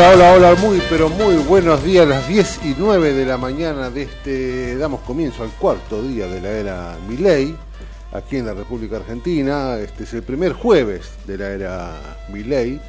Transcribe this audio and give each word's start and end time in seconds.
Hola, 0.00 0.12
hola, 0.14 0.32
hola, 0.32 0.54
muy 0.62 0.80
pero 0.88 1.10
muy 1.10 1.36
buenos 1.36 1.84
días, 1.84 2.08
las 2.08 2.26
10 2.26 2.64
y 2.64 2.74
9 2.78 3.12
de 3.12 3.26
la 3.26 3.36
mañana 3.36 3.90
de 3.90 4.04
este, 4.04 4.78
damos 4.78 5.00
comienzo 5.02 5.42
al 5.42 5.50
cuarto 5.50 6.02
día 6.02 6.26
de 6.26 6.40
la 6.40 6.48
era 6.48 6.96
Milei, 7.06 7.54
aquí 8.10 8.38
en 8.38 8.46
la 8.46 8.54
República 8.54 8.96
Argentina, 8.96 9.76
este 9.76 10.04
es 10.04 10.14
el 10.14 10.22
primer 10.22 10.54
jueves 10.54 11.10
de 11.26 11.36
la 11.36 11.50
era 11.50 11.92
Milei, 12.32 12.80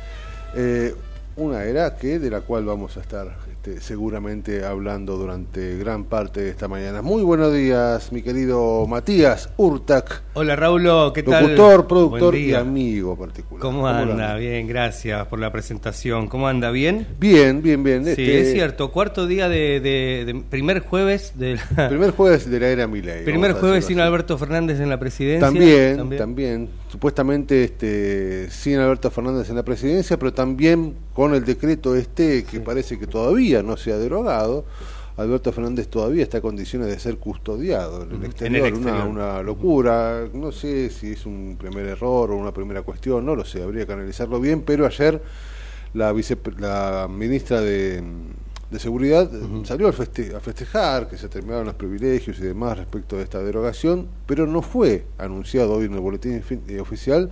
eh, 0.56 0.96
una 1.36 1.66
era 1.66 1.98
que 1.98 2.18
de 2.18 2.30
la 2.30 2.40
cual 2.42 2.64
vamos 2.64 2.96
a 2.96 3.02
estar 3.02 3.36
este, 3.52 3.82
seguramente 3.82 4.66
hablando 4.66 5.18
durante 5.18 5.78
gran 5.78 6.06
parte 6.06 6.40
de 6.40 6.50
esta 6.50 6.70
mañana. 6.70 7.02
Muy 7.02 7.24
buenos 7.24 7.54
días, 7.54 8.14
mi 8.14 8.22
querido 8.22 8.88
Matías 8.88 9.50
Urtac, 9.58 10.24
Hola 10.34 10.56
Raulo, 10.56 11.12
¿qué 11.12 11.24
tal? 11.24 11.44
locutor, 11.44 11.88
productor 11.88 12.36
y 12.38 12.54
amigo 12.54 13.18
particular. 13.18 13.62
¿Cómo 13.62 13.90
le 13.92 13.98
anda? 13.98 14.36
Bien, 14.36 14.66
gracias 14.66 15.28
por 15.28 15.40
la 15.40 15.52
presentación. 15.52 16.30
¿Cómo 16.30 16.48
anda? 16.48 16.72
¿Bien? 16.72 17.06
Bien, 17.20 17.62
bien, 17.62 17.84
bien. 17.84 18.06
Sí, 18.06 18.12
este, 18.12 18.40
es 18.42 18.54
cierto. 18.54 18.92
Cuarto 18.92 19.28
día 19.28 19.50
de, 19.50 19.82
de- 19.82 20.24
de- 20.26 20.42
primer 20.50 20.80
jueves 20.80 21.34
del 21.36 21.60
Primer 21.90 22.12
jueves 22.12 22.50
de 22.50 22.60
la 22.62 22.68
era 22.70 22.88
Milei. 22.88 23.26
primer 23.26 23.52
jueves 23.52 23.84
sin 23.84 24.00
así. 24.00 24.08
Alberto 24.08 24.38
Fernández 24.38 24.80
en 24.80 24.88
la 24.88 24.98
presidencia. 24.98 25.46
También, 25.46 26.18
también, 26.18 26.70
Supuestamente 26.90 27.66
este, 27.66 28.50
sin 28.52 28.78
Alberto 28.80 29.12
Fernández 29.12 29.50
en 29.50 29.58
la 29.58 29.64
presidencia, 29.64 30.18
pero 30.18 30.34
también 30.34 30.96
con 31.14 31.34
el 31.36 31.44
decreto 31.44 31.94
este 31.94 32.46
que 32.46 32.62
parece 32.62 32.98
que 32.98 33.06
todavía 33.06 33.64
no 33.64 33.76
se 33.76 33.92
ha 33.92 33.98
derogado. 33.98 34.64
Alberto 35.22 35.52
Fernández 35.52 35.88
todavía 35.88 36.24
está 36.24 36.38
en 36.38 36.42
condiciones 36.42 36.88
de 36.90 37.00
ser 37.00 37.18
custodiado 37.18 38.04
en 38.04 38.12
el 38.12 38.26
exterior, 38.26 38.56
en 38.60 38.66
el 38.66 38.74
exterior. 38.74 39.08
Una, 39.08 39.26
una 39.36 39.44
locura. 39.44 40.28
No 40.34 40.52
sé 40.52 40.90
si 40.90 41.12
es 41.14 41.26
un 41.26 41.56
primer 41.60 41.86
error 41.88 42.32
o 42.32 42.36
una 42.38 42.54
primera 42.54 42.82
cuestión, 42.82 43.26
no 43.26 43.36
lo 43.36 43.46
sé, 43.46 43.64
habría 43.64 43.86
que 43.86 43.94
analizarlo 43.94 44.40
bien, 44.40 44.62
pero 44.62 44.86
ayer 44.86 45.22
la, 45.94 46.12
vice, 46.14 46.38
la 46.60 47.08
ministra 47.10 47.60
de, 47.62 48.02
de 48.70 48.80
Seguridad 48.80 49.30
salió 49.66 49.88
al 49.88 49.94
feste- 49.94 50.34
a 50.36 50.40
festejar 50.40 51.10
que 51.10 51.18
se 51.18 51.28
terminaron 51.28 51.66
los 51.66 51.76
privilegios 51.76 52.40
y 52.40 52.44
demás 52.44 52.78
respecto 52.78 53.18
de 53.18 53.24
esta 53.24 53.42
derogación, 53.44 54.08
pero 54.26 54.48
no 54.48 54.62
fue 54.62 55.06
anunciado 55.18 55.74
hoy 55.74 55.86
en 55.86 55.94
el 55.94 56.00
boletín 56.00 56.42
eh, 56.68 56.80
oficial. 56.80 57.30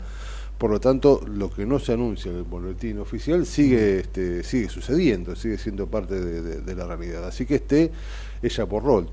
Por 0.59 0.69
lo 0.71 0.79
tanto, 0.79 1.21
lo 1.25 1.49
que 1.49 1.65
no 1.65 1.79
se 1.79 1.93
anuncia 1.93 2.29
en 2.31 2.37
el 2.37 2.43
boletín 2.43 2.99
oficial 2.99 3.45
sigue 3.45 4.01
este, 4.01 4.43
sigue 4.43 4.67
sucediendo, 4.69 5.35
sigue 5.35 5.57
siendo 5.57 5.87
parte 5.87 6.19
de, 6.19 6.41
de- 6.41 6.61
de 6.61 6.75
la 6.75 6.85
realidad. 6.85 7.25
Así 7.25 7.45
que 7.45 7.55
este, 7.55 7.91
ella 8.41 8.63
borró 8.65 8.99
el 8.99 9.05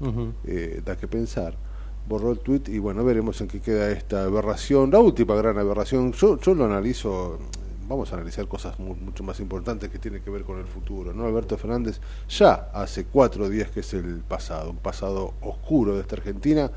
Ujú. 0.00 0.32
eh, 0.44 0.82
da 0.84 0.96
que 0.96 1.08
pensar. 1.08 1.56
Borró 2.06 2.30
el 2.30 2.38
tuit 2.40 2.68
y 2.68 2.78
bueno, 2.78 3.02
veremos 3.04 3.40
en 3.40 3.48
qué 3.48 3.60
queda 3.60 3.90
esta 3.90 4.24
aberración, 4.24 4.90
la 4.90 5.00
última 5.00 5.34
gran 5.34 5.58
aberración. 5.58 6.12
Yo, 6.12 6.38
yo 6.38 6.54
lo 6.54 6.66
analizo, 6.66 7.38
vamos 7.88 8.12
a 8.12 8.16
analizar 8.16 8.46
cosas 8.46 8.78
mu- 8.78 8.94
mucho 8.94 9.24
más 9.24 9.40
importantes 9.40 9.88
que 9.88 9.98
tienen 9.98 10.20
que 10.22 10.28
ver 10.30 10.42
con 10.42 10.58
el 10.58 10.66
futuro. 10.66 11.14
¿no? 11.14 11.24
Alberto 11.24 11.56
Fernández 11.56 12.00
ya 12.28 12.68
hace 12.74 13.06
cuatro 13.06 13.48
días 13.48 13.70
que 13.70 13.80
es 13.80 13.94
el 13.94 14.18
pasado, 14.28 14.70
un 14.70 14.76
pasado 14.76 15.32
oscuro 15.40 15.94
de 15.94 16.02
esta 16.02 16.16
Argentina. 16.16 16.70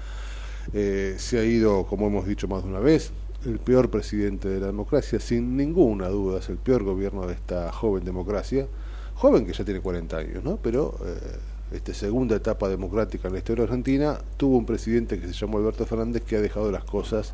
Eh, 0.73 1.16
se 1.17 1.37
ha 1.39 1.43
ido, 1.43 1.85
como 1.85 2.07
hemos 2.07 2.25
dicho 2.25 2.47
más 2.47 2.63
de 2.63 2.69
una 2.69 2.79
vez, 2.79 3.11
el 3.45 3.59
peor 3.59 3.89
presidente 3.89 4.50
de 4.50 4.59
la 4.59 4.67
democracia, 4.67 5.19
sin 5.19 5.55
ninguna 5.55 6.09
duda, 6.09 6.39
es 6.39 6.50
el 6.50 6.57
peor 6.57 6.83
gobierno 6.83 7.25
de 7.25 7.33
esta 7.33 7.72
joven 7.72 8.03
democracia, 8.03 8.67
joven 9.16 9.45
que 9.45 9.53
ya 9.53 9.63
tiene 9.63 9.79
40 9.79 10.17
años, 10.17 10.44
¿no? 10.44 10.57
Pero 10.57 10.95
eh, 11.05 11.75
esta 11.75 11.94
segunda 11.94 12.35
etapa 12.35 12.67
democrática 12.67 13.28
en 13.28 13.33
la 13.33 13.39
historia 13.39 13.63
argentina 13.63 14.19
tuvo 14.38 14.57
un 14.57 14.66
presidente 14.66 15.19
que 15.19 15.28
se 15.28 15.33
llamó 15.33 15.59
Alberto 15.59 15.85
Fernández 15.85 16.23
que 16.23 16.35
ha 16.35 16.41
dejado 16.41 16.72
las 16.72 16.83
cosas 16.83 17.33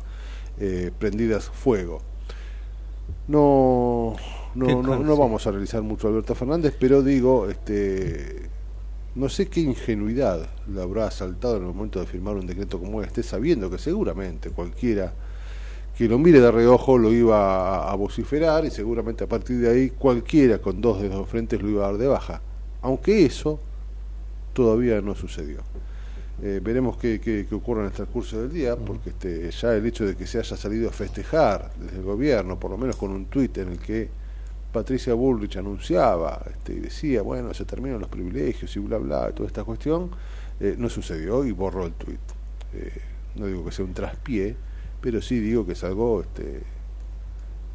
eh, 0.58 0.90
prendidas 0.98 1.48
fuego. 1.48 2.00
No, 3.28 4.14
no, 4.54 4.82
no, 4.82 4.98
no 4.98 5.16
vamos 5.16 5.46
a 5.46 5.50
analizar 5.50 5.82
mucho 5.82 6.06
a 6.06 6.10
Alberto 6.10 6.34
Fernández, 6.34 6.76
pero 6.78 7.02
digo, 7.02 7.48
este, 7.48 8.48
no 9.14 9.28
sé 9.28 9.48
qué 9.48 9.60
ingenuidad 9.60 10.48
le 10.72 10.82
habrá 10.82 11.06
asaltado 11.06 11.56
en 11.56 11.62
el 11.62 11.68
momento 11.68 12.00
de 12.00 12.06
firmar 12.06 12.36
un 12.36 12.46
decreto 12.46 12.78
como 12.78 13.02
este, 13.02 13.22
sabiendo 13.22 13.70
que 13.70 13.78
seguramente 13.78 14.50
cualquiera 14.50 15.12
que 15.96 16.08
lo 16.08 16.18
mire 16.18 16.40
de 16.40 16.50
reojo 16.50 16.98
lo 16.98 17.12
iba 17.12 17.86
a, 17.88 17.92
a 17.92 17.94
vociferar 17.96 18.64
y 18.64 18.70
seguramente 18.70 19.24
a 19.24 19.28
partir 19.28 19.58
de 19.60 19.70
ahí 19.70 19.90
cualquiera 19.90 20.58
con 20.58 20.80
dos 20.80 21.00
dedos 21.00 21.18
de 21.20 21.24
frente 21.24 21.58
lo 21.58 21.68
iba 21.70 21.84
a 21.86 21.90
dar 21.92 21.98
de 21.98 22.06
baja. 22.06 22.42
Aunque 22.82 23.24
eso 23.24 23.58
todavía 24.52 25.00
no 25.00 25.14
sucedió. 25.14 25.58
Eh, 26.42 26.60
veremos 26.62 26.98
qué, 26.98 27.18
qué- 27.20 27.46
qué 27.48 27.54
ocurre 27.54 27.80
en 27.80 27.86
el 27.86 27.92
transcurso 27.92 28.40
del 28.42 28.52
día, 28.52 28.76
porque 28.76 29.10
este, 29.10 29.50
ya 29.50 29.74
el 29.74 29.86
hecho 29.86 30.04
de 30.04 30.16
que 30.16 30.26
se 30.26 30.38
haya 30.38 30.56
salido 30.56 30.88
a 30.88 30.92
festejar 30.92 31.70
desde 31.80 31.96
el 31.96 32.02
gobierno, 32.02 32.58
por 32.60 32.70
lo 32.70 32.76
menos 32.78 32.96
con 32.96 33.10
un 33.10 33.26
tuit 33.26 33.56
en 33.58 33.68
el 33.72 33.78
que 33.78 34.10
Patricia 34.72 35.14
Bullrich 35.14 35.56
anunciaba 35.56 36.42
este, 36.50 36.74
y 36.74 36.80
decía, 36.80 37.22
bueno, 37.22 37.54
se 37.54 37.64
terminan 37.64 38.00
los 38.00 38.10
privilegios 38.10 38.76
y 38.76 38.80
bla, 38.80 38.98
bla, 38.98 39.32
toda 39.32 39.46
esta 39.46 39.64
cuestión, 39.64 40.10
eh, 40.60 40.74
no 40.78 40.90
sucedió 40.90 41.44
y 41.46 41.52
borró 41.52 41.86
el 41.86 41.92
tuit. 41.94 42.20
Eh, 42.74 42.92
no 43.36 43.46
digo 43.46 43.64
que 43.64 43.72
sea 43.72 43.84
un 43.86 43.94
traspié, 43.94 44.56
pero 45.06 45.22
sí 45.22 45.38
digo 45.38 45.64
que 45.64 45.74
es 45.74 45.84
algo, 45.84 46.20
este, 46.20 46.62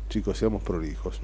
chicos, 0.10 0.38
seamos 0.38 0.62
prolijos, 0.63 1.22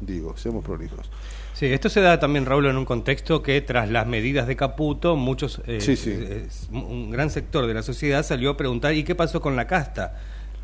digo, 0.00 0.36
seamos 0.36 0.64
prolijos. 0.64 1.08
Sí, 1.54 1.66
esto 1.66 1.88
se 1.88 2.00
da 2.00 2.18
también, 2.18 2.46
Raúl, 2.46 2.66
en 2.66 2.76
un 2.76 2.84
contexto 2.84 3.44
que 3.44 3.60
tras 3.60 3.88
las 3.88 4.08
medidas 4.08 4.48
de 4.48 4.56
Caputo, 4.56 5.14
muchos, 5.14 5.62
eh, 5.68 5.80
Sí, 5.80 5.94
sí. 5.94 6.10
eh, 6.18 6.48
un 6.72 7.12
gran 7.12 7.30
sector 7.30 7.68
de 7.68 7.74
la 7.74 7.84
sociedad 7.84 8.24
salió 8.26 8.50
a 8.50 8.56
preguntar, 8.56 8.92
¿y 8.94 9.04
qué 9.04 9.14
pasó 9.14 9.40
con 9.40 9.54
la 9.54 9.68
casta? 9.68 10.20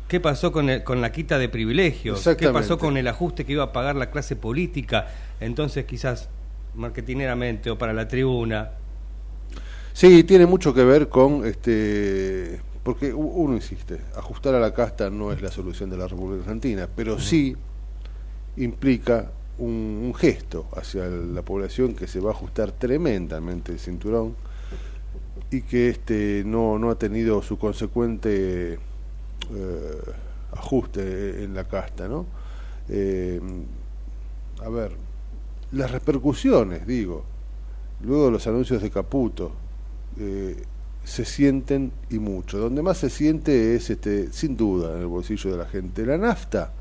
¿Qué 0.09 0.19
pasó 0.19 0.51
con, 0.51 0.69
el- 0.69 0.83
con 0.83 0.99
la 0.99 1.13
quita 1.13 1.37
de 1.37 1.47
privilegios? 1.47 2.27
¿Qué 2.37 2.49
pasó 2.49 2.77
con 2.77 2.97
el 2.97 3.07
ajuste 3.07 3.45
que 3.45 3.53
iba 3.53 3.63
a 3.63 3.71
pagar 3.71 3.95
la 3.95 4.11
clase 4.11 4.35
política? 4.35 5.07
Entonces, 5.39 5.85
quizás, 5.85 6.27
marketineramente 6.75 7.69
o 7.71 7.77
para 7.77 7.93
la 7.93 8.05
tribuna, 8.09 8.71
Sí, 9.93 10.25
tiene 10.25 10.45
mucho 10.45 10.73
que 10.73 10.83
ver 10.83 11.07
con, 11.07 11.45
este, 11.45 12.59
porque 12.83 13.13
uno 13.13 13.55
insiste, 13.55 14.01
ajustar 14.15 14.55
a 14.55 14.59
la 14.59 14.73
casta 14.73 15.09
no 15.09 15.31
es 15.31 15.41
la 15.41 15.49
solución 15.49 15.89
de 15.89 15.97
la 15.97 16.07
República 16.07 16.43
Argentina, 16.43 16.89
pero 16.93 17.17
sí 17.19 17.55
implica 18.57 19.31
un, 19.57 20.13
gesto 20.17 20.67
hacia 20.75 21.07
la 21.07 21.41
población 21.41 21.95
que 21.95 22.07
se 22.07 22.19
va 22.19 22.31
a 22.31 22.33
ajustar 22.33 22.71
tremendamente 22.73 23.71
el 23.71 23.79
cinturón 23.79 24.35
y 25.49 25.61
que 25.61 25.89
este 25.89 26.43
no, 26.45 26.77
no 26.77 26.89
ha 26.89 26.95
tenido 26.95 27.41
su 27.41 27.57
consecuente 27.57 28.73
eh, 28.73 30.01
ajuste 30.51 31.43
en 31.43 31.53
la 31.53 31.65
casta, 31.65 32.07
¿no? 32.07 32.25
Eh, 32.89 33.39
a 34.61 34.69
ver, 34.69 34.91
las 35.71 35.91
repercusiones, 35.91 36.85
digo, 36.85 37.23
luego 38.01 38.29
los 38.29 38.45
anuncios 38.47 38.81
de 38.81 38.89
Caputo, 38.91 39.51
eh, 40.19 40.63
se 41.03 41.25
sienten 41.25 41.91
y 42.09 42.19
mucho. 42.19 42.57
Donde 42.57 42.81
más 42.81 42.97
se 42.97 43.09
siente 43.09 43.75
es, 43.75 43.89
este, 43.89 44.31
sin 44.31 44.55
duda, 44.55 44.95
en 44.95 45.01
el 45.01 45.07
bolsillo 45.07 45.51
de 45.51 45.57
la 45.57 45.65
gente. 45.65 46.05
La 46.05 46.17
nafta 46.17 46.73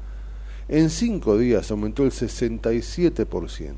en 0.68 0.88
cinco 0.90 1.36
días 1.36 1.70
aumentó 1.70 2.04
el 2.04 2.12
67%. 2.12 3.74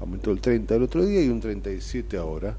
Aumentó 0.00 0.30
el 0.30 0.40
30 0.40 0.74
el 0.74 0.82
otro 0.82 1.04
día 1.04 1.22
y 1.22 1.28
un 1.28 1.40
37 1.40 2.16
ahora. 2.16 2.56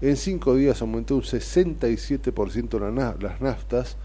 En 0.00 0.16
cinco 0.16 0.54
días 0.54 0.80
aumentó 0.80 1.16
un 1.16 1.22
67% 1.22 3.18
las 3.20 3.40
naftas, 3.40 3.96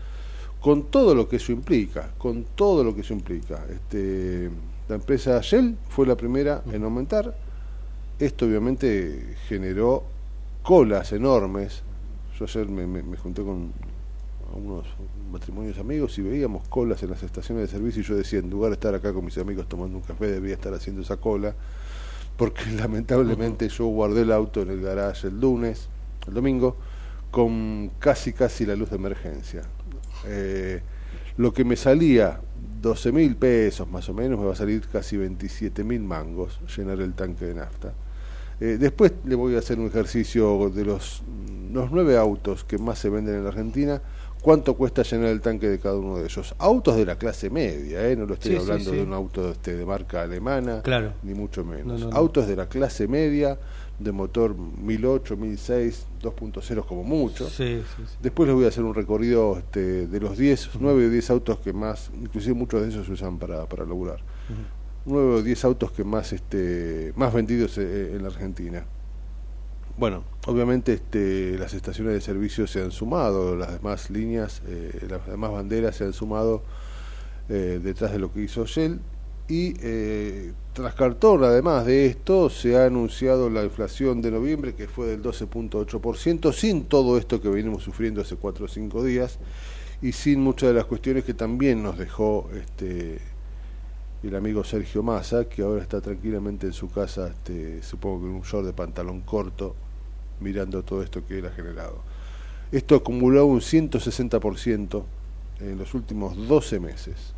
con 0.60 0.84
todo 0.92 1.16
lo 1.16 1.30
que 1.30 1.38
eso 1.38 1.54
implica, 1.54 2.12
con 2.18 2.44
todo 2.56 2.84
lo 2.84 2.94
que 2.94 3.00
eso 3.02 3.14
implica. 3.14 3.64
Este, 3.70 4.50
la 4.90 4.96
empresa 4.96 5.40
Shell 5.42 5.78
fue 5.88 6.06
la 6.06 6.18
primera 6.18 6.62
en 6.72 6.84
aumentar. 6.84 7.34
Esto 8.20 8.46
obviamente 8.46 9.38
generó 9.48 10.04
colas 10.64 11.14
enormes. 11.14 11.85
Yo 12.38 12.46
ayer 12.46 12.68
me, 12.68 13.18
junté 13.18 13.44
con 13.44 13.72
unos 14.54 14.86
matrimonios 15.32 15.78
amigos 15.80 16.18
y 16.18 16.22
veíamos 16.22 16.68
colas 16.68 17.02
en 17.04 17.10
las 17.12 17.24
estaciones 17.24 17.64
de 17.64 17.78
servicio 17.78 18.02
y 18.02 18.06
yo 18.06 18.16
decía, 18.16 18.40
en 18.40 18.50
lugar 18.50 18.72
de 18.72 18.74
estar 18.76 18.94
acá 18.94 19.14
con 19.14 19.24
mis 19.24 19.38
amigos 19.38 19.68
tomando 19.70 19.98
un 19.98 20.04
café, 20.04 20.28
debía 20.28 20.54
estar 20.54 20.74
haciendo 20.74 21.02
esa 21.02 21.18
cola, 21.18 21.56
porque 22.36 22.66
lamentablemente 22.78 23.70
yo 23.70 23.86
guardé 23.86 24.22
el 24.22 24.32
auto 24.32 24.62
en 24.62 24.70
el 24.70 24.82
garage 24.82 25.28
el 25.28 25.40
lunes, 25.40 25.88
el 26.28 26.34
domingo, 26.34 26.76
con 27.32 27.92
casi 28.00 28.34
casi 28.34 28.66
la 28.66 28.76
luz 28.76 28.90
de 28.90 28.98
emergencia. 28.98 29.62
Eh, 30.26 30.82
lo 31.38 31.54
que 31.54 31.64
me 31.64 31.76
salía 31.76 32.42
12 32.82 33.12
mil 33.12 33.36
pesos 33.38 33.90
más 33.90 34.08
o 34.10 34.14
menos, 34.14 34.40
me 34.40 34.46
va 34.46 34.54
a 34.54 34.56
salir 34.56 34.88
casi 34.88 35.16
27 35.16 35.84
mil 35.84 36.02
mangos 36.02 36.60
llenar 36.76 37.00
el 37.00 37.14
tanque 37.14 37.46
de 37.46 37.56
nafta. 37.56 37.94
Eh, 38.60 38.78
después 38.80 39.14
le 39.26 39.36
voy 39.36 39.56
a 39.56 39.60
hacer 39.60 39.80
un 39.80 39.88
ejercicio 39.88 40.70
de 40.70 40.86
los, 40.86 41.24
los 41.72 41.92
nueve 41.92 42.18
autos 42.18 42.64
que 42.64 42.78
más 42.78 43.00
se 43.00 43.10
venden 43.10 43.36
en 43.36 43.44
la 43.44 43.50
Argentina. 43.50 44.02
¿Cuánto 44.42 44.76
cuesta 44.76 45.02
llenar 45.02 45.30
el 45.30 45.42
tanque 45.42 45.68
de 45.68 45.80
cada 45.80 45.98
uno 45.98 46.18
de 46.20 46.26
ellos? 46.26 46.54
Autos 46.60 46.96
de 46.96 47.06
la 47.06 47.18
clase 47.18 47.50
media, 47.50 48.08
¿eh? 48.08 48.16
no 48.16 48.28
lo 48.28 48.36
estoy 48.36 48.56
hablando 48.56 48.92
de 48.92 49.02
un 49.02 49.12
auto 49.12 49.50
este, 49.50 49.76
de 49.76 49.84
marca 49.86 50.22
alemana, 50.22 50.84
claro. 50.84 51.14
ni 51.24 51.34
mucho 51.34 51.66
menos. 51.66 52.08
Autos 52.14 52.48
de 52.48 52.56
la 52.56 52.70
clase 52.70 53.08
media, 53.08 53.58
de 53.98 54.12
motor 54.12 54.56
1008, 54.56 55.38
1006, 55.38 56.06
2.0 56.22 56.86
como 56.86 57.04
mucho. 57.04 57.50
Después 58.22 58.48
les 58.48 58.56
voy 58.56 58.66
a 58.66 58.68
hacer 58.68 58.84
un 58.84 58.94
recorrido 58.94 59.58
este, 59.58 60.08
de 60.08 60.20
los 60.20 60.38
10, 60.38 60.72
9 60.80 61.08
o 61.08 61.10
10 61.10 61.30
autos 61.32 61.60
que 61.60 61.74
más, 61.74 62.12
inclusive 62.22 62.54
muchos 62.54 62.82
de 62.82 62.90
esos 62.90 63.08
se 63.08 63.14
usan 63.14 63.40
para, 63.40 63.66
para 63.66 63.86
laburar. 63.86 64.20
9 65.06 65.36
o 65.36 65.42
10 65.42 65.66
autos 65.66 65.92
que 65.92 66.04
más, 66.04 66.34
este, 66.34 67.14
más 67.16 67.34
vendidos 67.34 67.78
eh, 67.78 68.16
en 68.16 68.24
la 68.24 68.30
Argentina. 68.30 68.86
Bueno, 69.98 70.26
obviamente 70.48 70.94
este, 70.94 71.58
las 71.58 71.74
estaciones 71.74 72.14
de 72.14 72.22
servicio 72.22 72.68
se 72.68 72.82
han 72.82 72.92
sumado, 72.92 73.56
las 73.56 73.72
demás 73.72 74.10
líneas, 74.10 74.62
eh, 74.68 75.08
las 75.10 75.26
demás 75.26 75.52
banderas 75.52 75.96
se 75.96 76.04
han 76.04 76.12
sumado 76.12 76.64
eh, 77.48 77.80
detrás 77.82 78.12
de 78.12 78.20
lo 78.20 78.34
que 78.34 78.42
hizo 78.42 78.66
Shell 78.66 79.00
y 79.48 79.76
eh, 79.80 80.54
tras 80.74 80.96
cartón, 80.96 81.44
además 81.44 81.86
de 81.86 82.08
esto, 82.08 82.50
se 82.50 82.76
ha 82.76 82.86
anunciado 82.86 83.50
la 83.50 83.64
inflación 83.64 84.22
de 84.22 84.32
noviembre 84.32 84.74
que 84.74 84.88
fue 84.88 85.08
del 85.08 85.22
12.8%, 85.22 86.52
sin 86.52 86.86
todo 86.86 87.18
esto 87.18 87.40
que 87.40 87.50
venimos 87.50 87.84
sufriendo 87.84 88.22
hace 88.22 88.36
4 88.36 88.66
o 88.66 88.68
5 88.68 89.04
días 89.04 89.38
y 90.02 90.12
sin 90.12 90.42
muchas 90.42 90.70
de 90.70 90.76
las 90.76 90.86
cuestiones 90.86 91.24
que 91.24 91.34
también 91.34 91.84
nos 91.84 91.98
dejó 91.98 92.50
este 92.54 93.20
el 94.28 94.36
amigo 94.36 94.64
Sergio 94.64 95.04
Massa, 95.04 95.46
que 95.46 95.62
ahora 95.62 95.82
está 95.82 96.02
tranquilamente 96.02 96.68
en 96.68 96.74
su 96.74 96.90
casa, 96.90 97.28
este, 97.28 97.82
supongo 97.84 98.22
que 98.22 98.28
en 98.28 98.34
un 98.34 98.42
short 98.42 98.66
de 98.66 98.74
pantalón 98.74 99.22
corto, 99.22 99.76
mirando 100.40 100.84
todo 100.84 101.04
esto 101.04 101.26
que 101.26 101.40
él 101.40 101.46
ha 101.46 101.52
generado. 101.52 102.02
Esto 102.72 102.96
acumuló 102.96 103.46
un 103.46 103.62
160% 103.62 105.04
en 105.62 105.78
los 105.78 105.94
últimos 105.94 106.48
12 106.48 106.80
meses 106.80 107.34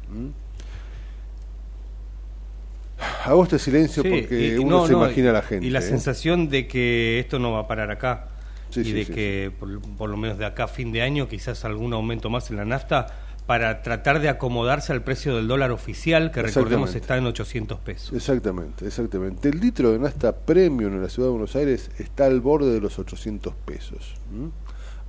hago 3.26 3.44
este 3.44 3.60
silencio 3.60 4.04
porque 4.04 4.58
uno 4.60 4.88
se 4.88 4.94
imagina 4.94 5.30
a 5.30 5.34
la 5.34 5.42
gente. 5.42 5.66
Y 5.66 5.70
la 5.70 5.80
¿eh? 5.80 5.84
sensación 5.84 6.50
de 6.50 6.68
que 6.68 7.20
esto 7.20 7.40
no 7.40 7.52
va 7.52 7.60
a 7.60 7.68
parar 7.68 7.92
acá. 7.92 8.28
y 8.76 8.92
de 8.92 9.06
que 9.06 9.52
por, 9.98 10.10
lo 10.10 10.18
menos 10.18 10.38
de 10.38 10.46
acá 10.46 10.66
a 10.66 10.68
fin 10.68 10.92
de 10.92 11.02
año 11.02 11.28
quizás 11.28 11.64
algún 11.66 11.94
aumento 11.94 12.30
más 12.30 12.50
en 12.50 12.58
la 12.58 12.66
nafta 12.66 13.08
para 13.48 13.82
tratar 13.82 14.20
de 14.20 14.28
acomodarse 14.28 14.92
al 14.92 15.04
precio 15.04 15.38
del 15.38 15.48
dólar 15.48 15.72
oficial 15.72 16.32
que 16.32 16.42
recordemos 16.42 16.94
está 16.96 17.18
en 17.18 17.26
800 17.26 17.80
pesos. 17.80 18.14
Exactamente, 18.14 18.86
exactamente. 18.86 19.48
El 19.48 19.62
litro 19.62 19.94
de 19.94 20.00
nafta 20.00 20.36
premium 20.36 20.94
en 20.94 21.02
la 21.02 21.08
ciudad 21.08 21.30
de 21.30 21.32
Buenos 21.32 21.56
Aires 21.56 21.90
está 21.98 22.26
al 22.26 22.42
borde 22.42 22.74
de 22.74 22.82
los 22.82 23.00
800 23.00 23.56
pesos. 23.56 24.16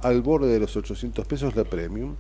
Al 0.03 0.23
borde 0.23 0.53
de 0.53 0.61
los 0.61 0.77
800 0.77 1.27
pesos 1.27 1.57
la 1.57 1.65
premium. 1.65 2.15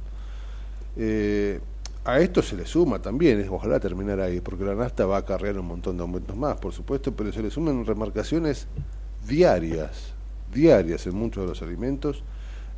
Eh, 0.96 1.60
a 2.04 2.18
esto 2.18 2.42
se 2.42 2.56
le 2.56 2.66
suma 2.66 3.00
también, 3.00 3.46
ojalá 3.48 3.78
terminar 3.78 4.18
ahí, 4.18 4.40
porque 4.40 4.64
la 4.64 4.74
nafta 4.74 5.06
va 5.06 5.16
a 5.16 5.20
acarrear 5.20 5.56
un 5.60 5.66
montón 5.66 5.96
de 5.96 6.02
aumentos 6.02 6.36
más, 6.36 6.56
por 6.56 6.72
supuesto, 6.72 7.14
pero 7.14 7.32
se 7.32 7.42
le 7.42 7.50
suman 7.50 7.86
remarcaciones 7.86 8.66
diarias, 9.28 10.14
diarias 10.52 11.06
en 11.06 11.14
muchos 11.14 11.44
de 11.44 11.48
los 11.50 11.62
alimentos, 11.62 12.24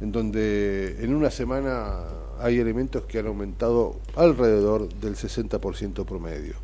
en 0.01 0.13
donde 0.13 0.97
en 1.01 1.15
una 1.15 1.31
semana 1.31 2.05
hay 2.39 2.59
alimentos 2.59 3.05
que 3.05 3.19
han 3.19 3.27
aumentado 3.27 3.97
alrededor 4.17 4.89
del 4.95 5.15
60% 5.15 6.05
promedio. 6.05 6.55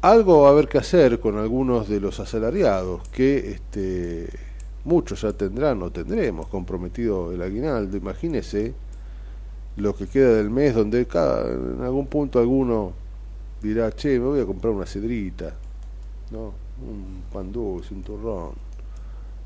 Algo 0.00 0.42
va 0.42 0.48
a 0.48 0.52
haber 0.52 0.68
que 0.68 0.78
hacer 0.78 1.20
con 1.20 1.38
algunos 1.38 1.88
de 1.88 2.00
los 2.00 2.20
asalariados, 2.20 3.08
que 3.08 3.50
este, 3.50 4.28
muchos 4.84 5.22
ya 5.22 5.32
tendrán 5.32 5.82
o 5.82 5.90
tendremos 5.90 6.46
comprometido 6.48 7.32
el 7.32 7.42
aguinaldo, 7.42 7.96
imagínese 7.96 8.74
lo 9.76 9.94
que 9.94 10.06
queda 10.06 10.34
del 10.34 10.50
mes, 10.50 10.74
donde 10.74 11.06
cada, 11.06 11.50
en 11.50 11.80
algún 11.82 12.06
punto 12.06 12.38
alguno 12.38 12.92
dirá, 13.62 13.90
che, 13.92 14.18
me 14.18 14.26
voy 14.26 14.40
a 14.40 14.46
comprar 14.46 14.72
una 14.72 14.86
cedrita, 14.86 15.54
¿no? 16.30 16.52
un 16.82 17.22
pan 17.32 17.50
dulce, 17.52 17.94
un 17.94 18.02
turrón, 18.02 18.52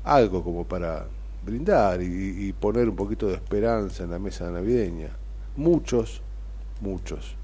algo 0.03 0.43
como 0.43 0.65
para 0.65 1.05
brindar 1.43 2.01
y, 2.01 2.53
poner 2.53 2.89
un 2.89 2.95
poquito 2.95 3.27
de 3.27 3.35
esperanza 3.35 4.03
en 4.03 4.11
la 4.11 4.19
mesa 4.19 4.49
navideña. 4.49 5.09
Muchos, 5.55 6.21
muchos. 6.81 7.35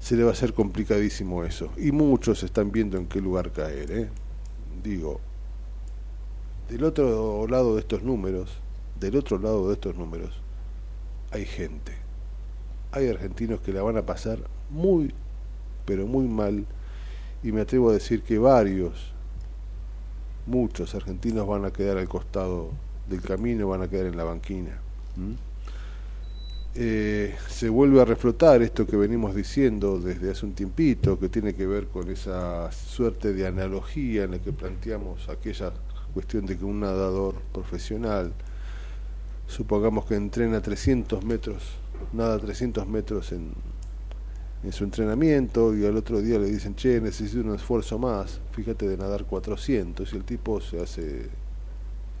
Se 0.00 0.16
le 0.16 0.24
va 0.24 0.30
a 0.30 0.32
hacer 0.32 0.52
complicadísimo 0.52 1.44
eso. 1.44 1.70
Y 1.76 1.92
muchos 1.92 2.42
están 2.42 2.72
viendo 2.72 2.96
en 2.98 3.06
qué 3.06 3.20
lugar 3.20 3.52
caer. 3.52 3.90
¿eh? 3.92 4.08
Digo, 4.82 5.20
del 6.68 6.84
otro 6.84 7.46
lado 7.46 7.74
de 7.74 7.80
estos 7.80 8.02
números, 8.02 8.58
del 8.98 9.16
otro 9.16 9.38
lado 9.38 9.68
de 9.68 9.74
estos 9.74 9.96
números, 9.96 10.40
hay 11.30 11.44
gente. 11.44 11.92
Hay 12.92 13.08
argentinos 13.08 13.60
que 13.60 13.72
la 13.72 13.82
van 13.82 13.96
a 13.96 14.06
pasar 14.06 14.38
muy, 14.70 15.14
pero 15.86 16.06
muy 16.06 16.26
mal. 16.26 16.66
Y 17.42 17.52
me 17.52 17.62
atrevo 17.62 17.90
a 17.90 17.94
decir 17.94 18.22
que 18.22 18.38
varios, 18.38 19.11
muchos 20.46 20.94
argentinos 20.94 21.46
van 21.46 21.64
a 21.64 21.72
quedar 21.72 21.98
al 21.98 22.08
costado 22.08 22.70
del 23.08 23.20
camino, 23.20 23.68
van 23.68 23.82
a 23.82 23.88
quedar 23.88 24.06
en 24.06 24.16
la 24.16 24.24
banquina. 24.24 24.78
Eh, 26.74 27.34
se 27.48 27.68
vuelve 27.68 28.00
a 28.00 28.04
reflotar 28.04 28.62
esto 28.62 28.86
que 28.86 28.96
venimos 28.96 29.34
diciendo 29.34 29.98
desde 29.98 30.30
hace 30.30 30.46
un 30.46 30.54
tiempito, 30.54 31.18
que 31.18 31.28
tiene 31.28 31.54
que 31.54 31.66
ver 31.66 31.88
con 31.88 32.10
esa 32.10 32.72
suerte 32.72 33.34
de 33.34 33.46
analogía 33.46 34.24
en 34.24 34.32
la 34.32 34.38
que 34.38 34.52
planteamos 34.52 35.28
aquella 35.28 35.72
cuestión 36.14 36.46
de 36.46 36.56
que 36.56 36.64
un 36.64 36.80
nadador 36.80 37.34
profesional 37.52 38.32
supongamos 39.46 40.06
que 40.06 40.14
entrena 40.14 40.62
300 40.62 41.24
metros, 41.24 41.62
nada 42.12 42.38
300 42.38 42.86
metros 42.86 43.32
en, 43.32 43.52
en 44.64 44.72
su 44.72 44.84
entrenamiento 44.84 45.76
y 45.76 45.84
al 45.84 45.96
otro 45.96 46.20
día 46.20 46.38
le 46.38 46.46
dicen, 46.46 46.74
che, 46.76 47.00
necesito 47.00 47.40
un 47.40 47.54
esfuerzo 47.54 47.98
más, 47.98 48.40
fíjate 48.52 48.88
de 48.88 48.96
nadar 48.96 49.24
400 49.24 50.12
y 50.12 50.16
el 50.16 50.24
tipo 50.24 50.60
se 50.60 50.80
hace, 50.80 51.28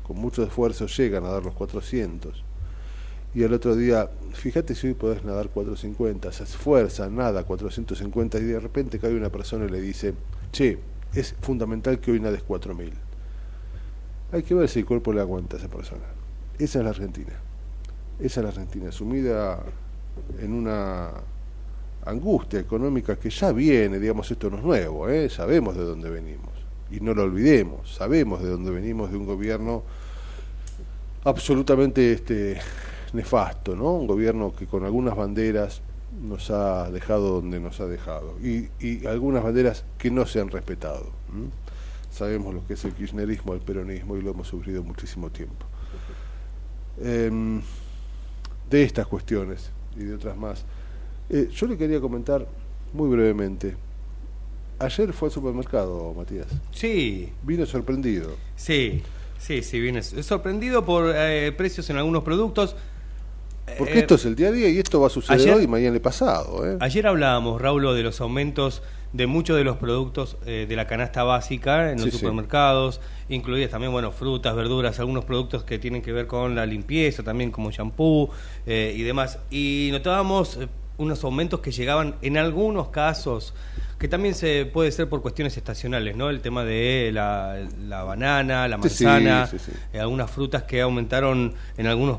con 0.02 0.16
mucho 0.16 0.42
esfuerzo 0.42 0.86
llega 0.86 1.18
a 1.18 1.20
nadar 1.20 1.44
los 1.44 1.54
400 1.54 2.44
y 3.34 3.44
al 3.44 3.52
otro 3.54 3.74
día, 3.74 4.10
fíjate 4.34 4.74
si 4.74 4.88
hoy 4.88 4.94
podés 4.94 5.24
nadar 5.24 5.48
450, 5.48 6.32
se 6.32 6.42
esfuerza, 6.42 7.08
nada 7.08 7.44
450 7.44 8.38
y 8.38 8.42
de 8.42 8.60
repente 8.60 8.98
cae 8.98 9.14
una 9.14 9.30
persona 9.30 9.64
y 9.64 9.68
le 9.70 9.80
dice, 9.80 10.14
che, 10.50 10.78
es 11.14 11.34
fundamental 11.40 11.98
que 11.98 12.10
hoy 12.10 12.20
nades 12.20 12.42
4000 12.42 12.92
Hay 14.32 14.42
que 14.42 14.54
ver 14.54 14.68
si 14.68 14.80
el 14.80 14.86
cuerpo 14.86 15.12
le 15.12 15.20
aguanta 15.20 15.56
a 15.56 15.60
esa 15.60 15.68
persona. 15.68 16.04
Esa 16.58 16.78
es 16.78 16.84
la 16.84 16.90
Argentina. 16.90 17.32
Esa 18.18 18.40
es 18.40 18.44
la 18.44 18.50
Argentina, 18.50 18.92
sumida 18.92 19.62
en 20.38 20.52
una 20.52 21.10
angustia 22.04 22.60
económica 22.60 23.16
que 23.16 23.30
ya 23.30 23.52
viene, 23.52 23.98
digamos, 23.98 24.30
esto 24.30 24.50
no 24.50 24.58
es 24.58 24.62
nuevo, 24.62 25.08
¿eh? 25.08 25.28
sabemos 25.28 25.76
de 25.76 25.84
dónde 25.84 26.10
venimos. 26.10 26.50
Y 26.90 27.00
no 27.00 27.14
lo 27.14 27.22
olvidemos, 27.22 27.94
sabemos 27.94 28.42
de 28.42 28.50
dónde 28.50 28.70
venimos 28.70 29.10
de 29.10 29.16
un 29.16 29.26
gobierno 29.26 29.82
absolutamente 31.24 32.12
este, 32.12 32.60
nefasto, 33.12 33.74
¿no? 33.74 33.92
Un 33.92 34.06
gobierno 34.06 34.54
que 34.54 34.66
con 34.66 34.84
algunas 34.84 35.16
banderas 35.16 35.80
nos 36.20 36.50
ha 36.50 36.90
dejado 36.90 37.40
donde 37.40 37.58
nos 37.58 37.80
ha 37.80 37.86
dejado 37.86 38.36
y, 38.42 38.68
y 38.78 39.06
algunas 39.06 39.42
banderas 39.42 39.84
que 39.96 40.10
no 40.10 40.26
se 40.26 40.40
han 40.40 40.50
respetado. 40.50 41.06
Sabemos 42.10 42.52
lo 42.52 42.66
que 42.66 42.74
es 42.74 42.84
el 42.84 42.92
kirchnerismo, 42.92 43.54
el 43.54 43.60
peronismo 43.60 44.16
y 44.16 44.22
lo 44.22 44.32
hemos 44.32 44.48
sufrido 44.48 44.82
muchísimo 44.82 45.30
tiempo. 45.30 45.64
Em, 47.00 47.62
de 48.68 48.82
estas 48.82 49.06
cuestiones 49.06 49.70
y 49.96 50.04
de 50.04 50.14
otras 50.14 50.36
más, 50.36 50.64
eh, 51.32 51.48
yo 51.52 51.66
le 51.66 51.76
quería 51.76 52.00
comentar 52.00 52.46
muy 52.92 53.08
brevemente. 53.08 53.74
Ayer 54.78 55.12
fue 55.12 55.28
al 55.28 55.32
supermercado, 55.32 56.12
Matías. 56.14 56.46
Sí. 56.72 57.32
Vino 57.42 57.64
sorprendido. 57.66 58.36
Sí, 58.56 59.02
sí, 59.38 59.62
sí, 59.62 59.80
vine 59.80 60.02
sorprendido 60.02 60.84
por 60.84 61.12
eh, 61.14 61.52
precios 61.52 61.88
en 61.90 61.96
algunos 61.96 62.22
productos. 62.22 62.76
Porque 63.78 64.00
esto 64.00 64.16
es 64.16 64.24
el 64.26 64.34
día 64.34 64.48
a 64.48 64.52
día 64.52 64.68
y 64.68 64.78
esto 64.78 65.00
va 65.00 65.06
a 65.06 65.10
suceder 65.10 65.54
hoy, 65.54 65.66
mañana 65.66 65.96
y 65.96 66.00
pasado. 66.00 66.66
¿eh? 66.66 66.76
Ayer 66.80 67.06
hablábamos, 67.06 67.60
Raúl, 67.62 67.94
de 67.94 68.02
los 68.02 68.20
aumentos 68.20 68.82
de 69.12 69.26
muchos 69.26 69.56
de 69.56 69.64
los 69.64 69.76
productos 69.76 70.36
eh, 70.46 70.66
de 70.68 70.76
la 70.76 70.86
canasta 70.86 71.22
básica 71.22 71.92
en 71.92 72.00
los 72.00 72.12
supermercados, 72.12 73.00
incluidas 73.28 73.70
también, 73.70 73.92
bueno, 73.92 74.10
frutas, 74.10 74.56
verduras, 74.56 74.98
algunos 75.00 75.24
productos 75.24 75.64
que 75.64 75.78
tienen 75.78 76.02
que 76.02 76.12
ver 76.12 76.26
con 76.26 76.54
la 76.54 76.66
limpieza, 76.66 77.22
también 77.22 77.50
como 77.50 77.70
shampoo 77.70 78.30
eh, 78.66 78.94
y 78.96 79.02
demás. 79.02 79.38
Y 79.50 79.90
notábamos 79.92 80.58
unos 80.98 81.24
aumentos 81.24 81.60
que 81.60 81.70
llegaban 81.70 82.16
en 82.22 82.36
algunos 82.36 82.88
casos, 82.88 83.54
que 83.98 84.08
también 84.08 84.34
se 84.34 84.66
puede 84.66 84.92
ser 84.92 85.08
por 85.08 85.22
cuestiones 85.22 85.56
estacionales, 85.56 86.16
¿no? 86.16 86.30
El 86.30 86.40
tema 86.40 86.64
de 86.64 87.10
la, 87.12 88.04
banana, 88.04 88.68
la 88.68 88.76
manzana, 88.76 89.48
algunas 89.98 90.30
frutas 90.30 90.64
que 90.64 90.80
aumentaron 90.80 91.54
en 91.76 91.86
algunos 91.86 92.18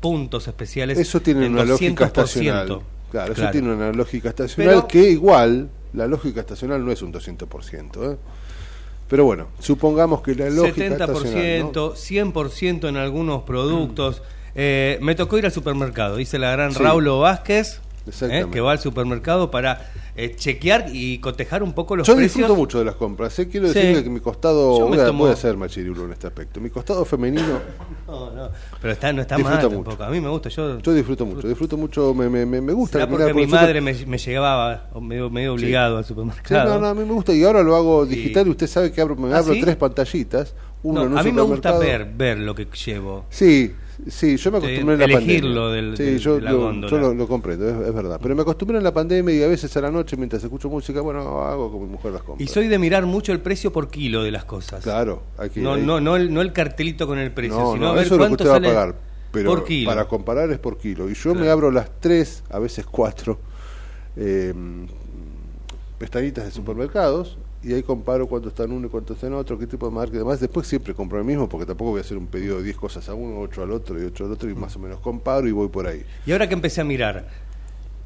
puntos 0.00 0.46
especiales. 0.46 0.98
Eso 0.98 1.20
tiene 1.20 1.48
una 1.48 1.64
lógica 1.64 2.06
estacional. 2.06 2.80
Claro, 3.10 3.32
eso 3.32 3.50
tiene 3.50 3.72
una 3.72 3.92
lógica 3.92 4.30
estacional 4.30 4.86
que 4.86 5.10
igual 5.10 5.70
la 5.92 6.06
lógica 6.06 6.40
estacional 6.40 6.84
no 6.84 6.92
es 6.92 7.02
un 7.02 7.12
200%. 7.12 8.12
¿eh? 8.12 8.16
Pero 9.08 9.24
bueno, 9.24 9.48
supongamos 9.60 10.20
que 10.20 10.34
la 10.34 10.50
lógica 10.50 11.06
70%, 11.06 11.72
100% 11.72 12.88
en 12.88 12.96
algunos 12.96 13.42
productos. 13.44 14.22
Eh, 14.54 14.98
me 15.02 15.14
tocó 15.14 15.36
ir 15.36 15.44
al 15.44 15.52
supermercado, 15.52 16.16
dice 16.16 16.38
la 16.38 16.50
gran 16.50 16.74
Raulo 16.74 17.20
Vázquez, 17.20 17.82
¿eh? 18.22 18.46
que 18.50 18.60
va 18.60 18.72
al 18.72 18.78
supermercado 18.78 19.50
para 19.50 19.90
eh, 20.16 20.34
chequear 20.34 20.86
y 20.92 21.18
cotejar 21.18 21.62
un 21.62 21.72
poco 21.72 21.96
los 21.96 22.06
Yo 22.06 22.14
precios. 22.14 22.34
Yo 22.34 22.38
disfruto 22.40 22.58
mucho 22.58 22.78
de 22.78 22.84
las 22.84 22.94
compras. 22.94 23.38
¿eh? 23.38 23.48
Quiero 23.48 23.68
decirle 23.68 24.02
que 24.02 24.10
mi 24.10 24.20
costado. 24.20 24.86
Voy 24.86 24.98
a, 24.98 25.10
voy, 25.10 25.30
a, 25.30 25.36
ser 25.36 25.56
machirulo 25.56 26.04
en 26.04 26.12
este 26.12 26.26
aspecto. 26.26 26.60
Mi 26.60 26.70
costado 26.70 27.04
femenino. 27.04 27.60
no, 28.06 28.30
no. 28.30 28.50
Pero 28.80 28.92
está, 28.92 29.12
no 29.12 29.22
está 29.22 29.38
mal 29.38 29.60
tampoco. 29.60 30.02
A 30.02 30.10
mí 30.10 30.20
me 30.20 30.28
gusta. 30.28 30.48
Yo, 30.48 30.78
yo 30.78 30.94
disfruto, 30.94 31.26
mucho. 31.26 31.46
Disfruto 31.46 31.76
mucho. 31.76 32.14
Me, 32.14 32.28
me, 32.28 32.46
me 32.46 32.72
gusta. 32.72 33.08
porque 33.08 33.34
mi 33.34 33.46
madre 33.46 33.80
me, 33.80 33.92
me, 34.06 34.18
llevaba 34.18 34.88
medio, 35.00 35.30
medio 35.30 35.54
obligado 35.54 35.98
al 35.98 36.04
supermercado. 36.04 36.74
no, 36.74 36.80
no, 36.80 36.86
a 36.86 36.94
mí 36.94 37.04
me 37.04 37.12
gusta. 37.12 37.32
Y 37.32 37.44
ahora 37.44 37.62
lo 37.62 37.76
hago 37.76 38.06
digital 38.06 38.46
y 38.46 38.50
usted 38.50 38.66
sabe 38.66 38.92
que 38.92 39.00
abro, 39.00 39.16
me 39.16 39.32
¿Ah, 39.32 39.38
abro 39.38 39.54
tres 39.60 39.76
pantallitas. 39.76 40.54
Uno 40.82 41.02
en 41.02 41.12
un 41.12 41.18
a 41.18 41.22
mí 41.22 41.32
me 41.32 41.42
gusta 41.42 41.76
ver, 41.78 42.04
ver 42.04 42.38
lo 42.38 42.54
que 42.54 42.66
llevo. 42.66 43.26
Sí, 43.30 43.74
Sí, 44.08 44.36
yo 44.36 44.50
me 44.52 44.58
acostumbré 44.58 44.94
en 44.94 44.98
la 44.98 45.04
elegirlo 45.06 45.64
pandemia. 45.64 45.90
Del, 45.90 45.96
sí, 45.96 46.18
yo, 46.22 46.38
lo, 46.38 46.72
yo 46.86 47.14
lo, 47.14 47.28
comprendo, 47.28 47.68
es, 47.68 47.94
verdad. 47.94 48.18
Pero 48.22 48.34
me 48.34 48.42
acostumbré 48.42 48.78
en 48.78 48.84
la 48.84 48.92
pandemia 48.92 49.34
y 49.34 49.42
a 49.42 49.48
veces 49.48 49.74
a 49.76 49.80
la 49.80 49.90
noche, 49.90 50.16
mientras 50.16 50.42
escucho 50.44 50.68
música, 50.68 51.00
bueno, 51.00 51.42
hago 51.42 51.70
como 51.70 51.86
mi 51.86 51.92
mujer 51.92 52.12
las 52.12 52.22
compra. 52.22 52.44
Y 52.44 52.48
soy 52.48 52.68
de 52.68 52.78
mirar 52.78 53.06
mucho 53.06 53.32
el 53.32 53.40
precio 53.40 53.72
por 53.72 53.88
kilo 53.88 54.22
de 54.22 54.30
las 54.30 54.44
cosas. 54.44 54.82
Claro, 54.82 55.22
hay 55.38 55.50
que, 55.50 55.60
no, 55.60 55.76
no, 55.76 56.00
no, 56.00 56.16
el, 56.16 56.32
no 56.32 56.42
el 56.42 56.52
cartelito 56.52 57.06
con 57.06 57.18
el 57.18 57.32
precio, 57.32 57.58
no, 57.58 57.72
sino 57.72 57.86
no, 57.86 57.94
ver 57.94 58.06
eso 58.06 58.18
cuánto 58.18 58.44
es 58.44 58.48
lo 58.48 58.52
que 58.52 58.58
usted 58.58 58.68
va 58.68 58.70
a 58.70 58.74
pagar. 58.74 58.96
Pero 59.32 59.50
por 59.50 59.64
kilo. 59.64 59.90
para 59.90 60.06
comparar 60.06 60.50
es 60.50 60.58
por 60.58 60.78
kilo. 60.78 61.10
Y 61.10 61.14
yo 61.14 61.34
me 61.34 61.48
abro 61.48 61.70
las 61.70 61.90
tres, 62.00 62.42
a 62.50 62.58
veces 62.58 62.86
cuatro, 62.86 63.38
eh, 64.16 64.54
pestañitas 65.98 66.44
de 66.44 66.50
supermercados 66.50 67.38
y 67.66 67.74
ahí 67.74 67.82
comparo 67.82 68.28
cuánto 68.28 68.48
está 68.48 68.62
en 68.62 68.72
uno 68.72 68.86
y 68.86 68.90
cuánto 68.90 69.14
está 69.14 69.26
en 69.26 69.34
otro, 69.34 69.58
qué 69.58 69.66
tipo 69.66 69.86
de 69.88 69.92
marca 69.92 70.14
y 70.14 70.18
demás. 70.18 70.38
Después 70.38 70.68
siempre 70.68 70.94
compro 70.94 71.18
el 71.18 71.24
mismo 71.24 71.48
porque 71.48 71.66
tampoco 71.66 71.90
voy 71.90 71.98
a 71.98 72.02
hacer 72.02 72.16
un 72.16 72.28
pedido 72.28 72.58
de 72.58 72.62
10 72.62 72.76
cosas 72.76 73.08
a 73.08 73.14
uno, 73.14 73.40
8 73.40 73.62
al 73.64 73.72
otro 73.72 74.00
y 74.00 74.04
8 74.04 74.24
al 74.24 74.32
otro 74.32 74.48
y 74.48 74.54
más 74.54 74.76
o 74.76 74.78
menos 74.78 75.00
comparo 75.00 75.48
y 75.48 75.50
voy 75.50 75.68
por 75.68 75.88
ahí. 75.88 76.04
Y 76.26 76.30
ahora 76.30 76.48
que 76.48 76.54
empecé 76.54 76.80
a 76.80 76.84
mirar, 76.84 77.26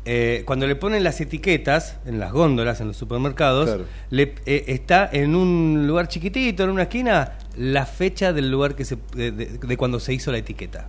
eh, 0.06 0.44
cuando 0.46 0.66
le 0.66 0.76
ponen 0.76 1.04
las 1.04 1.20
etiquetas 1.20 1.98
en 2.06 2.18
las 2.18 2.32
góndolas, 2.32 2.80
en 2.80 2.88
los 2.88 2.96
supermercados, 2.96 3.82
le, 4.08 4.34
eh, 4.46 4.64
está 4.68 5.10
en 5.12 5.34
un 5.34 5.86
lugar 5.86 6.08
chiquitito, 6.08 6.64
en 6.64 6.70
una 6.70 6.84
esquina, 6.84 7.36
la 7.58 7.84
fecha 7.84 8.32
del 8.32 8.50
lugar 8.50 8.74
que 8.74 8.86
se, 8.86 8.96
de, 9.14 9.76
cuando 9.76 10.00
se 10.00 10.14
hizo 10.14 10.32
la 10.32 10.38
etiqueta. 10.38 10.88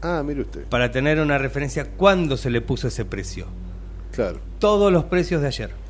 Ah, 0.00 0.22
mire 0.24 0.42
usted. 0.42 0.64
Para 0.66 0.92
tener 0.92 1.18
una 1.18 1.38
referencia 1.38 1.86
cuándo 1.96 2.36
se 2.36 2.50
le 2.50 2.60
puso 2.60 2.86
ese 2.86 3.04
precio. 3.04 3.46
Claro. 4.12 4.38
Todos 4.60 4.92
los 4.92 5.04
precios 5.04 5.42
de 5.42 5.48
ayer. 5.48 5.87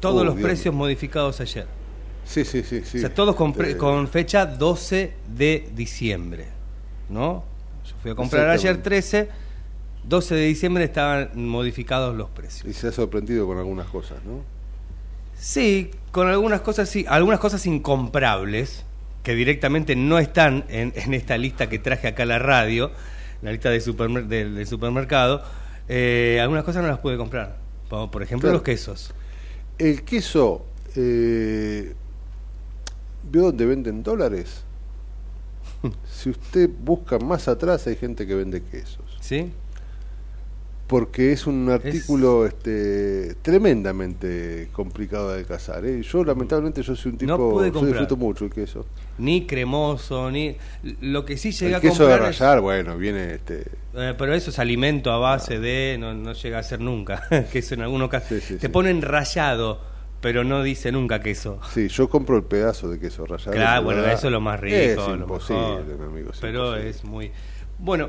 Todos 0.00 0.24
los 0.24 0.34
precios 0.36 0.74
modificados 0.74 1.40
ayer. 1.40 1.66
Sí, 2.24 2.44
sí, 2.44 2.62
sí. 2.62 2.82
sí. 2.84 2.98
O 2.98 3.00
sea, 3.00 3.14
todos 3.14 3.36
con, 3.36 3.52
con, 3.78 4.08
fecha 4.08 4.46
12 4.46 5.12
de 5.36 5.68
diciembre. 5.74 6.46
¿No? 7.08 7.44
Yo 7.84 7.94
fui 8.02 8.10
a 8.10 8.14
comprar 8.14 8.48
ayer 8.50 8.82
13, 8.82 9.28
12 10.04 10.34
de 10.34 10.46
diciembre 10.46 10.84
estaban 10.84 11.30
modificados 11.34 12.16
los 12.16 12.28
precios. 12.30 12.68
Y 12.68 12.72
se 12.72 12.88
ha 12.88 12.92
sorprendido 12.92 13.46
con 13.46 13.58
algunas 13.58 13.86
cosas, 13.86 14.18
¿no? 14.24 14.42
Sí, 15.38 15.90
con 16.10 16.28
algunas 16.28 16.62
cosas 16.62 16.88
sí, 16.88 17.04
algunas 17.08 17.38
cosas 17.38 17.64
incomprables 17.66 18.84
que 19.22 19.34
directamente 19.34 19.94
no 19.94 20.18
están 20.18 20.64
en, 20.68 20.92
en 20.96 21.14
esta 21.14 21.36
lista 21.36 21.68
que 21.68 21.78
traje 21.78 22.08
acá 22.08 22.22
a 22.22 22.26
la 22.26 22.38
radio, 22.38 22.90
la 23.42 23.52
lista 23.52 23.70
de 23.70 23.80
del, 24.28 24.66
supermercado. 24.66 25.42
Eh, 25.88 26.38
algunas 26.40 26.64
cosas 26.64 26.82
no 26.82 26.88
las 26.88 26.98
pude 26.98 27.16
comprar, 27.16 27.58
por 27.88 28.22
ejemplo 28.22 28.50
los 28.50 28.62
quesos. 28.62 29.12
El 29.78 30.02
queso, 30.04 30.64
eh, 30.94 31.94
¿vio 33.30 33.42
dónde 33.42 33.66
venden 33.66 34.02
dólares? 34.02 34.62
si 36.10 36.30
usted 36.30 36.70
busca 36.82 37.18
más 37.18 37.46
atrás, 37.48 37.86
hay 37.86 37.96
gente 37.96 38.26
que 38.26 38.34
vende 38.34 38.62
quesos. 38.62 39.04
¿Sí? 39.20 39.52
Porque 40.86 41.32
es 41.32 41.46
un 41.46 41.68
artículo 41.68 42.46
Este, 42.46 43.34
tremendamente 43.42 44.68
complicado 44.72 45.32
de 45.32 45.44
cazar. 45.44 45.84
¿eh? 45.84 46.02
Yo, 46.02 46.22
lamentablemente, 46.24 46.82
yo 46.82 46.94
soy 46.94 47.12
un 47.12 47.18
tipo. 47.18 47.36
No 47.36 47.66
yo 47.66 47.86
disfruto 47.86 48.16
mucho 48.16 48.44
el 48.44 48.52
queso. 48.52 48.86
Ni 49.18 49.46
cremoso, 49.46 50.30
ni. 50.30 50.56
Lo 51.00 51.24
que 51.24 51.36
sí 51.36 51.50
llega 51.50 51.76
el 51.76 51.82
queso 51.82 52.06
de 52.06 52.16
rayar, 52.16 52.60
bueno, 52.60 52.96
viene. 52.96 53.34
este 53.34 53.64
eh, 53.94 54.14
Pero 54.16 54.34
eso 54.34 54.50
es 54.50 54.58
alimento 54.58 55.10
a 55.10 55.18
base 55.18 55.58
de. 55.58 55.96
No, 55.98 56.14
no 56.14 56.32
llega 56.32 56.58
a 56.58 56.62
ser 56.62 56.80
nunca. 56.80 57.22
queso 57.52 57.74
en 57.74 57.82
algunos 57.82 58.08
casos. 58.08 58.42
Te 58.60 58.68
ponen 58.68 59.02
rayado 59.02 59.96
pero 60.20 60.42
no 60.42 60.62
dice 60.62 60.90
nunca 60.90 61.20
queso. 61.20 61.60
Sí, 61.72 61.88
yo 61.88 62.08
compro 62.08 62.36
el 62.36 62.42
pedazo 62.42 62.88
de 62.88 62.98
queso 62.98 63.26
rallado. 63.26 63.52
Claro, 63.52 63.84
bueno, 63.84 64.04
eso 64.06 64.26
es 64.26 64.32
lo 64.32 64.40
más 64.40 64.58
rico. 64.58 64.76
Es 64.76 64.98
imposible, 65.08 65.94
mi 65.98 66.04
amigo. 66.04 66.30
pero 66.40 66.74
es 66.74 67.04
muy... 67.04 67.30
Bueno, 67.78 68.08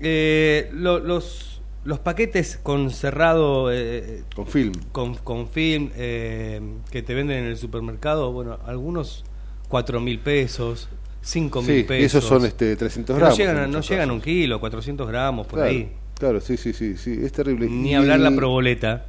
eh, 0.00 0.70
los 0.72 1.57
los 1.88 2.00
paquetes 2.00 2.58
con 2.62 2.90
cerrado 2.90 3.72
eh, 3.72 4.22
con 4.36 4.46
film. 4.46 4.72
con, 4.92 5.14
con 5.14 5.48
film 5.48 5.88
eh, 5.96 6.60
que 6.90 7.02
te 7.02 7.14
venden 7.14 7.38
en 7.38 7.44
el 7.46 7.56
supermercado 7.56 8.30
bueno 8.30 8.58
algunos 8.66 9.24
cuatro 9.70 9.98
mil 9.98 10.18
pesos 10.18 10.90
cinco 11.22 11.62
mil 11.62 11.86
pesos 11.86 12.04
esos 12.04 12.24
son 12.28 12.44
este 12.44 12.76
300 12.76 13.16
gramos 13.16 13.38
no 13.38 13.42
llegan, 13.42 13.70
no 13.70 13.80
llegan 13.80 14.10
un 14.10 14.20
kilo 14.20 14.60
400 14.60 15.08
gramos 15.08 15.46
por 15.46 15.60
ahí. 15.60 15.90
claro 16.18 16.42
sí 16.42 16.58
sí 16.58 16.74
sí 16.74 16.98
sí 16.98 17.20
es 17.22 17.32
terrible. 17.32 17.66
Ni 17.70 17.94
hablar 17.94 18.20
la 18.20 18.36
proboleta. 18.36 19.06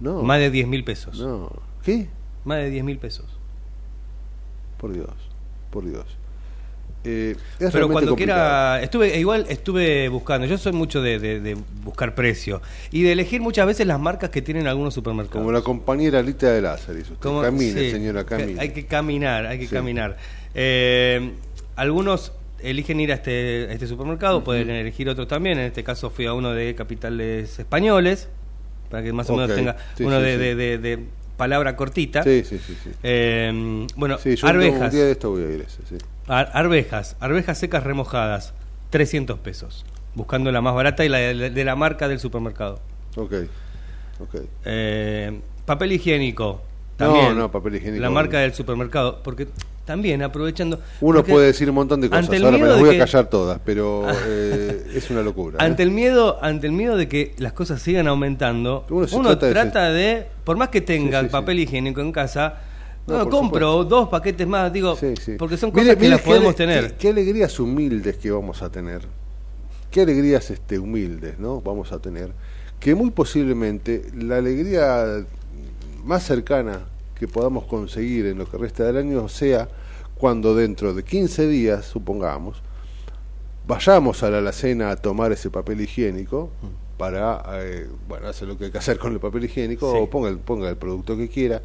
No. 0.00 0.22
Más 0.22 0.38
de 0.38 0.50
diez 0.50 0.66
mil 0.66 0.84
pesos. 0.84 1.20
No. 1.20 1.52
Qué 1.82 2.08
más 2.44 2.58
de 2.58 2.70
diez 2.70 2.82
mil 2.82 2.98
pesos. 2.98 3.26
Por 4.78 4.92
Dios 4.94 5.10
por 5.70 5.84
Dios 5.84 6.06
eh, 7.04 7.36
pero 7.58 7.88
cuando 7.88 8.16
quiera 8.16 8.80
estuve 8.82 9.18
igual 9.18 9.46
estuve 9.48 10.08
buscando 10.08 10.46
yo 10.46 10.56
soy 10.58 10.72
mucho 10.72 11.02
de, 11.02 11.56
buscar 11.82 12.14
precio 12.14 12.62
y 12.90 13.02
de 13.02 13.12
elegir 13.12 13.40
muchas 13.40 13.66
veces 13.66 13.86
las 13.86 14.00
marcas 14.00 14.30
que 14.30 14.42
tienen 14.42 14.66
algunos 14.66 14.94
supermercados. 14.94 15.40
Como 15.40 15.52
la 15.52 15.62
compañera 15.62 16.20
Alita 16.20 16.50
de 16.50 16.62
Lázaro 16.62 16.98
camine 17.20 17.90
señora 17.90 18.24
camine. 18.24 18.60
hay 18.60 18.70
que 18.70 18.86
caminar 18.86 19.46
hay 19.46 19.58
que 19.58 19.68
caminar. 19.68 20.16
Eh, 20.54 21.32
algunos 21.76 22.32
eligen 22.64 23.00
ir 23.00 23.12
a 23.12 23.16
este, 23.16 23.72
este 23.72 23.86
supermercado 23.86 24.42
pueden 24.42 24.70
elegir 24.70 25.08
otros 25.08 25.28
también. 25.28 25.58
En 25.58 25.66
este 25.66 25.84
caso 25.84 26.10
fui 26.10 26.26
a 26.26 26.32
uno 26.32 26.52
de 26.52 26.74
capitales 26.74 27.58
españoles 27.58 28.28
para 28.90 29.02
que 29.02 29.12
más 29.12 29.28
o 29.30 29.36
menos 29.36 29.54
tenga 29.54 29.76
uno 30.00 30.20
de, 30.20 30.98
palabra 31.36 31.76
cortita. 31.76 32.22
Sí, 32.22 32.44
sí, 32.44 32.58
sí. 32.58 32.74
Eh, 33.02 33.86
bueno, 33.96 34.18
arvejas. 34.42 34.82
Un 34.82 34.90
día 34.90 35.04
de 35.04 35.12
esto 35.12 35.30
voy 35.30 35.42
a 35.42 35.50
ir 35.50 35.60
ese, 35.62 35.82
sí. 35.88 35.96
Arvejas, 36.26 37.16
arvejas 37.20 37.58
secas 37.58 37.84
remojadas, 37.84 38.54
300 38.90 39.38
pesos. 39.38 39.84
Buscando 40.14 40.52
la 40.52 40.60
más 40.60 40.74
barata 40.74 41.04
y 41.04 41.08
la 41.08 41.18
de, 41.18 41.64
la 41.64 41.76
marca 41.76 42.08
del 42.08 42.20
supermercado. 42.20 42.80
Ok. 43.16 43.32
Eh, 44.64 45.40
papel 45.66 45.92
higiénico. 45.92 46.62
También, 46.96 47.30
no, 47.30 47.34
no, 47.34 47.50
papel 47.50 47.76
higiénico. 47.76 48.00
La 48.00 48.10
marca 48.10 48.38
del 48.38 48.54
supermercado. 48.54 49.20
Porque 49.24 49.48
también 49.84 50.22
aprovechando. 50.22 50.80
Uno 51.00 51.22
puede 51.22 51.48
decir 51.48 51.68
un 51.68 51.74
montón 51.74 52.00
de 52.00 52.08
cosas, 52.08 52.28
ahora 52.42 52.58
me 52.58 52.66
las 52.66 52.80
voy 52.80 52.96
a 52.96 52.98
callar 52.98 53.28
todas, 53.28 53.60
pero 53.64 54.06
eh, 54.26 54.92
es 54.94 55.10
una 55.10 55.22
locura. 55.22 55.58
Ante 55.60 55.82
¿eh? 55.82 55.86
el 55.86 55.92
miedo, 55.92 56.38
ante 56.42 56.66
el 56.66 56.72
miedo 56.72 56.96
de 56.96 57.08
que 57.08 57.34
las 57.38 57.52
cosas 57.52 57.82
sigan 57.82 58.08
aumentando, 58.08 58.86
uno, 58.88 59.38
trata, 59.38 59.90
de, 59.90 60.26
por 60.44 60.56
más 60.56 60.68
que 60.70 60.80
tenga 60.80 61.20
el 61.20 61.28
papel 61.28 61.60
higiénico 61.60 62.00
en 62.00 62.12
casa, 62.12 62.60
no, 63.06 63.28
compro 63.28 63.84
dos 63.84 64.08
paquetes 64.08 64.46
más, 64.46 64.72
digo, 64.72 64.96
porque 65.38 65.56
son 65.56 65.70
cosas 65.70 65.96
que 65.96 66.08
las 66.08 66.20
podemos 66.22 66.54
tener. 66.56 66.94
Qué, 66.96 67.08
alegrías 67.08 67.58
humildes 67.60 68.16
que 68.16 68.30
vamos 68.30 68.62
a 68.62 68.70
tener, 68.70 69.02
qué 69.90 70.02
alegrías 70.02 70.50
este 70.50 70.78
humildes, 70.78 71.38
¿no? 71.38 71.60
Vamos 71.60 71.92
a 71.92 71.98
tener, 71.98 72.32
que 72.80 72.94
muy 72.94 73.10
posiblemente 73.10 74.10
la 74.16 74.38
alegría 74.38 75.24
más 76.04 76.24
cercana 76.24 76.80
que 77.18 77.28
podamos 77.28 77.64
conseguir 77.64 78.26
en 78.26 78.38
lo 78.38 78.50
que 78.50 78.56
resta 78.58 78.84
del 78.84 78.96
año 78.96 79.28
sea 79.28 79.68
cuando 80.16 80.54
dentro 80.54 80.94
de 80.94 81.02
15 81.02 81.46
días, 81.48 81.84
supongamos, 81.84 82.62
vayamos 83.66 84.22
a 84.22 84.30
la 84.30 84.38
alacena 84.38 84.90
a 84.90 84.96
tomar 84.96 85.32
ese 85.32 85.50
papel 85.50 85.80
higiénico 85.80 86.50
para, 86.96 87.42
eh, 87.62 87.86
bueno, 88.08 88.28
hacer 88.28 88.48
lo 88.48 88.56
que 88.56 88.66
hay 88.66 88.70
que 88.70 88.78
hacer 88.78 88.98
con 88.98 89.12
el 89.12 89.20
papel 89.20 89.44
higiénico 89.44 89.92
o 89.92 90.08
ponga 90.08 90.28
el, 90.28 90.38
ponga 90.38 90.68
el 90.68 90.76
producto 90.76 91.16
que 91.16 91.28
quiera 91.28 91.60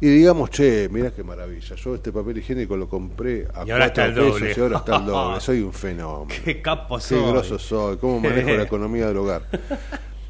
y 0.00 0.08
digamos, 0.08 0.50
che, 0.50 0.88
mira 0.90 1.10
qué 1.10 1.22
maravilla, 1.22 1.74
yo 1.74 1.94
este 1.94 2.12
papel 2.12 2.38
higiénico 2.38 2.76
lo 2.76 2.88
compré 2.88 3.46
a 3.54 3.64
cuatro 3.64 3.64
pesos 3.64 3.66
y 3.66 3.70
ahora 3.70 3.86
está 3.86 4.96
el 4.96 5.06
doble, 5.06 5.40
soy 5.40 5.60
un 5.60 5.72
fenómeno. 5.72 6.40
Qué 6.44 6.60
capo 6.60 7.00
soy. 7.00 7.18
Qué 7.18 7.30
grosso 7.30 7.58
soy, 7.58 7.96
cómo 7.96 8.20
manejo 8.20 8.50
la 8.50 8.62
economía 8.64 9.06
del 9.06 9.16
hogar. 9.16 9.42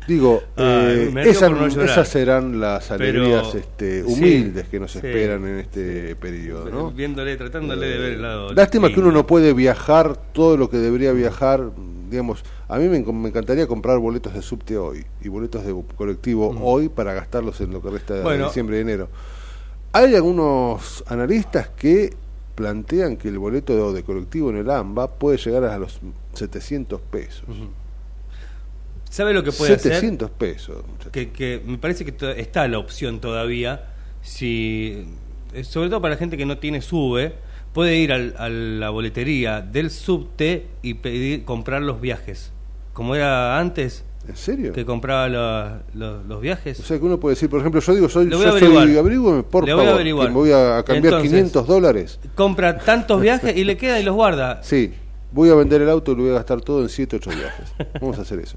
Digo, 0.07 0.43
eh, 0.57 1.13
esas, 1.25 2.09
serán 2.09 2.61
las 2.61 2.91
alegrías 2.91 3.55
este, 3.55 4.05
humildes 4.05 4.69
que 4.69 4.79
nos 4.79 4.95
esperan 4.95 5.45
en 5.47 5.59
este 5.59 6.15
periodo. 6.17 6.71
¿no? 6.71 6.91
Viéndole, 6.93 7.37
tratándole 7.37 7.87
de 7.89 7.99
ver 7.99 8.13
el 8.13 8.23
lado. 8.23 8.53
Lástima 8.55 8.89
que 8.89 9.01
uno 9.01 9.11
no 9.11 9.27
puede 9.27 9.53
viajar 9.53 10.17
todo 10.33 10.57
lo 10.57 10.71
que 10.71 10.77
debería 10.77 11.13
viajar. 11.13 11.71
Digamos, 12.09 12.45
a 12.69 12.79
mí 12.79 12.89
me, 12.89 12.99
encantaría 12.99 13.67
comprar 13.67 13.99
boletos 13.99 14.33
de 14.33 14.43
subte 14.43 14.79
hoy 14.79 15.05
y 15.21 15.29
boletos 15.29 15.65
de 15.65 15.75
colectivo 15.97 16.53
mm. 16.53 16.59
hoy 16.63 16.89
para 16.89 17.13
gastarlos 17.15 17.61
en 17.61 17.73
lo 17.73 17.83
que 17.83 17.91
resta 17.91 18.15
de 18.15 18.45
diciembre 18.45 18.79
y 18.79 18.81
enero. 18.83 19.09
Hay 19.97 20.15
algunos 20.15 21.03
analistas 21.07 21.71
que 21.71 22.15
plantean 22.55 23.17
que 23.17 23.29
el 23.29 23.39
boleto 23.39 23.95
de, 23.95 24.03
colectivo 24.03 24.51
en 24.51 24.59
el 24.59 24.69
AMBA 24.69 25.13
puede 25.13 25.39
llegar 25.39 25.65
a 25.65 25.79
los 25.79 26.01
700 26.35 27.01
pesos. 27.01 27.45
¿Sabe 29.09 29.33
lo 29.33 29.43
que 29.43 29.53
puede 29.53 29.79
700 29.79 30.31
pesos. 30.33 30.85
Que, 31.13 31.31
que 31.31 31.63
me 31.65 31.79
parece 31.79 32.05
que 32.05 32.15
está 32.39 32.69
la 32.69 32.79
opción 32.79 33.23
todavía, 33.23 33.87
si 34.21 35.07
eh, 35.55 35.65
sobre 35.65 35.89
todo 35.89 36.03
para 36.03 36.13
la 36.13 36.19
gente 36.19 36.37
que 36.37 36.45
no 36.45 36.59
tiene 36.59 36.83
SUBE, 36.83 37.33
puede 37.73 37.97
ir 37.97 38.13
a 38.13 38.51
la 38.51 38.91
boletería 38.91 39.63
del 39.63 39.91
subte 39.91 40.67
y 40.83 40.93
pedir 40.93 41.47
comprar 41.47 41.81
los 41.81 42.03
viajes. 42.03 42.53
Como 42.93 43.15
era 43.15 43.59
antes, 43.59 44.05
¿En 44.29 44.37
serio? 44.37 44.73
Que 44.73 44.85
compraba 44.85 45.29
los 45.95 46.41
viajes. 46.41 46.81
O 46.81 46.83
sea, 46.83 46.99
que 46.99 47.05
uno 47.05 47.19
puede 47.19 47.35
decir, 47.35 47.49
por 47.49 47.61
ejemplo, 47.61 47.81
yo 47.81 47.95
digo, 47.95 48.09
soy, 48.09 48.31
yo 48.31 48.39
soy 48.39 48.97
averiguo, 48.97 49.43
por 49.45 49.69
favor, 49.69 49.99
que 49.99 50.15
me 50.15 50.31
voy 50.31 50.53
a, 50.53 50.83
cambiar 50.85 51.23
500 51.23 51.67
dólares. 51.67 52.19
Compra 52.35 52.79
tantos 52.79 53.21
viajes 53.21 53.57
y 53.57 53.65
le 53.65 53.77
queda 53.77 54.01
y 54.01 54.03
los 54.03 54.15
guarda. 54.15 54.61
Sí, 54.67 54.93
voy 55.33 55.49
a 55.51 55.55
vender 55.55 55.83
el 55.83 55.89
auto 55.89 56.13
y 56.13 56.17
lo 56.17 56.23
voy 56.23 56.33
a 56.33 56.35
gastar 56.37 56.61
todo 56.61 56.83
en 56.83 56.89
7, 56.89 57.17
8 57.17 57.31
viajes. 57.31 57.75
Vamos 58.01 58.19
a 58.19 58.23
hacer 58.23 58.41
eso. 58.41 58.57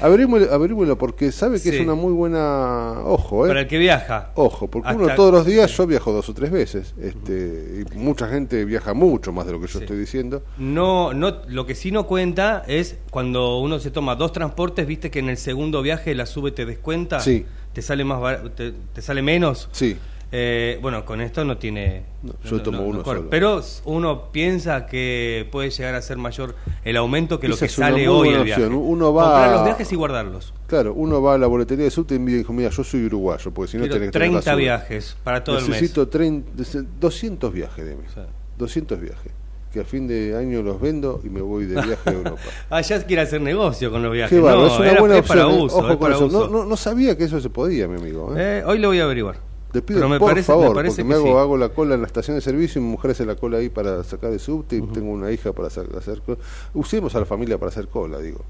Averígüelo, 0.00 0.98
porque 0.98 1.32
sabe 1.32 1.60
que 1.60 1.70
es 1.70 1.80
una 1.80 1.94
muy 1.94 2.12
buena. 2.12 3.00
Ojo, 3.04 3.46
¿eh? 3.46 3.48
Para 3.48 3.60
el 3.60 3.66
que 3.66 3.78
viaja. 3.78 4.30
Ojo, 4.34 4.68
porque 4.68 4.92
uno 4.92 5.14
todos 5.14 5.32
los 5.32 5.46
días, 5.46 5.74
yo 5.76 5.86
viajo 5.86 6.12
dos 6.12 6.28
o 6.28 6.34
tres 6.34 6.50
veces. 6.50 6.94
este 7.00 7.84
Y 7.92 7.96
mucha 7.96 8.28
gente 8.28 8.64
viaja 8.64 8.94
mucho 8.94 9.32
más 9.32 9.46
de 9.46 9.52
lo 9.52 9.60
que 9.60 9.66
yo 9.66 9.80
estoy 9.80 9.96
diciendo. 9.96 10.42
No, 10.58 11.12
no, 11.12 11.38
lo 11.48 11.66
que 11.66 11.74
sí 11.74 11.90
no 11.90 12.06
cuenta 12.06 12.64
es 12.66 12.98
cuando 13.10 13.58
uno 13.58 13.78
se 13.78 13.90
toma 13.90 14.16
dos 14.16 14.32
transportes, 14.32 14.86
viste 14.86 15.10
que 15.10 15.18
en 15.18 15.28
el 15.28 15.36
segundo 15.36 15.82
viaje 15.82 16.14
la 16.14 16.26
sube 16.26 16.50
te 16.50 16.66
descuenta. 16.66 17.20
Sí. 17.20 17.44
Te 17.72 17.82
sale, 17.82 18.04
más 18.04 18.22
te, 18.54 18.72
te 18.92 19.02
sale 19.02 19.22
menos. 19.22 19.68
Sí. 19.72 19.96
Eh, 20.32 20.78
bueno, 20.82 21.04
con 21.04 21.20
esto 21.20 21.44
no 21.44 21.56
tiene. 21.56 22.02
yo 22.44 22.60
tomo 22.62 22.82
uno 22.82 23.04
solo. 23.04 23.30
Pero 23.30 23.62
uno 23.84 24.32
piensa 24.32 24.86
que 24.86 25.48
puede 25.52 25.70
llegar 25.70 25.94
a 25.94 26.02
ser 26.02 26.16
mayor 26.16 26.56
el 26.84 26.96
aumento 26.96 27.38
que 27.38 27.48
lo 27.48 27.56
que 27.56 27.68
sale 27.68 28.08
hoy 28.08 28.30
el 28.30 28.44
viaje. 28.44 28.66
Uno 28.66 29.14
va 29.14 29.24
Comprar 29.24 29.52
los 29.52 29.64
viajes 29.64 29.92
y 29.92 29.96
guardarlos. 29.96 30.54
Claro, 30.66 30.94
uno 30.94 31.22
va 31.22 31.34
a 31.34 31.38
la 31.38 31.46
boletería 31.46 31.84
de 31.84 31.90
subte 31.90 32.16
y 32.16 32.18
me 32.18 32.32
dijo, 32.32 32.52
mira, 32.52 32.70
yo 32.70 32.82
soy 32.82 33.04
uruguayo, 33.04 33.52
porque 33.52 33.72
si 33.72 33.78
no 33.78 33.84
tenés 33.84 34.10
que 34.10 34.18
30 34.18 34.54
viajes 34.56 35.16
para 35.22 35.44
todo 35.44 35.58
el 35.58 35.68
mes. 35.68 35.80
Necesito 35.80 36.06
200 36.06 37.52
viajes 37.52 37.84
de 37.84 37.96
mes. 37.96 38.10
200 38.58 39.00
viajes 39.00 39.32
que 39.76 39.82
a 39.82 39.84
fin 39.84 40.08
de 40.08 40.34
año 40.34 40.62
los 40.62 40.80
vendo 40.80 41.20
y 41.22 41.28
me 41.28 41.42
voy 41.42 41.66
de 41.66 41.74
viaje 41.82 42.08
a 42.08 42.12
Europa. 42.12 42.40
ah, 42.70 42.80
ya 42.80 43.04
quiere 43.04 43.22
hacer 43.22 43.42
negocio 43.42 43.90
con 43.90 44.02
los 44.02 44.10
viajes. 44.10 44.34
Qué 44.34 44.42
no, 44.42 44.66
es 44.66 44.78
una 44.78 45.00
buena 45.00 45.18
opción. 45.18 45.38
Para 45.38 45.50
¿eh? 45.50 45.62
uso, 45.62 45.76
Ojo 45.78 45.98
con 45.98 46.12
eso. 46.12 46.28
No, 46.28 46.48
no, 46.48 46.64
no, 46.64 46.76
sabía 46.78 47.16
que 47.16 47.24
eso 47.24 47.38
se 47.40 47.50
podía, 47.50 47.86
mi 47.86 47.98
amigo. 47.98 48.34
¿eh? 48.34 48.60
Eh, 48.60 48.64
hoy 48.64 48.78
lo 48.78 48.88
voy 48.88 49.00
a 49.00 49.04
averiguar. 49.04 49.36
Te 49.72 49.82
pido 49.82 50.18
por 50.18 50.42
favor, 50.42 50.72
porque 50.72 51.04
me 51.04 51.14
hago, 51.14 51.38
hago 51.38 51.56
la 51.56 51.68
cola 51.70 51.94
en 51.94 52.00
la 52.00 52.06
estación 52.06 52.36
de 52.36 52.40
servicio 52.40 52.80
y 52.80 52.84
mi 52.84 52.90
mujer 52.90 53.10
hace 53.10 53.26
la 53.26 53.36
cola 53.36 53.58
ahí 53.58 53.68
para 53.68 54.02
sacar 54.04 54.32
el 54.32 54.40
subte 54.40 54.76
y 54.76 54.82
tengo 54.82 55.10
una 55.10 55.30
hija 55.30 55.52
para 55.52 55.68
hacer, 55.68 55.86
cola. 56.24 56.38
Usemos 56.74 57.14
a 57.14 57.20
la 57.20 57.26
familia 57.26 57.58
para 57.58 57.70
hacer 57.70 57.88
cola, 57.88 58.18
digo. 58.18 58.44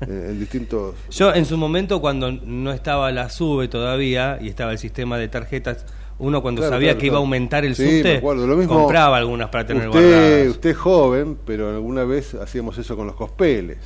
en 0.00 0.38
distintos... 0.38 0.94
Yo 1.10 1.34
en 1.34 1.44
su 1.44 1.56
momento 1.56 2.00
cuando 2.00 2.32
no 2.32 2.72
estaba 2.72 3.10
la 3.12 3.30
SUBE 3.30 3.68
todavía 3.68 4.38
y 4.40 4.48
estaba 4.48 4.72
el 4.72 4.78
sistema 4.78 5.18
de 5.18 5.28
tarjetas, 5.28 5.84
uno 6.18 6.42
cuando 6.42 6.62
sabía 6.68 6.96
que 6.96 7.06
iba 7.06 7.16
a 7.16 7.20
aumentar 7.20 7.64
el 7.64 7.74
subte, 7.74 8.22
compraba 8.22 9.16
algunas 9.16 9.48
para 9.50 9.66
tener 9.66 9.88
usted, 9.88 10.00
guardadas. 10.00 10.48
Usted 10.48 10.70
es 10.70 10.76
joven, 10.76 11.38
pero 11.44 11.70
alguna 11.70 12.04
vez 12.04 12.34
hacíamos 12.34 12.78
eso 12.78 12.96
con 12.96 13.06
los 13.06 13.16
cospeles 13.16 13.78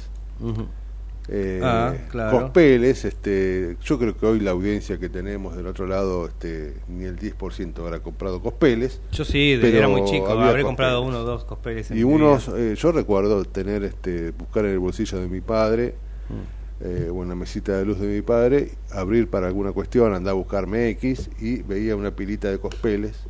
eh, 1.31 1.61
ah, 1.63 1.95
Cospeles, 2.31 3.05
este, 3.05 3.77
yo 3.85 3.99
creo 3.99 4.17
que 4.17 4.25
hoy 4.25 4.41
la 4.41 4.53
audiencia 4.53 4.99
que 4.99 5.11
tenemos 5.11 5.57
del 5.57 5.67
otro 5.67 5.87
lado, 5.87 6.27
este, 6.27 6.75
ni 6.89 7.05
el 7.05 7.19
10% 7.19 7.79
habrá 7.81 8.01
comprado 8.01 8.41
Cospeles. 8.41 9.03
Yo 9.13 9.27
sí, 9.27 9.59
pero 9.61 9.77
era 9.77 9.89
muy 9.89 10.05
chico, 10.05 10.29
habré 10.29 10.63
comprado 10.63 11.03
uno 11.03 11.21
o 11.21 11.25
dos 11.25 11.45
Cospeles. 11.45 11.91
y 11.91 12.03
unos, 12.03 12.49
eh, 12.49 12.75
yo 12.77 12.93
recuerdo 12.93 13.45
tener, 13.45 13.85
este, 13.85 14.31
buscar 14.31 14.65
en 14.65 14.73
el 14.73 14.79
bolsillo 14.79 15.19
de 15.19 15.29
mi 15.29 15.43
padre, 15.43 15.95
mm. 16.31 16.85
eh, 16.87 17.11
o 17.13 17.23
en 17.23 17.29
la 17.29 17.35
mesita 17.35 17.77
de 17.77 17.85
luz 17.85 18.01
de 18.01 18.07
mi 18.07 18.23
padre, 18.23 18.71
abrir 18.91 19.29
para 19.29 19.49
alguna 19.49 19.73
cuestión, 19.73 20.15
andar 20.15 20.31
a 20.31 20.35
buscarme 20.35 20.89
X 20.91 21.29
y 21.41 21.61
veía 21.61 21.95
una 21.95 22.11
pilita 22.11 22.51
de 22.51 22.59
Cospeles 22.59 23.25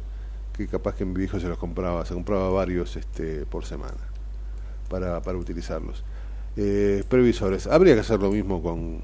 que 0.56 0.68
capaz 0.68 0.94
que 0.94 1.04
mi 1.04 1.24
hijo 1.24 1.40
se 1.40 1.48
los 1.48 1.58
compraba, 1.58 2.04
se 2.04 2.14
compraba 2.14 2.48
varios 2.50 2.96
este, 2.96 3.44
por 3.46 3.64
semana 3.64 3.98
para, 4.88 5.20
para 5.20 5.38
utilizarlos 5.38 6.04
eh, 6.60 7.04
previsores. 7.08 7.68
Habría 7.68 7.94
que 7.94 8.00
hacer 8.00 8.18
lo 8.18 8.32
mismo 8.32 8.60
con, 8.60 8.98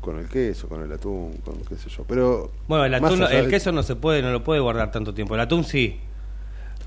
con 0.00 0.20
el 0.20 0.28
queso, 0.28 0.68
con 0.68 0.82
el 0.82 0.92
atún, 0.92 1.32
con 1.44 1.56
qué 1.68 1.74
sé 1.74 1.90
yo. 1.90 2.04
Pero 2.06 2.52
bueno, 2.68 2.84
el, 2.84 2.94
atún, 2.94 3.24
el 3.24 3.50
queso 3.50 3.72
no 3.72 3.82
se 3.82 3.96
puede, 3.96 4.22
no 4.22 4.30
lo 4.30 4.44
puede 4.44 4.60
guardar 4.60 4.92
tanto 4.92 5.12
tiempo. 5.12 5.34
El 5.34 5.40
atún 5.40 5.64
sí. 5.64 5.98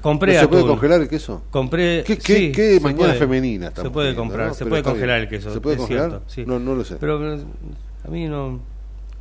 Compré 0.02 0.36
¿No 0.36 0.40
¿Se 0.40 0.48
puede 0.48 0.64
congelar 0.64 1.02
el 1.02 1.10
queso? 1.10 1.44
Compré. 1.52 2.06
¿Qué, 2.06 2.18
qué, 2.18 2.80
mañana 2.82 3.14
femenina? 3.16 3.74
Se 3.76 3.90
puede 3.90 4.16
comprar, 4.16 4.56
se 4.56 4.66
puede 4.66 4.84
congelar 4.84 5.20
el 5.20 5.28
queso. 5.28 5.52
¿Se 5.54 5.60
puede 5.60 5.76
congelar? 5.76 6.22
no, 6.46 6.60
no 6.60 6.76
lo 6.76 6.86
sé. 6.86 6.96
Pero 6.96 7.18
a 7.18 8.08
mí 8.10 8.28
no. 8.28 8.62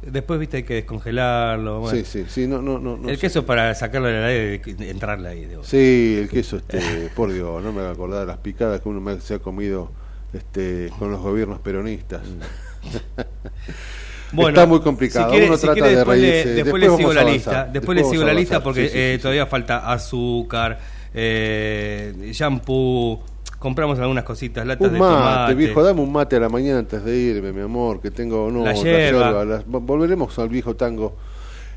Después, 0.00 0.38
viste, 0.38 0.58
hay 0.58 0.62
que 0.62 0.74
descongelarlo. 0.74 1.90
Sí, 1.90 2.04
sí, 2.04 2.24
sí, 2.28 2.46
no, 2.46 2.62
no, 2.62 2.78
no. 2.78 3.08
el 3.08 3.18
queso 3.18 3.44
para 3.44 3.74
sacarlo 3.74 4.06
del 4.06 4.22
aire 4.22 4.62
y 4.64 4.88
entrarle 4.88 5.28
ahí. 5.28 5.48
Sí, 5.62 6.18
el 6.22 6.28
queso, 6.28 6.58
este, 6.58 7.10
por 7.16 7.32
Dios, 7.32 7.60
no 7.64 7.72
me 7.72 7.80
voy 7.80 7.88
a 7.88 7.90
acordar 7.90 8.20
de 8.20 8.26
las 8.26 8.38
picadas 8.38 8.80
que 8.80 8.88
uno 8.88 9.20
se 9.20 9.34
ha 9.34 9.38
comido 9.40 9.90
este, 10.32 10.90
con 10.98 11.10
los 11.10 11.20
gobiernos 11.20 11.60
peronistas. 11.60 12.22
bueno, 14.32 14.50
Está 14.50 14.66
muy 14.66 14.80
complicado. 14.80 15.32
Uno 15.32 15.58
trata 15.58 15.86
de 15.86 16.04
reírse. 16.04 16.54
después, 16.54 16.82
le 16.82 16.96
sigo 16.96 17.12
la 17.12 17.24
lista. 17.24 17.64
Después, 17.64 17.98
le 17.98 18.04
sigo 18.04 18.24
la 18.24 18.34
lista 18.34 18.62
porque 18.62 18.90
eh, 18.92 19.18
todavía 19.18 19.46
falta 19.46 19.90
azúcar, 19.90 20.78
eh, 21.14 22.30
shampoo. 22.32 23.22
Compramos 23.58 23.98
algunas 23.98 24.22
cositas, 24.22 24.64
latas 24.64 24.86
un 24.86 24.92
de 24.92 24.98
mate, 25.00 25.16
tomate. 25.16 25.54
viejo, 25.54 25.82
dame 25.82 26.00
un 26.00 26.12
mate 26.12 26.36
a 26.36 26.40
la 26.40 26.48
mañana 26.48 26.78
antes 26.78 27.02
de 27.02 27.16
irme, 27.16 27.52
mi 27.52 27.60
amor, 27.60 28.00
que 28.00 28.12
tengo 28.12 28.52
no, 28.52 28.64
la 28.64 29.64
volveremos 29.66 30.38
al 30.38 30.48
viejo 30.48 30.76
tango 30.76 31.16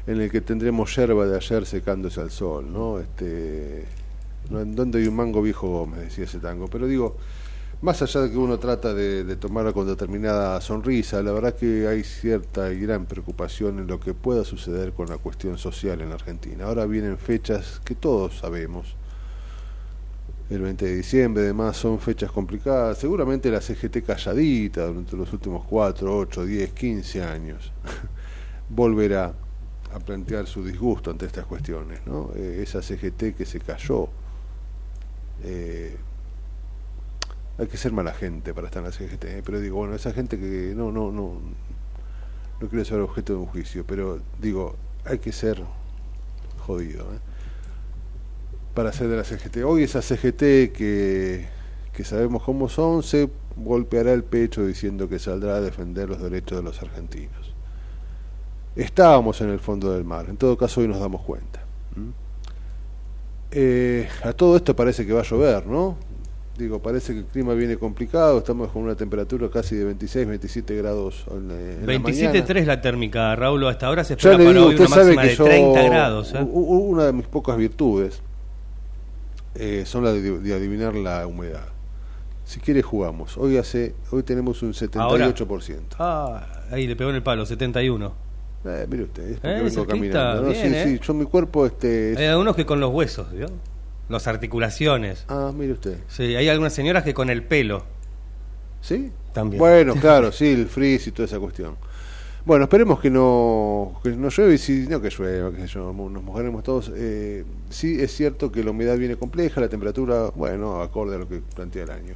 en 0.06 0.22
el 0.22 0.30
que 0.30 0.42
tendremos 0.42 0.96
yerba 0.96 1.26
de 1.26 1.36
ayer 1.36 1.66
secándose 1.66 2.22
al 2.22 2.30
sol, 2.30 2.72
¿no? 2.72 3.00
Este, 3.00 3.86
¿Dónde 4.50 5.00
hay 5.00 5.08
un 5.08 5.16
mango 5.16 5.42
viejo 5.42 5.88
me 5.88 6.04
decía 6.04 6.26
ese 6.26 6.40
tango? 6.40 6.68
Pero 6.68 6.86
digo, 6.86 7.18
más 7.82 8.02
allá 8.04 8.22
de 8.22 8.32
que 8.32 8.38
uno 8.38 8.60
trata 8.60 8.94
de, 8.94 9.36
tomarla 9.38 9.74
con 9.74 9.88
determinada 9.88 10.62
sonrisa, 10.62 11.24
la 11.24 11.32
verdad 11.32 11.56
que 11.56 11.88
hay 11.88 12.04
cierta 12.04 12.72
y 12.72 12.80
gran 12.80 13.06
preocupación 13.08 13.80
en 13.80 13.88
lo 13.88 14.00
que 14.00 14.14
pueda 14.14 14.44
suceder 14.44 14.94
con 14.94 15.10
la 15.10 15.18
cuestión 15.18 15.58
social 15.58 16.00
en 16.02 16.10
la 16.10 16.16
Argentina. 16.16 16.66
Ahora 16.66 16.86
vienen 16.86 17.18
fechas 17.18 17.82
que 17.84 17.96
todos 17.96 18.38
sabemos, 18.38 18.96
el 20.52 20.62
20 20.62 20.86
de 20.86 20.96
diciembre, 20.98 21.44
además 21.44 21.78
son 21.78 21.98
fechas 22.00 22.30
complicadas. 22.30 22.98
Seguramente 22.98 23.50
la 23.50 23.62
CGT 23.62 24.06
calladita 24.06 24.86
durante 24.86 25.16
los 25.16 25.32
últimos 25.32 25.66
4, 25.66 26.18
8, 26.18 26.46
10, 26.46 26.74
15 26.74 27.24
años 27.24 27.72
volverá 28.70 29.34
a 29.94 30.00
plantear 30.00 30.46
su 30.48 30.64
disgusto 30.64 31.10
ante 31.10 31.26
estas 31.26 31.46
cuestiones. 31.46 32.02
¿no? 32.06 32.32
Eh, 32.36 32.60
esa 32.62 32.82
CGT 32.82 33.36
que 33.36 33.46
se 33.46 33.60
cayó. 33.60 34.10
Eh, 35.44 35.96
hay 37.58 37.68
que 37.68 37.78
ser 37.78 37.92
mala 37.92 38.14
gente 38.14 38.54
para 38.54 38.68
estar 38.68 38.84
en 38.84 38.90
la 38.90 38.92
CGT, 38.92 39.24
¿eh? 39.26 39.42
pero 39.46 39.60
digo, 39.60 39.78
bueno, 39.78 39.96
esa 39.96 40.14
gente 40.14 40.40
que 40.40 40.74
no, 40.76 40.92
no, 40.92 41.12
no, 41.12 41.40
no 42.60 42.68
quiero 42.70 42.86
ser 42.86 43.00
objeto 43.00 43.34
de 43.34 43.40
un 43.40 43.46
juicio, 43.46 43.86
pero 43.86 44.20
digo, 44.40 44.76
hay 45.06 45.20
que 45.20 45.32
ser 45.32 45.64
jodido. 46.66 47.04
¿eh? 47.04 47.32
para 48.74 48.92
ser 48.94 49.08
de 49.10 49.18
la 49.18 49.24
CGT. 49.24 49.58
Hoy 49.66 49.84
esa 49.84 50.02
CGT 50.02 50.72
que, 50.72 51.48
que 51.94 52.04
sabemos 52.04 52.44
cómo 52.44 52.70
son 52.70 53.04
se 53.04 53.30
golpeará 53.56 54.14
el 54.14 54.24
pecho 54.24 54.66
diciendo 54.66 55.10
que 55.10 55.20
saldrá 55.20 55.56
a 55.56 55.62
defender 55.62 56.10
los 56.10 56.22
derechos 56.22 56.58
de 56.58 56.64
los 56.64 56.82
argentinos. 56.82 57.54
Estábamos 58.76 59.42
en 59.42 59.50
el 59.50 59.60
fondo 59.60 59.92
del 59.92 60.06
mar, 60.06 60.28
en 60.30 60.38
todo 60.38 60.58
caso 60.58 60.82
hoy 60.82 60.88
nos 60.88 61.00
damos 61.00 61.22
cuenta. 61.22 61.60
Eh, 63.54 64.08
a 64.24 64.32
todo 64.32 64.56
esto 64.56 64.74
parece 64.74 65.06
que 65.06 65.12
va 65.12 65.20
a 65.20 65.26
llover, 65.26 65.68
¿no? 65.68 65.98
Digo, 66.62 66.80
parece 66.80 67.14
que 67.14 67.20
el 67.22 67.26
clima 67.26 67.56
viene 67.56 67.76
complicado, 67.78 68.38
estamos 68.38 68.70
con 68.70 68.84
una 68.84 68.94
temperatura 68.94 69.50
casi 69.50 69.76
de 69.76 69.84
26, 69.84 70.28
27 70.28 70.76
grados 70.76 71.26
en, 71.32 71.50
en 71.50 72.04
27.3 72.04 72.54
la, 72.54 72.76
la 72.76 72.82
térmica, 72.82 73.36
Raúl, 73.36 73.66
hasta 73.66 73.88
ahora 73.88 74.04
se 74.04 74.14
espera 74.14 74.38
para 74.38 74.50
hoy 74.50 74.76
una 74.76 74.88
máxima 74.88 75.24
de 75.24 75.36
30 75.36 75.82
grados. 75.82 76.34
¿eh? 76.36 76.40
Una 76.44 77.06
de 77.06 77.14
mis 77.14 77.26
pocas 77.26 77.58
virtudes 77.58 78.22
eh, 79.56 79.86
son 79.88 80.04
las 80.04 80.14
de, 80.14 80.54
adivinar 80.54 80.94
la 80.94 81.26
humedad. 81.26 81.66
Si 82.46 82.60
quiere 82.60 82.84
jugamos. 82.84 83.40
Hoy 83.40 83.58
hace 83.58 83.96
hoy 84.12 84.22
tenemos 84.22 84.62
un 84.62 84.74
78%. 84.74 85.80
ah, 85.98 86.46
ahí 86.70 86.86
le 86.86 86.96
pegó 86.96 87.10
en 87.10 87.16
el 87.16 87.24
palo, 87.24 87.44
71. 87.44 88.14
Eh, 88.66 88.86
mire 88.88 89.04
usted, 89.06 89.24
es 89.24 89.40
porque 89.40 89.58
¿Eh? 89.58 89.64
vengo 89.64 89.88
caminando. 89.88 90.44
¿no? 90.44 90.52
sí, 90.52 90.60
¿eh? 90.66 90.84
sí, 90.86 91.00
yo 91.04 91.14
mi 91.16 91.26
cuerpo 91.26 91.66
este 91.66 92.14
Hay 92.16 92.26
algunos 92.26 92.56
que 92.56 92.68
con 92.68 92.80
los 92.80 92.92
huesos, 92.92 93.32
¿vio? 93.32 93.48
Las 94.12 94.28
articulaciones. 94.28 95.26
Ah, 95.30 95.52
mire 95.56 95.74
usted. 95.74 95.98
Sí, 96.10 96.36
hay 96.36 96.50
algunas 96.50 96.74
señoras 96.74 97.04
que 97.04 97.14
con 97.14 97.30
el 97.30 97.44
pelo. 97.44 97.86
¿Sí? 98.82 99.12
También. 99.34 99.60
Bueno, 99.60 99.96
claro, 100.02 100.32
sí, 100.32 100.50
el 100.50 100.68
frizz 100.68 101.08
y 101.08 101.12
toda 101.12 101.26
esa 101.26 101.40
cuestión. 101.40 101.78
Bueno, 102.44 102.64
esperemos 102.64 103.00
que 103.00 103.10
no, 103.10 104.00
que 104.04 104.10
no 104.10 104.30
llueve 104.30 104.56
y 104.56 104.58
si 104.58 104.88
no 104.88 105.00
que 105.00 105.10
llueva, 105.10 105.52
que 105.56 105.68
yo, 105.68 105.94
nos 105.94 106.24
mojaremos 106.24 106.64
todos. 106.64 106.92
Eh, 106.96 107.46
sí 107.70 108.02
es 108.02 108.14
cierto 108.16 108.52
que 108.52 108.64
la 108.64 108.72
humedad 108.72 108.98
viene 108.98 109.16
compleja, 109.16 109.62
la 109.62 109.70
temperatura, 109.70 110.32
bueno, 110.36 110.82
acorde 110.82 111.16
a 111.16 111.20
lo 111.20 111.30
que 111.30 111.42
plantea 111.56 111.84
el 111.84 111.92
año. 111.92 112.16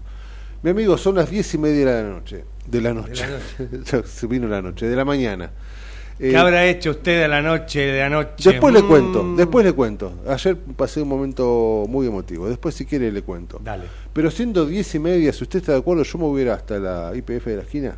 Mi 0.64 0.72
amigo, 0.72 0.98
son 0.98 1.16
las 1.16 1.30
diez 1.30 1.54
y 1.54 1.60
media 1.60 1.86
de 1.86 2.04
la 2.04 2.10
noche. 2.10 2.44
De 2.66 2.82
la 2.82 2.94
noche. 2.94 3.24
Se 4.06 4.28
vino 4.28 4.48
la 4.48 4.62
noche, 4.64 4.88
de 4.88 4.96
la 4.96 5.06
mañana. 5.06 5.52
¿Qué 6.18 6.32
eh, 6.32 6.38
habrá 6.38 6.66
hecho 6.66 6.92
usted 6.92 7.22
de 7.22 7.28
la 7.28 7.42
noche, 7.42 7.80
de 7.80 8.00
la 8.00 8.10
noche? 8.10 8.52
Después 8.52 8.74
le 8.74 8.84
cuento, 8.84 9.24
mm. 9.24 9.36
después 9.36 9.66
le 9.66 9.74
cuento. 9.74 10.14
Ayer 10.28 10.58
pasé 10.58 11.02
un 11.02 11.10
momento 11.10 11.86
muy 11.90 12.08
emotivo. 12.08 12.48
Después, 12.48 12.74
si 12.74 12.86
quiere, 12.86 13.12
le 13.12 13.22
cuento. 13.22 13.60
Dale. 13.64 13.86
Pero 14.14 14.32
siendo 14.32 14.66
diez 14.66 14.96
y 14.96 15.00
media, 15.00 15.34
si 15.34 15.44
usted 15.44 15.60
está 15.60 15.74
de 15.74 15.80
acuerdo, 15.80 16.04
yo 16.04 16.18
me 16.18 16.24
voy 16.26 16.42
a 16.42 16.44
ir 16.44 16.50
hasta 16.52 16.80
la 16.80 17.12
IPF 17.16 17.46
de 17.46 17.56
la 17.58 17.62
esquina. 17.64 17.98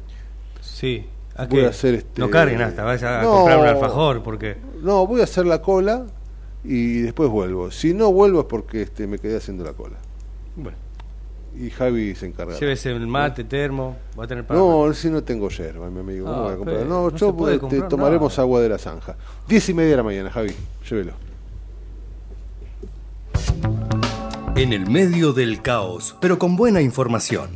Sí 0.62 1.06
voy 1.46 1.66
a 1.66 1.70
hacer 1.70 1.96
este... 1.96 2.20
No 2.20 2.30
carguen 2.30 2.62
hasta, 2.62 2.84
vaya 2.84 3.22
a 3.22 3.24
comprar 3.24 3.60
un 3.60 3.68
alfajor 3.68 4.24
porque... 4.24 4.58
No, 4.82 5.06
voy 5.06 5.22
a 5.22 5.26
hacer 5.26 5.46
la 5.46 5.62
cola 5.62 6.06
y 6.64 7.02
después 7.02 7.30
vuelvo. 7.30 7.72
Si 7.72 7.94
no 7.94 8.12
vuelvo 8.12 8.42
es 8.42 8.46
porque 8.48 8.84
este, 8.84 9.08
me 9.08 9.20
quedé 9.20 9.38
haciendo 9.38 9.64
la 9.64 9.74
cola. 9.74 9.98
Bueno. 10.56 10.78
Y 11.60 11.72
Javi 11.72 12.14
se 12.14 12.28
encarga. 12.28 12.58
Llévese 12.58 12.92
el 12.92 13.08
mate, 13.08 13.44
termo, 13.44 13.98
va 14.18 14.26
a 14.26 14.28
tener 14.28 14.46
para 14.46 14.60
No, 14.60 14.94
si 14.94 15.10
no 15.10 15.24
tengo 15.24 15.50
yerba, 15.50 15.90
mi 15.90 16.02
amigo. 16.02 16.28
no, 16.28 16.44
voy 16.44 16.54
a 16.54 16.58
comprar? 16.58 16.86
no, 16.86 17.16
yo 17.16 17.50
este, 17.50 17.82
tomaremos 17.84 18.38
agua 18.38 18.62
de 18.62 18.70
la 18.70 18.78
zanja. 18.78 19.16
Diez 19.48 19.68
y 19.70 19.74
media 19.74 19.92
de 19.92 19.98
la 19.98 20.04
mañana, 20.04 20.30
Javi. 20.30 20.54
Llévelo. 20.88 21.14
En 24.56 24.74
el 24.74 24.90
medio 24.90 25.34
del 25.34 25.62
caos, 25.62 26.16
pero 26.22 26.38
con 26.38 26.56
buena 26.56 26.82
información. 26.82 27.50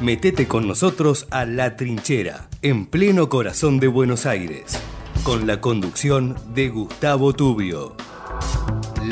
Metete 0.00 0.46
con 0.46 0.66
nosotros 0.66 1.26
a 1.30 1.44
La 1.44 1.76
Trinchera, 1.76 2.48
en 2.62 2.86
pleno 2.86 3.28
corazón 3.28 3.80
de 3.80 3.88
Buenos 3.88 4.26
Aires, 4.26 4.78
con 5.24 5.46
la 5.46 5.60
conducción 5.60 6.36
de 6.54 6.68
Gustavo 6.68 7.32
Tubio. 7.32 7.96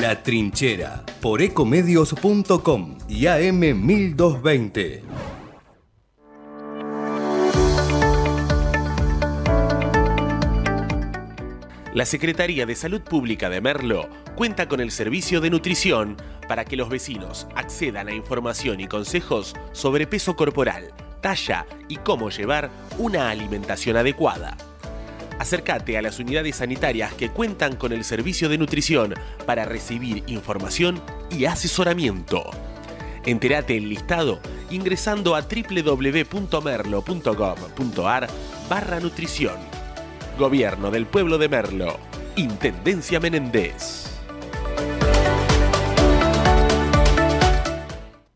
La 0.00 0.22
Trinchera, 0.22 1.06
por 1.22 1.40
ecomedios.com 1.40 2.98
y 3.08 3.28
AM 3.28 3.60
1220. 3.60 5.02
La 11.94 12.04
Secretaría 12.04 12.66
de 12.66 12.74
Salud 12.74 13.00
Pública 13.00 13.48
de 13.48 13.62
Merlo 13.62 14.06
cuenta 14.34 14.68
con 14.68 14.80
el 14.80 14.90
servicio 14.90 15.40
de 15.40 15.48
nutrición 15.48 16.18
para 16.46 16.66
que 16.66 16.76
los 16.76 16.90
vecinos 16.90 17.46
accedan 17.54 18.08
a 18.08 18.12
información 18.12 18.80
y 18.80 18.88
consejos 18.88 19.54
sobre 19.72 20.06
peso 20.06 20.36
corporal, 20.36 20.92
talla 21.22 21.64
y 21.88 21.96
cómo 21.96 22.28
llevar 22.28 22.70
una 22.98 23.30
alimentación 23.30 23.96
adecuada. 23.96 24.58
Acércate 25.38 25.98
a 25.98 26.02
las 26.02 26.18
unidades 26.18 26.56
sanitarias 26.56 27.14
que 27.14 27.30
cuentan 27.30 27.76
con 27.76 27.92
el 27.92 28.02
servicio 28.04 28.48
de 28.48 28.58
nutrición 28.58 29.14
para 29.44 29.64
recibir 29.64 30.24
información 30.26 31.00
y 31.30 31.44
asesoramiento. 31.44 32.50
Entérate 33.24 33.76
el 33.76 33.88
listado 33.88 34.40
ingresando 34.70 35.34
a 35.34 35.42
www.merlo.gov.ar 35.42 38.28
barra 38.68 39.00
nutrición 39.00 39.56
Gobierno 40.38 40.90
del 40.90 41.06
Pueblo 41.06 41.38
de 41.38 41.48
Merlo. 41.48 41.98
Intendencia 42.36 43.18
Menéndez. 43.18 44.04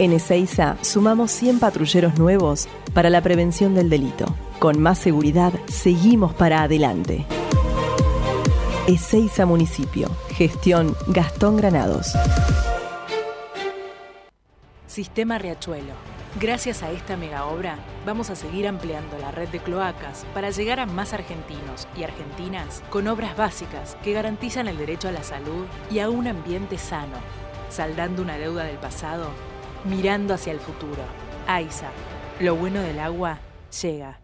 En 0.00 0.12
Ezeiza 0.12 0.76
sumamos 0.82 1.30
100 1.30 1.60
patrulleros 1.60 2.18
nuevos 2.18 2.66
para 2.94 3.10
la 3.10 3.22
prevención 3.22 3.76
del 3.76 3.88
delito. 3.88 4.26
Con 4.58 4.80
más 4.80 4.98
seguridad, 4.98 5.52
seguimos 5.68 6.34
para 6.34 6.62
adelante. 6.62 7.24
Ezeiza 8.88 9.46
Municipio. 9.46 10.10
Gestión 10.30 10.96
Gastón 11.06 11.56
Granados. 11.56 12.12
Sistema 14.88 15.38
Riachuelo. 15.38 15.94
Gracias 16.40 16.82
a 16.82 16.90
esta 16.90 17.16
mega 17.16 17.46
obra, 17.46 17.76
vamos 18.04 18.30
a 18.30 18.34
seguir 18.34 18.66
ampliando 18.66 19.16
la 19.18 19.30
red 19.30 19.48
de 19.50 19.60
cloacas 19.60 20.26
para 20.34 20.50
llegar 20.50 20.80
a 20.80 20.86
más 20.86 21.12
argentinos 21.12 21.86
y 21.96 22.02
argentinas 22.02 22.82
con 22.90 23.06
obras 23.06 23.36
básicas 23.36 23.96
que 24.02 24.12
garantizan 24.12 24.66
el 24.66 24.76
derecho 24.76 25.06
a 25.06 25.12
la 25.12 25.22
salud 25.22 25.66
y 25.92 26.00
a 26.00 26.10
un 26.10 26.26
ambiente 26.26 26.78
sano, 26.78 27.18
saldando 27.68 28.22
una 28.22 28.38
deuda 28.38 28.64
del 28.64 28.78
pasado 28.78 29.28
mirando 29.84 30.34
hacia 30.34 30.52
el 30.52 30.60
futuro. 30.60 31.02
AISA, 31.46 31.90
lo 32.40 32.56
bueno 32.56 32.80
del 32.80 32.98
agua 32.98 33.38
llega. 33.82 34.23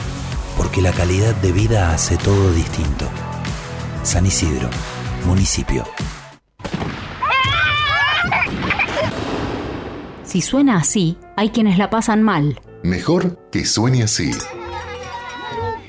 porque 0.61 0.79
la 0.79 0.91
calidad 0.91 1.33
de 1.37 1.51
vida 1.51 1.91
hace 1.91 2.17
todo 2.17 2.53
distinto. 2.53 3.09
San 4.03 4.27
Isidro, 4.27 4.69
municipio. 5.25 5.83
Si 10.23 10.41
suena 10.41 10.77
así, 10.77 11.17
hay 11.35 11.49
quienes 11.49 11.79
la 11.79 11.89
pasan 11.89 12.21
mal. 12.21 12.61
Mejor 12.83 13.49
que 13.51 13.65
suene 13.65 14.03
así. 14.03 14.29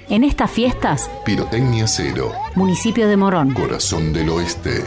En 0.08 0.24
estas 0.24 0.50
fiestas, 0.50 1.10
Pirotecnia 1.26 1.86
Cero. 1.86 2.32
Municipio 2.54 3.06
de 3.08 3.18
Morón. 3.18 3.52
Corazón 3.52 4.14
del 4.14 4.30
Oeste. 4.30 4.82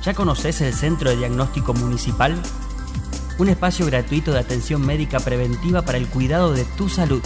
¿Ya 0.02 0.12
conoces 0.12 0.60
el 0.60 0.74
Centro 0.74 1.08
de 1.08 1.16
Diagnóstico 1.16 1.72
Municipal? 1.72 2.38
Un 3.42 3.48
espacio 3.48 3.84
gratuito 3.86 4.32
de 4.32 4.38
atención 4.38 4.86
médica 4.86 5.18
preventiva 5.18 5.82
para 5.82 5.98
el 5.98 6.06
cuidado 6.06 6.54
de 6.54 6.64
tu 6.76 6.88
salud. 6.88 7.22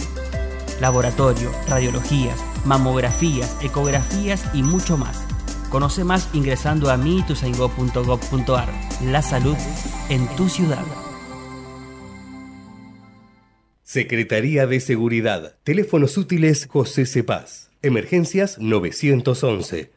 Laboratorio, 0.81 1.51
radiologías, 1.67 2.43
mamografías, 2.65 3.55
ecografías 3.61 4.43
y 4.55 4.63
mucho 4.63 4.97
más. 4.97 5.27
Conoce 5.69 6.03
más 6.03 6.27
ingresando 6.33 6.89
a 6.89 6.97
mitusaingo.gov.ar. 6.97 8.69
La 9.05 9.21
salud 9.21 9.55
en 10.09 10.27
tu 10.35 10.49
ciudad. 10.49 10.83
Secretaría 13.83 14.65
de 14.65 14.79
Seguridad. 14.79 15.55
Teléfonos 15.63 16.17
útiles 16.17 16.65
José 16.67 17.05
Cepaz. 17.05 17.69
Emergencias 17.83 18.57
911. 18.57 19.96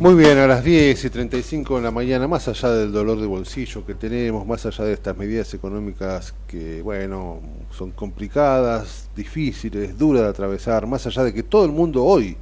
Muy 0.00 0.14
bien, 0.14 0.38
a 0.38 0.46
las 0.46 0.64
10 0.64 1.04
y 1.04 1.10
35 1.10 1.76
de 1.76 1.82
la 1.82 1.90
mañana, 1.90 2.26
más 2.26 2.48
allá 2.48 2.70
del 2.70 2.90
dolor 2.90 3.20
de 3.20 3.26
bolsillo 3.26 3.84
que 3.84 3.94
tenemos, 3.94 4.46
más 4.46 4.64
allá 4.64 4.86
de 4.86 4.94
estas 4.94 5.14
medidas 5.14 5.52
económicas 5.52 6.34
que, 6.48 6.80
bueno, 6.80 7.42
son 7.70 7.90
complicadas, 7.90 9.10
difíciles, 9.14 9.98
duras 9.98 10.22
de 10.22 10.28
atravesar, 10.30 10.86
más 10.86 11.06
allá 11.06 11.24
de 11.24 11.34
que 11.34 11.42
todo 11.42 11.66
el 11.66 11.72
mundo 11.72 12.02
hoy 12.02 12.34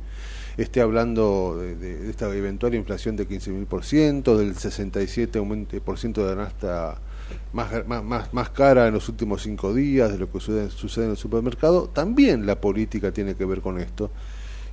esté 0.56 0.80
hablando 0.80 1.58
de, 1.58 2.08
esta 2.08 2.32
eventual 2.32 2.76
inflación 2.76 3.16
de 3.16 3.28
15.000%, 3.28 4.36
del 4.36 4.54
67% 4.54 6.12
de 6.28 6.36
la 6.36 7.00
más, 7.52 8.04
más, 8.04 8.32
más, 8.32 8.50
cara 8.50 8.86
en 8.86 8.94
los 8.94 9.08
últimos 9.08 9.42
cinco 9.42 9.74
días, 9.74 10.12
de 10.12 10.18
lo 10.18 10.30
que 10.30 10.38
sucede, 10.38 10.70
sucede 10.70 11.06
en 11.06 11.10
el 11.10 11.16
supermercado, 11.16 11.88
también 11.88 12.46
la 12.46 12.60
política 12.60 13.10
tiene 13.10 13.34
que 13.34 13.44
ver 13.44 13.62
con 13.62 13.80
esto. 13.80 14.12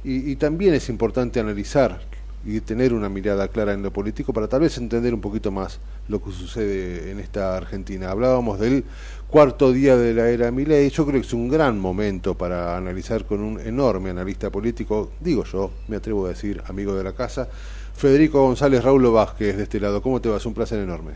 Y, 0.07 0.35
también 0.35 0.75
es 0.75 0.87
importante 0.89 1.39
analizar 1.39 1.99
y 2.45 2.61
tener 2.61 2.93
una 2.93 3.09
mirada 3.09 3.47
clara 3.47 3.73
en 3.73 3.81
lo 3.81 3.91
político 3.91 4.31
para 4.31 4.47
tal 4.47 4.61
vez 4.61 4.77
entender 4.77 5.13
un 5.13 5.21
poquito 5.21 5.51
más 5.51 5.79
lo 6.07 6.21
que 6.23 6.31
sucede 6.31 7.11
en 7.11 7.19
esta 7.19 7.57
Argentina. 7.57 8.11
Hablábamos 8.11 8.59
del 8.59 8.85
cuarto 9.27 9.71
día 9.71 9.97
de 9.97 10.13
la 10.13 10.29
era 10.29 10.51
Milei, 10.51 10.89
yo 10.91 11.05
creo 11.05 11.19
que 11.19 11.27
es 11.27 11.33
un 11.33 11.49
gran 11.49 11.79
momento 11.79 12.35
para 12.35 12.77
analizar 12.77 13.25
con 13.25 13.41
un 13.41 13.59
enorme 13.59 14.11
analista 14.11 14.51
político, 14.51 15.09
digo 15.19 15.43
yo, 15.43 15.71
me 15.87 15.97
atrevo 15.97 16.27
a 16.27 16.29
decir, 16.29 16.61
amigo 16.67 16.93
de 16.93 17.03
la 17.03 17.13
casa, 17.13 17.47
Federico 17.95 18.41
González 18.41 18.83
Raúl 18.83 19.09
Vázquez 19.09 19.57
de 19.57 19.63
este 19.63 19.79
lado. 19.79 20.01
¿Cómo 20.01 20.21
te 20.21 20.29
vas? 20.29 20.45
Un 20.45 20.53
placer 20.53 20.79
enorme. 20.79 21.13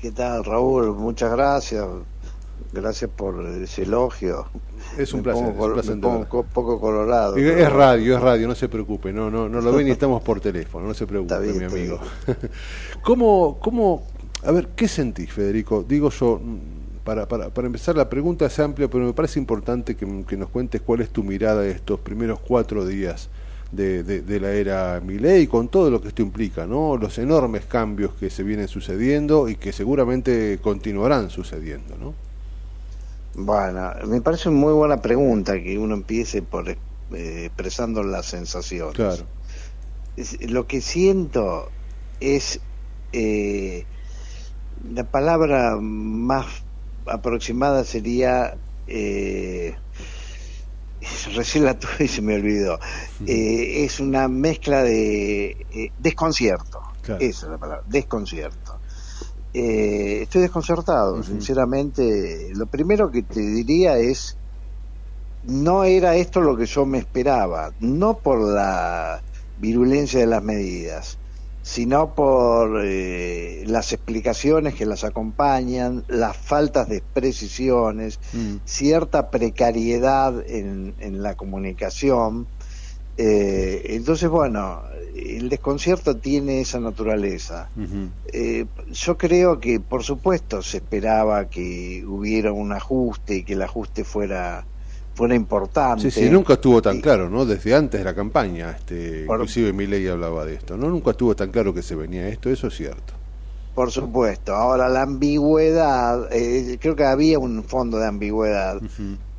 ¿Qué 0.00 0.10
tal, 0.10 0.44
Raúl? 0.44 0.94
Muchas 0.94 1.30
gracias. 1.30 1.86
Gracias 2.72 3.10
por 3.14 3.46
ese 3.46 3.82
elogio. 3.82 4.46
Es 4.98 5.12
un 5.12 5.22
placer. 5.22 5.44
un 5.44 6.26
poco 6.26 6.80
colorado. 6.80 7.36
Es 7.36 7.72
radio, 7.72 8.16
es 8.16 8.22
radio, 8.22 8.48
no 8.48 8.54
se 8.54 8.68
preocupe. 8.68 9.12
No, 9.12 9.30
no, 9.30 9.48
no 9.48 9.60
lo 9.60 9.72
ven 9.72 9.88
y 9.88 9.90
estamos 9.92 10.22
por 10.22 10.40
teléfono, 10.40 10.86
no 10.86 10.94
se 10.94 11.06
preocupe, 11.06 11.52
mi 11.52 11.64
amigo. 11.64 11.98
¿Cómo, 13.02 13.58
¿Cómo, 13.60 14.06
a 14.44 14.52
ver, 14.52 14.68
qué 14.76 14.88
sentís, 14.88 15.32
Federico? 15.32 15.84
Digo 15.86 16.10
yo, 16.10 16.40
para, 17.04 17.26
para, 17.26 17.50
para 17.50 17.66
empezar, 17.66 17.96
la 17.96 18.08
pregunta 18.08 18.46
es 18.46 18.58
amplia, 18.58 18.88
pero 18.88 19.04
me 19.04 19.12
parece 19.12 19.38
importante 19.38 19.96
que, 19.96 20.24
que 20.26 20.36
nos 20.36 20.48
cuentes 20.50 20.80
cuál 20.82 21.00
es 21.00 21.10
tu 21.10 21.24
mirada 21.24 21.62
de 21.62 21.72
estos 21.72 22.00
primeros 22.00 22.40
cuatro 22.40 22.86
días 22.86 23.28
de, 23.72 24.02
de, 24.02 24.40
la 24.40 24.52
era 24.52 25.00
Milei 25.04 25.46
con 25.46 25.68
todo 25.68 25.90
lo 25.90 26.00
que 26.00 26.08
esto 26.08 26.22
implica, 26.22 26.66
¿no? 26.66 26.96
Los 26.98 27.18
enormes 27.18 27.64
cambios 27.64 28.12
que 28.12 28.28
se 28.28 28.42
vienen 28.42 28.68
sucediendo 28.68 29.48
y 29.48 29.56
que 29.56 29.72
seguramente 29.72 30.58
continuarán 30.62 31.30
sucediendo, 31.30 31.96
¿no? 31.98 32.14
Bueno, 33.34 33.92
me 34.06 34.20
parece 34.20 34.48
una 34.48 34.58
muy 34.58 34.72
buena 34.72 35.00
pregunta 35.00 35.60
que 35.62 35.78
uno 35.78 35.94
empiece 35.94 36.42
por 36.42 36.68
eh, 36.68 36.76
expresando 37.10 38.02
las 38.02 38.26
sensaciones. 38.26 38.94
Claro. 38.94 39.26
lo 40.48 40.66
que 40.66 40.80
siento 40.80 41.70
es 42.20 42.60
eh, 43.12 43.86
la 44.90 45.04
palabra 45.04 45.76
más 45.80 46.46
aproximada 47.06 47.84
sería 47.84 48.56
eh, 48.86 49.74
recién 51.34 51.64
la 51.64 51.78
tuve 51.78 52.04
y 52.04 52.08
se 52.08 52.22
me 52.22 52.34
olvidó. 52.34 52.78
Eh, 53.26 53.84
es 53.84 54.00
una 54.00 54.28
mezcla 54.28 54.82
de 54.82 55.66
eh, 55.72 55.92
desconcierto. 55.98 56.80
Esa 57.02 57.18
es 57.18 57.42
la 57.42 57.58
palabra, 57.58 57.82
desconcierto. 57.86 58.61
Eh, 59.54 60.20
estoy 60.22 60.42
desconcertado, 60.42 61.22
sinceramente. 61.22 62.50
Lo 62.54 62.66
primero 62.66 63.10
que 63.10 63.22
te 63.22 63.40
diría 63.40 63.98
es, 63.98 64.36
no 65.44 65.84
era 65.84 66.16
esto 66.16 66.40
lo 66.40 66.56
que 66.56 66.66
yo 66.66 66.86
me 66.86 66.98
esperaba, 66.98 67.72
no 67.80 68.18
por 68.18 68.40
la 68.40 69.22
virulencia 69.58 70.20
de 70.20 70.26
las 70.26 70.42
medidas, 70.42 71.18
sino 71.62 72.14
por 72.14 72.82
eh, 72.84 73.64
las 73.66 73.92
explicaciones 73.92 74.74
que 74.74 74.86
las 74.86 75.04
acompañan, 75.04 76.04
las 76.08 76.36
faltas 76.36 76.88
de 76.88 77.02
precisiones, 77.12 78.18
mm. 78.32 78.56
cierta 78.64 79.30
precariedad 79.30 80.34
en, 80.48 80.94
en 80.98 81.22
la 81.22 81.36
comunicación. 81.36 82.46
Eh, 83.24 83.94
entonces, 83.94 84.28
bueno, 84.28 84.82
el 85.14 85.48
desconcierto 85.48 86.16
tiene 86.16 86.60
esa 86.60 86.80
naturaleza. 86.80 87.68
Eh, 88.32 88.66
yo 88.90 89.16
creo 89.16 89.60
que, 89.60 89.78
por 89.78 90.02
supuesto, 90.02 90.60
se 90.60 90.78
esperaba 90.78 91.48
que 91.48 92.04
hubiera 92.04 92.52
un 92.52 92.72
ajuste 92.72 93.36
y 93.36 93.42
que 93.44 93.52
el 93.52 93.62
ajuste 93.62 94.02
fuera 94.02 94.64
fuera 95.14 95.34
importante. 95.34 96.10
Sí, 96.10 96.22
sí, 96.22 96.30
nunca 96.30 96.54
estuvo 96.54 96.80
tan 96.80 97.00
claro, 97.02 97.28
¿no? 97.28 97.44
Desde 97.44 97.74
antes 97.74 98.00
de 98.00 98.04
la 98.04 98.14
campaña, 98.14 98.70
este, 98.70 99.24
Por... 99.26 99.36
inclusive 99.36 99.72
Milei 99.72 100.08
hablaba 100.08 100.46
de 100.46 100.54
esto, 100.54 100.76
¿no? 100.76 100.88
Nunca 100.88 101.10
estuvo 101.10 101.36
tan 101.36 101.50
claro 101.50 101.74
que 101.74 101.82
se 101.82 101.94
venía 101.94 102.26
esto, 102.28 102.48
eso 102.48 102.68
es 102.68 102.74
cierto. 102.74 103.12
Por 103.74 103.90
supuesto. 103.90 104.54
Ahora, 104.54 104.88
la 104.88 105.02
ambigüedad, 105.02 106.32
eh, 106.32 106.78
creo 106.80 106.96
que 106.96 107.04
había 107.04 107.38
un 107.38 107.62
fondo 107.62 107.98
de 107.98 108.06
ambigüedad, 108.06 108.80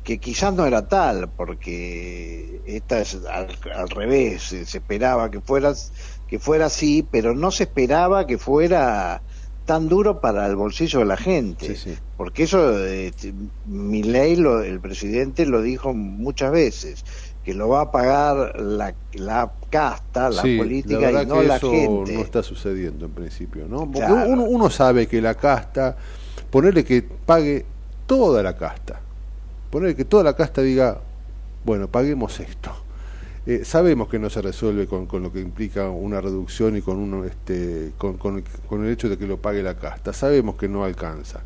que 0.04 0.18
quizás 0.18 0.52
no 0.52 0.66
era 0.66 0.86
tal, 0.86 1.30
porque 1.30 2.60
esta 2.66 3.00
es 3.00 3.18
al, 3.24 3.48
revés, 3.88 4.42
se, 4.42 4.60
esperaba 4.60 5.30
que 5.30 5.40
fuera, 5.40 5.72
que 6.28 6.38
fuera 6.38 6.66
así, 6.66 7.06
pero 7.10 7.34
no 7.34 7.50
se 7.50 7.64
esperaba 7.64 8.26
que 8.26 8.36
fuera 8.36 9.22
tan 9.64 9.88
duro 9.88 10.20
para 10.20 10.46
el 10.46 10.56
bolsillo 10.56 10.98
de 10.98 11.06
la 11.06 11.16
gente. 11.16 11.76
Porque 12.18 12.42
eso, 12.42 12.86
eh, 12.86 13.12
mi 13.66 14.02
ley, 14.02 14.36
lo, 14.36 14.62
el 14.62 14.78
presidente 14.78 15.46
lo 15.46 15.62
dijo 15.62 15.94
muchas 15.94 16.52
veces, 16.52 17.02
que 17.42 17.54
lo 17.54 17.70
va 17.70 17.80
a 17.80 17.90
pagar 17.90 18.60
la, 18.60 18.94
la 19.14 19.52
casta, 19.70 20.28
la 20.28 20.42
política 20.42 21.22
y 21.22 21.26
no 21.26 21.42
la 21.42 21.58
gente. 21.58 22.14
No 22.14 22.20
está 22.20 22.42
sucediendo 22.42 23.06
en 23.06 23.12
principio, 23.12 23.66
¿no? 23.66 23.90
Porque 23.90 24.12
uno, 24.12 24.44
uno 24.44 24.68
sabe 24.68 25.06
que 25.06 25.22
la 25.22 25.34
casta, 25.34 25.96
ponerle 26.50 26.84
que 26.84 27.02
pague 27.02 27.64
toda 28.06 28.42
la 28.42 28.54
casta, 28.54 29.00
ponerle 29.74 29.96
que 29.96 30.04
toda 30.04 30.22
la 30.22 30.36
casta 30.36 30.62
diga, 30.62 31.00
bueno, 31.64 31.88
paguemos 31.88 32.38
esto 32.38 32.70
eh, 33.44 33.64
sabemos 33.64 34.08
que 34.08 34.20
no 34.20 34.30
se 34.30 34.40
resuelve 34.40 34.86
con, 34.86 35.06
con, 35.06 35.24
lo 35.24 35.32
que 35.32 35.40
implica 35.40 35.90
una 35.90 36.20
reducción 36.20 36.76
y 36.76 36.80
con, 36.80 36.96
uno, 36.96 37.24
este, 37.24 37.90
con, 37.98 38.16
con, 38.16 38.84
el 38.84 38.92
hecho 38.92 39.08
de 39.08 39.18
que 39.18 39.26
lo 39.26 39.36
pague 39.36 39.64
la 39.64 39.76
casta. 39.76 40.12
Sabemos 40.12 40.54
que 40.54 40.68
no 40.68 40.84
alcanza, 40.84 41.42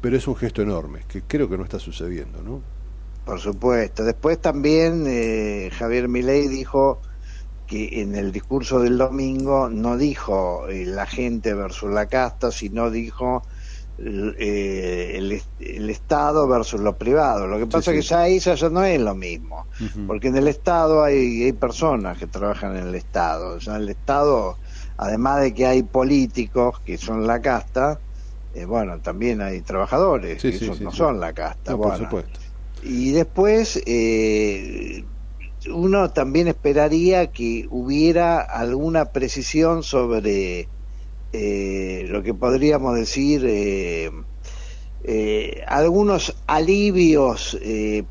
pero 0.00 0.16
es 0.16 0.26
un 0.28 0.36
gesto 0.36 0.62
enorme, 0.62 1.00
que 1.06 1.22
creo 1.22 1.50
que 1.50 1.58
no 1.58 1.64
está 1.64 1.80
sucediendo, 1.80 2.42
¿no? 2.42 2.62
Por 3.26 3.40
supuesto. 3.40 4.04
Después 4.04 4.40
también 4.40 5.04
eh, 5.06 5.70
Javier 5.76 6.08
Milei 6.08 6.46
dijo 6.46 7.00
que 7.66 8.00
en 8.00 8.14
el 8.14 8.30
discurso 8.30 8.80
del 8.80 8.96
domingo 8.96 9.68
no 9.68 9.98
dijo 9.98 10.68
eh, 10.68 10.86
la 10.86 11.06
gente 11.06 11.52
versus 11.54 11.90
la 11.90 12.06
casta, 12.06 12.52
sino 12.52 12.90
dijo 12.90 13.42
eh, 13.98 15.40
el, 15.58 15.90
Estado 15.90 16.48
versus 16.48 16.80
lo 16.80 16.96
privado. 16.96 17.46
Lo 17.46 17.58
que 17.58 17.66
pasa 17.66 17.92
es 17.92 17.96
que 17.96 18.02
ya 18.02 18.20
ahí 18.20 18.38
ya 18.38 18.68
no 18.68 18.84
es 18.84 19.00
lo 19.00 19.14
mismo, 19.14 19.66
porque 20.06 20.28
en 20.28 20.36
el 20.36 20.48
Estado 20.48 21.02
hay, 21.02 21.44
hay 21.44 21.52
personas 21.52 22.18
que 22.18 22.26
trabajan 22.26 22.76
en 22.76 22.88
el 22.88 22.94
Estado. 22.94 23.58
en 23.64 23.74
el 23.74 23.88
Estado, 23.88 24.56
además 24.96 25.40
de 25.40 25.54
que 25.54 25.66
hay 25.66 25.82
políticos 25.82 26.80
que 26.84 26.98
son 26.98 27.26
la 27.26 27.40
casta, 27.40 28.00
eh, 28.54 28.64
bueno, 28.64 29.00
también 29.00 29.40
hay 29.40 29.60
trabajadores 29.62 30.40
que 30.40 30.76
no 30.80 30.92
son 30.92 31.20
la 31.20 31.32
casta. 31.32 31.76
por 31.76 31.96
supuesto. 31.96 32.40
Y 32.82 33.12
después, 33.12 33.82
eh, 33.86 35.04
uno 35.72 36.10
también 36.10 36.48
esperaría 36.48 37.28
que 37.28 37.66
hubiera 37.70 38.40
alguna 38.40 39.06
precisión 39.06 39.82
sobre 39.82 40.68
eh, 41.36 42.06
lo 42.08 42.22
que 42.22 42.32
podríamos 42.32 42.94
decir 42.94 43.44
eh, 43.44 44.08
eh, 45.02 45.64
algunos 45.66 46.32
alivios 46.46 47.58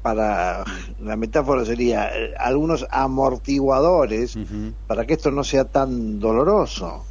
para 0.01 0.65
la 0.99 1.15
metáfora 1.15 1.63
sería 1.63 2.11
algunos 2.37 2.85
amortiguadores 2.91 4.37
para 4.87 5.05
que 5.05 5.13
esto 5.13 5.31
no 5.31 5.45
sea 5.45 5.63
tan 5.63 6.19
doloroso. 6.19 7.05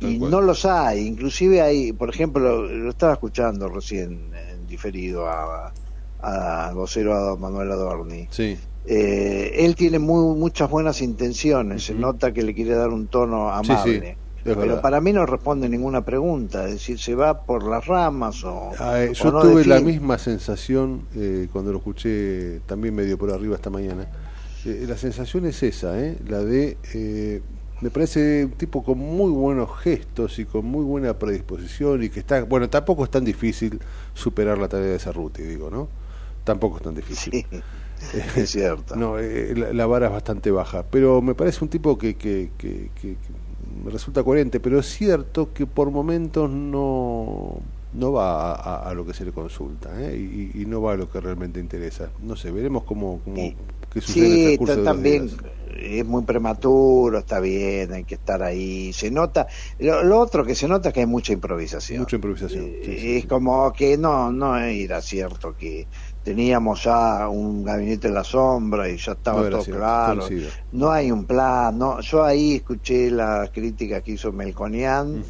Y 0.00 0.18
no 0.18 0.40
los 0.40 0.64
hay. 0.64 1.06
Inclusive 1.06 1.60
hay 1.60 1.92
por 1.92 2.08
ejemplo 2.08 2.62
lo 2.62 2.88
estaba 2.88 3.12
escuchando 3.12 3.68
recién 3.68 4.30
en 4.34 4.66
diferido 4.66 5.28
a, 5.28 5.70
a 6.22 6.72
vocero 6.72 7.14
a 7.14 7.36
Manuel 7.36 7.72
Adorni. 7.72 8.26
Él 8.86 9.76
tiene 9.76 9.98
muy, 9.98 10.34
muchas 10.34 10.70
buenas 10.70 11.02
intenciones, 11.02 11.84
se 11.84 11.94
nota 11.94 12.32
que 12.32 12.42
le 12.42 12.54
quiere 12.54 12.74
dar 12.74 12.88
un 12.88 13.06
tono 13.06 13.52
amable. 13.52 14.16
Pero 14.44 14.80
para 14.80 15.00
mí 15.00 15.12
no 15.12 15.24
responde 15.24 15.68
ninguna 15.68 16.04
pregunta, 16.04 16.64
es 16.66 16.72
decir, 16.72 16.98
se 16.98 17.14
va 17.14 17.44
por 17.44 17.64
las 17.64 17.86
ramas 17.86 18.42
o... 18.44 18.72
Ah, 18.78 19.02
eh, 19.02 19.12
yo 19.14 19.30
tuve 19.40 19.64
la 19.64 19.80
misma 19.80 20.18
sensación 20.18 21.06
eh, 21.14 21.48
cuando 21.52 21.72
lo 21.72 21.78
escuché 21.78 22.60
también 22.66 22.94
medio 22.94 23.16
por 23.16 23.30
arriba 23.30 23.54
esta 23.54 23.70
mañana. 23.70 24.06
Eh, 24.64 24.84
la 24.88 24.96
sensación 24.96 25.46
es 25.46 25.62
esa, 25.62 25.94
la 26.26 26.40
de... 26.40 27.40
me 27.80 27.90
parece 27.90 28.44
un 28.46 28.52
tipo 28.52 28.82
con 28.82 28.98
muy 28.98 29.30
buenos 29.30 29.70
gestos 29.78 30.38
y 30.38 30.44
con 30.44 30.64
muy 30.64 30.84
buena 30.84 31.18
predisposición 31.18 32.02
y 32.02 32.08
que 32.08 32.20
está... 32.20 32.42
Bueno, 32.42 32.68
tampoco 32.68 33.04
es 33.04 33.10
tan 33.10 33.24
difícil 33.24 33.78
superar 34.12 34.58
la 34.58 34.68
tarea 34.68 34.88
de 34.88 34.98
Cerruti, 34.98 35.42
digo, 35.42 35.70
¿no? 35.70 35.88
Tampoco 36.42 36.78
es 36.78 36.82
tan 36.82 36.96
difícil. 36.96 37.46
es 38.36 38.50
cierto. 38.50 38.96
no, 38.96 39.18
la, 39.18 39.72
la, 39.72 39.86
vara 39.86 40.06
es 40.06 40.12
bastante 40.12 40.50
baja, 40.50 40.84
pero 40.90 41.22
me 41.22 41.36
parece 41.36 41.62
un 41.62 41.70
tipo 41.70 41.96
que, 41.96 42.16
que, 42.16 42.50
que, 42.58 42.90
que 43.00 43.16
resulta 43.86 44.22
coherente, 44.22 44.60
pero 44.60 44.78
es 44.78 44.86
cierto 44.86 45.52
que 45.52 45.66
por 45.66 45.90
momentos 45.90 46.50
no, 46.50 47.60
no 47.94 48.12
va 48.12 48.54
a, 48.88 48.94
lo 48.94 49.04
que 49.06 49.14
se 49.14 49.24
le 49.24 49.32
consulta 49.32 49.90
¿eh? 50.00 50.16
y, 50.16 50.64
no 50.66 50.80
va 50.80 50.92
a 50.92 50.96
lo 50.96 51.10
que 51.10 51.20
realmente 51.20 51.60
interesa. 51.60 52.10
No 52.22 52.36
sé, 52.36 52.50
veremos 52.50 52.84
cómo, 52.84 53.20
cómo 53.24 53.54
qué 53.92 54.00
sucede 54.00 54.58
sí, 54.58 54.84
también 54.84 55.30
es 55.76 56.04
muy 56.04 56.22
prematuro, 56.22 57.18
está 57.18 57.40
bien, 57.40 57.92
hay 57.92 58.04
que 58.04 58.14
estar 58.14 58.42
ahí. 58.42 58.92
Se 58.92 59.10
nota, 59.10 59.46
lo, 59.78 60.18
otro 60.18 60.44
que 60.44 60.54
se 60.54 60.68
nota 60.68 60.88
es 60.88 60.94
que 60.94 61.00
hay 61.00 61.06
mucha 61.06 61.32
improvisación. 61.32 62.00
Mucha 62.00 62.16
improvisación. 62.16 62.64
Eh, 62.66 63.18
es 63.18 63.26
como 63.26 63.72
que 63.72 63.96
no, 63.98 64.32
no 64.32 64.56
era 64.56 65.00
cierto 65.00 65.56
que 65.56 65.86
teníamos 66.22 66.84
ya 66.84 67.28
un 67.28 67.64
gabinete 67.64 68.08
en 68.08 68.14
la 68.14 68.24
sombra 68.24 68.88
y 68.88 68.96
ya 68.96 69.12
estaba 69.12 69.48
todo 69.50 69.64
claro. 69.64 70.26
No 70.72 70.90
hay 70.90 71.10
un 71.10 71.24
plan, 71.24 71.76
no, 71.78 72.00
yo 72.00 72.24
ahí 72.24 72.56
escuché 72.56 73.10
la 73.10 73.50
crítica 73.52 74.00
que 74.00 74.12
hizo 74.12 74.32
Melconian 74.32 75.24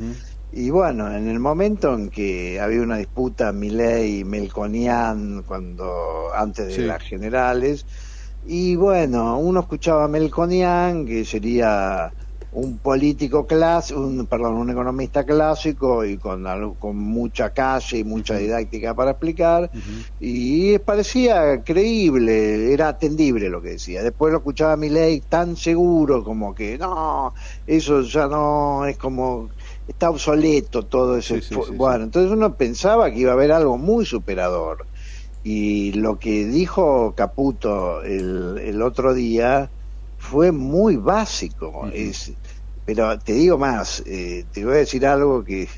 y 0.53 0.69
bueno, 0.71 1.11
en 1.15 1.29
el 1.29 1.39
momento 1.39 1.95
en 1.95 2.11
que 2.11 2.61
había 2.61 2.83
una 2.83 2.99
disputa 2.99 3.53
Milei 3.53 4.21
y 4.21 4.25
Melconian 4.25 5.43
cuando 5.45 6.31
antes 6.35 6.77
de 6.77 6.87
las 6.87 7.03
generales 7.03 7.87
y 8.45 8.77
bueno, 8.77 9.39
uno 9.39 9.61
escuchaba 9.61 10.05
a 10.05 10.09
Melconian 10.09 11.07
que 11.07 11.25
sería 11.25 12.13
un 12.53 12.79
político 12.79 13.47
clásico, 13.47 14.01
un, 14.01 14.27
perdón, 14.27 14.57
un 14.57 14.71
economista 14.71 15.25
clásico 15.25 16.05
y 16.05 16.19
con, 16.19 16.45
con 16.79 16.97
mucha 16.97 17.51
calle 17.51 17.99
y 17.99 18.05
mucha 18.05 18.37
didáctica 18.37 18.95
para 18.95 19.13
explicar, 19.13 19.71
y 20.21 20.79
parecía 20.79 21.63
creíble, 21.65 22.73
era 22.73 22.89
atendible 22.89 23.49
lo 23.49 23.63
que 23.63 23.71
decía. 23.71 24.03
Después 24.03 24.33
lo 24.33 24.39
escuchaba 24.39 24.75
a 24.75 24.77
ley 24.77 25.23
tan 25.27 25.57
seguro 25.57 26.23
como 26.23 26.55
que 26.55 26.77
no, 26.77 27.33
eso 27.67 28.03
ya 28.03 28.27
no 28.27 28.85
es 28.85 28.99
como 28.99 29.49
está 29.89 30.11
obsoleto 30.11 30.85
todo 30.85 31.17
ese 31.17 31.43
bueno 31.77 32.05
entonces 32.05 32.31
uno 32.31 32.55
pensaba 32.55 33.11
que 33.11 33.19
iba 33.19 33.33
a 33.33 33.35
haber 33.35 33.53
algo 33.53 33.79
muy 33.79 34.05
superador. 34.05 34.87
Y 35.45 35.93
lo 35.95 36.21
que 36.21 36.47
dijo 36.47 37.15
Caputo 37.17 38.03
el, 38.05 38.59
el 38.59 38.81
otro 38.81 39.13
día 39.13 39.71
fue 40.33 40.51
muy 40.51 40.97
básico 40.97 41.89
es 41.93 42.33
pero 42.85 43.17
te 43.19 43.35
digo 43.35 43.59
más, 43.59 44.03
eh, 44.07 44.45
te 44.53 44.65
voy 44.65 44.75
a 44.75 44.79
decir 44.79 45.07
algo 45.07 45.45
que 45.45 45.69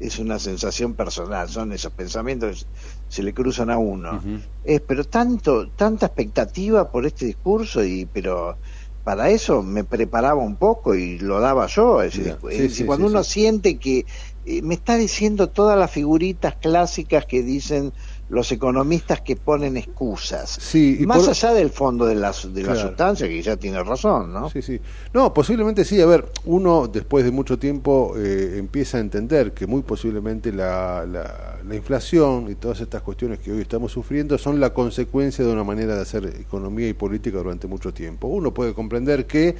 es, 0.00 0.18
una 0.18 0.38
sensación 0.38 0.94
personal, 0.94 1.48
son 1.48 1.72
esos 1.72 1.92
pensamientos 1.92 2.64
que 2.64 3.14
se 3.14 3.22
le 3.22 3.34
cruzan 3.34 3.70
a 3.70 3.78
uno. 3.78 4.20
es, 4.64 4.80
pero 4.80 5.04
tanto, 5.04 5.68
tanta 5.70 6.06
expectativa 6.06 6.90
por 6.90 7.06
este 7.06 7.26
discurso, 7.26 7.84
y 7.84 8.06
pero 8.06 8.56
para 9.04 9.30
eso 9.30 9.62
me 9.62 9.84
preparaba 9.84 10.42
un 10.42 10.56
poco 10.56 10.94
y 10.94 11.18
lo 11.18 11.40
daba 11.40 11.66
yo. 11.66 12.02
Es 12.02 12.16
decir, 12.16 12.86
cuando 12.86 13.06
uno 13.06 13.22
siente 13.22 13.78
que 13.78 14.06
eh, 14.44 14.62
me 14.62 14.74
está 14.74 14.96
diciendo 14.96 15.50
todas 15.50 15.78
las 15.78 15.90
figuritas 15.90 16.56
clásicas 16.56 17.26
que 17.26 17.42
dicen 17.42 17.92
los 18.32 18.50
economistas 18.50 19.20
que 19.20 19.36
ponen 19.36 19.76
excusas. 19.76 20.56
Sí, 20.58 21.04
Más 21.06 21.28
allá 21.28 21.52
del 21.52 21.68
fondo 21.68 22.06
de 22.06 22.14
la, 22.14 22.32
de 22.32 22.62
la 22.62 22.74
sustancia, 22.74 23.28
que 23.28 23.42
ya 23.42 23.58
tiene 23.58 23.82
razón, 23.84 24.32
¿no? 24.32 24.48
Sí, 24.48 24.62
sí. 24.62 24.80
No, 25.12 25.34
posiblemente 25.34 25.84
sí. 25.84 26.00
A 26.00 26.06
ver, 26.06 26.24
uno 26.46 26.88
después 26.88 27.26
de 27.26 27.30
mucho 27.30 27.58
tiempo 27.58 28.14
eh, 28.16 28.54
empieza 28.56 28.96
a 28.96 29.00
entender 29.02 29.52
que 29.52 29.66
muy 29.66 29.82
posiblemente 29.82 30.50
la, 30.50 31.04
la, 31.06 31.74
inflación 31.74 32.50
y 32.50 32.54
todas 32.54 32.80
estas 32.80 33.02
cuestiones 33.02 33.38
que 33.38 33.52
hoy 33.52 33.60
estamos 33.60 33.92
sufriendo 33.92 34.38
son 34.38 34.60
la 34.60 34.72
consecuencia 34.72 35.44
de 35.44 35.52
una 35.52 35.64
manera 35.64 35.94
de 35.94 36.00
hacer 36.00 36.24
economía 36.24 36.88
y 36.88 36.94
política 36.94 37.36
durante 37.36 37.66
mucho 37.66 37.92
tiempo. 37.92 38.28
Uno 38.28 38.54
puede 38.54 38.72
comprender 38.72 39.26
que 39.26 39.56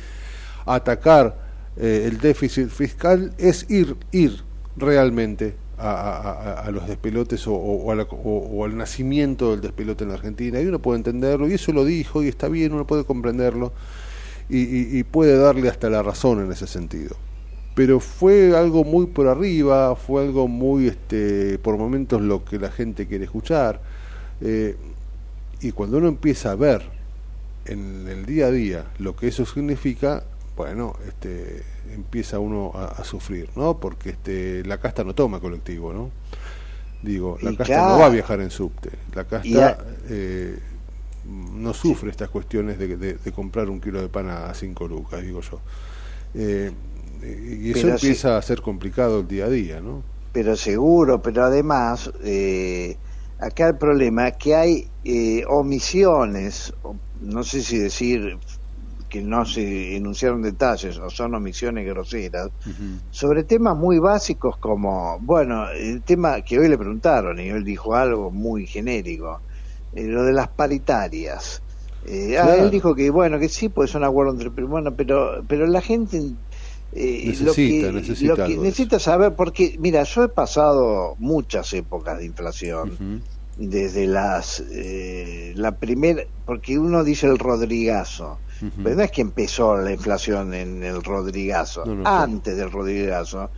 atacar 0.65 1.37
eh, 1.77 2.09
el 2.11 2.19
déficit 2.19 2.71
fiscal 2.71 3.35
es 3.37 3.71
ir, 3.71 3.97
ir 4.13 4.43
realmente 4.79 5.57
a, 5.83 6.71
los 6.71 6.87
despelotes 6.87 7.45
o, 7.47 8.65
al 8.65 8.77
nacimiento 8.77 9.51
del 9.51 9.61
despelote 9.61 10.05
en 10.05 10.09
la 10.11 10.17
Argentina. 10.17 10.61
Y 10.61 10.67
uno 10.67 10.79
puede 10.79 10.99
entenderlo, 10.99 11.49
y 11.49 11.55
eso 11.55 11.73
lo 11.73 11.85
dijo, 11.85 12.23
y 12.23 12.29
está 12.29 12.49
bien, 12.49 12.73
uno 12.73 12.87
puede 12.87 13.05
comprenderlo, 13.05 13.73
y, 14.49 15.03
puede 15.05 15.37
darle 15.37 15.69
hasta 15.69 15.91
la 15.91 16.03
razón 16.03 16.45
en 16.45 16.53
ese 16.53 16.67
sentido. 16.67 17.17
Pero 17.75 18.01
fue 18.01 18.57
algo 18.57 18.85
muy 18.85 19.07
por 19.07 19.29
arriba, 19.29 19.97
fue 19.97 20.25
algo 20.25 20.47
muy, 20.47 20.89
este, 20.89 21.59
por 21.59 21.79
momentos, 21.79 22.21
lo 22.21 22.45
que 22.45 22.59
la 22.59 22.71
gente 22.71 23.07
quiere 23.07 23.25
escuchar. 23.25 23.81
Eh, 24.41 24.77
y 25.61 25.73
cuando 25.73 25.99
uno 25.99 26.09
empieza 26.09 26.53
a 26.53 26.55
ver 26.57 26.83
en 27.65 28.09
el 28.09 28.27
día 28.27 28.47
a 28.47 28.51
día 28.51 28.85
lo 28.99 29.15
que 29.17 29.29
eso 29.29 29.47
significa, 29.47 30.25
bueno, 30.63 30.95
este, 31.09 31.65
empieza 31.93 32.39
uno 32.39 32.71
a, 32.73 33.03
sufrir, 33.03 33.49
¿no? 33.57 33.79
Porque 33.79 34.11
este, 34.11 34.65
la 34.65 34.79
casta 34.79 35.03
no 35.03 35.13
toma 35.13 35.41
colectivo, 35.41 35.93
¿no? 35.93 36.13
Digo, 37.03 37.37
la 37.43 37.57
casta 37.57 37.89
no 37.89 37.99
va 37.99 38.07
a 38.07 38.11
viajar 38.11 38.41
en 38.41 38.51
subte, 38.53 38.91
la 39.13 39.25
casta 39.25 39.79
eh, 40.09 40.57
no 41.25 41.75
sufre 41.75 42.11
estas 42.11 42.29
cuestiones 42.29 42.79
de, 42.79 43.19
comprar 43.35 43.69
un 43.71 43.81
kilo 43.81 44.01
de 44.01 44.09
pan 44.09 44.29
a 44.29 44.55
cinco 44.55 44.87
lucas, 44.87 45.21
digo 45.21 45.41
yo. 45.41 45.61
Eh, 46.35 46.71
y 47.25 47.73
eso 47.73 47.89
empieza 47.89 48.37
a 48.37 48.43
ser 48.43 48.63
complicado 48.63 49.21
el 49.21 49.27
día 49.27 49.47
a 49.47 49.51
día, 49.51 49.81
¿no? 49.81 50.05
Pero 50.33 50.55
seguro, 50.55 51.23
pero 51.23 51.43
además, 51.43 52.09
eh, 52.23 52.97
acá 53.41 53.67
el 53.67 53.79
problema 53.79 54.29
es 54.29 54.37
que 54.37 54.55
hay 54.55 54.89
omisiones, 55.49 56.73
no 57.21 57.43
sé 57.43 57.63
si 57.63 57.79
decir 57.79 58.39
que 59.13 59.21
no 59.21 59.45
se 59.45 59.95
enunciaron 59.95 60.41
detalles 60.41 60.97
o 60.97 61.11
son 61.11 61.35
omisiones 61.35 61.85
groseras, 61.85 62.49
sobre 63.11 63.45
temas 63.45 63.77
muy 63.77 63.99
básicos 63.99 64.57
como, 64.57 65.19
bueno, 65.21 65.69
el 65.69 66.01
tema 66.01 66.41
que 66.41 66.59
hoy 66.59 66.67
le 66.67 66.79
preguntaron 66.79 67.39
y 67.39 67.51
él 67.51 67.63
dijo 67.63 67.95
algo 67.95 68.31
muy 68.31 68.67
genérico, 68.67 69.41
eh, 69.95 70.05
lo 70.05 70.25
de 70.25 70.33
las 70.33 70.49
paritarias. 70.49 71.61
Eh, 72.07 72.39
ah, 72.39 72.57
él 72.57 72.71
dijo 72.71 72.95
que, 72.95 73.11
bueno, 73.11 73.39
que 73.39 73.51
sí, 73.51 73.69
pues 73.69 73.95
un 73.95 74.03
acuerdo 74.03 74.33
entre... 74.33 74.49
Bueno, 74.49 74.95
pero, 74.95 75.45
pero 75.47 75.67
la 75.67 75.83
gente... 75.83 76.19
Eh, 76.95 77.25
necesita, 77.27 77.93
necesita, 77.93 78.49
necesita 78.49 78.99
saber, 78.99 79.35
porque, 79.35 79.77
mira, 79.79 80.05
yo 80.05 80.25
he 80.25 80.29
pasado 80.31 81.17
muchas 81.19 81.71
épocas 81.75 82.17
de 82.17 82.25
inflación, 82.25 83.23
desde 83.59 84.07
las, 84.07 84.65
la 85.55 85.73
primera, 85.73 86.23
porque 86.47 86.79
uno 86.79 87.05
dice 87.05 87.27
el 87.27 87.39
Rodrigazo, 87.39 88.39
pero 88.83 88.97
no 88.97 89.03
es 89.03 89.11
que 89.11 89.23
empezó 89.23 89.77
la 89.77 89.93
inflación 89.93 90.55
en 90.55 90.83
el 90.83 91.03
Rodrigazo. 91.03 91.85
Antes 92.05 92.57
del 92.57 92.71
Rodrigazo 92.71 93.51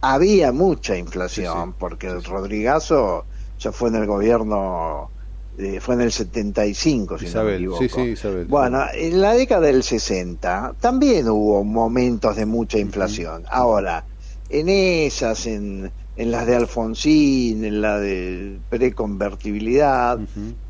había 0.00 0.52
mucha 0.52 0.96
inflación, 0.96 1.74
porque 1.74 2.08
el 2.08 2.24
Rodrigazo 2.24 3.24
ya 3.58 3.72
fue 3.72 3.88
en 3.88 3.96
el 3.96 4.06
gobierno, 4.06 5.10
eh, 5.58 5.80
fue 5.80 5.94
en 5.96 6.02
el 6.02 6.12
75, 6.12 7.18
si 7.18 7.26
no 7.26 7.44
me 7.44 7.56
equivoco. 7.56 7.84
bueno, 8.48 8.84
en 8.92 9.20
la 9.20 9.34
década 9.34 9.66
del 9.66 9.82
60 9.82 10.74
también 10.80 11.28
hubo 11.28 11.64
momentos 11.64 12.36
de 12.36 12.46
mucha 12.46 12.78
inflación. 12.78 13.44
Ahora, 13.50 14.04
en 14.48 14.68
esas, 14.68 15.46
en 15.46 15.90
en 16.18 16.32
las 16.32 16.46
de 16.46 16.56
Alfonsín, 16.56 17.64
en 17.64 17.80
la 17.80 18.00
de 18.00 18.58
preconvertibilidad, 18.68 20.18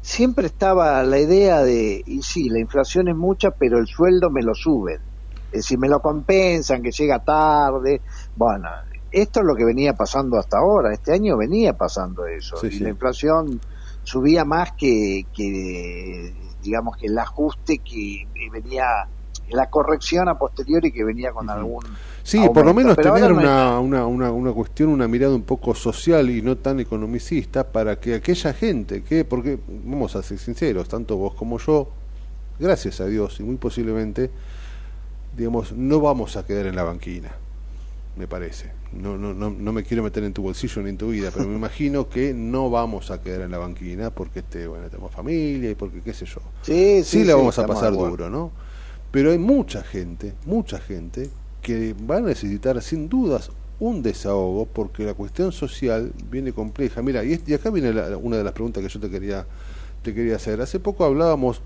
siempre 0.03 0.47
estaba 0.47 1.03
la 1.03 1.19
idea 1.19 1.63
de, 1.63 2.03
y 2.05 2.21
sí, 2.21 2.51
la 2.51 2.61
inflación 2.61 3.09
es 3.09 3.17
mucha, 3.17 3.53
pero 3.53 3.79
el 3.79 3.87
sueldo 3.87 4.29
me 4.29 4.43
lo 4.43 4.55
suben. 4.55 5.01
Es 5.47 5.63
decir, 5.63 5.79
me 5.79 5.89
lo 5.89 6.01
compensan, 6.01 6.83
que 6.83 6.91
llega 6.91 7.25
tarde. 7.25 8.03
Bueno, 8.37 8.69
esto 9.11 9.41
es 9.41 9.47
lo 9.47 9.55
que 9.57 9.65
venía 9.65 9.95
pasando 9.95 10.39
hasta 10.39 10.59
ahora. 10.59 10.93
Este 10.93 11.15
año 11.15 11.39
venía 11.39 11.73
pasando 11.73 12.27
eso. 12.27 12.57
y 12.67 12.81
la 12.81 12.91
inflación 12.91 13.59
subía 14.03 14.45
más 14.45 14.73
que, 14.73 15.25
que, 15.35 16.35
digamos, 16.63 16.99
que 16.99 17.07
el 17.07 17.19
ajuste 17.19 17.79
que 17.79 18.29
venía, 18.53 19.09
la 19.49 19.71
corrección 19.71 20.29
a 20.29 20.39
posteriori 20.39 20.93
que 20.93 21.05
venía 21.05 21.33
con 21.33 21.49
algún 21.49 21.85
Sí, 22.29 22.39
por 22.53 22.67
lo 22.67 22.75
menos 22.75 22.95
tener 22.95 23.33
una, 23.33 23.81
una, 23.81 24.05
una, 24.05 24.31
una, 24.31 24.53
cuestión, 24.53 24.91
una 24.91 25.09
mirada 25.09 25.35
un 25.35 25.45
poco 25.45 25.75
social 25.75 26.29
y 26.29 26.43
no 26.43 26.59
tan 26.59 26.79
economicista 26.79 27.67
para 27.67 27.99
que 27.99 28.17
aquella 28.17 28.53
gente 28.53 29.03
que, 29.03 29.25
porque 29.25 29.59
vamos 29.67 30.15
a 30.15 30.23
ser 30.23 30.39
sinceros, 30.39 30.89
tanto 30.89 31.17
vos 31.17 31.33
como 31.35 31.59
yo, 31.59 31.89
gracias 32.59 33.01
a 33.01 33.07
Dios 33.07 33.41
y 33.41 33.45
muy 33.45 33.57
posiblemente, 33.57 34.31
digamos, 35.39 35.73
no 35.73 36.01
vamos 36.01 36.37
a 36.37 36.45
quedar 36.45 36.67
en 36.67 36.77
la 36.77 36.83
banquina, 36.83 37.31
me 38.19 38.27
parece. 38.27 38.73
No, 38.93 39.17
no, 39.17 39.33
no, 39.33 39.49
no 39.49 39.73
me 39.73 39.83
quiero 39.83 40.03
meter 40.03 40.23
en 40.23 40.35
tu 40.35 40.43
bolsillo 40.43 40.83
ni 40.83 40.91
en 40.91 40.99
tu 40.99 41.09
vida, 41.09 41.31
pero 41.33 41.49
me 41.49 41.57
imagino 41.57 42.11
que 42.11 42.35
no 42.35 42.69
vamos 42.69 43.11
a 43.11 43.23
quedar 43.23 43.41
en 43.41 43.53
la 43.53 43.59
banquina 43.59 44.11
porque 44.11 44.41
este, 44.41 44.67
bueno, 44.67 44.91
tenemos 44.91 45.13
familia 45.13 45.71
y 45.71 45.75
porque 45.75 46.03
qué 46.03 46.13
sé 46.13 46.27
yo. 46.27 46.43
Sí, 46.61 47.03
sí, 47.05 47.21
sí 47.21 47.25
la 47.25 47.37
vamos 47.37 47.59
a 47.59 47.67
pasar 47.67 47.95
duro, 47.95 48.29
¿no? 48.29 48.53
Pero 49.11 49.31
hay 49.31 49.39
mucha 49.39 49.83
gente, 49.83 50.35
mucha 50.45 50.79
gente 50.79 51.31
que 51.63 51.95
va 51.95 52.17
a 52.17 52.21
necesitar 52.21 52.81
sin 52.83 53.09
dudas 53.09 53.51
un 53.81 54.03
desahogo 54.03 54.67
porque 54.67 55.05
la 55.05 55.15
cuestión 55.15 55.53
social 55.53 56.13
viene 56.31 56.53
compleja. 56.53 57.03
Mira, 57.03 57.25
y, 57.25 57.35
acá 57.53 57.71
viene 57.71 57.91
una 58.17 58.37
de 58.37 58.45
las 58.45 58.53
preguntas 58.53 58.83
que 58.83 58.89
yo 58.89 59.01
te 59.01 59.11
quería, 59.11 59.47
te 60.03 60.15
quería 60.15 60.37
hacer. 60.37 60.61
Hace 60.61 60.81
poco 60.81 61.05
hablábamos 61.05 61.61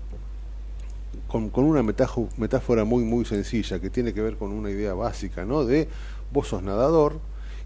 con, 1.27 1.49
con 1.49 1.65
una 1.65 1.81
metáfora 1.81 2.83
muy, 2.83 3.03
muy 3.03 3.25
sencilla 3.25 3.79
que 3.79 3.89
tiene 3.89 4.13
que 4.13 4.21
ver 4.21 4.35
con 4.37 4.51
una 4.51 4.69
idea 4.69 4.93
básica, 4.93 5.45
¿no? 5.45 5.65
De 5.65 5.87
vos 6.31 6.47
sos 6.47 6.61
nadador 6.61 7.19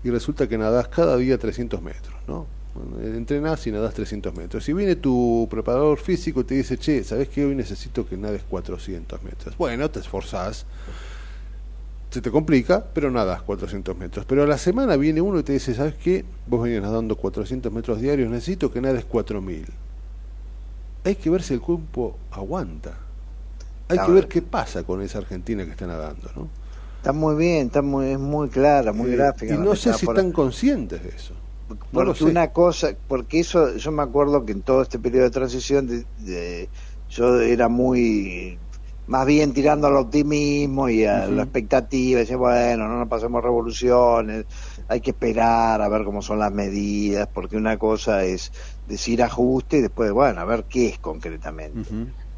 y 0.04 0.10
resulta 0.10 0.48
que 0.48 0.58
nadás 0.58 0.88
cada 0.88 1.18
día 1.18 1.38
300 1.38 1.82
metros, 1.82 2.16
¿no? 2.28 2.58
entrenás 3.02 3.66
y 3.68 3.72
nadás 3.72 3.94
300 3.94 4.36
metros. 4.36 4.64
Si 4.64 4.74
viene 4.74 4.96
tu 4.96 5.48
preparador 5.50 5.98
físico 5.98 6.42
y 6.42 6.44
te 6.44 6.56
dice, 6.56 6.78
che, 6.78 7.04
¿sabes 7.04 7.30
que 7.30 7.46
hoy 7.46 7.56
necesito 7.56 8.08
que 8.08 8.18
nades 8.18 8.44
400 8.44 9.24
metros? 9.24 9.58
Bueno, 9.58 9.90
te 9.90 10.00
esforzás 10.00 10.66
se 12.18 12.22
te 12.22 12.32
complica, 12.32 12.84
pero 12.96 13.12
nada, 13.12 13.44
400 13.46 13.96
metros. 13.96 14.26
Pero 14.26 14.42
a 14.42 14.48
la 14.48 14.58
semana 14.58 14.96
viene 14.98 15.22
uno 15.22 15.38
y 15.38 15.44
te 15.44 15.54
dice, 15.54 15.76
¿sabes 15.76 15.94
qué? 15.94 16.26
Vos 16.48 16.64
venías 16.64 16.82
nadando 16.82 17.16
400 17.16 17.72
metros 17.72 18.02
diarios, 18.02 18.28
necesito 18.32 18.72
que 18.72 18.82
nades 18.82 19.06
4000. 19.06 19.68
hay 21.04 21.16
que 21.16 21.30
ver 21.30 21.44
si 21.44 21.54
el 21.54 21.62
cuerpo 21.62 22.18
aguanta. 22.32 22.98
Hay 23.88 24.00
que 24.00 24.12
ver 24.12 24.28
qué 24.28 24.42
pasa 24.42 24.82
con 24.82 25.04
esa 25.04 25.20
Argentina 25.20 25.64
que 25.64 25.72
está 25.72 25.86
nadando, 25.86 26.28
¿no? 26.36 26.48
Está 26.98 27.14
muy 27.14 27.36
bien, 27.36 27.68
está 27.68 27.84
muy, 27.84 28.08
es 28.08 28.20
muy 28.20 28.50
clara, 28.50 28.92
muy 28.94 29.12
eh, 29.12 29.16
gráfica. 29.16 29.54
Y 29.54 29.58
no 29.60 29.76
sé 29.76 29.94
si 29.94 30.08
están 30.08 30.32
conscientes 30.32 31.04
de 31.04 31.10
eso. 31.10 31.36
Porque 31.92 32.24
una 32.24 32.48
cosa, 32.48 32.96
porque 33.08 33.42
eso, 33.42 33.76
yo 33.76 33.92
me 33.92 34.02
acuerdo 34.02 34.44
que 34.44 34.54
en 34.54 34.64
todo 34.64 34.82
este 34.82 34.98
periodo 34.98 35.26
de 35.26 35.32
transición 35.32 35.88
de, 36.18 36.68
yo 37.12 37.40
era 37.42 37.70
muy 37.70 38.58
más 39.08 39.26
bien 39.26 39.54
tirando 39.54 39.88
al 39.88 39.96
optimismo 39.96 40.90
y 40.90 41.06
a 41.06 41.28
la 41.28 41.44
expectativa, 41.44 42.20
decía, 42.20 42.38
bueno, 42.38 42.88
no 42.88 43.00
nos 43.00 43.08
pasemos 43.08 43.42
revoluciones, 43.44 44.46
hay 44.88 45.02
que 45.02 45.12
esperar 45.12 45.82
a 45.82 45.90
ver 45.90 46.04
cómo 46.04 46.22
son 46.22 46.40
las 46.40 46.52
medidas, 46.52 47.28
porque 47.34 47.58
una 47.58 47.78
cosa 47.78 48.24
es 48.26 48.52
decir 48.86 49.24
ajuste 49.24 49.78
y 49.78 49.82
después, 49.82 50.12
bueno, 50.12 50.42
a 50.42 50.46
ver 50.46 50.66
qué 50.70 50.88
es 50.90 51.00
concretamente. 51.00 51.90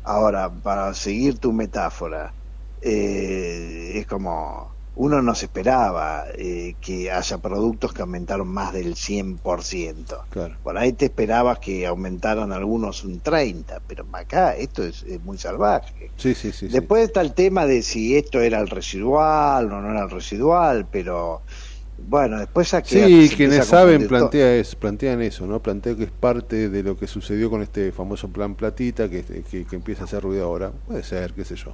Ahora, 0.04 0.52
para 0.52 0.94
seguir 0.94 1.40
tu 1.40 1.52
metáfora, 1.52 2.34
eh, 2.82 3.92
es 3.96 4.08
como 4.08 4.79
uno 5.00 5.22
no 5.22 5.34
se 5.34 5.46
esperaba 5.46 6.26
eh, 6.38 6.76
que 6.82 7.10
haya 7.10 7.38
productos 7.38 7.94
que 7.94 8.02
aumentaron 8.02 8.50
más 8.50 8.74
del 8.74 8.96
100%. 8.96 10.24
Claro. 10.30 10.58
Por 10.62 10.78
ahí 10.78 10.92
te 10.92 11.06
esperabas 11.06 11.60
que 11.60 11.88
aumentaran 11.88 12.52
algunos 12.52 13.06
un 13.06 13.24
30%, 13.24 13.80
pero 13.88 14.06
acá 14.12 14.58
esto 14.58 14.84
es, 14.84 15.06
muy 15.24 15.38
salvaje. 15.38 16.12
Sí, 16.18 16.36
sí, 16.36 16.52
sí, 16.52 16.68
Después 16.68 17.04
está 17.04 17.22
el 17.22 17.34
tema 17.34 17.66
de 17.66 17.82
si 17.82 18.18
esto 18.18 18.42
era 18.42 18.60
el 18.60 18.68
residual 18.68 19.72
o 19.72 19.82
no 19.82 19.90
era 19.90 20.04
el 20.04 20.10
residual, 20.10 20.86
pero 20.92 21.44
bueno, 21.98 22.38
después 22.38 22.74
aquí 22.74 23.00
Sí, 23.00 23.32
quienes 23.38 23.68
saben 23.68 24.06
plantea 24.06 24.56
es, 24.56 24.76
plantean 24.76 25.22
eso, 25.22 25.48
¿no? 25.48 25.62
Plantea 25.62 25.96
que 25.96 26.04
es 26.04 26.12
parte 26.12 26.68
de 26.68 26.84
lo 26.84 26.98
que 26.98 27.08
sucedió 27.08 27.50
con 27.50 27.62
este 27.62 27.94
famoso 27.94 28.28
plan 28.28 28.54
Platita 28.54 29.10
que, 29.10 29.24
que, 29.24 29.64
que 29.64 29.76
empieza 29.78 30.02
a 30.02 30.06
hacer 30.06 30.24
ruido 30.24 30.44
ahora. 30.44 30.74
Puede 30.88 31.04
ser, 31.04 31.32
qué 31.32 31.46
sé 31.46 31.56
yo. 31.56 31.74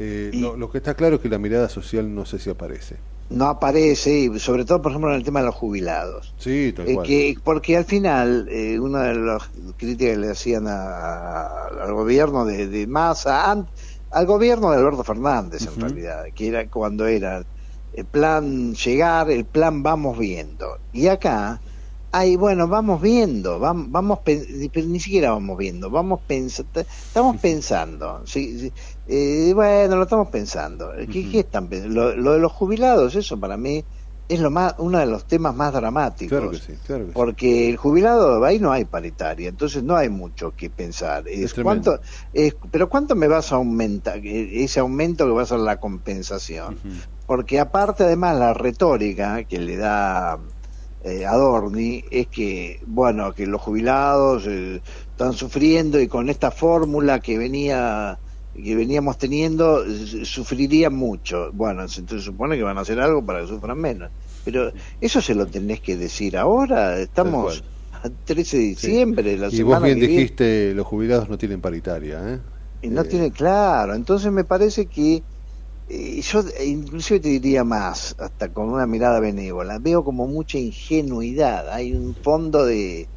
Eh, 0.00 0.30
lo, 0.32 0.70
que 0.70 0.78
está 0.78 0.94
claro 0.94 1.16
es 1.16 1.22
que 1.22 1.28
la 1.28 1.38
mirada 1.38 1.68
social 1.68 2.14
no 2.14 2.24
sé 2.24 2.38
si 2.38 2.48
aparece. 2.48 2.96
No 3.30 3.46
aparece, 3.46 4.30
sobre 4.38 4.64
todo, 4.64 4.80
por 4.80 4.92
ejemplo, 4.92 5.10
en 5.10 5.16
el 5.16 5.24
tema 5.24 5.40
de 5.40 5.46
los 5.46 5.56
jubilados. 5.56 6.32
Sí, 6.38 6.72
tal 6.74 6.88
eh, 6.88 6.98
que, 7.04 7.36
porque 7.42 7.76
al 7.76 7.84
final, 7.84 8.48
eh, 8.48 8.78
una 8.78 9.02
de 9.02 9.16
las 9.16 9.50
críticas 9.76 10.14
que 10.14 10.16
le 10.16 10.30
hacían 10.30 10.68
al 10.68 11.92
gobierno 11.92 12.44
de, 12.44 12.68
de 12.68 12.86
Massa, 12.86 13.50
al 13.50 14.26
gobierno 14.26 14.70
de 14.70 14.76
Alberto 14.76 15.02
Fernández, 15.02 15.66
en 15.66 15.80
realidad, 15.80 16.26
que 16.32 16.46
era 16.46 16.68
cuando 16.68 17.08
era 17.08 17.44
el 17.92 18.04
plan 18.04 18.74
llegar, 18.74 19.28
el 19.32 19.46
plan 19.46 19.82
vamos 19.82 20.16
viendo. 20.16 20.78
Y 20.92 21.08
acá 21.08 21.60
hay, 22.10 22.36
bueno, 22.36 22.68
vamos 22.68 23.02
viendo, 23.02 23.58
vamos, 23.58 23.90
vamos 23.90 24.20
pero 24.24 24.86
ni 24.86 25.00
siquiera 25.00 25.32
vamos 25.32 25.58
viendo, 25.58 25.90
vamos 25.90 26.20
pensando, 26.26 26.80
estamos 26.80 27.36
pensando. 27.40 28.22
Sí, 28.24 28.72
eh, 29.08 29.52
bueno, 29.54 29.96
lo 29.96 30.02
estamos 30.02 30.28
pensando. 30.28 30.92
¿Qué, 31.10 31.40
están 31.40 31.68
Lo, 31.86 32.32
de 32.32 32.38
los 32.38 32.52
jubilados, 32.52 33.14
eso 33.16 33.40
para 33.40 33.56
mí 33.56 33.82
es 34.28 34.40
lo 34.40 34.50
más 34.50 34.74
uno 34.76 34.98
de 34.98 35.06
los 35.06 35.24
temas 35.24 35.54
más 35.54 35.72
dramáticos. 35.72 36.68
porque 37.14 37.70
el 37.70 37.78
jubilado, 37.78 38.44
ahí 38.44 38.58
no 38.58 38.70
hay 38.70 38.84
paritaria, 38.84 39.48
entonces 39.48 39.82
no 39.82 39.96
hay 39.96 40.10
mucho 40.10 40.52
que 40.54 40.68
pensar. 40.68 41.26
Es, 41.26 41.54
¿cuánto, 41.54 42.00
es, 42.34 42.54
pero 42.70 42.90
¿cuánto 42.90 43.14
me 43.14 43.28
vas 43.28 43.50
a 43.52 43.56
aumentar? 43.56 44.20
Ese 44.22 44.80
aumento 44.80 45.24
que 45.24 45.32
va 45.32 45.42
a 45.42 45.46
ser 45.46 45.60
la 45.60 45.80
compensación. 45.80 46.76
Porque 47.26 47.58
aparte 47.60 48.04
además 48.04 48.38
la 48.38 48.52
retórica 48.52 49.44
que 49.44 49.58
le 49.58 49.76
da 49.76 50.38
eh, 51.02 51.24
Adorni 51.24 52.04
es 52.10 52.26
que, 52.26 52.80
bueno, 52.86 53.32
que 53.32 53.46
los 53.46 53.62
jubilados 53.62 54.46
eh, 54.46 54.82
están 55.10 55.32
sufriendo 55.32 55.98
y 55.98 56.08
con 56.08 56.28
esta 56.28 56.50
fórmula 56.50 57.20
que 57.20 57.38
venía 57.38 58.18
que 58.54 58.74
veníamos 58.74 59.18
teniendo 59.18 59.84
sufrirían 60.24 60.94
mucho. 60.94 61.50
Bueno, 61.52 61.82
entonces 61.82 62.22
supone 62.22 62.56
que 62.56 62.62
van 62.62 62.78
a 62.78 62.82
hacer 62.82 63.00
algo 63.00 63.24
para 63.24 63.40
que 63.40 63.46
sufran 63.46 63.78
menos. 63.78 64.10
Pero 64.44 64.72
eso 65.00 65.20
se 65.20 65.34
lo 65.34 65.46
tenés 65.46 65.80
que 65.80 65.96
decir 65.96 66.36
ahora. 66.36 66.98
Estamos 66.98 67.62
a 68.02 68.08
13 68.08 68.56
de 68.56 68.62
diciembre. 68.62 69.36
La 69.36 69.48
y 69.48 69.62
vos 69.62 69.82
bien 69.82 70.00
dijiste, 70.00 70.74
los 70.74 70.86
jubilados 70.86 71.28
no 71.28 71.38
tienen 71.38 71.60
paritaria. 71.60 72.20
¿eh? 72.26 72.38
Y 72.82 72.88
no 72.88 73.04
tienen, 73.04 73.30
claro. 73.30 73.94
Entonces 73.94 74.32
me 74.32 74.44
parece 74.44 74.86
que 74.86 75.22
eh, 75.88 76.20
yo 76.20 76.44
inclusive 76.64 77.20
te 77.20 77.28
diría 77.28 77.64
más, 77.64 78.14
hasta 78.18 78.52
con 78.52 78.68
una 78.68 78.86
mirada 78.86 79.20
benévola, 79.20 79.78
veo 79.78 80.04
como 80.04 80.26
mucha 80.26 80.58
ingenuidad. 80.58 81.70
Hay 81.70 81.94
un 81.94 82.14
fondo 82.14 82.64
de... 82.64 83.08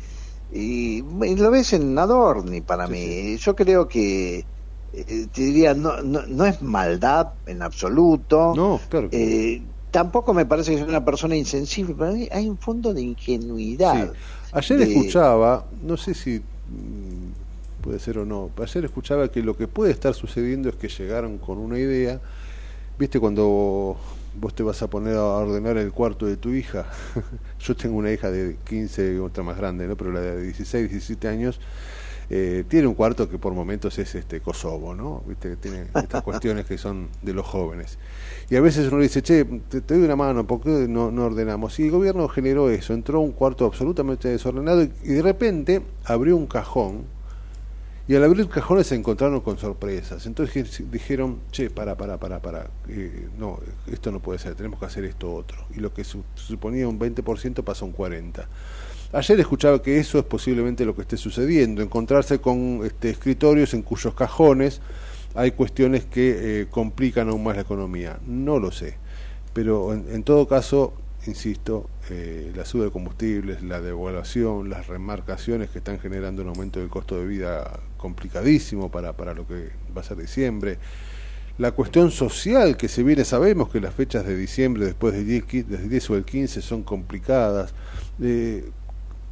Y, 0.53 1.01
lo 1.01 1.51
ves 1.51 1.73
en 1.73 1.97
Adorni 1.97 2.61
para 2.61 2.87
mí. 2.87 3.37
Yo 3.37 3.55
creo 3.55 3.87
que 3.87 4.45
eh, 4.93 5.27
te 5.31 5.41
diría, 5.41 5.73
no, 5.73 6.01
no, 6.01 6.45
es 6.45 6.61
maldad 6.61 7.29
en 7.45 7.61
absoluto. 7.61 8.53
No, 8.55 8.79
claro. 8.89 9.09
Eh, 9.11 9.61
tampoco 9.91 10.33
me 10.33 10.45
parece 10.45 10.71
que 10.71 10.77
sea 10.77 10.87
una 10.87 11.05
persona 11.05 11.35
insensible, 11.35 11.95
pero 11.97 12.13
hay 12.31 12.49
un 12.49 12.57
fondo 12.57 12.93
de 12.93 13.01
ingenuidad. 13.01 14.13
Ayer 14.53 14.81
escuchaba, 14.81 15.65
no 15.81 15.95
sé 15.97 16.13
si 16.13 16.39
mm, 16.39 17.81
puede 17.81 17.99
ser 17.99 18.17
o 18.17 18.25
no, 18.25 18.49
ayer 18.61 18.85
escuchaba 18.85 19.29
que 19.29 19.41
lo 19.41 19.55
que 19.55 19.67
puede 19.67 19.91
estar 19.91 20.13
sucediendo 20.13 20.69
es 20.69 20.75
que 20.75 20.89
llegaron 20.89 21.37
con 21.37 21.57
una 21.57 21.77
idea, 21.77 22.19
viste 22.97 23.19
cuando 23.19 23.97
vos 24.39 24.55
te 24.55 24.63
vas 24.63 24.81
a 24.81 24.89
poner 24.89 25.15
a 25.15 25.23
ordenar 25.23 25.77
el 25.77 25.91
cuarto 25.91 26.25
de 26.25 26.37
tu 26.37 26.49
hija, 26.49 26.85
yo 27.59 27.75
tengo 27.75 27.97
una 27.97 28.11
hija 28.11 28.29
de 28.29 28.57
15, 28.65 29.19
otra 29.19 29.43
más 29.43 29.57
grande, 29.57 29.87
¿no? 29.87 29.95
pero 29.95 30.11
la 30.11 30.21
de 30.21 30.43
16, 30.43 30.89
17 30.89 31.27
años, 31.27 31.59
eh, 32.33 32.63
tiene 32.65 32.87
un 32.87 32.93
cuarto 32.93 33.29
que 33.29 33.37
por 33.37 33.53
momentos 33.53 33.99
es 33.99 34.15
este 34.15 34.39
Kosovo, 34.39 34.95
¿no? 34.95 35.21
¿Viste? 35.27 35.49
Que 35.49 35.55
tiene 35.57 35.87
estas 35.93 36.21
cuestiones 36.23 36.65
que 36.65 36.77
son 36.77 37.09
de 37.21 37.33
los 37.33 37.45
jóvenes. 37.45 37.97
Y 38.49 38.55
a 38.55 38.61
veces 38.61 38.89
uno 38.89 39.01
dice, 39.01 39.21
che, 39.21 39.43
te, 39.43 39.81
doy 39.81 40.05
una 40.05 40.15
mano, 40.15 40.47
¿por 40.47 40.61
qué 40.61 40.69
no, 40.87 41.07
ordenamos? 41.07 41.77
Y 41.81 41.83
el 41.83 41.91
gobierno 41.91 42.29
generó 42.29 42.69
eso, 42.69 42.93
entró 42.93 43.19
un 43.19 43.33
cuarto 43.33 43.65
absolutamente 43.65 44.29
desordenado 44.29 44.81
y, 44.81 44.87
de 44.87 45.21
repente 45.21 45.81
abrió 46.05 46.37
un 46.37 46.47
cajón 46.47 47.03
y 48.07 48.15
al 48.15 48.23
abrir 48.23 48.47
cajones 48.47 48.87
se 48.87 48.95
encontraron 48.95 49.41
con 49.41 49.57
sorpresas. 49.57 50.25
Entonces 50.25 50.89
dijeron, 50.89 51.39
che, 51.51 51.69
para, 51.69 51.97
para, 51.97 52.17
para, 52.17 52.41
para, 52.41 52.69
eh, 52.87 53.27
no, 53.37 53.59
esto 53.91 54.09
no 54.09 54.21
puede 54.21 54.39
ser, 54.39 54.55
tenemos 54.55 54.79
que 54.79 54.85
hacer 54.85 55.03
esto 55.03 55.33
otro. 55.33 55.57
Y 55.75 55.81
lo 55.81 55.93
que 55.93 56.05
suponía 56.05 56.87
un 56.87 56.97
20% 56.97 57.61
pasó 57.65 57.83
a 57.83 57.89
un 57.89 57.93
40%. 57.93 58.45
Ayer 59.13 59.39
escuchaba 59.41 59.81
que 59.81 59.99
eso 59.99 60.19
es 60.19 60.23
posiblemente 60.23 60.85
lo 60.85 60.95
que 60.95 61.01
esté 61.01 61.17
sucediendo, 61.17 61.81
encontrarse 61.81 62.39
con 62.39 62.81
este, 62.85 63.09
escritorios 63.09 63.73
en 63.73 63.81
cuyos 63.81 64.13
cajones 64.13 64.79
hay 65.35 65.51
cuestiones 65.51 66.05
que 66.05 66.61
eh, 66.61 66.67
complican 66.69 67.27
aún 67.27 67.43
más 67.43 67.57
la 67.57 67.63
economía. 67.63 68.19
No 68.25 68.57
lo 68.57 68.71
sé, 68.71 68.95
pero 69.53 69.93
en, 69.93 70.23
todo 70.23 70.47
caso, 70.47 70.93
insisto, 71.27 71.89
eh, 72.09 72.53
la 72.55 72.63
suba 72.63 72.85
de 72.85 72.91
combustibles, 72.91 73.61
la 73.63 73.81
devaluación, 73.81 74.69
las 74.69 74.87
remarcaciones 74.87 75.69
que 75.69 75.79
están 75.79 75.99
generando 75.99 76.41
un 76.41 76.47
aumento 76.47 76.79
del 76.79 76.89
costo 76.89 77.17
de 77.19 77.25
vida 77.27 77.81
complicadísimo 77.97 78.89
para, 78.89 79.11
para 79.11 79.33
lo 79.33 79.45
que 79.45 79.71
va 79.95 80.01
a 80.01 80.03
ser 80.05 80.17
diciembre, 80.17 80.77
la 81.57 81.73
cuestión 81.73 82.11
social 82.11 82.77
que 82.77 82.87
se 82.87 83.03
viene, 83.03 83.25
sabemos 83.25 83.69
que 83.69 83.81
las 83.81 83.93
fechas 83.93 84.25
de 84.25 84.35
diciembre 84.35 84.85
después 84.85 85.13
del 85.13 85.27
10, 85.27 85.89
10 85.89 86.09
o 86.09 86.15
el 86.15 86.23
15 86.25 86.61
son 86.61 86.83
complicadas. 86.83 87.73
Eh, 88.21 88.69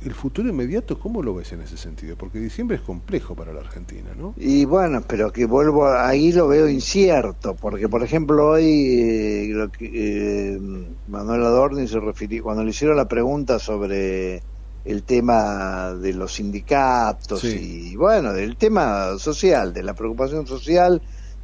el 0.06 0.14
futuro 0.14 0.48
inmediato, 0.48 0.98
¿cómo 0.98 1.22
lo 1.22 1.36
ves 1.36 1.52
en 1.52 1.62
ese 1.62 1.76
sentido? 1.76 2.16
Porque 2.16 2.40
diciembre 2.40 2.78
es 2.78 2.84
complejo 2.84 3.36
para 3.36 3.52
la 3.52 3.60
Argentina, 3.60 4.10
¿no? 4.18 4.34
Y 4.38 4.64
bueno, 4.66 5.02
pero 5.06 5.32
que 5.32 5.46
vuelvo, 5.46 5.88
ahí 5.88 6.32
lo 6.32 6.48
veo 6.48 6.70
incierto, 6.70 7.56
porque 7.56 7.90
por 7.90 8.04
ejemplo 8.04 8.48
hoy 8.52 8.64
eh, 8.64 9.70
eh, 9.82 10.60
Manuel 11.08 11.44
Adorni 11.44 11.88
se 11.88 12.00
refirió, 12.00 12.44
cuando 12.44 12.64
le 12.64 12.70
hicieron 12.70 12.96
la 12.96 13.08
pregunta 13.08 13.60
sobre 13.60 14.42
el 14.86 15.04
tema 15.04 15.94
de 15.94 16.14
los 16.14 16.34
sindicatos 16.34 17.44
y 17.44 17.96
bueno, 17.98 18.32
del 18.32 18.56
tema 18.56 19.18
social, 19.18 19.74
de 19.74 19.84
la 19.84 19.94
preocupación 19.94 20.48
social 20.48 21.02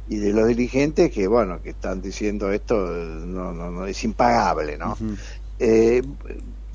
y 0.08 0.16
de 0.16 0.32
los 0.32 0.48
dirigentes 0.48 1.12
que 1.12 1.26
bueno, 1.26 1.60
que 1.62 1.70
están 1.70 2.00
diciendo 2.00 2.50
esto 2.50 2.74
no, 2.76 3.52
no, 3.52 3.70
no 3.70 3.86
es 3.86 4.02
impagable, 4.04 4.78
¿no? 4.78 4.96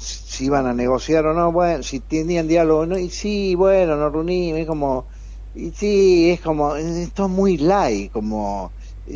Si 0.02 0.46
iban 0.46 0.66
a 0.66 0.74
negociar 0.74 1.26
o 1.28 1.34
no, 1.34 1.52
bueno, 1.52 1.84
si 1.84 2.00
tenían 2.00 2.48
diálogo 2.48 2.82
o 2.82 2.86
no, 2.86 2.98
y 2.98 3.10
sí, 3.10 3.56
bueno, 3.56 3.96
nos 3.96 4.12
reunimos, 4.12 4.60
es 4.60 4.68
como, 4.68 5.06
y 5.54 5.72
sí, 5.72 6.32
es 6.32 6.42
como, 6.42 6.76
esto 6.76 7.26
es 7.26 7.32
muy 7.32 7.58
light, 7.58 8.12
como, 8.12 8.72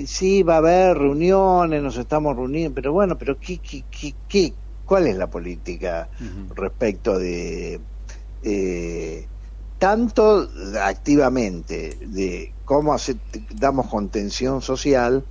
sí, 0.06 0.44
va 0.44 0.56
a 0.56 0.58
haber 0.58 0.98
reuniones, 0.98 1.82
nos 1.82 1.98
estamos 1.98 2.36
reuniendo, 2.36 2.76
pero 2.76 2.94
bueno, 2.94 3.18
pero 3.18 3.38
¿qué, 3.40 3.60
qué, 3.60 3.84
qué, 4.28 4.54
cuál 4.86 5.08
es 5.08 5.18
la 5.18 5.30
política 5.30 6.10
respecto 6.56 7.18
de, 7.18 7.82
eh, 8.44 9.28
tanto 9.80 10.48
activamente, 10.82 11.98
de 12.08 12.54
cómo 12.64 12.94
hacer, 12.94 13.18
damos 13.56 13.88
contención 13.88 14.62
social, 14.62 15.26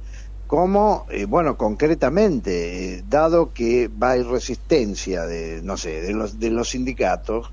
como, 0.55 1.05
eh, 1.11 1.25
bueno, 1.25 1.57
concretamente, 1.57 2.99
eh, 2.99 3.05
dado 3.09 3.53
que 3.53 3.89
va 3.89 4.11
a 4.11 4.13
haber 4.13 4.27
resistencia 4.29 5.27
de, 5.27 5.61
no 5.65 5.77
sé, 5.77 6.01
de 6.01 6.13
los, 6.13 6.39
de 6.39 6.51
los 6.51 6.71
sindicatos, 6.71 7.51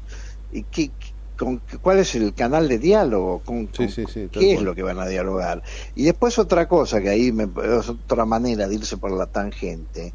y 0.51 0.61
que, 0.61 0.91
con 1.35 1.63
cuál 1.81 1.97
es 1.97 2.13
el 2.13 2.35
canal 2.35 2.67
de 2.67 2.77
diálogo, 2.77 3.41
con, 3.43 3.65
qué 3.65 4.53
es 4.53 4.61
lo 4.61 4.75
que 4.75 4.83
van 4.83 4.99
a 4.99 5.07
dialogar. 5.07 5.63
Y 5.95 6.03
después 6.03 6.37
otra 6.37 6.67
cosa 6.67 7.01
que 7.01 7.09
ahí 7.09 7.31
me, 7.31 7.45
es 7.45 7.89
otra 7.89 8.23
manera 8.25 8.67
de 8.67 8.75
irse 8.75 8.97
por 8.97 9.11
la 9.11 9.25
tangente, 9.25 10.13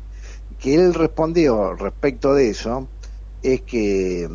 que 0.60 0.76
él 0.76 0.94
respondió 0.94 1.74
respecto 1.74 2.34
de 2.34 2.50
eso, 2.50 2.86
es 3.42 3.62
que 3.62 4.30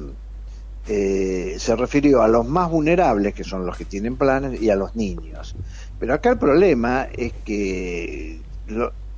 eh, 0.90 1.56
se 1.58 1.76
refirió 1.78 2.22
a 2.22 2.28
los 2.28 2.46
más 2.46 2.70
vulnerables, 2.70 3.34
que 3.34 3.46
son 3.46 3.66
los 3.66 3.78
que 3.78 3.86
tienen 3.86 4.18
planes, 4.18 4.62
y 4.62 4.70
a 4.70 4.76
los 4.76 4.94
niños. 4.94 5.56
Pero 6.02 6.16
acá 6.16 6.32
el 6.32 6.40
problema 6.40 7.10
es 7.16 7.32
que 7.46 8.42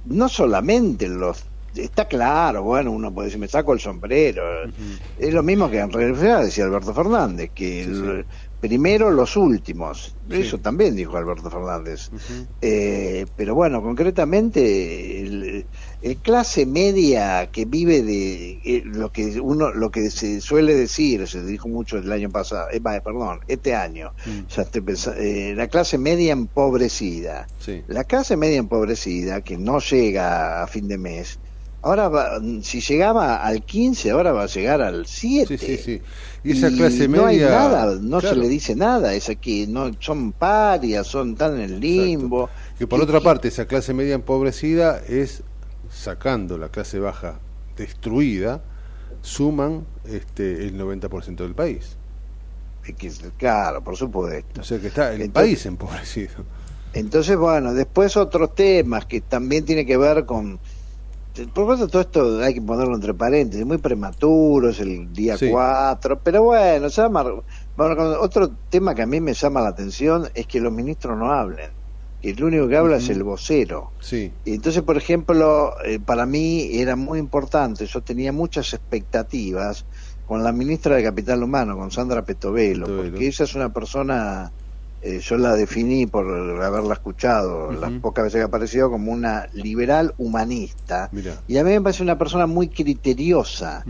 no 0.05 0.27
solamente 0.27 1.07
los 1.07 1.45
está 1.75 2.09
claro, 2.09 2.61
bueno, 2.61 2.91
uno 2.91 3.11
puede 3.13 3.27
decir, 3.27 3.39
me 3.39 3.47
saco 3.47 3.71
el 3.71 3.79
sombrero. 3.79 4.43
Es 5.17 5.34
lo 5.34 5.43
mismo 5.43 5.69
que 5.71 5.79
en 5.79 5.93
realidad 5.93 6.43
decía 6.43 6.65
Alberto 6.65 6.93
Fernández, 6.93 7.51
que 7.55 8.25
primero 8.59 9.11
los 9.11 9.38
últimos. 9.38 10.13
Eso 10.29 10.57
también 10.57 10.93
dijo 10.93 11.15
Alberto 11.15 11.49
Fernández. 11.49 12.09
Eh, 12.59 13.27
pero 13.34 13.55
bueno, 13.55 13.81
concretamente, 13.81 15.21
el, 15.21 15.65
clase 16.22 16.66
media 16.66 17.49
que 17.51 17.66
vive 17.66 18.04
de 18.04 18.60
eh, 18.66 18.82
lo 18.86 19.12
que 19.12 19.39
uno 19.39 19.72
lo 19.72 19.89
que 19.89 20.12
se 20.12 20.41
suele 20.41 20.76
decir, 20.76 21.28
se 21.28 21.43
dijo 21.43 21.70
mucho 21.70 21.97
el 21.97 22.12
año 22.12 22.30
pasado, 22.30 22.68
eh, 22.72 22.82
perdón, 22.82 23.39
este 23.47 23.74
año, 23.74 24.14
mm. 24.26 25.56
la 25.56 25.68
clase 25.68 25.97
media 25.97 26.34
empobrecida. 26.34 27.47
La 27.88 28.04
clase 28.04 28.36
media 28.36 28.58
empobrecida, 28.58 29.41
que 29.41 29.58
no 29.58 29.80
llega 29.80 30.62
a 30.62 30.68
fin 30.68 30.88
de 30.88 30.97
mes, 30.97 31.39
Ahora, 31.84 32.08
va, 32.08 32.39
si 32.62 32.80
llegaba 32.80 33.36
al 33.36 33.66
15, 33.66 34.12
ahora 34.12 34.32
va 34.32 34.43
a 34.43 34.47
llegar 34.47 34.82
al 34.82 35.06
7. 35.06 35.58
Sí, 35.58 35.66
sí, 35.66 35.78
sí. 35.78 36.01
Y 36.41 36.54
esa 36.54 36.70
clase 36.70 37.10
media. 37.10 37.22
No 37.22 37.28
hay 37.28 37.39
nada, 37.39 37.97
no 38.01 38.22
se 38.22 38.38
le 38.38 38.47
dice 38.47 38.74
nada. 38.74 39.14
Es 39.14 39.28
aquí, 39.28 39.68
no, 39.68 39.91
son 39.99 40.32
parias, 40.32 41.06
son 41.06 41.36
tan 41.36 41.56
en 41.56 41.62
el 41.62 41.80
limbo. 41.82 42.49
Que 42.80 42.88
por 42.88 43.01
otra 43.01 43.20
parte, 43.20 43.49
esa 43.49 43.66
clase 43.66 43.93
media 43.93 44.16
empobrecida 44.16 45.01
es 45.06 45.43
sacando 45.93 46.57
la 46.57 46.69
clase 46.69 46.99
baja 46.99 47.39
destruida, 47.77 48.61
suman 49.21 49.85
este, 50.05 50.65
el 50.65 50.77
90% 50.79 51.35
del 51.37 51.55
país. 51.55 51.97
Claro, 53.37 53.81
por 53.83 53.95
supuesto. 53.95 54.61
O 54.61 54.63
sea 54.63 54.79
que 54.79 54.87
está 54.87 55.13
el 55.13 55.29
país 55.29 55.65
empobrecido. 55.65 56.43
Entonces, 56.93 57.37
bueno, 57.37 57.73
después 57.73 58.17
otros 58.17 58.53
temas 58.53 59.05
que 59.05 59.21
también 59.21 59.65
tiene 59.65 59.85
que 59.85 59.97
ver 59.97 60.25
con 60.25 60.59
por 61.53 61.63
supuesto 61.63 61.87
todo 61.87 62.01
esto 62.01 62.43
hay 62.43 62.53
que 62.53 62.61
ponerlo 62.61 62.93
entre 62.93 63.13
paréntesis, 63.13 63.65
muy 63.65 63.79
prematuro, 63.79 64.69
es 64.69 64.79
el 64.79 65.11
día 65.13 65.35
4, 65.39 66.19
pero 66.23 66.43
bueno, 66.43 66.87
otro 68.19 68.51
tema 68.69 68.93
que 68.93 69.01
a 69.01 69.07
mí 69.07 69.19
me 69.19 69.33
llama 69.33 69.61
la 69.61 69.69
atención 69.69 70.29
es 70.35 70.45
que 70.45 70.59
los 70.59 70.71
ministros 70.71 71.17
no 71.17 71.31
hablen, 71.31 71.71
el 72.24 72.43
único 72.43 72.67
que 72.67 72.78
habla 72.78 72.97
es 72.97 73.09
el 73.09 73.24
vocero. 73.24 73.91
Sí. 73.99 74.32
Y 74.45 74.53
entonces, 74.53 74.82
por 74.82 74.97
ejemplo, 74.97 75.74
eh, 75.84 75.99
para 75.99 76.26
mí 76.26 76.69
era 76.71 76.95
muy 76.95 77.19
importante, 77.19 77.86
yo 77.86 78.01
tenía 78.01 78.32
muchas 78.32 78.74
expectativas 78.74 79.86
con 80.26 80.43
la 80.43 80.51
ministra 80.51 80.95
de 80.95 81.03
Capital 81.03 81.43
Humano, 81.43 81.78
con 81.78 81.91
Sandra 81.91 82.24
Petovelo, 82.24 82.86
porque 82.86 83.28
ella 83.28 83.43
es 83.43 83.55
una 83.55 83.74
persona 83.74 84.51
eh, 85.01 85.19
yo 85.19 85.38
la 85.38 85.53
definí 85.53 86.07
por 86.07 86.26
haberla 86.63 86.93
escuchado 86.93 87.74
las 87.74 87.91
pocas 87.99 88.24
veces 88.24 88.39
que 88.39 88.43
ha 88.43 88.45
aparecido 88.45 88.89
como 88.89 89.11
una 89.11 89.49
liberal 89.51 90.13
humanista. 90.17 91.09
Y 91.45 91.57
a 91.57 91.63
mí 91.65 91.71
me 91.71 91.82
parece 91.82 92.03
una 92.03 92.17
persona 92.17 92.47
muy 92.47 92.69
criteriosa 92.69 93.84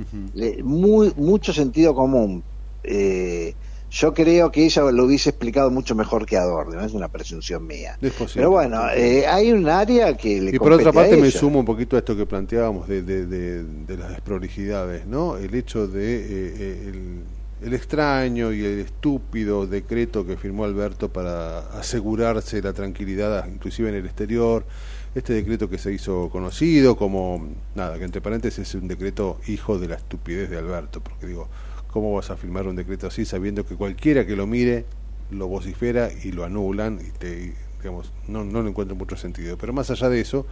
muy 0.63 1.13
mucho 1.15 1.53
sentido 1.53 1.93
común 1.93 2.43
eh, 2.83 3.53
yo 3.93 4.13
creo 4.13 4.51
que 4.51 4.65
ella 4.65 4.81
lo 4.91 5.05
hubiese 5.05 5.29
explicado 5.29 5.69
mucho 5.69 5.93
mejor 5.93 6.25
que 6.25 6.35
Adorno, 6.35 6.83
es 6.83 6.93
una 6.93 7.09
presunción 7.09 7.67
mía. 7.67 7.97
pero 8.33 8.49
bueno, 8.49 8.89
eh, 8.89 9.27
hay 9.27 9.51
un 9.51 9.69
área 9.69 10.17
que 10.17 10.41
le 10.41 10.55
Y 10.55 10.57
por 10.57 10.73
otra 10.73 10.91
parte 10.91 11.15
me 11.15 11.29
sumo 11.29 11.59
un 11.59 11.65
poquito 11.65 11.95
a 11.95 11.99
esto 11.99 12.17
que 12.17 12.25
planteábamos 12.25 12.87
de, 12.87 13.03
de, 13.03 13.97
las 13.97 14.09
desprolijidades, 14.09 15.05
¿no? 15.05 15.37
El 15.37 15.53
hecho 15.53 15.87
de 15.87 16.89
el, 16.89 17.23
el 17.61 17.73
extraño 17.75 18.51
y 18.51 18.65
el 18.65 18.79
estúpido 18.79 19.67
decreto 19.67 20.25
que 20.25 20.37
firmó 20.37 20.65
Alberto 20.65 21.09
para 21.13 21.59
asegurarse 21.77 22.63
la 22.63 22.73
tranquilidad 22.73 23.47
inclusive 23.47 23.89
en 23.89 23.95
el 23.95 24.05
exterior, 24.05 24.65
este 25.13 25.33
decreto 25.33 25.69
que 25.69 25.77
se 25.77 25.93
hizo 25.93 26.29
conocido 26.29 26.97
como, 26.97 27.47
nada, 27.75 27.99
que 27.99 28.05
entre 28.05 28.21
paréntesis 28.21 28.67
es 28.67 28.73
un 28.73 28.87
decreto 28.87 29.37
hijo 29.47 29.77
de 29.77 29.87
la 29.87 29.95
estupidez 29.95 30.49
de 30.49 30.57
Alberto, 30.57 30.99
porque 31.01 31.27
digo, 31.27 31.47
¿cómo 31.93 32.11
vas 32.15 32.31
a 32.31 32.37
firmar 32.37 32.67
un 32.67 32.75
decreto 32.75 33.05
así 33.05 33.23
sabiendo 33.23 33.67
que 33.67 33.75
cualquiera 33.75 34.25
que 34.25 34.35
lo 34.35 34.47
mire 34.47 34.85
lo 35.29 35.47
vocifera 35.47 36.09
y 36.23 36.31
lo 36.31 36.43
anulan 36.43 36.99
y 36.99 37.11
te, 37.11 37.53
digamos, 37.77 38.11
no, 38.27 38.43
no 38.43 38.63
le 38.63 38.69
encuentro 38.69 38.95
mucho 38.95 39.15
sentido. 39.15 39.57
Pero 39.59 39.73
más 39.73 39.91
allá 39.91 40.09
de 40.09 40.19
eso, 40.19 40.47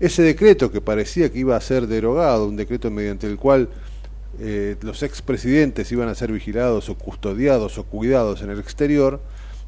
ese 0.00 0.22
decreto 0.22 0.72
que 0.72 0.80
parecía 0.80 1.30
que 1.30 1.40
iba 1.40 1.56
a 1.56 1.60
ser 1.60 1.86
derogado, 1.86 2.46
un 2.46 2.56
decreto 2.56 2.90
mediante 2.90 3.26
el 3.26 3.36
cual 3.36 3.68
eh, 4.40 4.76
los 4.80 5.02
expresidentes 5.02 5.92
iban 5.92 6.08
a 6.08 6.14
ser 6.14 6.32
vigilados 6.32 6.88
o 6.88 6.96
custodiados 6.96 7.76
o 7.76 7.84
cuidados 7.84 8.40
en 8.40 8.48
el 8.48 8.58
exterior, 8.58 9.20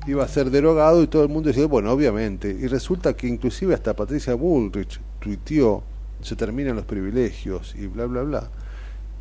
iba 0.06 0.24
a 0.24 0.28
ser 0.28 0.50
derogado 0.50 1.02
y 1.02 1.06
todo 1.06 1.22
el 1.22 1.28
mundo 1.28 1.48
decía, 1.48 1.66
bueno, 1.66 1.92
obviamente. 1.92 2.48
Y 2.48 2.66
resulta 2.66 3.14
que 3.14 3.26
inclusive 3.26 3.74
hasta 3.74 3.94
Patricia 3.94 4.34
Bullrich 4.34 5.00
tuiteó, 5.20 5.82
se 6.22 6.34
terminan 6.34 6.76
los 6.76 6.86
privilegios 6.86 7.74
y 7.78 7.86
bla, 7.88 8.06
bla, 8.06 8.22
bla. 8.22 8.50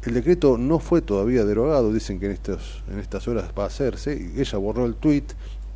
El 0.06 0.14
decreto 0.14 0.58
no 0.58 0.80
fue 0.80 1.02
todavía 1.02 1.46
derogado, 1.46 1.94
dicen 1.94 2.20
que 2.20 2.26
en, 2.26 2.34
estos, 2.34 2.84
en 2.92 3.00
estas 3.00 3.28
horas 3.28 3.52
va 3.58 3.64
a 3.64 3.68
hacerse, 3.68 4.16
y 4.16 4.40
ella 4.40 4.58
borró 4.58 4.86
el 4.86 4.96
tuit 4.96 5.32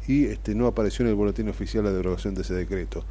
y 0.07 0.25
este, 0.25 0.53
no 0.55 0.67
apareció 0.67 1.03
en 1.03 1.09
el 1.09 1.15
boletín 1.15 1.47
oficial 1.49 1.83
la 1.85 1.91
derogación 1.91 2.33
de 2.35 2.41
ese 2.41 2.53
decreto. 2.53 3.03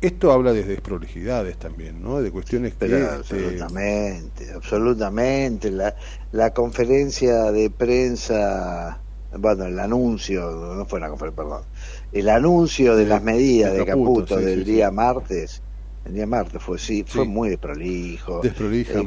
Esto 0.00 0.30
habla 0.30 0.52
de 0.52 0.62
desprolijidades 0.62 1.56
también, 1.56 2.02
¿no? 2.02 2.20
De 2.20 2.30
cuestiones 2.30 2.74
que... 2.74 2.84
Este, 2.84 3.02
absolutamente, 3.02 4.52
absolutamente. 4.52 5.70
La, 5.70 5.96
la 6.32 6.52
conferencia 6.52 7.50
de 7.50 7.70
prensa, 7.70 9.00
bueno, 9.38 9.64
el 9.64 9.80
anuncio, 9.80 10.74
no 10.76 10.84
fue 10.84 10.98
una 10.98 11.08
conferencia, 11.08 11.42
perdón, 11.42 11.62
el 12.12 12.28
anuncio 12.28 12.94
de, 12.94 13.06
las 13.06 13.22
medidas 13.22 13.72
de 13.72 13.84
Caputo, 13.84 14.36
del 14.36 14.64
día 14.64 14.90
martes, 14.90 15.62
el 16.06 16.14
día 16.14 16.26
martes 16.26 16.62
fue 16.62 16.78
sí, 16.78 17.04
fue 17.06 17.24
muy 17.24 17.50
desprolijo. 17.50 18.40
Desprolija, 18.40 19.00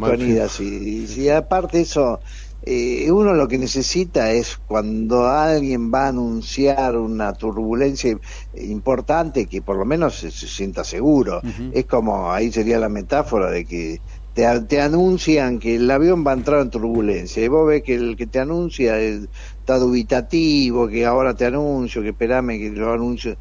eh, 0.46 0.50
y, 0.60 1.22
y 1.22 1.30
aparte 1.30 1.82
eso 1.82 2.20
eh, 2.62 3.10
uno 3.10 3.34
lo 3.34 3.48
que 3.48 3.58
necesita 3.58 4.32
es 4.32 4.58
cuando 4.58 5.28
alguien 5.28 5.92
va 5.94 6.06
a 6.06 6.10
anunciar 6.10 6.98
una 6.98 7.34
turbulencia 7.34 8.18
importante 8.54 9.46
que 9.46 9.62
por 9.62 9.78
lo 9.78 9.86
menos 9.86 10.20
se, 10.20 10.32
sienta 10.32 10.84
seguro. 10.84 11.42
Es 11.74 11.86
como, 11.86 12.32
ahí 12.32 12.52
sería 12.52 12.78
la 12.78 12.90
metáfora 12.90 13.50
de 13.50 13.64
que 13.64 14.02
te, 14.34 14.60
te, 14.62 14.82
anuncian 14.82 15.60
que 15.60 15.76
el 15.76 15.90
avión 15.90 16.26
va 16.26 16.32
a 16.32 16.36
entrar 16.36 16.62
en 16.62 16.70
turbulencia 16.70 17.44
y 17.44 17.48
vos 17.48 17.66
ves 17.66 17.82
que 17.82 17.96
el 17.96 18.18
que 18.18 18.28
te 18.28 18.40
anuncia 18.40 19.00
está 19.00 19.78
dubitativo, 19.78 20.88
que 20.90 21.06
ahora 21.06 21.34
te 21.34 21.46
anuncio, 21.46 22.02
que 22.02 22.10
esperame 22.10 22.60
que 22.60 22.72
lo 22.72 22.92
anuncio 22.92 23.38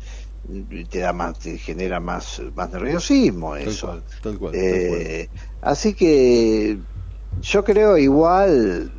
te 0.88 1.00
da 1.00 1.12
más 1.12 1.38
te 1.38 1.58
genera 1.58 2.00
más 2.00 2.40
más 2.54 2.72
nerviosismo 2.72 3.56
eso. 3.56 4.02
eh, 4.52 5.28
así 5.60 5.94
que 5.94 6.78
yo 7.40 7.64
creo 7.64 7.96
igual, 7.96 8.90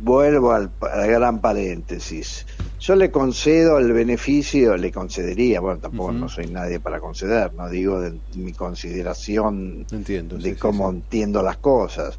vuelvo 0.00 0.52
al, 0.52 0.70
gran 0.80 1.40
paréntesis, 1.40 2.46
yo 2.80 2.96
le 2.96 3.10
concedo 3.10 3.78
el 3.78 3.92
beneficio, 3.92 4.76
le 4.76 4.92
concedería, 4.92 5.60
bueno, 5.60 5.80
tampoco 5.80 6.12
no 6.12 6.28
soy 6.28 6.46
nadie 6.46 6.80
para 6.80 7.00
conceder, 7.00 7.54
no 7.54 7.68
digo 7.68 8.00
de, 8.00 8.18
mi 8.34 8.52
consideración 8.52 9.86
de 9.88 10.56
cómo 10.56 10.90
entiendo 10.90 11.42
las 11.42 11.58
cosas. 11.58 12.18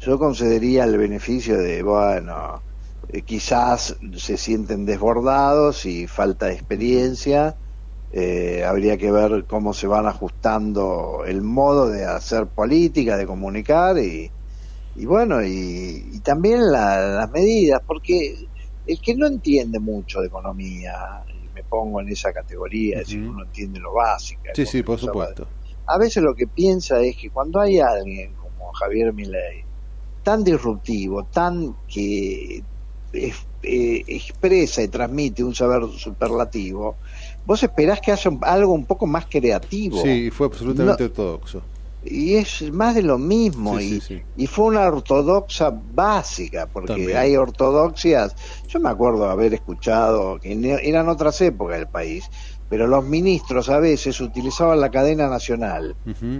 Yo 0.00 0.18
concedería 0.18 0.84
el 0.84 0.96
beneficio 0.96 1.58
de, 1.58 1.82
bueno, 1.82 2.62
eh, 3.08 3.22
quizás 3.22 3.96
se 4.16 4.36
sienten 4.38 4.86
desbordados 4.86 5.84
y 5.84 6.06
falta 6.06 6.46
de 6.46 6.54
experiencia, 6.54 7.56
eh, 8.12 8.64
habría 8.64 8.96
que 8.96 9.10
ver 9.12 9.46
cómo 9.46 9.72
se 9.72 9.86
van 9.86 10.06
ajustando 10.06 11.24
el 11.26 11.42
modo 11.42 11.88
de 11.88 12.04
hacer 12.04 12.48
política, 12.48 13.16
de 13.16 13.26
comunicar 13.26 13.98
y 13.98 14.30
y 14.94 15.06
bueno, 15.06 15.42
y, 15.42 16.20
también 16.20 16.70
las 16.70 17.30
medidas, 17.30 17.80
porque 17.86 18.34
el 18.84 19.00
que 19.00 19.14
no 19.14 19.26
entiende 19.26 19.78
mucho 19.78 20.20
de 20.20 20.26
economía, 20.26 21.24
y 21.28 21.48
me 21.48 21.64
pongo 21.64 22.00
en 22.00 22.08
esa 22.08 22.32
categoría, 22.32 22.98
es 22.98 23.06
decir, 23.06 23.22
uno 23.22 23.44
entiende 23.44 23.78
lo 23.78 23.94
básico. 23.94 24.42
Sí, 24.54 24.66
sí, 24.66 24.82
por 24.82 24.98
supuesto. 24.98 25.48
A 25.86 25.98
veces 25.98 26.22
lo 26.22 26.34
que 26.34 26.46
piensa 26.46 27.00
es 27.00 27.16
que 27.16 27.30
cuando 27.30 27.60
hay 27.60 27.78
alguien 27.78 28.34
como 28.34 28.72
Javier 28.72 29.12
Milei, 29.12 29.64
tan 30.22 30.44
disruptivo, 30.44 31.24
tan 31.32 31.76
que 31.88 32.62
eh, 33.12 34.04
expresa 34.06 34.82
y 34.82 34.88
transmite 34.88 35.42
un 35.42 35.54
saber 35.54 35.82
superlativo, 35.96 36.98
vos 37.46 37.62
esperás 37.62 38.00
que 38.00 38.12
haya 38.12 38.30
algo 38.42 38.72
un 38.72 38.86
poco 38.86 39.06
más 39.06 39.26
creativo. 39.26 40.02
Sí, 40.02 40.30
fue 40.30 40.46
absolutamente 40.46 41.04
ortodoxo. 41.04 41.62
Y 42.02 42.36
es 42.36 42.72
más 42.72 42.94
de 42.94 43.02
lo 43.02 43.18
mismo 43.18 43.78
y, 43.78 44.02
y 44.34 44.46
fue 44.46 44.64
una 44.66 44.86
ortodoxa 44.86 45.70
básica 45.70 46.66
porque 46.66 47.14
hay 47.14 47.36
ortodoxias. 47.36 48.34
Yo 48.68 48.80
me 48.80 48.88
acuerdo 48.88 49.28
haber 49.28 49.52
escuchado 49.52 50.38
que 50.40 50.78
eran 50.82 51.10
otras 51.10 51.40
épocas 51.42 51.78
del 51.78 51.88
país 51.88 52.30
pero 52.70 52.86
los 52.86 53.04
ministros 53.04 53.68
a 53.68 53.80
veces 53.80 54.20
utilizaban 54.20 54.80
la 54.80 54.90
cadena 54.90 55.28
nacional 55.28 55.96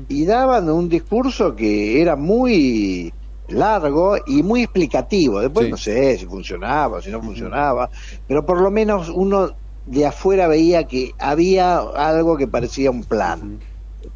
y 0.08 0.24
daban 0.24 0.70
un 0.70 0.88
discurso 0.88 1.56
que 1.56 2.00
era 2.00 2.14
muy 2.14 3.12
largo 3.48 4.16
y 4.28 4.44
muy 4.44 4.62
explicativo. 4.62 5.40
Después 5.40 5.68
no 5.68 5.76
sé 5.76 6.16
si 6.16 6.26
funcionaba 6.26 7.02
si 7.02 7.10
no 7.10 7.20
funcionaba 7.20 7.90
pero 8.28 8.46
por 8.46 8.60
lo 8.60 8.70
menos 8.70 9.08
uno 9.08 9.56
de 9.86 10.06
afuera 10.06 10.46
veía 10.46 10.84
que 10.84 11.12
había 11.18 11.78
algo 11.78 12.36
que 12.36 12.46
parecía 12.46 12.90
un 12.90 13.04
plan 13.04 13.60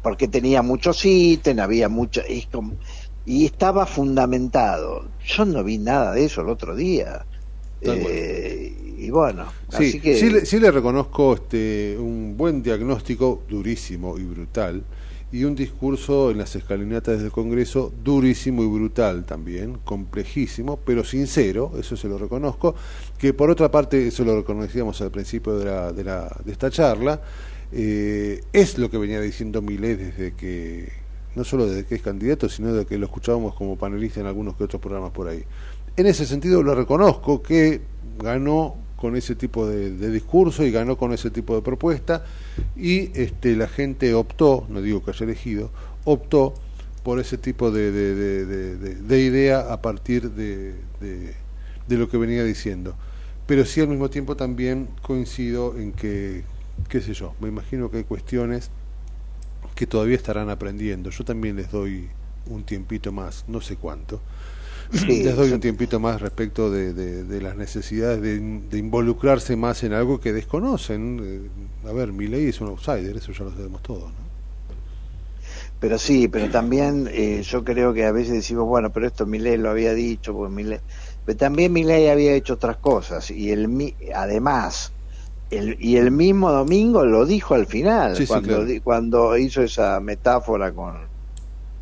porque 0.01 0.27
tenía 0.27 0.61
muchos 0.61 1.05
ítems, 1.05 1.59
había 1.59 1.89
mucho, 1.89 2.21
y, 2.27 3.45
estaba 3.45 3.85
fundamentado. 3.85 5.07
Yo 5.25 5.45
no 5.45 5.63
vi 5.63 5.77
nada 5.77 6.13
de 6.13 6.25
eso 6.25 6.41
el 6.41 6.49
otro 6.49 6.75
día. 6.75 7.25
Eh, 7.81 8.95
y 8.97 9.09
bueno, 9.09 9.45
sí, 9.69 9.75
así 9.75 9.99
que... 9.99 10.15
sí, 10.15 10.29
le, 10.29 10.45
sí 10.45 10.59
le 10.59 10.71
reconozco 10.71 11.33
este, 11.33 11.97
un 11.99 12.35
buen 12.37 12.61
diagnóstico, 12.63 13.43
durísimo 13.49 14.17
y 14.17 14.23
brutal, 14.23 14.83
y 15.31 15.43
un 15.43 15.55
discurso 15.55 16.31
en 16.31 16.37
las 16.37 16.55
escalinatas 16.55 17.21
del 17.21 17.31
Congreso 17.31 17.91
durísimo 18.03 18.63
y 18.63 18.67
brutal 18.67 19.25
también, 19.25 19.79
complejísimo, 19.83 20.77
pero 20.77 21.03
sincero, 21.03 21.73
eso 21.79 21.97
se 21.97 22.07
lo 22.07 22.17
reconozco, 22.17 22.75
que 23.17 23.33
por 23.33 23.49
otra 23.49 23.69
parte, 23.69 24.07
eso 24.07 24.23
lo 24.23 24.35
reconocíamos 24.37 25.01
al 25.01 25.11
principio 25.11 25.57
de, 25.57 25.65
la, 25.65 25.91
de, 25.91 26.03
la, 26.03 26.35
de 26.43 26.51
esta 26.51 26.69
charla, 26.69 27.21
eh, 27.71 28.41
es 28.53 28.77
lo 28.77 28.89
que 28.89 28.97
venía 28.97 29.19
diciendo 29.19 29.61
Millet 29.61 29.97
desde 29.97 30.33
que, 30.33 30.89
no 31.35 31.43
solo 31.43 31.67
desde 31.67 31.85
que 31.85 31.95
es 31.95 32.01
candidato, 32.01 32.47
sino 32.47 32.71
desde 32.71 32.85
que 32.85 32.97
lo 32.97 33.05
escuchábamos 33.07 33.55
como 33.55 33.77
panelista 33.77 34.19
en 34.19 34.27
algunos 34.27 34.55
que 34.55 34.63
otros 34.63 34.81
programas 34.81 35.11
por 35.11 35.27
ahí. 35.27 35.43
En 35.97 36.05
ese 36.05 36.25
sentido 36.25 36.61
lo 36.61 36.75
reconozco 36.75 37.41
que 37.41 37.81
ganó 38.19 38.84
con 39.05 39.15
ese 39.15 39.35
tipo 39.35 39.67
de, 39.67 40.09
discurso 40.09 40.63
y 40.63 40.71
ganó 40.71 40.97
con 40.97 41.13
ese 41.13 41.29
tipo 41.29 41.53
de 41.55 41.61
propuesta 41.61 42.25
y 42.75 43.11
este, 43.13 43.55
la 43.55 43.67
gente 43.67 44.15
optó, 44.15 44.65
no 44.67 44.81
digo 44.81 45.03
que 45.03 45.11
haya 45.11 45.25
elegido, 45.25 45.69
optó 46.05 46.55
por 47.03 47.19
ese 47.19 47.37
tipo 47.37 47.69
de, 47.69 47.91
de 47.91 49.21
idea 49.21 49.71
a 49.71 49.79
partir 49.79 50.31
de, 50.31 50.73
lo 51.87 52.09
que 52.09 52.17
venía 52.17 52.43
diciendo. 52.43 52.95
Pero 53.45 53.63
sí 53.63 53.79
al 53.79 53.89
mismo 53.89 54.09
tiempo 54.09 54.35
también 54.35 54.89
coincido 55.03 55.77
en 55.77 55.91
que 55.91 56.41
qué 56.89 56.99
sé 56.99 57.13
yo, 57.13 57.35
me 57.39 57.47
imagino 57.47 57.91
que 57.91 57.97
hay 57.97 58.05
cuestiones 58.05 58.71
que 59.75 59.85
todavía 59.85 60.15
estarán 60.15 60.49
aprendiendo. 60.49 61.11
Yo 61.11 61.23
también 61.23 61.57
les 61.57 61.69
doy 61.69 62.09
un 62.47 62.63
tiempito 62.63 63.11
más, 63.11 63.45
no 63.47 63.61
sé 63.61 63.75
cuánto. 63.75 64.19
Les 65.07 65.35
doy 65.35 65.51
un 65.51 65.59
tiempito 65.59 65.99
más 65.99 66.21
respecto 66.21 66.71
de, 66.71 66.93
de, 66.93 67.41
las 67.41 67.55
necesidades 67.55 68.21
de, 68.21 68.77
involucrarse 68.77 69.55
más 69.55 69.83
en 69.83 69.93
algo 69.93 70.19
que 70.19 70.33
desconocen. 70.33 71.19
Eh, 71.23 71.89
a 71.89 71.93
ver, 71.93 72.13
mi 72.13 72.27
ley 72.27 72.47
es 72.47 72.61
un 72.61 72.69
outsider, 72.69 73.17
eso 73.17 73.31
ya 73.31 73.45
lo 73.45 73.51
sabemos 73.51 73.81
todos, 73.81 74.03
¿no? 74.03 74.25
Pero 75.79 75.99
sí, 75.99 76.27
pero 76.27 76.49
también 76.49 77.07
eh, 77.11 77.41
yo 77.43 77.63
creo 77.63 77.93
que 77.93 78.05
a 78.05 78.11
veces 78.11 78.33
decimos, 78.33 78.65
bueno, 78.65 78.91
pero 78.91 79.07
esto 79.07 79.25
ley 79.25 79.57
lo 79.57 79.69
había 79.69 79.93
dicho, 79.93 80.33
pues 80.33 80.51
Milei... 80.51 80.79
Pero 81.25 81.37
también 81.37 81.73
ley 81.73 82.07
había 82.07 82.33
hecho 82.33 82.53
otras 82.53 82.77
cosas 82.77 83.29
y 83.29 83.51
el, 83.51 83.93
además 84.15 84.93
y 85.51 85.97
el 85.97 86.11
mismo 86.11 86.51
domingo 86.51 87.05
lo 87.05 87.25
dijo 87.25 87.53
al 87.53 87.67
final, 87.67 88.15
cuando, 88.27 88.65
cuando 88.83 89.37
hizo 89.37 89.61
esa 89.61 89.99
metáfora 89.99 90.71
con, 90.71 90.95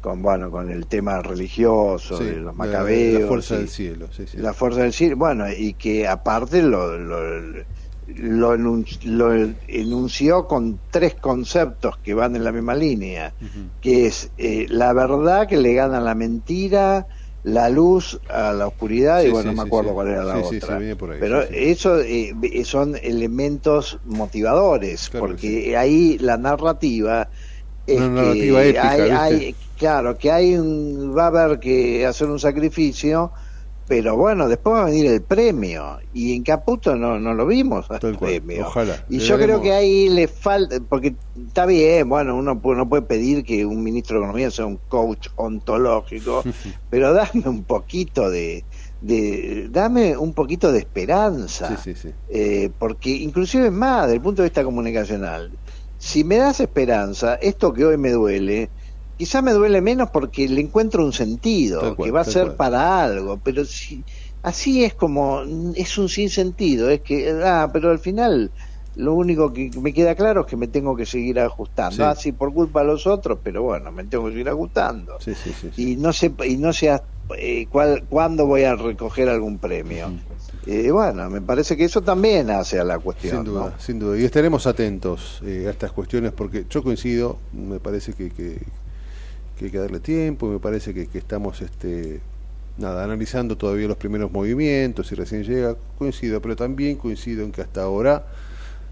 con 0.03 0.21
bueno 0.21 0.51
con 0.51 0.69
el 0.69 0.85
tema 0.85 1.21
religioso 1.21 2.17
de 2.19 2.35
los 2.35 2.53
macabeos 2.53 3.21
la, 3.21 3.27
fuerza 3.27 3.57
del 3.57 3.69
cielo 3.69 4.09
la 4.35 4.53
fuerza 4.53 4.81
del 4.81 4.91
cielo 4.91 5.15
bueno 5.15 5.45
y 5.49 5.73
que 5.75 6.05
aparte 6.09 6.61
lo, 6.61 6.97
lo, 6.97 7.65
lo, 8.07 9.33
enunció 9.69 10.45
con 10.45 10.77
tres 10.91 11.15
conceptos 11.15 11.97
que 11.99 12.13
van 12.13 12.35
en 12.35 12.43
la 12.43 12.51
misma 12.51 12.75
línea 12.75 13.33
que 13.79 14.05
es 14.07 14.29
eh, 14.37 14.65
la 14.69 14.91
verdad 14.91 15.47
que 15.47 15.55
le 15.55 15.73
gana 15.73 16.01
la 16.01 16.15
mentira 16.15 17.07
la 17.43 17.69
luz 17.69 18.19
a 18.29 18.51
la 18.51 18.67
oscuridad 18.67 19.21
y 19.21 19.29
bueno, 19.29 19.51
no 19.51 19.63
me 19.63 19.67
acuerdo 19.67 19.93
cuál 19.93 20.07
era 20.07 20.23
la 20.23 20.37
otra. 20.37 20.79
Pero 21.19 21.41
eso 21.41 21.99
eh, 21.99 22.33
son 22.63 22.95
elementos 22.95 23.99
motivadores, 24.05 25.11
porque 25.19 25.75
ahí 25.75 26.17
la 26.19 26.37
narrativa 26.37 27.27
es 27.85 27.99
que 27.99 28.79
hay, 28.79 29.55
claro, 29.77 30.17
que 30.17 30.31
hay 30.31 30.55
un, 30.55 31.15
va 31.17 31.25
a 31.25 31.27
haber 31.27 31.59
que 31.59 32.05
hacer 32.05 32.29
un 32.29 32.39
sacrificio 32.39 33.31
pero 33.87 34.15
bueno, 34.15 34.47
después 34.47 34.75
va 34.75 34.81
a 34.83 34.85
venir 34.85 35.07
el 35.07 35.21
premio 35.21 35.97
y 36.13 36.35
en 36.35 36.43
Caputo 36.43 36.95
no, 36.95 37.19
no 37.19 37.33
lo 37.33 37.45
vimos 37.45 37.85
el 38.01 38.17
premio. 38.17 38.67
Ojalá. 38.67 39.03
Y 39.09 39.19
yo 39.19 39.37
creo 39.37 39.61
que 39.61 39.73
ahí 39.73 40.07
le 40.09 40.27
falta, 40.27 40.77
porque 40.87 41.15
está 41.47 41.65
bien, 41.65 42.07
bueno, 42.07 42.35
uno 42.35 42.59
no 42.63 42.89
puede 42.89 43.01
pedir 43.01 43.43
que 43.43 43.65
un 43.65 43.83
ministro 43.83 44.17
de 44.17 44.23
Economía 44.23 44.51
sea 44.51 44.65
un 44.65 44.79
coach 44.87 45.27
ontológico, 45.35 46.43
pero 46.89 47.13
dame 47.13 47.43
un 47.45 47.63
poquito 47.63 48.29
de, 48.29 48.63
de 49.01 49.67
dame 49.69 50.15
un 50.15 50.33
poquito 50.33 50.71
de 50.71 50.79
esperanza, 50.79 51.77
eh, 52.29 52.71
porque 52.79 53.09
inclusive 53.09 53.69
más, 53.69 54.03
desde 54.03 54.15
el 54.15 54.21
punto 54.21 54.43
de 54.43 54.47
vista 54.47 54.63
comunicacional, 54.63 55.51
si 56.03 56.25
me 56.25 56.35
das 56.35 56.59
esperanza, 56.59 57.35
esto 57.35 57.71
que 57.71 57.85
hoy 57.85 57.97
me 57.97 58.11
duele, 58.11 58.71
quizá 59.15 59.41
me 59.41 59.53
duele 59.53 59.79
menos 59.79 60.09
porque 60.11 60.49
le 60.49 60.59
encuentro 60.59 61.05
un 61.05 61.13
sentido, 61.13 61.95
que 61.95 62.11
va 62.11 62.21
a 62.21 62.25
ser 62.25 62.57
para 62.57 63.01
algo, 63.01 63.39
pero 63.39 63.63
si 63.63 64.03
así 64.41 64.83
es 64.83 64.95
como, 64.95 65.43
es 65.75 65.97
un 65.97 66.09
sinsentido, 66.09 66.89
es 66.89 67.01
que, 67.01 67.31
ah, 67.41 67.69
pero 67.71 67.89
al 67.89 67.99
final 67.99 68.51
lo 68.95 69.13
único 69.13 69.53
que 69.53 69.71
me 69.81 69.93
queda 69.93 70.13
claro 70.13 70.41
es 70.41 70.47
que 70.47 70.57
me 70.57 70.67
tengo 70.67 70.93
que 70.93 71.05
seguir 71.05 71.39
ajustando, 71.39 72.05
así 72.05 72.31
ah, 72.31 72.37
por 72.37 72.53
culpa 72.53 72.81
de 72.81 72.87
los 72.87 73.07
otros, 73.07 73.39
pero 73.41 73.63
bueno, 73.63 73.89
me 73.93 74.03
tengo 74.03 74.25
que 74.25 74.31
seguir 74.31 74.49
ajustando. 74.49 75.17
y 75.77 75.95
no 75.95 76.11
sé, 76.11 76.35
y 76.45 76.57
no 76.57 76.73
sé 76.73 76.89
eh, 76.89 76.99
cuál, 77.69 78.03
cuándo 78.09 78.45
voy 78.45 78.63
a 78.63 78.75
recoger 78.75 79.29
algún 79.29 79.57
premio. 79.57 80.11
Eh, 80.65 80.91
bueno, 80.91 81.29
me 81.29 81.41
parece 81.41 81.75
que 81.75 81.83
eso 81.83 82.01
también 82.01 82.49
hace 82.49 82.79
a 82.79 82.83
la 82.83 82.97
cuestión. 82.99 83.37
Sin 83.37 83.43
duda, 83.43 83.75
sin 83.79 83.99
duda. 83.99 84.17
Y 84.17 84.23
estaremos 84.23 84.65
atentos 84.65 85.41
eh, 85.45 85.65
a 85.67 85.71
estas 85.71 85.91
cuestiones 85.91 86.31
porque 86.31 86.65
yo 86.69 86.83
coincido, 86.83 87.37
me 87.51 87.79
parece 87.79 88.13
que, 88.13 88.29
que, 88.29 88.59
que 89.57 89.65
hay 89.65 89.71
que 89.71 89.77
darle 89.77 89.99
tiempo, 89.99 90.47
me 90.47 90.59
parece 90.59 90.93
que, 90.93 91.17
estamos 91.17 91.61
este, 91.61 92.21
nada, 92.77 93.03
analizando 93.03 93.57
todavía 93.57 93.87
los 93.87 93.97
primeros 93.97 94.31
movimientos 94.31 95.11
y 95.11 95.15
recién 95.15 95.43
llega, 95.43 95.75
coincido, 95.97 96.41
pero 96.41 96.55
también 96.55 96.95
coincido 96.95 97.43
en 97.43 97.51
que 97.51 97.61
hasta 97.61 97.83
ahora, 97.83 98.25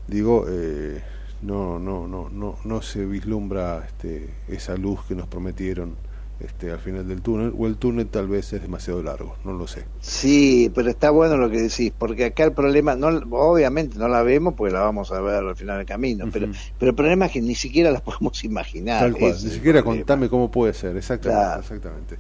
digo, 0.08 0.46
eh, 0.50 1.02
no, 1.42 1.80
no, 1.80 2.06
no, 2.06 2.30
no, 2.30 2.58
no 2.66 2.82
se 2.82 3.06
vislumbra 3.06 3.86
este, 3.88 4.30
esa 4.50 4.76
luz 4.76 5.00
que 5.08 5.16
nos 5.16 5.28
prometieron 5.28 5.96
este, 6.44 6.72
al 6.72 6.80
final 6.80 7.08
del 7.08 7.22
túnel, 7.22 7.54
o 7.58 7.68
el 7.68 7.78
túnel 7.78 8.08
tal 8.08 8.28
vez 8.28 8.54
es 8.54 8.62
demasiado 8.62 9.02
largo, 9.04 9.36
no 9.44 9.54
lo 9.54 9.68
sé. 9.68 9.86
Sí, 10.00 10.72
pero 10.74 10.90
está 10.90 11.10
bueno 11.10 11.38
lo 11.38 11.50
que 11.50 11.62
decís, 11.62 11.92
porque 11.98 12.26
acá 12.26 12.44
el 12.44 12.54
problema, 12.54 12.96
no, 12.96 13.08
obviamente 13.32 13.98
no 13.98 14.08
la 14.08 14.24
vemos 14.24 14.54
porque 14.56 14.74
la 14.74 14.82
vamos 14.82 15.12
a 15.12 15.22
ver 15.22 15.44
al 15.44 15.56
final 15.56 15.78
del 15.78 15.86
camino, 15.86 16.26
pero, 16.32 16.48
pero 16.80 16.92
el 16.92 16.96
problema 16.96 17.28
es 17.28 17.32
que 17.32 17.42
ni 17.42 17.56
siquiera 17.56 17.92
la 17.92 18.00
podemos 18.04 18.44
imaginar. 18.44 19.02
Tal 19.02 19.18
cual, 19.18 19.34
ni 19.44 19.50
siquiera 19.50 19.84
contame 19.84 20.30
cómo 20.30 20.52
puede 20.52 20.74
ser, 20.74 20.96
exactamente, 20.98 21.60
exactamente. 21.60 22.18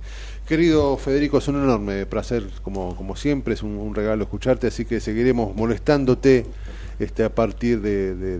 Querido 0.47 0.97
Federico, 0.97 1.37
es 1.37 1.47
un 1.47 1.55
enorme 1.55 2.05
placer, 2.05 2.47
como, 2.61 2.95
como 2.95 3.15
siempre, 3.15 3.53
es 3.53 3.63
un, 3.63 3.95
regalo 3.95 4.23
escucharte, 4.23 4.67
así 4.67 4.85
que 4.85 4.99
seguiremos 4.99 5.55
molestándote 5.55 6.45
este, 6.99 7.23
a 7.23 7.33
partir 7.33 7.81
de, 7.81 8.15
de, 8.15 8.37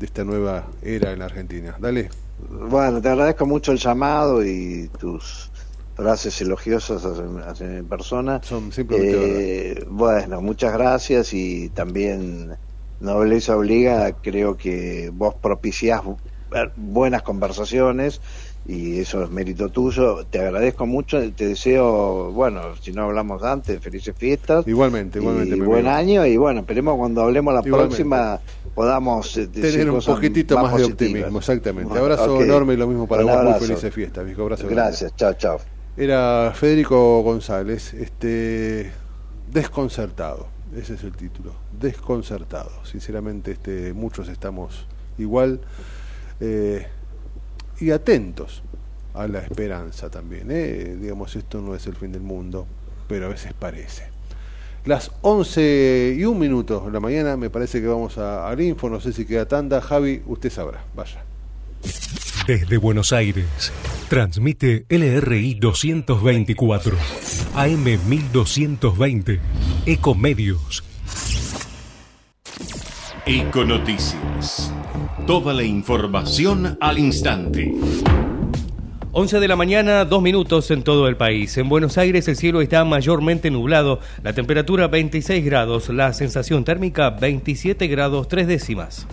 de 0.00 0.06
esta 0.06 0.24
nueva 0.24 0.66
era 0.82 1.12
en 1.12 1.18
la 1.18 1.26
Argentina. 1.26 1.76
Dale. 1.78 2.08
Bueno, 2.48 3.00
te 3.00 3.08
agradezco 3.08 3.46
mucho 3.46 3.72
el 3.72 3.78
llamado 3.78 4.44
y 4.44 4.88
tus 4.98 5.50
frases 5.94 6.40
elogiosas 6.40 7.04
en 7.60 7.86
persona. 7.86 8.40
Son 8.42 8.72
simplemente 8.72 9.72
eh, 9.72 9.84
Bueno, 9.88 10.40
muchas 10.40 10.72
gracias 10.72 11.32
y 11.34 11.70
también 11.70 12.56
Nobleza 13.00 13.56
Obliga, 13.56 14.12
creo 14.22 14.56
que 14.56 15.10
vos 15.12 15.34
propiciás 15.36 16.02
buenas 16.76 17.22
conversaciones 17.22 18.20
y 18.66 19.00
eso 19.00 19.24
es 19.24 19.30
mérito 19.30 19.68
tuyo. 19.70 20.24
Te 20.26 20.40
agradezco 20.40 20.86
mucho, 20.86 21.18
te 21.32 21.48
deseo, 21.48 22.30
bueno, 22.32 22.76
si 22.80 22.92
no 22.92 23.04
hablamos 23.04 23.42
antes, 23.42 23.80
felices 23.80 24.14
fiestas. 24.16 24.66
Igualmente, 24.66 25.18
igualmente. 25.18 25.56
Y 25.56 25.60
buen 25.60 25.86
año 25.86 26.26
y 26.26 26.36
bueno, 26.36 26.60
esperemos 26.60 26.96
cuando 26.96 27.22
hablemos 27.22 27.54
la 27.54 27.62
próxima 27.62 28.40
podamos 28.74 29.36
eh, 29.36 29.48
tener 29.48 29.90
un 29.90 30.00
poquitito 30.00 30.56
más, 30.58 30.76
de 30.76 30.84
optimismo, 30.84 31.38
exactamente. 31.38 31.98
Abrazo 31.98 32.40
enorme 32.40 32.74
y 32.74 32.76
lo 32.76 32.86
mismo 32.86 33.06
para 33.06 33.24
vos, 33.24 33.44
muy 33.44 33.66
felices 33.66 33.92
fiestas, 33.92 34.24
viejo. 34.24 34.42
Abrazo 34.42 34.66
Gracias, 34.68 35.14
chao, 35.16 35.34
chao. 35.34 35.60
Era 35.96 36.52
Federico 36.54 37.22
González, 37.22 37.92
este 37.94 38.92
desconcertado, 39.50 40.46
ese 40.76 40.94
es 40.94 41.02
el 41.02 41.12
título, 41.12 41.52
desconcertado. 41.78 42.70
Sinceramente, 42.84 43.52
este, 43.52 43.92
muchos 43.92 44.28
estamos 44.28 44.86
igual. 45.18 45.60
Eh, 46.40 46.86
y 47.80 47.90
atentos, 47.90 48.62
a 49.14 49.26
la 49.26 49.40
esperanza 49.40 50.10
también. 50.10 50.48
¿eh? 50.50 50.96
Digamos, 51.00 51.34
esto 51.36 51.60
no 51.60 51.74
es 51.74 51.86
el 51.86 51.96
fin 51.96 52.12
del 52.12 52.22
mundo, 52.22 52.66
pero 53.08 53.26
a 53.26 53.28
veces 53.28 53.52
parece. 53.52 54.04
Las 54.84 55.10
11 55.22 56.16
y 56.18 56.24
un 56.24 56.38
minuto 56.38 56.84
de 56.86 56.92
la 56.92 57.00
mañana, 57.00 57.36
me 57.36 57.50
parece 57.50 57.80
que 57.80 57.86
vamos 57.86 58.16
a, 58.16 58.48
al 58.48 58.60
info, 58.60 58.88
no 58.88 59.00
sé 59.00 59.12
si 59.12 59.26
queda 59.26 59.46
tanda. 59.46 59.80
Javi, 59.80 60.22
usted 60.26 60.50
sabrá, 60.50 60.84
vaya. 60.94 61.22
Desde 62.46 62.78
Buenos 62.78 63.12
Aires, 63.12 63.72
transmite 64.08 64.86
LRI 64.88 65.54
224, 65.54 66.96
AM 67.54 67.84
1220, 68.08 69.40
Ecomedios. 69.86 70.82
Econoticias. 73.26 74.72
Toda 75.26 75.52
la 75.52 75.62
información 75.62 76.78
al 76.80 76.98
instante. 76.98 77.74
11 79.12 79.40
de 79.40 79.48
la 79.48 79.56
mañana, 79.56 80.06
dos 80.06 80.22
minutos 80.22 80.70
en 80.70 80.82
todo 80.82 81.06
el 81.06 81.16
país. 81.16 81.56
En 81.58 81.68
Buenos 81.68 81.98
Aires 81.98 82.28
el 82.28 82.36
cielo 82.36 82.62
está 82.62 82.82
mayormente 82.84 83.50
nublado, 83.50 84.00
la 84.22 84.32
temperatura 84.32 84.88
26 84.88 85.44
grados, 85.44 85.90
la 85.90 86.14
sensación 86.14 86.64
térmica 86.64 87.10
27 87.10 87.88
grados 87.88 88.26
3 88.28 88.46
décimas. 88.46 89.06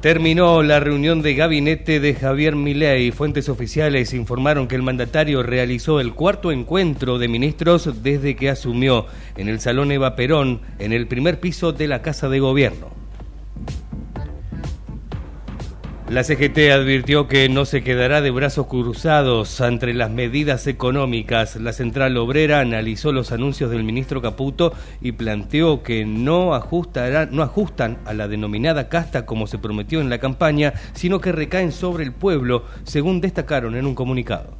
Terminó 0.00 0.62
la 0.62 0.78
reunión 0.78 1.22
de 1.22 1.34
gabinete 1.34 2.00
de 2.00 2.14
Javier 2.14 2.54
Milei. 2.54 3.10
Fuentes 3.12 3.48
oficiales 3.48 4.12
informaron 4.12 4.68
que 4.68 4.76
el 4.76 4.82
mandatario 4.82 5.42
realizó 5.42 6.00
el 6.00 6.12
cuarto 6.12 6.52
encuentro 6.52 7.18
de 7.18 7.28
ministros 7.28 8.02
desde 8.02 8.36
que 8.36 8.50
asumió 8.50 9.06
en 9.36 9.48
el 9.48 9.58
Salón 9.58 9.90
Eva 9.90 10.14
Perón, 10.14 10.60
en 10.78 10.92
el 10.92 11.08
primer 11.08 11.40
piso 11.40 11.72
de 11.72 11.88
la 11.88 12.02
Casa 12.02 12.28
de 12.28 12.40
Gobierno. 12.40 13.05
La 16.08 16.22
CGT 16.22 16.70
advirtió 16.72 17.26
que 17.26 17.48
no 17.48 17.64
se 17.64 17.82
quedará 17.82 18.20
de 18.20 18.30
brazos 18.30 18.68
cruzados 18.68 19.60
ante 19.60 19.92
las 19.92 20.08
medidas 20.08 20.68
económicas. 20.68 21.56
La 21.56 21.72
central 21.72 22.16
obrera 22.16 22.60
analizó 22.60 23.10
los 23.10 23.32
anuncios 23.32 23.72
del 23.72 23.82
ministro 23.82 24.22
Caputo 24.22 24.72
y 25.00 25.12
planteó 25.12 25.82
que 25.82 26.04
no, 26.04 26.54
ajustará, 26.54 27.26
no 27.26 27.42
ajustan 27.42 27.98
a 28.04 28.14
la 28.14 28.28
denominada 28.28 28.88
casta 28.88 29.26
como 29.26 29.48
se 29.48 29.58
prometió 29.58 30.00
en 30.00 30.08
la 30.08 30.18
campaña, 30.18 30.74
sino 30.92 31.20
que 31.20 31.32
recaen 31.32 31.72
sobre 31.72 32.04
el 32.04 32.12
pueblo, 32.12 32.62
según 32.84 33.20
destacaron 33.20 33.74
en 33.74 33.84
un 33.84 33.96
comunicado. 33.96 34.56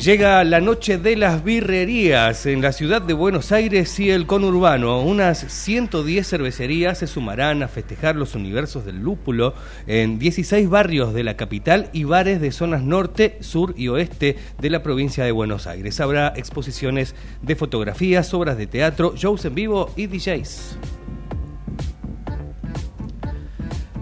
Llega 0.00 0.42
la 0.44 0.62
noche 0.62 0.96
de 0.96 1.14
las 1.14 1.44
birrerías 1.44 2.46
en 2.46 2.62
la 2.62 2.72
ciudad 2.72 3.02
de 3.02 3.12
Buenos 3.12 3.52
Aires 3.52 4.00
y 4.00 4.08
el 4.08 4.26
conurbano. 4.26 5.02
Unas 5.02 5.40
110 5.40 6.26
cervecerías 6.26 6.96
se 6.96 7.06
sumarán 7.06 7.62
a 7.62 7.68
festejar 7.68 8.16
los 8.16 8.34
universos 8.34 8.86
del 8.86 9.00
lúpulo 9.00 9.52
en 9.86 10.18
16 10.18 10.70
barrios 10.70 11.12
de 11.12 11.22
la 11.22 11.36
capital 11.36 11.90
y 11.92 12.04
bares 12.04 12.40
de 12.40 12.50
zonas 12.50 12.82
norte, 12.82 13.36
sur 13.40 13.74
y 13.76 13.88
oeste 13.88 14.36
de 14.58 14.70
la 14.70 14.82
provincia 14.82 15.22
de 15.22 15.32
Buenos 15.32 15.66
Aires. 15.66 16.00
Habrá 16.00 16.32
exposiciones 16.34 17.14
de 17.42 17.54
fotografías, 17.54 18.32
obras 18.32 18.56
de 18.56 18.66
teatro, 18.66 19.12
shows 19.16 19.44
en 19.44 19.54
vivo 19.54 19.92
y 19.96 20.06
DJs. 20.06 20.78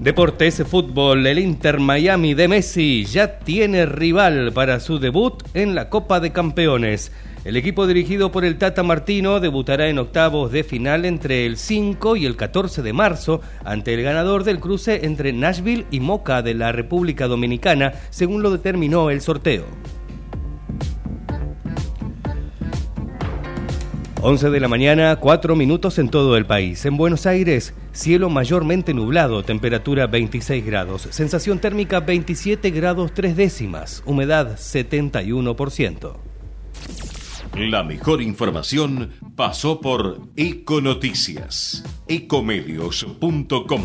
Deportes, 0.09 0.63
fútbol, 0.67 1.27
el 1.27 1.39
Inter 1.39 1.81
Miami 1.81 2.33
de 2.33 2.49
Messi 2.49 3.05
ya 3.05 3.41
tiene 3.41 3.85
rival 3.85 4.53
para 4.55 4.81
su 4.81 4.99
debut 4.99 5.43
en 5.53 5.75
la 5.75 5.91
Copa 5.91 6.19
de 6.19 6.33
Campeones. 6.33 7.13
El 7.45 7.59
equipo 7.59 7.87
dirigido 7.87 8.33
por 8.33 8.47
el 8.47 8.57
Tata 8.57 8.83
Martino 8.83 9.39
debutará 9.39 9.87
en 9.89 9.99
octavos 9.99 10.51
de 10.51 10.65
final 10.65 11.05
entre 11.05 11.45
el 11.45 11.59
5 11.59 12.17
y 12.17 12.25
el 12.25 12.37
14 12.37 12.81
de 12.81 12.95
marzo 12.95 13.43
ante 13.67 13.93
el 13.93 14.03
ganador 14.03 14.45
del 14.45 14.61
cruce 14.61 15.05
entre 15.05 15.35
Nashville 15.35 15.85
y 15.91 16.01
Moca 16.01 16.41
de 16.41 16.55
la 16.55 16.73
República 16.73 17.27
Dominicana, 17.27 17.93
según 18.09 18.43
lo 18.43 18.51
determinó 18.51 19.11
el 19.11 19.21
sorteo. 19.21 19.67
11 24.21 24.51
de 24.51 24.59
la 24.59 24.67
mañana, 24.67 25.15
4 25.15 25.55
minutos 25.55 25.97
en 26.01 26.09
todo 26.09 26.37
el 26.37 26.45
país. 26.45 26.85
En 26.85 26.97
Buenos 26.97 27.25
Aires, 27.25 27.73
cielo 27.93 28.29
mayormente 28.29 28.93
nublado, 28.93 29.45
temperatura 29.45 30.09
26 30.09 30.67
grados, 30.67 31.07
sensación 31.11 31.61
térmica 31.61 32.01
27 32.01 32.71
grados 32.71 33.15
3 33.15 33.37
décimas, 33.37 34.03
humedad 34.07 34.57
71%. 34.59 36.17
La 37.55 37.85
mejor 37.85 38.21
información 38.21 39.13
pasó 39.37 39.81
por 39.81 40.21
Econoticias, 40.35 41.85
ecomedios.com. 42.09 43.83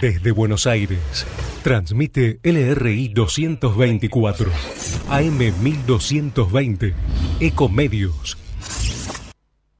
Desde 0.00 0.32
Buenos 0.32 0.66
Aires, 0.66 1.26
transmite 1.62 2.40
LRI 2.42 3.08
224, 3.08 4.50
AM 5.10 5.38
1220, 5.62 6.94
Ecomedios 7.38 8.36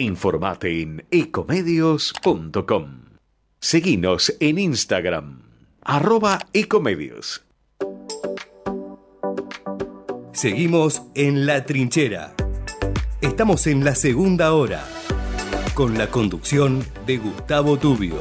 Informate 0.00 0.80
en 0.80 1.04
ecomedios.com. 1.10 3.00
Seguinos 3.60 4.34
en 4.40 4.58
Instagram, 4.58 5.42
arroba 5.82 6.38
ecomedios. 6.54 7.44
Seguimos 10.32 11.02
en 11.14 11.44
La 11.44 11.66
Trinchera. 11.66 12.32
Estamos 13.20 13.66
en 13.66 13.84
la 13.84 13.94
segunda 13.94 14.54
hora. 14.54 14.88
con 15.74 15.98
la 15.98 16.06
conducción 16.08 16.82
de 17.06 17.18
Gustavo 17.18 17.78
Tubio. 17.78 18.16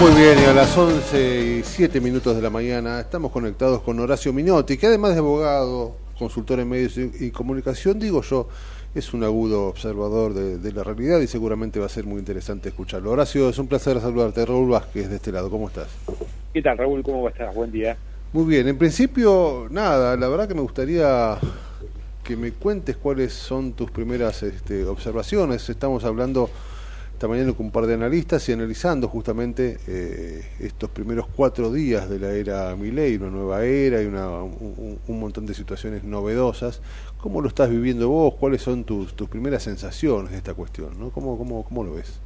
Bien, 0.00 0.38
y 0.38 0.44
a 0.44 0.52
las 0.52 0.76
11 0.76 1.58
y 1.58 1.62
7 1.62 2.00
minutos 2.00 2.34
de 2.36 2.42
la 2.42 2.50
mañana 2.50 3.00
estamos 3.00 3.30
conectados 3.30 3.80
con 3.80 3.98
Horacio 3.98 4.32
Minotti, 4.32 4.76
que 4.76 4.86
además 4.86 5.12
de 5.12 5.18
abogado, 5.18 5.96
consultor 6.18 6.60
en 6.60 6.68
medios 6.68 6.98
y, 6.98 7.30
comunicación, 7.30 7.98
digo 7.98 8.22
yo, 8.22 8.48
es 8.94 9.14
un 9.14 9.24
agudo 9.24 9.66
observador 9.66 10.34
de, 10.34 10.72
la 10.72 10.82
realidad 10.84 11.20
y 11.20 11.26
seguramente 11.26 11.80
va 11.80 11.86
a 11.86 11.88
ser 11.88 12.04
muy 12.04 12.18
interesante 12.18 12.68
escucharlo. 12.68 13.12
Horacio, 13.12 13.48
es 13.48 13.58
un 13.58 13.66
placer 13.66 14.00
saludarte. 14.00 14.44
Raúl 14.44 14.70
Vázquez 14.70 15.08
de 15.08 15.16
este 15.16 15.32
lado, 15.32 15.48
¿cómo 15.48 15.68
estás? 15.68 15.88
¿Qué 16.52 16.60
tal, 16.60 16.76
Raúl? 16.76 17.02
¿Cómo 17.02 17.28
estás? 17.28 17.54
Buen 17.54 17.70
día. 17.70 17.96
Muy 18.32 18.44
bien, 18.44 18.68
en 18.68 18.76
principio, 18.76 19.68
nada, 19.70 20.16
la 20.16 20.28
verdad 20.28 20.48
que 20.48 20.54
me 20.54 20.62
gustaría 20.62 21.38
que 22.22 22.36
me 22.36 22.52
cuentes 22.52 22.96
cuáles 22.96 23.32
son 23.32 23.72
tus 23.72 23.90
primeras 23.90 24.42
este, 24.42 24.84
observaciones. 24.84 25.68
Estamos 25.68 26.04
hablando 26.04 26.50
esta 27.24 27.32
mañana 27.34 27.54
con 27.54 27.64
un 27.64 27.72
par 27.72 27.86
de 27.86 27.94
analistas 27.94 28.46
y 28.50 28.52
analizando 28.52 29.08
justamente 29.08 29.78
eh, 29.88 30.42
estos 30.60 30.90
primeros 30.90 31.26
cuatro 31.26 31.72
días 31.72 32.10
de 32.10 32.18
la 32.18 32.32
era 32.32 32.76
Milei, 32.76 33.16
una 33.16 33.30
nueva 33.30 33.64
era 33.64 34.02
y 34.02 34.04
una, 34.04 34.42
un, 34.42 34.98
montón 35.08 35.46
de 35.46 35.54
situaciones 35.54 36.04
novedosas. 36.04 36.82
¿Cómo 37.16 37.40
lo 37.40 37.48
estás 37.48 37.70
viviendo 37.70 38.10
vos? 38.10 38.34
¿Cuáles 38.34 38.60
son 38.60 38.84
tus, 38.84 39.14
tus 39.14 39.26
primeras 39.30 39.62
sensaciones 39.62 40.32
de 40.32 40.36
esta 40.36 40.52
cuestión? 40.52 40.98
¿no? 40.98 41.08
¿Cómo, 41.08 41.38
cómo, 41.38 41.64
cómo 41.64 41.82
lo 41.82 41.94
ves? 41.94 42.20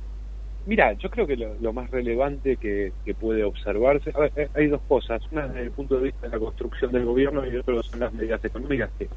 Mira, 0.67 0.95
yo 0.95 1.09
creo 1.11 1.29
que 1.29 1.37
lo, 1.37 1.73
más 1.73 1.89
relevante 1.93 2.57
que, 2.57 2.91
puede 3.21 3.45
observarse, 3.45 4.13
eh, 4.35 4.49
hay 4.53 4.67
dos 4.67 4.81
cosas, 4.89 5.23
una 5.31 5.47
desde 5.47 5.63
el 5.63 5.71
punto 5.71 5.95
de 5.95 6.03
vista 6.07 6.27
de 6.27 6.33
la 6.33 6.41
construcción 6.41 6.91
del 6.91 7.05
gobierno 7.05 7.47
y 7.47 7.55
otro 7.55 7.81
son 7.85 8.01
las 8.01 8.13
medidas 8.13 8.45
económicas 8.45 8.91
que 8.99 9.09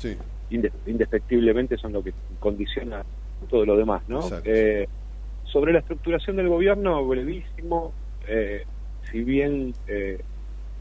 indefectiblemente 0.85 1.75
son 1.77 1.93
lo 1.93 2.03
que 2.03 2.13
condiciona 2.39 3.03
todo 3.49 3.65
lo 3.65 3.75
demás, 3.75 4.03
¿no? 4.07 4.21
Eh, 4.43 4.87
sobre 5.51 5.73
la 5.73 5.79
estructuración 5.79 6.37
del 6.37 6.47
gobierno, 6.47 7.05
brevísimo, 7.05 7.91
eh, 8.27 8.63
si 9.11 9.23
bien 9.23 9.73
eh, 9.87 10.19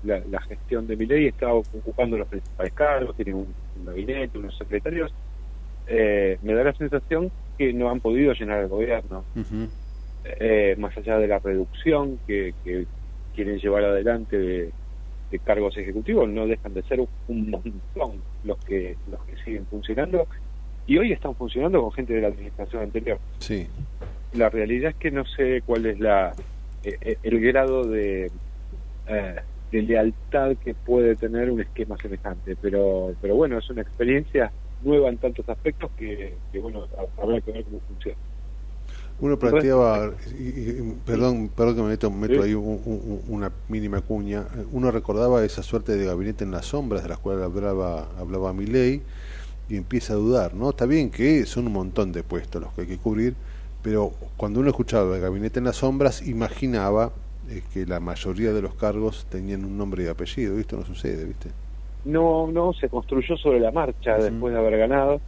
la, 0.04 0.40
gestión 0.42 0.86
de 0.86 0.96
Miley 0.96 1.26
está 1.26 1.52
ocupando 1.52 2.16
los 2.16 2.28
principales 2.28 2.72
cargos, 2.72 3.16
tiene 3.16 3.34
un, 3.34 3.52
gabinete, 3.84 4.38
unos 4.38 4.56
secretarios, 4.56 5.12
eh, 5.86 6.38
me 6.42 6.54
da 6.54 6.64
la 6.64 6.74
sensación 6.74 7.30
que 7.58 7.72
no 7.72 7.90
han 7.90 8.00
podido 8.00 8.32
llenar 8.32 8.60
el 8.60 8.68
gobierno. 8.68 9.24
más 10.78 10.96
allá 10.96 11.18
de 11.18 11.26
la 11.26 11.38
reducción 11.38 12.18
que, 12.26 12.54
quieren 13.34 13.58
llevar 13.58 13.84
adelante 13.84 14.38
de, 14.38 14.72
cargos 15.44 15.76
ejecutivos, 15.76 16.28
no 16.28 16.46
dejan 16.46 16.74
de 16.74 16.82
ser 16.82 17.00
un 17.28 17.50
montón 17.50 18.20
los 18.44 18.58
que, 18.64 18.96
los 19.08 19.22
que 19.24 19.36
siguen 19.44 19.64
funcionando 19.66 20.26
y 20.88 20.98
hoy 20.98 21.12
están 21.12 21.36
funcionando 21.36 21.80
con 21.80 21.92
gente 21.92 22.14
de 22.14 22.22
la 22.22 22.28
administración 22.28 22.82
anterior. 22.82 23.18
Sí 23.38 23.68
la 24.32 24.48
realidad 24.48 24.90
es 24.90 24.96
que 24.96 25.10
no 25.10 25.24
sé 25.24 25.62
cuál 25.66 25.86
es 25.86 25.98
la 26.00 26.34
eh, 26.82 26.96
eh, 27.00 27.18
el 27.22 27.40
grado 27.40 27.84
de, 27.84 28.30
eh, 29.06 29.36
de 29.70 29.82
lealtad 29.82 30.56
que 30.56 30.74
puede 30.74 31.16
tener 31.16 31.50
un 31.50 31.60
esquema 31.60 31.96
semejante, 31.98 32.56
pero 32.60 33.14
pero 33.20 33.34
bueno, 33.34 33.58
es 33.58 33.68
una 33.70 33.82
experiencia 33.82 34.50
nueva 34.82 35.10
en 35.10 35.18
tantos 35.18 35.48
aspectos 35.48 35.90
que, 35.98 36.34
bueno, 36.60 36.86
habrá 37.22 37.40
que 37.40 37.52
ver 37.52 37.64
cómo 37.64 37.80
funciona. 37.80 38.16
Uno 39.20 39.38
planteaba, 39.38 40.14
y, 40.38 40.80
perdón, 41.04 41.50
perdón 41.54 41.76
que 41.76 41.82
me 41.82 41.88
meto, 41.88 42.10
meto 42.10 42.42
ahí 42.42 42.54
una 42.54 43.52
mínima 43.68 44.00
cuña, 44.00 44.46
uno 44.72 44.90
recordaba 44.90 45.44
esa 45.44 45.62
suerte 45.62 45.98
de 45.98 46.06
gabinete 46.06 46.44
en 46.44 46.52
las 46.52 46.64
sombras 46.64 47.02
de 47.02 47.10
las 47.10 47.18
cuales 47.18 47.44
hablaba, 47.44 48.08
hablaba 48.18 48.54
Milei 48.54 49.02
y 49.68 49.76
empieza 49.76 50.14
a 50.14 50.16
dudar, 50.16 50.54
¿no? 50.54 50.70
Está 50.70 50.86
bien 50.86 51.10
que 51.10 51.44
son 51.44 51.66
un 51.66 51.74
montón 51.74 52.12
de 52.12 52.22
puestos 52.22 52.62
los 52.62 52.72
que 52.72 52.80
hay 52.82 52.86
que 52.86 52.96
cubrir, 52.96 53.34
pero 53.82 54.12
cuando 54.36 54.60
uno 54.60 54.70
escuchaba 54.70 55.16
el 55.16 55.22
gabinete 55.22 55.58
en 55.58 55.66
las 55.66 55.76
sombras, 55.76 56.26
imaginaba 56.26 57.12
eh, 57.48 57.62
que 57.72 57.86
la 57.86 58.00
mayoría 58.00 58.52
de 58.52 58.62
los 58.62 58.74
cargos 58.74 59.26
tenían 59.30 59.64
un 59.64 59.76
nombre 59.76 60.04
y 60.04 60.06
apellido, 60.06 60.56
y 60.56 60.60
esto 60.60 60.76
no 60.76 60.84
sucede, 60.84 61.24
¿viste? 61.24 61.50
No, 62.04 62.50
no, 62.50 62.72
se 62.72 62.88
construyó 62.88 63.36
sobre 63.36 63.60
la 63.60 63.72
marcha 63.72 64.16
después 64.16 64.54
de 64.54 64.60
haber 64.60 64.78
ganado. 64.78 65.20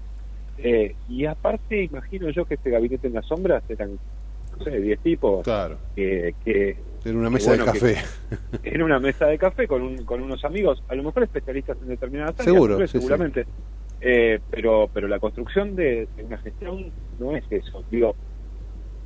Eh, 0.58 0.94
y 1.08 1.26
aparte, 1.26 1.84
imagino 1.84 2.30
yo 2.30 2.44
que 2.44 2.54
este 2.54 2.70
gabinete 2.70 3.08
en 3.08 3.14
las 3.14 3.26
sombras 3.26 3.62
eran, 3.68 3.98
no 4.58 4.64
sé, 4.64 4.80
10 4.80 4.98
tipos. 5.00 5.44
Claro. 5.44 5.78
Que, 5.96 6.34
que, 6.44 6.76
en 7.04 7.16
una 7.16 7.30
mesa 7.30 7.52
de 7.52 7.64
café. 7.64 7.96
en 8.62 8.82
una 8.82 9.00
mesa 9.00 9.26
de 9.26 9.38
café 9.38 9.66
con, 9.66 9.82
un, 9.82 10.04
con 10.04 10.22
unos 10.22 10.44
amigos, 10.44 10.82
a 10.88 10.94
lo 10.94 11.02
mejor 11.02 11.24
especialistas 11.24 11.76
en 11.82 11.88
determinadas 11.88 12.38
áreas. 12.38 12.54
Seguro, 12.54 12.86
seguramente. 12.86 13.46
Eh, 14.00 14.40
pero, 14.50 14.88
pero 14.92 15.08
la 15.08 15.18
construcción 15.18 15.76
de, 15.76 16.08
de, 16.16 16.24
una 16.24 16.38
gestión 16.38 16.90
no 17.18 17.36
es 17.36 17.44
eso. 17.50 17.84
Digo, 17.90 18.14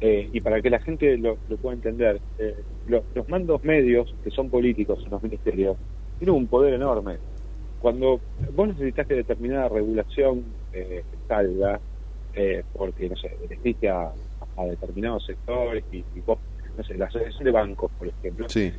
eh, 0.01 0.29
y 0.33 0.41
para 0.41 0.61
que 0.61 0.71
la 0.71 0.79
gente 0.81 1.17
lo, 1.17 1.37
pueda 1.37 1.75
entender, 1.75 2.21
eh, 2.39 2.57
los 2.87 3.29
mandos 3.29 3.65
medios, 3.65 4.15
que 4.23 4.31
son 4.31 4.51
políticos 4.51 5.01
en 5.05 5.11
los 5.11 5.23
ministerios, 5.23 5.77
tienen 6.19 6.35
un 6.35 6.47
poder 6.47 6.75
enorme. 6.75 7.17
Cuando 7.81 8.21
vos 8.55 8.69
necesitas 8.69 9.07
que 9.07 9.15
determinada 9.15 9.69
regulación 9.69 10.45
eh, 10.73 11.03
salga, 11.29 11.81
eh, 12.35 12.63
porque, 12.75 13.09
no 13.09 13.17
sé, 13.17 13.37
beneficia 13.41 14.13
a, 14.57 14.65
determinados 14.65 15.25
sectores, 15.25 15.85
y, 15.93 16.03
vos, 16.27 16.39
no 16.77 16.85
sé, 16.85 16.97
la 16.97 17.07
asociación 17.07 17.45
de 17.45 17.51
bancos, 17.51 17.91
por 17.99 18.09
ejemplo, 18.09 18.49
sí. 18.49 18.73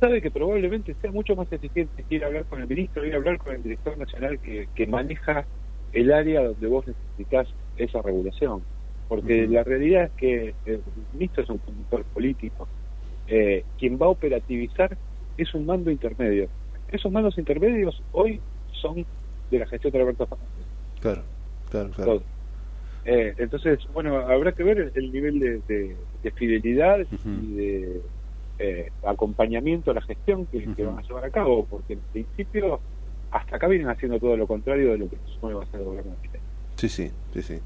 sabe 0.00 0.20
que 0.20 0.30
probablemente 0.30 0.94
sea 1.00 1.10
mucho 1.12 1.36
más 1.36 1.52
eficiente 1.52 2.04
ir 2.10 2.24
a 2.24 2.28
hablar 2.28 2.44
con 2.46 2.60
el 2.60 2.68
ministro, 2.68 3.04
ir 3.04 3.14
a 3.14 3.16
hablar 3.16 3.38
con 3.38 3.54
el 3.54 3.62
director 3.62 3.96
nacional 3.98 4.40
que, 4.40 4.68
que 4.74 4.86
maneja 4.86 5.44
el 5.92 6.12
área 6.12 6.42
donde 6.42 6.66
vos 6.66 6.86
necesitas 6.86 7.48
esa 7.76 8.02
regulación 8.02 8.62
porque 9.12 9.46
la 9.46 9.62
realidad 9.62 10.04
es 10.04 10.10
que 10.12 10.48
eh, 10.48 10.54
el 10.64 10.82
ministro 11.12 11.42
es 11.42 11.50
un 11.50 11.58
conductor 11.58 12.02
político. 12.14 12.66
Eh, 13.28 13.62
quien 13.78 13.98
va 14.00 14.06
a 14.06 14.08
operativizar 14.08 14.96
es 15.36 15.52
un 15.52 15.66
mando 15.66 15.90
intermedio. 15.90 16.48
Esos 16.90 17.12
mandos 17.12 17.36
intermedios 17.36 18.02
hoy 18.12 18.40
son 18.80 19.04
de 19.50 19.58
la 19.58 19.66
gestión 19.66 19.92
de 19.92 19.98
Roberto 19.98 20.26
Fernández. 20.26 20.66
Claro, 21.02 21.22
claro, 21.70 21.90
claro. 21.90 22.22
Eh, 23.04 23.34
entonces, 23.36 23.80
bueno, 23.92 24.16
habrá 24.16 24.52
que 24.52 24.62
ver 24.62 24.92
el, 24.94 25.12
nivel 25.12 25.40
de, 25.40 25.94
fidelidad 26.34 27.00
y 27.26 27.54
de 27.54 28.00
acompañamiento 29.04 29.90
a 29.90 29.94
la 29.94 30.00
gestión 30.00 30.46
que, 30.46 30.84
van 30.86 30.98
a 30.98 31.02
llevar 31.02 31.26
a 31.26 31.30
cabo, 31.30 31.66
porque 31.66 31.92
en 31.92 32.00
principio 32.12 32.80
hasta 33.30 33.56
acá 33.56 33.68
vienen 33.68 33.90
haciendo 33.90 34.18
todo 34.18 34.38
lo 34.38 34.46
contrario 34.46 34.92
de 34.92 34.96
lo 34.96 35.10
que 35.10 35.16
se 35.16 35.34
supone 35.34 35.52
va 35.52 35.64
a 35.64 35.66
ser 35.66 35.80
el 35.80 35.86
gobierno 35.86 36.12
de 36.12 36.40
Sí, 36.76 36.88
sí, 36.88 37.10
sí, 37.34 37.42
sí. 37.42 37.60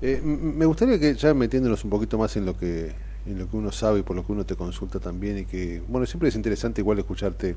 Eh, 0.00 0.20
me 0.22 0.64
gustaría 0.64 0.98
que 0.98 1.14
ya 1.14 1.34
metiéndonos 1.34 1.82
un 1.84 1.90
poquito 1.90 2.18
más 2.18 2.36
en 2.36 2.46
lo 2.46 2.56
que 2.56 2.92
en 3.26 3.38
lo 3.38 3.50
que 3.50 3.56
uno 3.56 3.72
sabe 3.72 4.00
y 4.00 4.02
por 4.02 4.14
lo 4.16 4.24
que 4.24 4.32
uno 4.32 4.46
te 4.46 4.54
consulta 4.54 5.00
también 5.00 5.38
y 5.38 5.44
que 5.44 5.82
bueno 5.88 6.06
siempre 6.06 6.28
es 6.28 6.36
interesante 6.36 6.80
igual 6.80 6.98
escucharte 6.98 7.56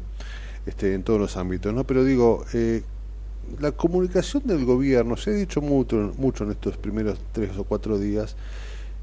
este 0.65 0.95
en 0.95 1.03
todos 1.03 1.19
los 1.19 1.37
ámbitos 1.37 1.73
no 1.73 1.85
pero 1.85 2.03
digo 2.03 2.43
eh, 2.53 2.81
la 3.59 3.71
comunicación 3.71 4.43
del 4.45 4.65
gobierno 4.65 5.15
se 5.17 5.29
ha 5.29 5.33
dicho 5.33 5.61
mucho 5.61 6.13
mucho 6.17 6.43
en 6.43 6.51
estos 6.51 6.77
primeros 6.77 7.19
tres 7.31 7.55
o 7.57 7.63
cuatro 7.63 7.99
días 7.99 8.35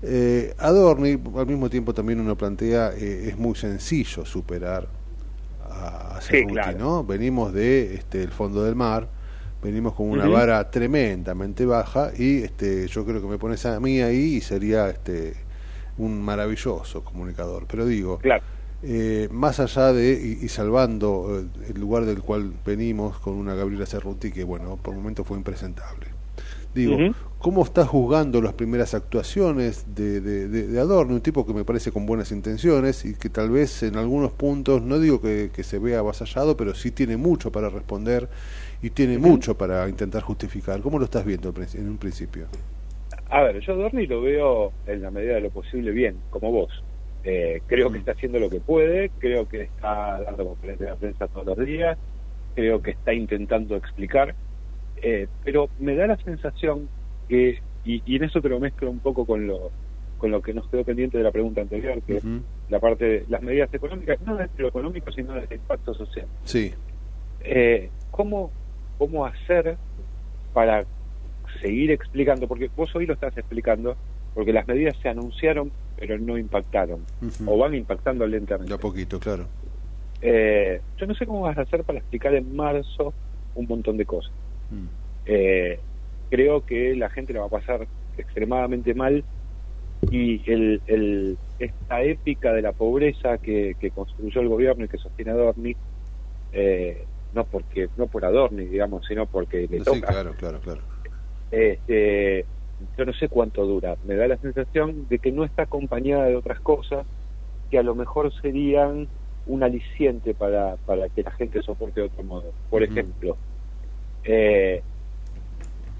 Eh, 0.02 0.54
Adorni, 0.58 1.18
al 1.36 1.46
mismo 1.46 1.68
tiempo 1.68 1.92
también 1.92 2.20
uno 2.20 2.36
plantea, 2.36 2.92
eh, 2.94 3.30
es 3.30 3.36
muy 3.36 3.56
sencillo 3.56 4.24
superar 4.24 4.86
a, 5.68 6.20
Cerruti, 6.20 6.78
¿no? 6.78 7.04
Venimos 7.04 7.52
de 7.52 7.94
este, 7.94 8.22
el 8.22 8.30
fondo 8.30 8.62
del 8.62 8.76
mar, 8.76 9.08
venimos 9.62 9.94
con 9.94 10.10
una 10.10 10.28
vara 10.28 10.70
tremendamente 10.70 11.66
baja 11.66 12.12
y 12.16 12.42
este, 12.42 12.86
yo 12.86 13.04
creo 13.04 13.20
que 13.20 13.26
me 13.26 13.38
pones 13.38 13.64
a 13.66 13.80
mí 13.80 14.00
ahí 14.00 14.36
y 14.36 14.40
sería 14.40 14.88
este, 14.88 15.34
un 15.98 16.22
maravilloso 16.22 17.04
comunicador. 17.04 17.66
Pero 17.68 17.86
digo, 17.86 18.20
eh, 18.82 19.28
más 19.32 19.58
allá 19.60 19.92
de, 19.92 20.38
y, 20.40 20.48
salvando 20.48 21.42
eh, 21.42 21.70
el 21.70 21.80
lugar 21.80 22.04
del 22.04 22.22
cual 22.22 22.52
venimos 22.64 23.18
con 23.18 23.34
una 23.34 23.54
Gabriela 23.54 23.86
Cerruti 23.86 24.30
que, 24.30 24.44
bueno, 24.44 24.76
por 24.76 24.94
el 24.94 25.00
momento 25.00 25.24
fue 25.24 25.36
impresentable. 25.36 26.06
Digo, 26.74 26.96
¿cómo 27.38 27.64
estás 27.64 27.88
juzgando 27.88 28.40
las 28.40 28.52
primeras 28.52 28.94
actuaciones 28.94 29.86
de, 29.94 30.20
de, 30.20 30.80
Adorno? 30.80 31.14
Un 31.14 31.22
tipo 31.22 31.44
que 31.46 31.52
me 31.52 31.64
parece 31.64 31.90
con 31.90 32.06
buenas 32.06 32.30
intenciones 32.30 33.04
y 33.04 33.14
que 33.14 33.30
tal 33.30 33.50
vez 33.50 33.82
en 33.82 33.96
algunos 33.96 34.32
puntos, 34.32 34.82
no 34.82 35.00
digo 35.00 35.20
que, 35.20 35.50
se 35.64 35.78
vea 35.78 35.98
avasallado, 36.00 36.56
pero 36.56 36.74
sí 36.74 36.90
tiene 36.92 37.16
mucho 37.16 37.50
para 37.50 37.68
responder 37.68 38.28
y 38.82 38.90
tiene 38.90 39.18
mucho 39.18 39.56
para 39.56 39.88
intentar 39.88 40.22
justificar. 40.22 40.80
¿Cómo 40.80 40.98
lo 40.98 41.04
estás 41.04 41.24
viendo 41.24 41.52
en 41.74 41.88
un 41.88 41.98
principio? 41.98 42.46
A 43.30 43.42
ver, 43.42 43.60
yo 43.60 43.72
Adorni 43.72 44.06
lo 44.06 44.22
veo 44.22 44.72
en 44.86 45.02
la 45.02 45.10
medida 45.10 45.34
de 45.34 45.40
lo 45.42 45.50
posible 45.50 45.90
bien, 45.90 46.16
como 46.30 46.50
vos. 46.50 46.82
Eh, 47.24 47.60
creo 47.66 47.90
que 47.90 47.98
está 47.98 48.12
haciendo 48.12 48.38
lo 48.38 48.48
que 48.48 48.60
puede, 48.60 49.10
creo 49.18 49.48
que 49.48 49.62
está 49.62 50.20
dando 50.22 50.46
conferencias 50.46 50.90
de 50.90 50.96
prensa 50.96 51.26
todos 51.26 51.58
los 51.58 51.66
días, 51.66 51.98
creo 52.54 52.80
que 52.80 52.92
está 52.92 53.12
intentando 53.12 53.76
explicar 53.76 54.34
eh, 55.02 55.28
pero 55.44 55.68
me 55.78 55.94
da 55.94 56.06
la 56.06 56.16
sensación 56.18 56.88
que, 57.28 57.60
y, 57.84 58.16
en 58.16 58.24
eso 58.24 58.40
te 58.40 58.48
lo 58.48 58.58
mezclo 58.60 58.90
un 58.90 58.98
poco 58.98 59.24
con 59.24 59.46
lo, 59.46 59.70
con 60.18 60.30
lo 60.30 60.42
que 60.42 60.52
nos 60.52 60.68
quedó 60.68 60.84
pendiente 60.84 61.18
de 61.18 61.24
la 61.24 61.30
pregunta 61.30 61.60
anterior, 61.60 62.02
que 62.02 62.16
es 62.16 62.24
la 62.68 62.80
parte 62.80 63.04
de 63.04 63.24
las 63.28 63.42
medidas 63.42 63.72
económicas, 63.72 64.20
no 64.22 64.36
desde 64.36 64.62
lo 64.62 64.68
económico, 64.68 65.12
sino 65.12 65.34
desde 65.34 65.54
el 65.54 65.60
impacto 65.60 65.94
social. 65.94 66.26
Sí. 66.44 66.72
Eh, 67.40 67.90
¿cómo, 68.10 68.50
¿Cómo 68.98 69.24
hacer 69.24 69.76
para 70.52 70.84
seguir 71.62 71.90
explicando? 71.90 72.46
Porque 72.46 72.70
vos 72.76 72.94
hoy 72.94 73.06
lo 73.06 73.14
estás 73.14 73.36
explicando, 73.36 73.96
porque 74.34 74.52
las 74.52 74.66
medidas 74.66 74.96
se 75.00 75.08
anunciaron, 75.08 75.70
pero 75.96 76.18
no 76.18 76.36
impactaron, 76.36 77.00
o 77.46 77.58
van 77.58 77.74
impactando 77.74 78.26
lentamente. 78.26 78.74
a 78.74 78.78
poquito, 78.78 79.18
claro. 79.18 79.46
Eh, 80.20 80.80
yo 80.96 81.06
no 81.06 81.14
sé 81.14 81.26
cómo 81.26 81.42
vas 81.42 81.56
a 81.58 81.62
hacer 81.62 81.84
para 81.84 81.98
explicar 81.98 82.34
en 82.34 82.54
marzo 82.56 83.14
un 83.54 83.66
montón 83.66 83.96
de 83.96 84.04
cosas. 84.04 84.32
Eh, 85.26 85.78
creo 86.30 86.64
que 86.64 86.94
la 86.96 87.10
gente 87.10 87.32
le 87.32 87.38
va 87.38 87.46
a 87.46 87.50
pasar 87.50 87.86
extremadamente 88.16 88.94
mal 88.94 89.22
y 90.10 90.42
el, 90.50 91.36
esta 91.58 92.02
épica 92.02 92.52
de 92.52 92.62
la 92.62 92.72
pobreza 92.72 93.38
que, 93.38 93.74
construyó 93.94 94.40
el 94.40 94.48
gobierno 94.48 94.84
y 94.84 94.88
que 94.88 94.98
sostiene 94.98 95.32
Adorni, 95.32 95.76
eh, 96.52 97.04
no 97.32 97.44
porque 97.44 97.88
no 97.96 98.06
por 98.06 98.24
Adorni, 98.24 98.64
digamos, 98.64 99.06
sino 99.06 99.26
porque 99.26 99.66
le 99.68 99.80
toca. 99.80 100.06
claro, 100.08 100.34
claro, 100.38 100.60
claro. 100.60 100.80
Este, 101.50 102.44
yo 102.96 103.04
no 103.04 103.12
sé 103.12 103.28
cuánto 103.28 103.64
dura. 103.64 103.96
Me 104.04 104.14
da 104.14 104.28
la 104.28 104.36
sensación 104.38 105.08
de 105.08 105.18
que 105.18 105.32
no 105.32 105.44
está 105.44 105.62
acompañada 105.62 106.26
de 106.26 106.36
otras 106.36 106.60
cosas 106.60 107.06
que 107.70 107.78
a 107.78 107.82
lo 107.82 107.94
mejor 107.94 108.32
serían 108.40 109.08
un 109.46 109.62
aliciente 109.62 110.34
para, 110.34 110.76
para 110.86 111.08
que 111.08 111.22
la 111.22 111.30
gente 111.32 111.62
soporte 111.62 112.00
de 112.00 112.06
otro 112.06 112.22
modo. 112.22 112.52
Por 112.70 112.82
ejemplo, 112.82 113.36
eh, 114.24 114.82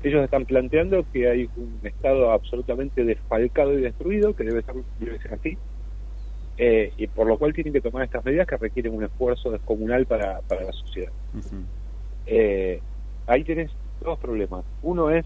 ellos 0.03 0.23
están 0.23 0.45
planteando 0.45 1.05
que 1.13 1.29
hay 1.29 1.49
un 1.57 1.81
Estado 1.83 2.31
absolutamente 2.31 3.05
desfalcado 3.05 3.79
y 3.79 3.83
destruido, 3.83 4.35
que 4.35 4.45
debe 4.45 4.63
ser, 4.63 4.75
debe 5.01 5.19
ser 5.19 5.35
así, 5.35 5.59
eh, 6.59 6.93
y 6.97 7.07
por 7.07 7.27
lo 7.27 7.39
cual 7.39 7.55
tienen 7.55 7.73
que 7.73 7.81
tomar 7.81 8.05
estas 8.05 8.25
medidas 8.25 8.47
que 8.47 8.57
requieren 8.57 8.95
un 8.95 9.05
esfuerzo 9.05 9.51
descomunal 9.51 10.07
para, 10.07 10.41
para 10.43 10.65
la 10.65 10.73
sociedad. 10.73 11.13
eh, 12.27 12.81
ahí 13.27 13.45
tenés 13.45 13.71
dos 14.01 14.19
problemas. 14.19 14.65
Uno 14.83 15.11
es 15.11 15.25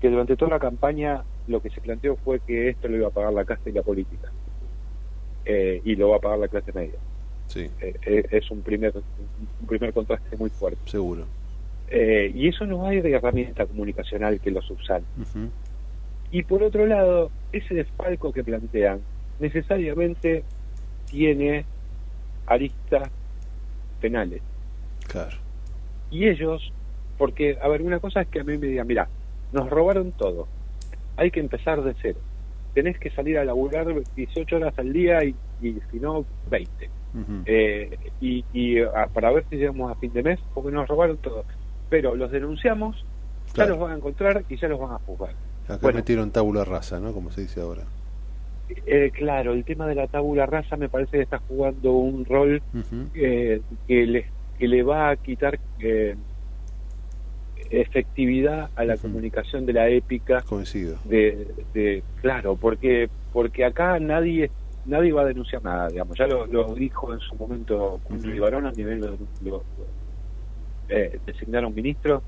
que 0.00 0.08
durante 0.08 0.36
toda 0.36 0.52
la 0.52 0.58
campaña 0.58 1.22
lo 1.46 1.60
que 1.60 1.70
se 1.70 1.80
planteó 1.80 2.16
fue 2.16 2.40
que 2.40 2.70
esto 2.70 2.88
lo 2.88 2.96
iba 2.96 3.08
a 3.08 3.10
pagar 3.10 3.32
la 3.32 3.44
casa 3.44 3.68
y 3.68 3.72
la 3.72 3.82
política, 3.82 4.32
eh, 5.44 5.80
y 5.84 5.94
lo 5.96 6.10
va 6.10 6.16
a 6.16 6.20
pagar 6.20 6.38
la 6.38 6.48
clase 6.48 6.72
media. 6.72 6.98
Sí. 7.46 7.70
Eh, 7.80 7.94
eh, 8.06 8.26
es 8.30 8.50
un 8.50 8.62
primer, 8.62 8.94
un 8.96 9.66
primer 9.66 9.92
contraste 9.92 10.36
muy 10.36 10.50
fuerte. 10.50 10.78
Seguro. 10.86 11.24
Eh, 11.90 12.30
y 12.34 12.48
eso 12.48 12.64
no 12.66 12.86
hay 12.86 13.00
de 13.00 13.12
herramienta 13.12 13.66
comunicacional 13.66 14.40
que 14.40 14.52
lo 14.52 14.62
subsane. 14.62 15.04
Y 16.30 16.44
por 16.44 16.62
otro 16.62 16.86
lado, 16.86 17.30
ese 17.52 17.74
desfalco 17.74 18.32
que 18.32 18.44
plantean 18.44 19.00
necesariamente 19.40 20.44
tiene 21.06 21.64
aristas 22.46 23.08
penales. 24.00 24.42
Claro. 25.06 25.36
Y 26.10 26.28
ellos, 26.28 26.72
porque, 27.18 27.58
a 27.60 27.68
ver, 27.68 27.82
una 27.82 27.98
cosa 27.98 28.22
es 28.22 28.28
que 28.28 28.40
a 28.40 28.44
mí 28.44 28.56
me 28.58 28.66
digan, 28.66 28.86
mira, 28.86 29.08
nos 29.52 29.68
robaron 29.68 30.12
todo, 30.12 30.46
hay 31.16 31.30
que 31.30 31.40
empezar 31.40 31.82
de 31.82 31.94
cero. 32.00 32.18
Tenés 32.74 32.98
que 32.98 33.10
salir 33.10 33.38
a 33.38 33.44
laburar 33.44 33.86
18 34.14 34.56
horas 34.56 34.78
al 34.78 34.92
día 34.92 35.24
y, 35.24 35.34
si 35.60 35.98
no, 36.00 36.24
20. 36.50 36.90
Eh, 37.44 37.98
y, 38.20 38.44
y 38.52 38.76
para 39.12 39.32
ver 39.32 39.44
si 39.50 39.56
llegamos 39.56 39.90
a 39.90 39.96
fin 39.96 40.12
de 40.12 40.22
mes, 40.22 40.38
porque 40.54 40.70
nos 40.70 40.86
robaron 40.86 41.16
todo 41.16 41.44
pero 41.90 42.14
los 42.14 42.30
denunciamos, 42.30 43.04
ya 43.54 43.66
los 43.66 43.78
van 43.78 43.92
a 43.92 43.96
encontrar 43.96 44.44
y 44.48 44.56
ya 44.56 44.68
los 44.68 44.80
van 44.80 44.92
a 44.92 44.98
juzgar. 45.00 45.34
Acá 45.68 45.92
metieron 45.92 46.30
tabula 46.30 46.64
rasa, 46.64 47.00
¿no? 47.00 47.12
Como 47.12 47.30
se 47.30 47.42
dice 47.42 47.60
ahora. 47.60 47.82
Eh, 48.86 49.10
claro, 49.12 49.52
el 49.52 49.64
tema 49.64 49.86
de 49.86 49.94
la 49.94 50.06
tabula 50.06 50.46
rasa 50.46 50.76
me 50.76 50.88
parece 50.88 51.18
que 51.18 51.22
está 51.22 51.38
jugando 51.38 51.92
un 51.92 52.24
rol 52.24 52.62
eh, 53.14 53.60
que, 53.86 54.06
le, 54.06 54.26
que 54.58 54.68
le 54.68 54.82
va 54.82 55.10
a 55.10 55.16
quitar 55.16 55.58
eh, 55.80 56.16
efectividad 57.70 58.70
a 58.76 58.84
la 58.84 58.96
comunicación 58.96 59.66
de 59.66 59.72
la 59.72 59.88
épica. 59.88 60.42
Coincido. 60.42 60.98
De, 61.04 61.48
de, 61.74 62.02
claro, 62.20 62.56
porque 62.56 63.08
porque 63.32 63.64
acá 63.64 63.98
nadie 64.00 64.50
nadie 64.86 65.12
va 65.12 65.22
a 65.22 65.26
denunciar 65.26 65.62
nada, 65.62 65.88
digamos. 65.88 66.16
Ya 66.18 66.26
lo, 66.26 66.74
dijo 66.74 67.12
en 67.12 67.20
su 67.20 67.34
momento 67.36 68.00
uh 68.08 68.14
a 68.14 68.72
nivel 68.72 69.00
lo, 69.44 69.62
eh, 70.88 71.18
designar 71.24 71.64
a 71.64 71.68
un 71.68 71.74
ministro, 71.74 72.22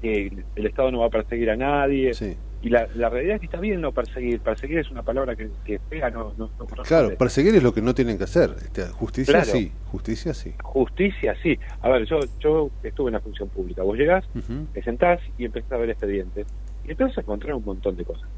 que 0.00 0.32
el 0.56 0.66
Estado 0.66 0.90
no 0.90 1.00
va 1.00 1.06
a 1.06 1.10
perseguir 1.10 1.50
a 1.50 1.56
nadie. 1.56 2.12
Y 2.62 2.70
la, 2.70 2.86
realidad 2.86 3.34
es 3.36 3.40
que 3.40 3.46
está 3.46 3.60
bien 3.60 3.80
no 3.80 3.92
perseguir. 3.92 4.40
Perseguir 4.40 4.78
es 4.78 4.90
una 4.90 5.02
palabra 5.02 5.36
que, 5.36 5.50
que 5.64 5.78
pega, 5.78 6.10
no, 6.10 6.32
no, 6.36 6.48
Claro, 6.84 7.16
perseguir 7.16 7.54
es 7.54 7.62
lo 7.62 7.72
que 7.72 7.82
no 7.82 7.94
tienen 7.94 8.18
que 8.18 8.24
hacer. 8.24 8.50
Este, 8.58 8.86
justicia 8.86 9.44
sí, 9.44 9.70
justicia 9.86 10.34
sí. 10.34 10.54
Justicia 10.62 11.36
sí. 11.42 11.58
A 11.82 11.90
ver, 11.90 12.06
yo 12.06 12.20
yo 12.40 12.70
estuve 12.82 13.10
en 13.10 13.14
la 13.14 13.20
función 13.20 13.48
pública. 13.48 13.82
Vos 13.82 13.96
llegás, 13.96 14.24
te 14.72 14.82
sentás 14.82 15.20
y 15.38 15.44
empezás 15.44 15.72
a 15.72 15.76
ver 15.76 15.90
expedientes. 15.90 16.46
Y 16.84 16.92
empiezas 16.92 17.18
a 17.18 17.20
encontrar 17.20 17.54
un 17.54 17.64
montón 17.64 17.96
de 17.96 18.04
cosas. 18.04 18.28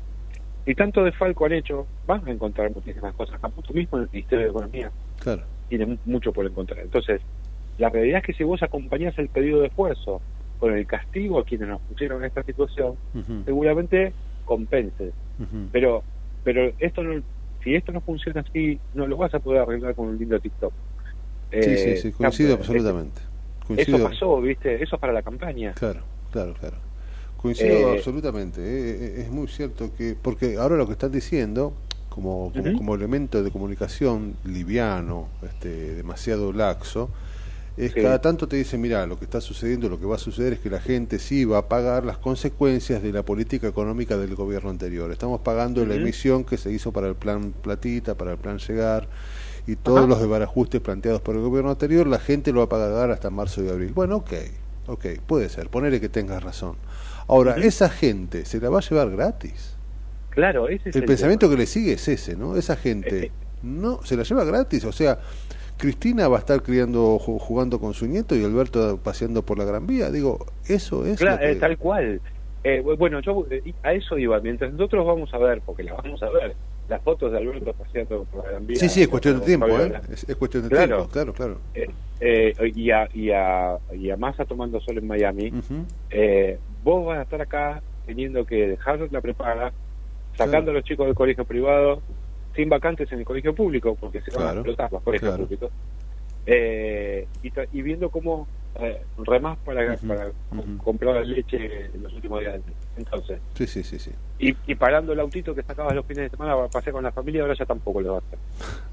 Y 0.67 0.75
tanto 0.75 1.03
de 1.03 1.13
Falco 1.13 1.47
han 1.47 1.53
hecho, 1.53 1.87
van 2.07 2.27
a 2.29 2.31
encontrar 2.31 2.71
muchísimas 2.71 3.15
cosas. 3.15 3.41
Tú 3.67 3.73
mismo 3.73 3.97
en 3.99 4.05
el 4.05 4.11
Ministerio 4.13 4.45
de 4.45 4.51
Economía 4.51 4.91
claro. 5.19 5.45
tiene 5.69 5.99
mucho 6.05 6.33
por 6.33 6.45
encontrar. 6.45 6.81
Entonces, 6.81 7.23
la 7.79 7.89
realidad 7.89 8.19
es 8.19 8.27
que 8.27 8.33
si 8.35 8.45
vos 8.45 8.63
acompañás 8.63 9.19
el 9.19 9.29
pedido 9.29 9.61
de 9.61 9.69
esfuerzo 9.69 10.21
con 10.59 10.75
el 10.77 10.87
castigo 10.87 11.39
a 11.39 11.45
quienes 11.45 11.69
nos 11.69 11.81
pusieron 11.83 12.23
en 12.23 12.27
esta 12.27 12.43
situación, 12.43 12.95
seguramente 13.45 14.13
compense. 14.45 15.13
Pero 15.73 16.03
pero 16.45 16.73
esto 16.79 17.03
no, 17.03 17.23
si 17.63 17.75
esto 17.75 17.93
no 17.93 18.01
funciona 18.01 18.41
así, 18.41 18.79
no 18.95 19.07
lo 19.07 19.17
vas 19.17 19.35
a 19.35 19.39
poder 19.39 19.63
arreglar 19.63 19.95
con 19.95 20.09
un 20.09 20.19
lindo 20.19 20.41
TikTok. 20.41 20.73
sí, 21.53 21.77
sí, 21.77 21.97
sí, 21.99 22.09
eh, 22.09 22.13
coincido 22.13 22.55
absolutamente. 22.55 23.21
Eso 23.77 24.03
pasó, 24.03 24.41
¿viste? 24.41 24.83
Eso 24.83 24.97
es 24.97 25.01
para 25.01 25.13
la 25.13 25.23
campaña. 25.23 25.75
Claro, 25.75 26.01
claro, 26.33 26.55
claro. 26.55 26.77
Coincido 27.37 27.93
eh, 27.93 27.97
absolutamente. 27.99 28.63
Eh, 28.63 29.21
es 29.21 29.31
muy 29.31 29.47
cierto 29.49 29.95
que, 29.95 30.17
porque 30.21 30.57
ahora 30.57 30.77
lo 30.77 30.87
que 30.87 30.93
están 30.93 31.13
diciendo, 31.13 31.75
como, 32.09 32.51
como, 32.77 32.95
elemento 32.95 33.43
de 33.43 33.51
comunicación 33.51 34.37
liviano, 34.45 35.29
este, 35.43 35.95
demasiado 35.95 36.53
laxo, 36.53 37.11
es 37.79 37.95
cada 37.95 38.21
tanto 38.21 38.49
te 38.49 38.57
dicen, 38.57 38.81
mira, 38.81 39.07
lo 39.07 39.19
que 39.19 39.25
está 39.25 39.41
sucediendo, 39.41 39.89
lo 39.89 40.01
que 40.01 40.07
va 40.07 40.17
a 40.17 40.19
suceder 40.19 40.55
es 40.55 40.59
que 40.59 40.69
la 40.69 40.81
gente 40.81 41.19
sí 41.19 41.45
va 41.45 41.59
a 41.59 41.69
pagar 41.69 42.05
las 42.05 42.19
consecuencias 42.19 43.03
de 43.03 43.13
la 43.13 43.23
política 43.23 43.69
económica 43.69 44.17
del 44.17 44.35
gobierno 44.35 44.71
anterior. 44.71 45.13
Estamos 45.13 45.41
pagando 45.41 45.87
la 45.87 45.95
emisión 45.95 46.45
que 46.45 46.57
se 46.57 46.73
hizo 46.73 46.93
para 46.93 47.09
el 47.09 47.15
plan 47.15 47.53
Platita, 47.53 48.17
para 48.17 48.33
el 48.33 48.39
plan 48.39 48.59
Llegar 48.59 49.09
y 49.69 49.77
todos 49.77 50.09
los 50.09 50.19
desbarajustes 50.19 50.81
planteados 50.81 51.21
por 51.21 51.37
el 51.37 51.43
gobierno 51.43 51.71
anterior, 51.71 52.07
la 52.07 52.19
gente 52.19 52.53
lo 52.53 52.61
va 52.61 52.65
a 52.65 52.69
pagar 52.69 53.11
hasta 53.11 53.31
marzo 53.31 53.63
y 53.63 53.69
abril. 53.69 53.93
Bueno, 53.93 54.17
ok, 54.17 54.33
ok, 54.87 55.07
puede 55.27 55.49
ser, 55.51 55.69
ponele 55.69 56.01
que 56.01 56.09
tengas 56.09 56.43
razón. 56.43 56.77
Ahora, 57.29 57.57
esa 57.57 57.91
gente 57.91 58.47
se 58.47 58.61
la 58.61 58.71
va 58.71 58.79
a 58.79 58.83
llevar 58.83 59.11
gratis. 59.11 59.77
Claro, 60.31 60.69
ese 60.69 60.89
es 60.89 60.97
el, 60.97 61.05
pensamiento 61.05 61.51
que 61.51 61.57
le 61.57 61.67
sigue 61.67 61.93
es 61.93 62.09
ese, 62.09 62.35
¿no? 62.35 62.57
Esa 62.57 62.77
gente 62.77 63.19
eh, 63.19 63.25
eh. 63.27 63.33
no 63.63 64.03
se 64.05 64.17
la 64.17 64.23
lleva 64.23 64.45
gratis, 64.45 64.85
o 64.85 64.93
sea, 64.93 65.19
Cristina 65.79 66.29
va 66.29 66.37
a 66.37 66.41
estar 66.41 66.63
criando, 66.63 67.19
jugando 67.19 67.79
con 67.79 67.95
su 67.95 68.07
nieto 68.07 68.37
y 68.37 68.45
Alberto 68.45 68.99
paseando 69.03 69.43
por 69.43 69.59
la 69.59 69.65
Gran 69.65 69.87
Vía. 69.87 70.11
Digo, 70.11 70.45
eso 70.67 71.07
es. 71.07 71.19
Claro, 71.19 71.39
tal 71.59 71.79
cual. 71.79 72.21
Eh, 72.65 72.81
bueno, 72.81 73.21
yo 73.21 73.47
eh, 73.51 73.73
a 73.83 73.93
eso 73.93 74.19
iba. 74.19 74.41
Mientras 74.41 74.73
nosotros 74.73 75.07
vamos 75.07 75.33
a 75.33 75.39
ver, 75.39 75.63
porque 75.65 75.85
la 75.85 75.95
vamos 75.95 76.23
a 76.23 76.29
ver, 76.31 76.55
las 76.89 77.01
fotos 77.03 77.31
de 77.31 77.39
Alberto 77.39 77.73
paseando 77.73 78.25
por 78.25 78.45
la 78.45 78.51
Gran 78.51 78.67
Vía. 78.67 78.77
Sí, 78.79 78.89
sí, 78.89 79.03
es 79.03 79.09
cuestión 79.09 79.39
de 79.39 79.47
tiempo, 79.47 79.69
¿eh? 79.69 79.93
Es, 80.11 80.37
cuestión 80.37 80.65
de 80.65 80.77
tiempo, 80.77 81.09
claro, 81.09 81.33
claro. 81.33 81.59
Eh, 82.21 82.53
y, 82.75 82.91
a, 82.91 83.09
y, 83.15 83.31
a, 83.31 83.79
y 83.93 84.11
a 84.11 84.17
Massa 84.17 84.45
tomando 84.45 84.81
sol 84.81 84.99
en 84.99 85.07
Miami, 85.07 85.53
vos 86.83 87.07
vas 87.07 87.19
a 87.21 87.23
estar 87.23 87.41
acá 87.41 87.81
teniendo 88.07 88.45
que 88.45 88.69
dejar 88.69 88.99
la 89.13 89.21
prepaga, 89.21 89.73
sacando 90.37 90.73
a 90.73 90.75
los 90.75 90.85
chicos 90.85 91.07
del 91.07 91.15
colegio 91.15 91.45
privado, 91.45 92.03
sin 92.59 92.69
vacantes 92.69 93.11
en 93.13 93.21
el 93.21 93.25
colegio 93.25 93.55
público, 93.55 93.97
porque 94.01 94.21
se 94.21 94.37
van 94.37 94.49
a 94.49 94.53
explotar 94.55 94.91
los 94.91 95.03
colegios 95.05 95.39
públicos, 95.39 95.71
y, 96.45 97.79
y 97.79 97.83
viendo 97.83 98.11
cómo 98.11 98.49
eh, 98.81 99.01
remas 99.19 99.59
para, 99.65 99.97
para 99.97 100.33
comprar 100.83 101.25
leche 101.25 101.87
en 101.95 102.03
los 102.03 102.13
últimos 102.15 102.41
días. 102.41 102.61
Entonces, 102.97 103.39
sí, 103.55 103.69
sí, 103.69 103.85
sí, 103.85 104.01
sí. 104.01 104.11
Y, 104.41 104.57
y 104.67 104.75
parando 104.75 105.13
el 105.13 105.21
autito 105.21 105.55
que 105.55 105.63
sacabas 105.63 105.95
los 105.95 106.05
fines 106.05 106.25
de 106.25 106.31
semana 106.31 106.57
para 106.57 106.67
pasear 106.67 106.95
con 106.95 107.05
la 107.05 107.13
familia, 107.13 107.43
ahora 107.43 107.55
ya 107.57 107.65
tampoco 107.65 108.01
lo 108.01 108.15
va 108.15 108.17
a 108.17 108.23
hacer. 108.23 108.39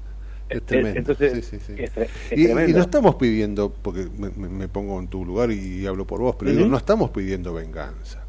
Es 0.48 0.62
tremendo. 0.62 1.00
Entonces, 1.00 1.44
sí, 1.44 1.58
sí, 1.58 1.74
sí. 1.76 2.40
y, 2.40 2.46
no 2.46 2.80
estamos 2.80 3.16
pidiendo, 3.16 3.68
porque 3.68 4.06
me, 4.16 4.68
pongo 4.68 5.00
en 5.00 5.08
tu 5.08 5.24
lugar 5.24 5.50
y, 5.50 5.84
hablo 5.88 6.06
por 6.06 6.20
vos, 6.20 6.36
pero 6.38 6.52
no 6.52 6.76
estamos 6.76 7.10
pidiendo 7.10 7.52
venganza. 7.52 8.25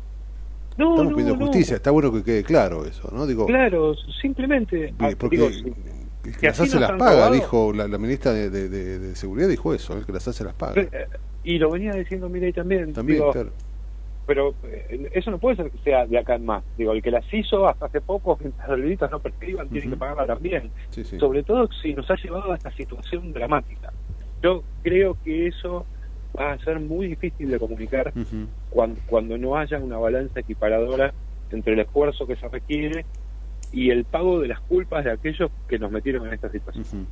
No, 0.77 0.91
estamos 0.91 1.13
pidiendo 1.13 1.45
justicia. 1.45 1.75
Está 1.77 1.91
bueno 1.91 2.11
que 2.11 2.23
quede 2.23 2.43
claro 2.43 2.85
eso, 2.85 3.09
¿no? 3.11 3.25
Digo, 3.25 3.45
claro, 3.47 3.95
simplemente. 4.21 4.93
Ah, 4.99 5.09
porque 5.17 5.37
que 6.39 6.47
las 6.47 6.59
hace 6.59 6.79
las 6.79 6.91
paga, 6.93 7.31
dijo 7.31 7.73
la, 7.73 7.87
ministra 7.97 8.33
de, 8.33 8.49
de, 8.49 9.15
Seguridad, 9.15 9.47
dijo 9.47 9.73
eso, 9.73 9.97
el 9.97 10.05
que 10.05 10.11
las 10.11 10.27
hace 10.27 10.43
las 10.43 10.53
paga. 10.53 10.81
Eh, 10.81 11.07
y 11.43 11.57
lo 11.57 11.71
venía 11.71 11.93
diciendo 11.93 12.29
Mirei 12.29 12.51
también. 12.51 12.93
También, 12.93 13.23
Pero 14.25 14.53
eh, 14.63 15.09
eso 15.13 15.31
no 15.31 15.39
puede 15.39 15.55
ser 15.55 15.71
que 15.71 15.77
sea 15.79 16.05
de 16.05 16.17
acá 16.17 16.35
en 16.35 16.45
más. 16.45 16.63
Digo, 16.77 16.91
el 16.91 17.01
que 17.01 17.11
las 17.11 17.25
hizo 17.33 17.67
hasta 17.67 17.85
hace 17.85 18.01
poco, 18.01 18.37
mientras 18.39 18.67
los 18.67 18.79
delitos 18.79 19.09
no 19.09 19.19
prescriban, 19.19 19.69
tiene 19.69 19.89
que 19.89 19.97
pagarla 19.97 20.25
también. 20.25 20.69
Sobre 21.17 21.43
todo 21.43 21.69
si 21.81 21.93
nos 21.93 22.09
ha 22.11 22.15
llevado 22.15 22.51
a 22.51 22.55
esta 22.55 22.71
situación 22.71 23.31
dramática. 23.31 23.93
Yo 24.43 24.63
creo 24.83 25.17
que 25.23 25.47
eso 25.47 25.85
va 26.37 26.53
a 26.53 26.59
ser 26.59 26.79
muy 26.79 27.07
difícil 27.07 27.49
de 27.49 27.59
comunicar 27.59 28.13
cuando, 28.69 28.99
cuando 29.07 29.37
no 29.37 29.57
haya 29.57 29.77
una 29.79 29.97
balanza 29.97 30.39
equiparadora 30.39 31.13
entre 31.51 31.73
el 31.73 31.79
esfuerzo 31.79 32.27
que 32.27 32.35
se 32.35 32.47
requiere 32.47 33.05
y 33.71 33.89
el 33.89 34.05
pago 34.05 34.39
de 34.39 34.47
las 34.47 34.59
culpas 34.61 35.03
de 35.03 35.11
aquellos 35.11 35.51
que 35.67 35.77
nos 35.77 35.91
metieron 35.91 36.25
en 36.27 36.33
esta 36.33 36.49
situación. 36.49 37.07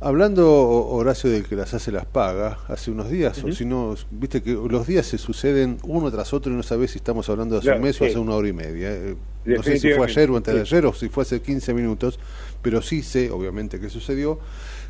Hablando, 0.00 0.46
Horacio, 0.68 1.28
del 1.30 1.44
que 1.44 1.56
las 1.56 1.74
hace 1.74 1.90
las 1.90 2.06
paga, 2.06 2.58
hace 2.68 2.90
unos 2.90 3.10
días, 3.10 3.42
o 3.42 3.50
si 3.50 3.64
no, 3.64 3.94
viste 4.10 4.42
que 4.42 4.52
los 4.52 4.86
días 4.86 5.06
se 5.06 5.18
suceden 5.18 5.78
uno 5.82 6.10
tras 6.10 6.32
otro 6.32 6.52
y 6.52 6.56
no 6.56 6.62
sabes 6.62 6.92
si 6.92 6.98
estamos 6.98 7.28
hablando 7.28 7.56
de 7.56 7.60
hace 7.60 7.76
un 7.76 7.82
mes 7.82 8.00
o 8.00 8.04
hace 8.04 8.18
una 8.18 8.34
hora 8.34 8.48
y 8.48 8.52
media. 8.52 8.92
Eh, 8.92 9.16
no 9.44 9.62
sé 9.62 9.78
si 9.78 9.92
fue 9.92 10.06
ayer 10.06 10.30
o 10.30 10.36
antes 10.36 10.54
de 10.54 10.60
ayer 10.60 10.86
o 10.86 10.92
si 10.92 11.08
fue 11.08 11.22
hace 11.22 11.42
15 11.42 11.74
minutos, 11.74 12.20
pero 12.62 12.80
sí 12.80 13.02
sé, 13.02 13.30
obviamente, 13.30 13.80
que 13.80 13.88
sucedió. 13.88 14.38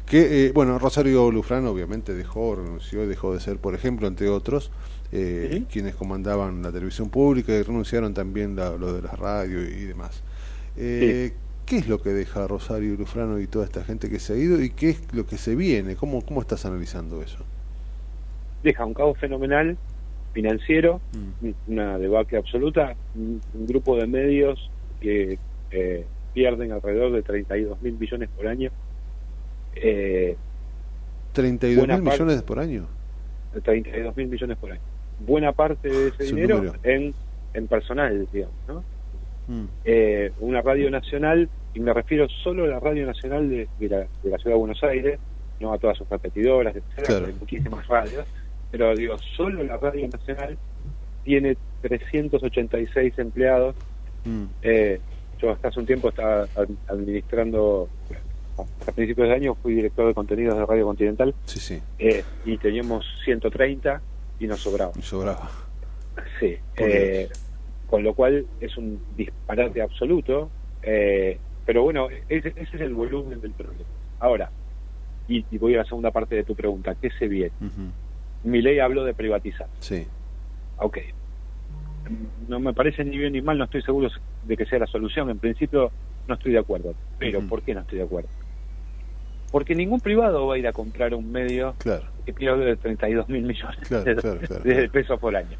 Que, 0.09 0.47
eh, 0.47 0.53
bueno, 0.53 0.79
Rosario 0.79 1.31
Lufrán 1.31 1.67
obviamente 1.67 2.15
dejó, 2.15 2.55
renunció 2.55 3.05
y 3.05 3.07
dejó 3.07 3.35
de 3.35 3.41
ser, 3.41 3.59
por 3.59 3.75
ejemplo, 3.75 4.07
entre 4.07 4.29
otros, 4.29 4.71
eh, 5.13 5.65
quienes 5.71 5.95
comandaban 5.95 6.63
la 6.63 6.73
televisión 6.73 7.11
pública 7.11 7.53
y 7.53 7.63
renunciaron 7.63 8.15
también 8.15 8.57
lo 8.57 8.93
de 8.93 9.03
la 9.03 9.13
radio 9.13 9.63
y 9.63 9.85
demás. 9.85 10.23
Eh, 10.77 11.33
¿Qué 11.67 11.77
es 11.77 11.89
lo 11.89 12.01
que 12.01 12.11
deja 12.11 12.47
Rosario 12.47 12.95
Lufrano 12.97 13.39
y 13.39 13.47
toda 13.47 13.67
esta 13.67 13.85
gente 13.85 14.09
que 14.09 14.19
se 14.19 14.33
ha 14.33 14.37
ido 14.37 14.63
y 14.63 14.71
qué 14.71 14.91
es 14.91 15.13
lo 15.13 15.27
que 15.27 15.37
se 15.37 15.55
viene? 15.55 15.97
¿Cómo, 15.97 16.25
cómo 16.25 16.41
estás 16.41 16.65
analizando 16.65 17.21
eso? 17.21 17.45
Deja 18.63 18.87
un 18.87 18.95
caos 18.95 19.19
fenomenal 19.19 19.77
financiero, 20.33 21.01
mm. 21.13 21.51
una 21.71 21.99
debacle 21.99 22.39
absoluta, 22.39 22.95
un, 23.15 23.41
grupo 23.67 23.97
de 23.97 24.07
medios 24.07 24.71
que 25.01 25.39
eh, 25.71 26.07
pierden 26.33 26.73
alrededor 26.73 27.13
de 27.13 27.23
32 27.23 27.83
mil 27.83 27.99
millones 27.99 28.31
por 28.35 28.47
año. 28.47 28.71
Eh, 29.83 30.37
¿32 31.35 31.87
mil 31.87 32.03
millones 32.03 32.43
por 32.43 32.59
año? 32.59 32.87
32 33.63 34.17
mil 34.17 34.29
millones 34.29 34.57
por 34.59 34.73
año. 34.73 34.81
Buena 35.21 35.53
parte 35.53 35.89
de 35.89 36.09
ese 36.09 36.25
dinero 36.25 36.75
en, 36.83 37.15
en 37.55 37.67
personal, 37.67 38.27
digamos, 38.33 38.55
¿no? 38.67 38.85
Mm. 39.49 39.65
eh, 39.85 40.33
una 40.41 40.61
radio 40.61 40.91
nacional, 40.91 41.49
y 41.75 41.81
me 41.81 41.93
refiero 41.95 42.29
solo 42.29 42.65
a 42.65 42.69
la 42.69 42.81
radio 42.81 43.07
nacional 43.07 43.49
de, 43.49 43.67
la, 43.89 44.07
Ciudad 44.21 44.45
de 44.45 44.55
Buenos 44.55 44.83
Aires, 44.85 45.19
no 45.59 45.73
a 45.73 45.79
todas 45.79 45.97
sus 45.97 46.09
repetidoras, 46.09 46.77
etcétera, 46.77 47.33
muchísimas 47.41 47.87
radios, 47.89 48.27
pero 48.71 48.95
digo, 48.95 49.17
solo 49.37 49.63
la 49.65 49.79
radio 49.79 50.07
nacional 50.07 50.59
tiene 51.25 51.57
386 51.83 53.19
empleados. 53.19 53.75
Mm. 54.25 54.45
Eh, 54.63 55.01
yo 55.41 55.51
hasta 55.51 55.69
hace 55.69 55.81
un 55.81 55.87
tiempo 55.87 56.11
estaba 56.11 56.47
administrando, 56.89 57.89
a 58.87 58.93
principios 58.93 59.29
de 59.29 59.35
año 59.35 59.55
fui 59.55 59.75
director 59.75 60.07
de 60.07 60.15
contenidos 60.15 60.57
de 60.57 60.67
Radio 60.67 60.87
Continental, 60.87 61.35
sí, 61.45 61.61
sí. 61.61 61.83
Eh, 61.99 62.25
y 62.45 62.57
teníamos 62.59 63.05
130 63.25 64.01
y 64.41 64.47
nos 64.47 64.61
sobraba. 64.61 64.93
Sobraba. 65.01 65.51
Sí. 66.41 66.57
Eh, 66.77 67.29
con 67.89 68.03
lo 68.03 68.15
cual 68.15 68.47
es 68.61 68.77
un 68.77 69.01
disparate 69.17 69.83
absoluto, 69.83 70.51
eh, 70.83 71.39
pero 71.65 71.83
bueno, 71.83 72.09
ese, 72.29 72.55
es 72.57 72.75
el 72.75 72.95
volumen 72.95 73.41
del 73.41 73.53
problema. 73.53 73.85
Ahora, 74.21 74.51
y, 75.29 75.45
voy 75.59 75.75
a 75.75 75.79
la 75.79 75.85
segunda 75.85 76.11
parte 76.11 76.35
de 76.35 76.45
tu 76.45 76.55
pregunta, 76.55 76.95
¿qué 77.01 77.11
se 77.19 77.29
viene? 77.29 77.53
Mi 78.45 78.63
ley 78.63 78.79
habló 78.79 79.05
de 79.05 79.15
privatizar. 79.15 79.69
Sí. 79.81 80.07
Ok. 80.79 80.99
No 82.49 82.59
me 82.59 82.73
parece 82.73 83.05
ni 83.05 83.19
bien 83.19 83.35
ni 83.35 83.43
mal, 83.43 83.59
no 83.59 83.65
estoy 83.65 83.83
seguro 83.83 84.09
de 84.47 84.57
que 84.57 84.65
sea 84.65 84.79
la 84.79 84.87
solución. 84.87 85.29
En 85.29 85.39
principio 85.39 85.91
no 86.27 86.35
estoy 86.35 86.53
de 86.53 86.59
acuerdo. 86.59 86.95
Pero 87.19 87.41
¿por 87.43 87.63
qué 87.63 87.75
no 87.75 87.81
estoy 87.81 87.99
de 87.99 88.05
acuerdo? 88.05 88.29
Porque 89.51 89.75
ningún 89.75 90.01
privado 90.01 90.47
va 90.47 90.55
a 90.55 90.59
ir 90.59 90.66
a 90.66 90.73
comprar 90.73 91.15
un 91.15 91.33
medio 91.33 91.75
que 92.25 92.33
pierde 92.33 92.77
32 92.77 93.29
mil 93.29 93.43
millones 93.43 93.89
de 93.89 94.89
pesos 94.91 95.19
por 95.19 95.35
año. 95.35 95.57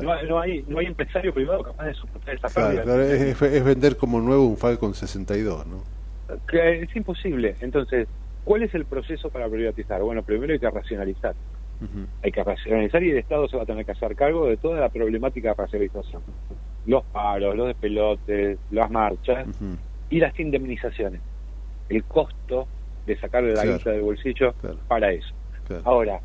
No, 0.00 0.40
hay, 0.40 0.64
no 0.68 0.78
hay 0.78 0.86
empresario 0.86 1.34
privado 1.34 1.62
capaz 1.62 1.86
de 1.86 1.94
soportar 1.94 2.34
esa 2.34 2.48
claro, 2.48 3.02
es, 3.02 3.64
vender 3.64 3.96
como 3.96 4.20
nuevo 4.20 4.46
un 4.46 4.56
Falcon 4.56 4.94
62, 4.94 5.66
¿no? 5.66 5.82
Es 6.52 6.96
imposible. 6.96 7.56
Entonces, 7.60 8.08
¿cuál 8.44 8.62
es 8.62 8.74
el 8.74 8.86
proceso 8.86 9.28
para 9.28 9.48
privatizar? 9.48 10.00
Bueno, 10.02 10.22
primero 10.22 10.52
hay 10.52 10.58
que 10.58 10.70
racionalizar. 10.70 11.34
Hay 12.22 12.30
que 12.30 12.44
racionalizar 12.44 13.02
y 13.02 13.10
el 13.10 13.18
Estado 13.18 13.48
se 13.48 13.56
va 13.56 13.64
a 13.64 13.66
tener 13.66 13.84
que 13.84 13.90
hacer 13.90 14.14
cargo 14.14 14.46
de 14.46 14.56
toda 14.56 14.78
la 14.78 14.88
problemática 14.88 15.48
de 15.48 15.54
racionalización. 15.54 16.22
Los 16.86 17.04
paros, 17.06 17.56
los 17.56 17.66
despelotes, 17.66 18.58
las 18.70 18.88
marchas 18.88 19.48
y 20.08 20.20
las 20.20 20.38
indemnizaciones. 20.38 21.20
El 21.88 22.04
costo 22.04 22.68
de 23.06 23.18
sacarle 23.18 23.54
la 23.54 23.64
guita 23.64 23.90
del 23.90 24.02
bolsillo 24.02 24.54
para 24.88 25.12
eso. 25.12 25.34
Ahora, 25.84 26.20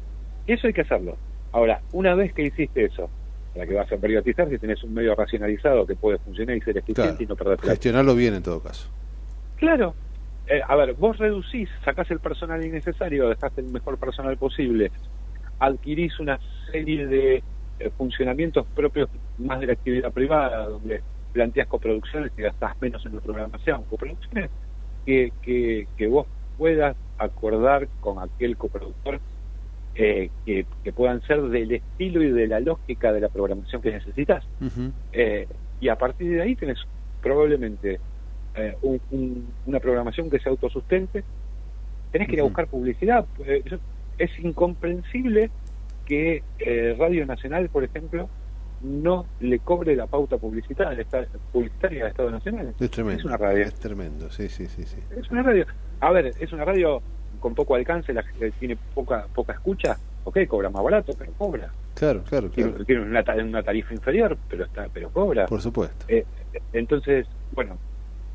eso 0.45 0.68
hay 0.68 0.74
que 0.74 0.82
hacerlo. 0.82 1.18
Ahora, 1.52 1.82
una 1.94 2.16
vez 2.16 2.34
que 2.34 2.44
hiciste 2.44 2.86
eso, 2.86 3.10
la 3.56 3.66
que 3.66 3.74
vas 3.74 3.91
a 3.91 3.98
privatizar 3.98 4.49
si 4.49 4.58
tenés 4.58 4.84
un 4.84 4.94
medio 4.94 5.16
racionalizado 5.16 5.86
que 5.86 5.95
puede 5.95 6.18
funcionar 6.20 6.56
y 6.56 6.62
ser 6.62 6.78
eficiente 6.78 7.24
y 7.24 7.28
no 7.28 7.36
perder. 7.36 7.60
Gestionarlo 7.60 8.16
bien 8.16 8.36
en 8.36 8.44
todo 8.44 8.62
caso. 8.62 8.90
Claro. 9.58 9.95
Eh, 10.48 10.62
a 10.66 10.76
ver, 10.76 10.94
vos 10.94 11.18
reducís, 11.18 11.70
sacás 11.84 12.10
el 12.12 12.20
personal 12.20 12.64
innecesario, 12.64 13.28
dejás 13.28 13.52
el 13.58 13.66
mejor 13.66 13.98
personal 13.98 14.38
posible, 14.38 14.91
adquirís 15.60 16.18
una 16.20 16.40
serie 16.72 17.06
de 17.06 17.44
eh, 17.80 17.91
funcionamientos 17.98 18.66
propios 18.74 19.10
más 19.40 19.60
de 19.60 19.68
la 19.68 19.74
actividad 19.74 20.12
privada, 20.12 20.68
donde 20.68 21.02
planteas 21.34 21.68
coproducciones 21.68 22.32
y 22.38 22.44
gastás 22.44 22.80
menos 22.80 23.06
en 23.06 23.16
la 23.16 23.22
programación. 23.22 23.84
Coproducciones 23.84 24.49
que, 25.06 25.34
que, 25.41 25.88
que 25.98 26.08
vos 26.08 26.28
puedas 26.57 26.95
acordar 27.17 27.88
con 27.99 28.19
aquel 28.19 28.57
coproductor 28.57 29.19
eh, 29.95 30.29
que, 30.45 30.65
puedan 30.93 31.21
ser 31.23 31.41
del 31.41 31.71
estilo 31.71 32.21
y 32.21 32.31
de 32.31 32.47
la 32.47 32.59
lógica 32.59 33.11
de 33.11 33.19
la 33.19 33.29
programación 33.29 33.81
que 33.81 33.91
necesitas. 33.91 34.43
Eh, 35.11 35.47
y 35.81 35.89
a 35.89 35.95
partir 35.95 36.31
de 36.31 36.41
ahí 36.41 36.55
tenés 36.55 36.77
probablemente 37.21 37.99
eh, 38.55 38.75
una 39.65 39.79
programación 39.79 40.29
que 40.29 40.39
se 40.39 40.49
autosustente. 40.49 41.23
Tenés 42.11 42.27
que 42.27 42.35
ir 42.35 42.41
a 42.41 42.43
buscar 42.43 42.67
publicidad. 42.67 43.25
es 44.17 44.39
incomprensible 44.39 45.49
que 46.05 46.43
Radio 46.97 47.25
Nacional, 47.25 47.69
por 47.69 47.84
ejemplo, 47.84 48.29
no 48.81 49.25
le 49.39 49.59
cobre 49.59 49.95
la 49.95 50.05
pauta 50.05 50.38
publicitaria, 50.38 51.05
publicitaria 51.51 52.03
del 52.03 52.11
Estado 52.11 52.31
Nacional. 52.31 52.73
Es 52.79 52.91
tremendo. 52.91 53.19
Es 53.19 53.25
una 53.25 53.38
radio. 53.38 53.63
Es 53.63 53.79
tremendo, 53.79 54.29
sí, 54.29 54.47
sí, 54.47 54.67
sí, 54.67 54.84
sí. 54.84 54.97
Es 55.19 55.29
una 55.31 55.43
radio. 55.43 55.65
A 55.99 56.11
ver, 56.11 56.34
es 56.40 56.53
una 56.53 56.65
radio 56.65 57.02
con 57.40 57.56
poco 57.56 57.76
alcance, 57.76 58.14
la, 58.14 58.24
tiene 58.60 58.78
poca 58.94 59.28
poca 59.34 59.53
escucha, 59.53 59.98
ok, 60.24 60.40
cobra 60.48 60.69
más 60.69 60.84
barato, 60.84 61.14
pero 61.18 61.32
cobra. 61.34 61.72
Claro, 61.94 62.24
claro, 62.24 62.49
Tiene, 62.49 63.02
una, 63.02 63.24
una, 63.44 63.64
tarifa 63.64 63.94
inferior, 63.94 64.38
pero 64.49 64.65
está 64.65 64.88
pero 64.94 65.10
cobra. 65.10 65.45
Por 65.48 65.61
supuesto. 65.61 66.06
Eh, 66.07 66.26
entonces, 66.74 67.26
bueno, 67.53 67.78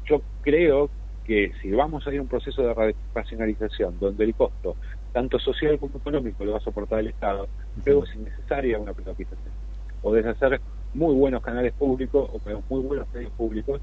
yo 0.06 0.20
creo 0.42 0.90
que 1.24 1.52
si 1.60 1.70
vamos 1.70 2.06
a 2.06 2.12
ir 2.12 2.18
a 2.18 2.22
un 2.22 2.28
proceso 2.28 2.62
de 2.62 2.94
racionalización 3.14 3.98
donde 4.00 4.24
el 4.24 4.34
costo, 4.34 4.76
tanto 5.12 5.38
social 5.38 5.78
como 5.78 5.98
económico, 5.98 6.44
lo 6.44 6.52
va 6.52 6.58
a 6.58 6.62
soportar 6.62 7.00
el 7.00 7.08
Estado, 7.08 7.48
luego 7.84 8.04
es 8.04 8.14
innecesaria 8.14 8.78
una 8.78 8.92
privatización. 8.92 9.52
Podés 10.00 10.26
hacer 10.26 10.60
muy 10.94 11.14
buenos 11.14 11.42
canales 11.42 11.72
públicos 11.74 12.30
o 12.32 12.62
muy 12.68 12.82
buenos 12.82 13.06
medios 13.14 13.32
públicos 13.32 13.80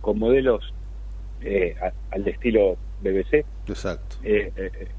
con 0.00 0.18
modelos 0.18 0.72
eh, 1.42 1.76
al 2.10 2.26
estilo 2.26 2.76
BBC. 3.00 3.44
Exacto. 3.66 4.16
Eh, 4.22 4.52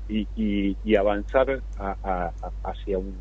eh, 0.09 0.25
y, 0.37 0.95
avanzar 0.95 1.61
hacia 2.63 2.97
un, 2.97 3.13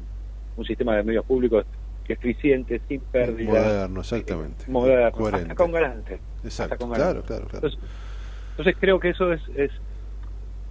sistema 0.66 0.96
de 0.96 1.04
medios 1.04 1.24
públicos 1.24 1.64
eficiente, 2.08 2.80
sin 2.88 3.00
pérdida. 3.00 3.50
Moderno, 3.50 4.00
exactamente. 4.00 4.64
Moderno, 4.66 5.12
Coherente. 5.12 5.54
con 5.54 5.70
garante. 5.70 6.18
Exacto. 6.42 6.88
Claro, 6.88 7.22
claro, 7.22 7.46
Entonces, 7.52 8.76
creo 8.80 8.98
que 8.98 9.10
eso 9.10 9.32
es, 9.32 9.42
es 9.54 9.70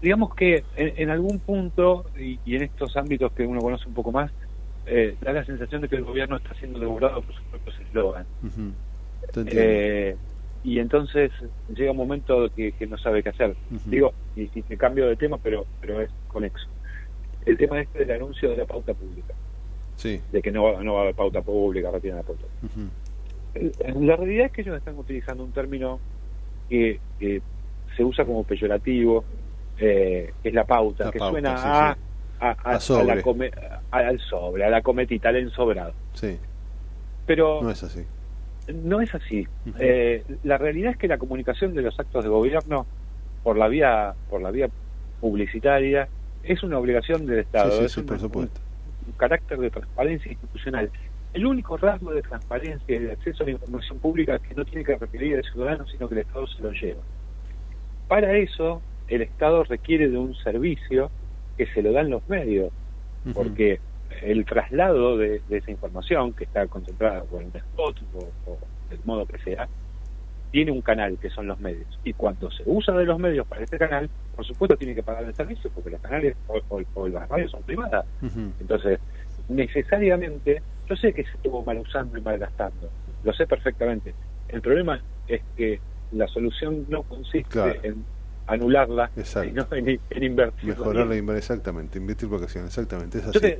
digamos 0.01 0.33
que 0.35 0.63
en, 0.75 1.09
algún 1.09 1.39
punto, 1.39 2.05
y, 2.17 2.39
en 2.55 2.63
estos 2.63 2.97
ámbitos 2.97 3.31
que 3.33 3.45
uno 3.45 3.61
conoce 3.61 3.87
un 3.87 3.93
poco 3.93 4.11
más, 4.11 4.31
da 5.21 5.31
la 5.31 5.45
sensación 5.45 5.81
de 5.81 5.89
que 5.89 5.97
el 5.97 6.03
gobierno 6.03 6.37
está 6.37 6.53
siendo 6.55 6.79
devorado 6.79 7.21
por 7.21 7.35
sus 7.35 7.43
propios 7.45 7.79
eslogan 7.81 8.25
y 10.67 10.79
entonces 10.79 11.31
llega 11.73 11.91
un 11.91 11.97
momento 11.97 12.49
que, 12.53 12.73
no 12.89 12.97
sabe 12.97 13.23
qué 13.23 13.29
hacer. 13.29 13.55
Digo, 13.85 14.11
y, 14.35 14.49
y, 14.53 14.61
cambio 14.75 15.07
de 15.07 15.15
tema, 15.15 15.37
pero 15.41 15.65
pero 15.79 16.01
es 16.01 16.09
conexo. 16.27 16.67
El 17.45 17.57
tema 17.57 17.79
este 17.79 17.99
del 17.99 18.11
anuncio 18.11 18.49
de 18.49 18.57
la 18.57 18.65
pauta 18.65 18.93
pública. 18.93 19.33
Sí. 19.95 20.19
De 20.29 20.41
que 20.41 20.51
no, 20.51 20.83
no 20.83 20.95
va 20.95 20.99
a 20.99 21.03
haber 21.03 21.15
pauta 21.15 21.41
pública, 21.41 21.89
retiran 21.89 22.17
la 22.17 22.23
pauta. 22.23 22.43
La 23.97 24.17
realidad 24.17 24.47
es 24.47 24.51
que 24.51 24.59
ellos 24.59 24.77
están 24.77 24.97
utilizando 24.97 25.45
un 25.45 25.53
término 25.53 26.01
que, 26.67 26.99
se 27.95 28.03
usa 28.03 28.25
como 28.25 28.43
peyorativo, 28.43 29.23
eh, 29.79 30.33
que 30.43 30.49
es 30.49 30.53
la 30.53 30.65
pauta, 30.65 31.09
que 31.11 31.19
suena 31.19 31.55
a, 31.55 31.97
A, 32.41 32.51
al 32.51 32.81
sobre, 32.81 34.65
a 34.65 34.69
la 34.69 34.81
cometita, 34.81 35.29
al 35.29 35.37
ensobrado. 35.37 35.93
Sí. 36.11 36.37
Pero 37.25 37.61
no 37.63 37.71
es 37.71 37.81
así 37.83 38.05
no 38.73 39.01
es 39.01 39.13
así. 39.13 39.47
Eh, 39.79 40.23
la 40.43 40.57
realidad 40.57 40.91
es 40.91 40.97
que 40.97 41.07
la 41.07 41.17
comunicación 41.17 41.73
de 41.73 41.81
los 41.81 41.99
actos 41.99 42.23
de 42.23 42.29
gobierno 42.29 42.85
por 43.43 43.57
la 43.57 43.67
vía 43.67 44.13
por 44.29 44.41
la 44.41 44.51
vía 44.51 44.69
publicitaria 45.21 46.07
es 46.43 46.63
una 46.63 46.77
obligación 46.77 47.25
del 47.25 47.39
Estado, 47.39 47.81
es 47.81 47.97
un, 47.97 48.05
carácter 49.17 49.57
de 49.57 49.69
transparencia 49.69 50.31
institucional. 50.31 50.89
El 51.33 51.45
único 51.45 51.77
rasgo 51.77 52.13
de 52.13 52.21
transparencia 52.21 52.95
y 52.95 52.99
de 52.99 53.11
acceso 53.11 53.43
a 53.43 53.45
la 53.45 53.51
información 53.53 53.99
pública 53.99 54.35
es 54.35 54.41
que 54.41 54.55
no 54.55 54.65
tiene 54.65 54.83
que 54.83 54.95
requerir 54.95 55.37
al 55.37 55.43
ciudadano, 55.43 55.85
sino 55.87 56.07
que 56.07 56.15
el 56.15 56.21
Estado 56.21 56.47
se 56.47 56.61
lo 56.61 56.71
lleva. 56.71 57.01
Para 58.07 58.37
eso, 58.37 58.81
el 59.07 59.21
Estado 59.21 59.63
requiere 59.63 60.09
de 60.09 60.17
un 60.17 60.35
servicio 60.35 61.11
que 61.57 61.67
se 61.67 61.81
lo 61.81 61.91
dan 61.91 62.09
los 62.09 62.27
medios, 62.29 62.71
porque 63.33 63.79
el 64.21 64.45
traslado 64.45 65.17
de, 65.17 65.41
esa 65.49 65.71
información 65.71 66.33
que 66.33 66.45
está 66.45 66.65
concentrada 66.67 67.23
en 67.31 67.45
un 67.45 67.51
spot 67.55 67.97
o, 68.45 68.57
del 68.89 68.99
modo 69.05 69.25
que 69.25 69.37
sea, 69.39 69.67
tiene 70.51 70.71
un 70.71 70.81
canal 70.81 71.17
que 71.19 71.29
son 71.29 71.47
los 71.47 71.59
medios. 71.59 71.99
Y 72.03 72.13
cuando 72.13 72.49
se 72.51 72.63
usa 72.65 72.95
de 72.95 73.05
los 73.05 73.19
medios 73.19 73.45
para 73.47 73.63
este 73.63 73.77
canal, 73.77 74.09
por 74.35 74.45
supuesto 74.45 74.77
tiene 74.77 74.95
que 74.95 75.03
pagar 75.03 75.23
el 75.23 75.35
servicio 75.35 75.69
porque 75.73 75.89
los 75.89 76.01
canales 76.01 76.35
o, 76.47 77.07
las 77.07 77.27
radios 77.29 77.51
son 77.51 77.63
privadas. 77.63 78.05
Entonces, 78.59 78.99
necesariamente, 79.49 80.61
yo 80.89 80.95
sé 80.95 81.13
que 81.13 81.23
se 81.23 81.31
estuvo 81.31 81.63
mal 81.63 81.77
usando 81.79 82.17
y 82.17 82.21
mal 82.21 82.37
gastando, 82.37 82.89
lo 83.23 83.33
sé 83.33 83.45
perfectamente. 83.45 84.13
El 84.47 84.61
problema 84.61 85.01
es 85.27 85.41
que 85.55 85.79
la 86.13 86.27
solución 86.27 86.85
no 86.87 87.03
consiste 87.03 87.59
en 87.83 88.05
anularla, 88.47 89.11
sino 89.23 89.67
en, 89.71 89.99
invertir. 90.23 90.69
Mejorarla, 90.69 91.37
exactamente, 91.37 91.99
invertir 91.99 92.29
vocación, 92.29 92.65
exactamente. 92.65 93.17
Es 93.19 93.25
así. 93.25 93.39
Te 93.39 93.59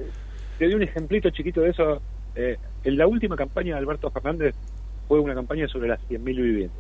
doy 0.66 0.76
un 0.76 0.84
ejemplito 0.84 1.30
chiquito 1.30 1.62
de 1.62 1.70
eso. 1.70 2.02
Eh, 2.36 2.58
en 2.84 2.98
la 2.98 3.08
última 3.08 3.36
campaña 3.36 3.76
de 3.76 3.80
Alberto 3.80 4.12
Fernández 4.12 4.56
fue 5.08 5.20
una 5.20 5.34
campaña 5.34 5.68
sobre 5.68 5.88
las 5.88 6.00
100.000 6.10 6.24
viviendas. 6.24 6.78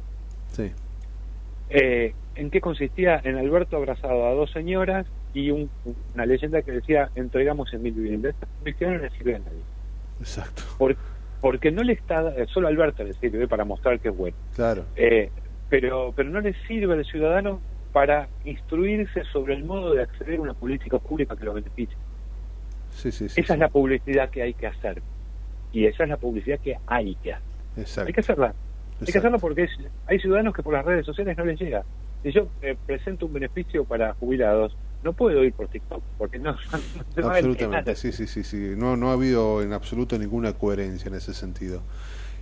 Sí. 0.51 0.71
Eh, 1.69 2.13
¿En 2.35 2.49
qué 2.49 2.61
consistía? 2.61 3.19
En 3.23 3.35
Alberto 3.35 3.77
abrazado 3.77 4.27
a 4.27 4.33
dos 4.33 4.51
señoras 4.51 5.07
y 5.33 5.51
una 5.51 6.25
leyenda 6.25 6.61
que 6.61 6.71
decía 6.71 7.09
entregamos 7.15 7.71
100.000 7.73 7.81
viviendas. 7.93 8.35
Esta 8.65 8.87
no 8.87 8.97
le 8.97 9.09
sirve 9.11 9.35
a 9.35 9.39
nadie. 9.39 9.61
Exacto. 10.19 10.63
porque 11.41 11.71
no 11.71 11.83
le 11.83 11.93
está, 11.93 12.29
eh, 12.35 12.47
solo 12.51 12.67
Alberto 12.67 13.03
le 13.03 13.13
sirve 13.13 13.47
para 13.47 13.65
mostrar 13.65 13.99
que 13.99 14.09
es 14.09 14.17
bueno. 14.17 14.35
Claro. 14.55 14.85
pero, 15.69 16.13
pero 16.15 16.29
no 16.29 16.41
le 16.41 16.55
sirve 16.67 16.93
al 16.93 17.05
ciudadano 17.05 17.61
para 17.93 18.27
instruirse 18.45 19.23
sobre 19.31 19.53
el 19.53 19.63
modo 19.63 19.93
de 19.93 20.03
acceder 20.03 20.39
a 20.39 20.41
una 20.41 20.53
política 20.53 20.97
pública 20.97 21.35
que 21.35 21.45
lo 21.45 21.53
beneficie 21.53 21.95
esa 23.05 23.53
es 23.53 23.59
la 23.59 23.69
publicidad 23.69 24.29
que 24.29 24.41
hay 24.41 24.53
que 24.53 24.67
hacer. 24.67 25.01
Y 25.71 25.85
esa 25.85 26.03
es 26.03 26.09
la 26.09 26.17
publicidad 26.17 26.59
que 26.59 26.77
hay 26.87 27.15
que 27.15 27.33
hacer. 27.33 28.07
Hay 28.07 28.13
que 28.13 28.19
hacerla. 28.19 28.53
Hay 28.99 29.07
que 29.07 29.17
hacerla 29.17 29.37
porque 29.37 29.67
hay 30.07 30.19
ciudadanos 30.19 30.53
que 30.53 30.63
por 30.63 30.73
las 30.73 30.85
redes 30.85 31.05
sociales 31.05 31.37
no 31.37 31.45
les 31.45 31.59
llega. 31.59 31.83
Si 32.23 32.31
yo 32.31 32.47
eh, 32.61 32.75
presento 32.85 33.27
un 33.27 33.33
beneficio 33.33 33.85
para 33.85 34.13
jubilados, 34.15 34.75
no 35.03 35.13
puedo 35.13 35.43
ir 35.43 35.53
por 35.53 35.67
TikTok 35.67 36.03
porque 36.17 36.39
no, 36.39 36.55
absolutamente 37.23 37.95
sí 37.95 38.11
sí 38.11 38.27
sí 38.27 38.43
sí 38.43 38.73
no 38.75 38.97
no 38.97 39.09
ha 39.09 39.13
habido 39.13 39.61
en 39.61 39.73
absoluto 39.73 40.17
ninguna 40.17 40.53
coherencia 40.53 41.09
en 41.09 41.15
ese 41.15 41.33
sentido 41.33 41.83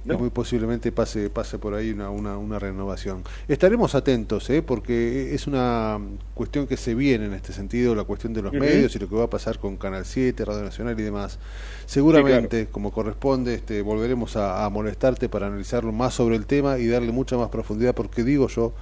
muy 0.06 0.30
posiblemente 0.30 0.91
pase 0.91 1.30
pase 1.30 1.57
por 1.57 1.73
ahí 1.73 1.91
una, 1.91 2.10
una, 2.10 2.38
una 2.38 2.60
renovación. 2.60 3.23
Estaremos 3.48 3.95
atentos, 3.95 4.49
¿eh? 4.49 4.61
porque 4.61 5.34
es 5.34 5.48
una 5.48 5.99
cuestión 6.34 6.68
que 6.68 6.77
se 6.77 6.94
viene 6.94 7.26
en 7.26 7.34
este 7.34 7.53
sentido, 7.53 7.95
la 7.95 8.03
cuestión 8.03 8.34
de 8.34 8.41
los 8.41 8.53
medios 8.53 8.95
y 8.95 8.99
lo 8.99 9.10
que 9.10 9.15
va 9.15 9.23
a 9.26 9.30
pasar 9.30 9.57
con 9.57 9.77
Canal 9.77 10.06
7, 10.06 10.45
Radio 10.45 10.64
Nacional 10.64 10.99
y 10.99 11.03
demás. 11.03 11.40
Seguramente, 11.86 12.68
como 12.68 12.91
corresponde, 12.91 13.56
este, 13.56 13.82
volveremos 13.82 14.36
a, 14.36 14.69
molestarte 14.69 15.30
para 15.30 15.48
analizarlo 15.48 15.91
más 15.91 16.14
sobre 16.14 16.36
el 16.36 16.45
tema 16.45 16.77
y 16.77 16.88
darle 16.88 17.11
mucha 17.11 17.38
más 17.38 17.49
profundidad, 17.49 17.95
porque 17.95 18.23
digo 18.23 18.48
yo, 18.48 18.73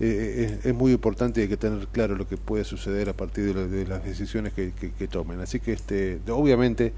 eh, 0.00 0.58
es, 0.64 0.74
muy 0.74 0.92
importante 0.92 1.40
y 1.40 1.42
hay 1.44 1.48
que 1.48 1.56
tener 1.56 1.86
claro 1.88 2.16
lo 2.16 2.26
que 2.26 2.36
puede 2.36 2.64
suceder 2.64 3.08
a 3.08 3.12
partir 3.12 3.54
de, 3.54 3.86
las 3.86 4.04
decisiones 4.04 4.52
que, 4.52 4.72
que, 4.72 5.08
tomen. 5.08 5.40
Así 5.40 5.60
que, 5.60 5.72
este, 5.72 6.20
obviamente, 6.28 6.92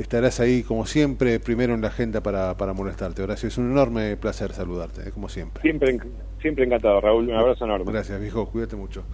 estarás 0.00 0.40
ahí 0.40 0.62
como 0.62 0.86
siempre, 0.86 1.40
primero 1.40 1.74
en 1.74 1.80
la 1.80 1.88
agenda 1.88 2.22
para, 2.22 2.56
para 2.56 2.72
molestarte. 2.72 3.22
Horacio, 3.22 3.48
es 3.48 3.58
un 3.58 3.70
enorme 3.70 4.16
placer 4.16 4.52
saludarte, 4.52 5.08
¿eh? 5.08 5.12
como 5.12 5.28
siempre. 5.28 5.62
Siempre, 5.62 5.98
siempre 6.40 6.64
encantado, 6.64 7.00
Raúl. 7.00 7.28
Un 7.28 7.34
abrazo 7.34 7.64
enorme. 7.64 7.92
Gracias, 7.92 8.20
viejo. 8.20 8.46
Cuídate 8.46 8.76
mucho. 8.76 9.04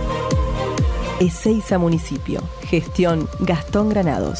Ezeiza 1.21 1.77
Municipio. 1.77 2.41
Gestión 2.63 3.29
Gastón 3.41 3.89
Granados. 3.89 4.39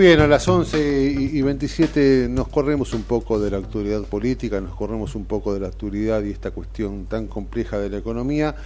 Bien, 0.00 0.20
a 0.20 0.26
las 0.26 0.48
11 0.48 1.14
y 1.30 1.42
27 1.42 2.28
nos 2.30 2.48
corremos 2.48 2.94
un 2.94 3.02
poco 3.02 3.38
de 3.38 3.50
la 3.50 3.58
actualidad 3.58 4.00
política, 4.04 4.58
nos 4.58 4.74
corremos 4.74 5.14
un 5.14 5.26
poco 5.26 5.52
de 5.52 5.60
la 5.60 5.68
actualidad 5.68 6.22
y 6.22 6.30
esta 6.30 6.52
cuestión 6.52 7.04
tan 7.04 7.26
compleja 7.26 7.78
de 7.78 7.90
la 7.90 7.98
economía. 7.98 8.56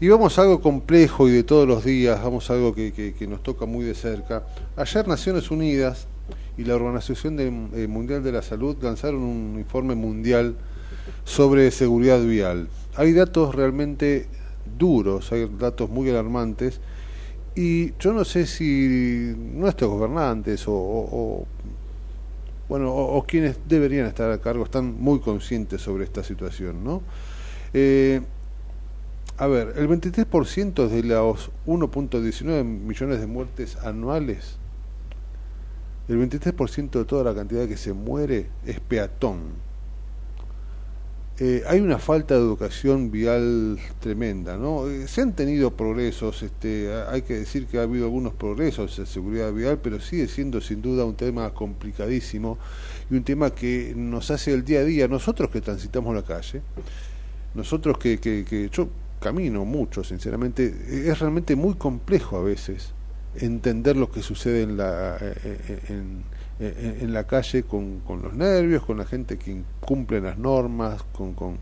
Y 0.00 0.08
vamos 0.08 0.38
a 0.38 0.42
algo 0.42 0.62
complejo 0.62 1.28
y 1.28 1.32
de 1.32 1.42
todos 1.42 1.68
los 1.68 1.84
días, 1.84 2.22
vamos 2.22 2.48
a 2.48 2.54
algo 2.54 2.74
que, 2.74 3.14
nos 3.28 3.42
toca 3.42 3.66
muy 3.66 3.84
de 3.84 3.94
cerca. 3.94 4.46
Ayer 4.76 5.06
Naciones 5.06 5.50
Unidas 5.50 6.06
y 6.56 6.64
la 6.64 6.76
Organización 6.76 7.36
eh, 7.38 7.86
Mundial 7.86 8.22
de 8.24 8.32
la 8.32 8.40
Salud 8.40 8.74
lanzaron 8.80 9.20
un 9.20 9.58
informe 9.58 9.94
mundial 9.94 10.54
sobre 11.24 11.70
seguridad 11.70 12.22
vial. 12.22 12.66
Hay 12.96 13.12
datos 13.12 13.54
realmente 13.54 14.26
duros, 14.78 15.32
hay 15.32 15.50
datos 15.58 15.90
muy 15.90 16.08
alarmantes 16.08 16.80
y 17.58 17.92
yo 17.98 18.12
no 18.12 18.24
sé 18.24 18.46
si 18.46 19.34
nuestros 19.36 19.90
gobernantes 19.90 20.62
o, 20.68 21.44
bueno, 22.68 22.94
o, 22.94 23.24
quienes 23.24 23.58
deberían 23.66 24.06
estar 24.06 24.30
a 24.30 24.38
cargo 24.38 24.62
están 24.62 25.00
muy 25.00 25.18
conscientes 25.18 25.82
sobre 25.82 26.04
esta 26.04 26.22
situación, 26.22 26.84
¿no? 26.84 27.02
Eh, 27.74 28.20
a 29.38 29.48
ver, 29.48 29.74
el 29.76 29.88
23% 29.88 30.86
de 30.86 31.02
los 31.02 31.50
1.19 31.66 32.62
millones 32.62 33.18
de 33.18 33.26
muertes 33.26 33.74
anuales, 33.78 34.56
el 36.06 36.16
23% 36.30 36.90
de 36.90 37.04
toda 37.04 37.24
la 37.24 37.34
cantidad 37.34 37.66
que 37.66 37.76
se 37.76 37.92
muere 37.92 38.50
es 38.66 38.78
peatón 38.78 39.67
eh, 41.40 41.62
hay 41.68 41.78
una 41.78 41.98
falta 41.98 42.34
de 42.34 42.40
educación 42.40 43.12
vial 43.12 43.78
tremenda, 44.00 44.56
¿no? 44.56 44.88
Eh, 44.88 45.06
se 45.06 45.22
han 45.22 45.34
tenido 45.34 45.70
progresos, 45.70 46.42
este, 46.42 46.92
hay 47.08 47.22
que 47.22 47.34
decir 47.34 47.68
que 47.68 47.78
ha 47.78 47.82
habido 47.82 48.06
algunos 48.06 48.34
progresos 48.34 48.98
en 48.98 49.06
seguridad 49.06 49.52
vial, 49.52 49.78
pero 49.80 50.00
sigue 50.00 50.26
siendo 50.26 50.60
sin 50.60 50.82
duda 50.82 51.04
un 51.04 51.14
tema 51.14 51.54
complicadísimo 51.54 52.58
y 53.08 53.14
un 53.14 53.22
tema 53.22 53.50
que 53.50 53.92
nos 53.94 54.32
hace 54.32 54.52
el 54.52 54.64
día 54.64 54.80
a 54.80 54.84
día, 54.84 55.06
nosotros 55.06 55.48
que 55.50 55.60
transitamos 55.60 56.12
la 56.12 56.24
calle, 56.24 56.60
nosotros 57.54 57.98
que, 57.98 58.18
que, 58.18 58.68
yo 58.72 58.88
camino 59.20 59.64
mucho, 59.64 60.02
sinceramente, 60.02 60.74
es 61.08 61.18
realmente 61.20 61.54
muy 61.54 61.74
complejo 61.74 62.36
a 62.36 62.42
veces 62.42 62.94
entender 63.40 63.96
lo 63.96 64.10
que 64.10 64.22
sucede 64.22 64.62
en 64.62 64.76
la... 64.76 65.16
Eh, 65.20 65.82
en, 65.88 66.38
eh, 66.60 66.98
en 67.02 67.12
la 67.12 67.24
calle 67.24 67.62
con, 67.62 68.00
con, 68.00 68.20
los 68.20 68.34
nervios, 68.34 68.84
con 68.84 68.98
la 68.98 69.04
gente 69.04 69.38
que 69.38 69.52
incumple 69.52 70.20
las 70.20 70.38
normas, 70.38 71.04
con, 71.12 71.32
con, 71.32 71.50
un 71.50 71.58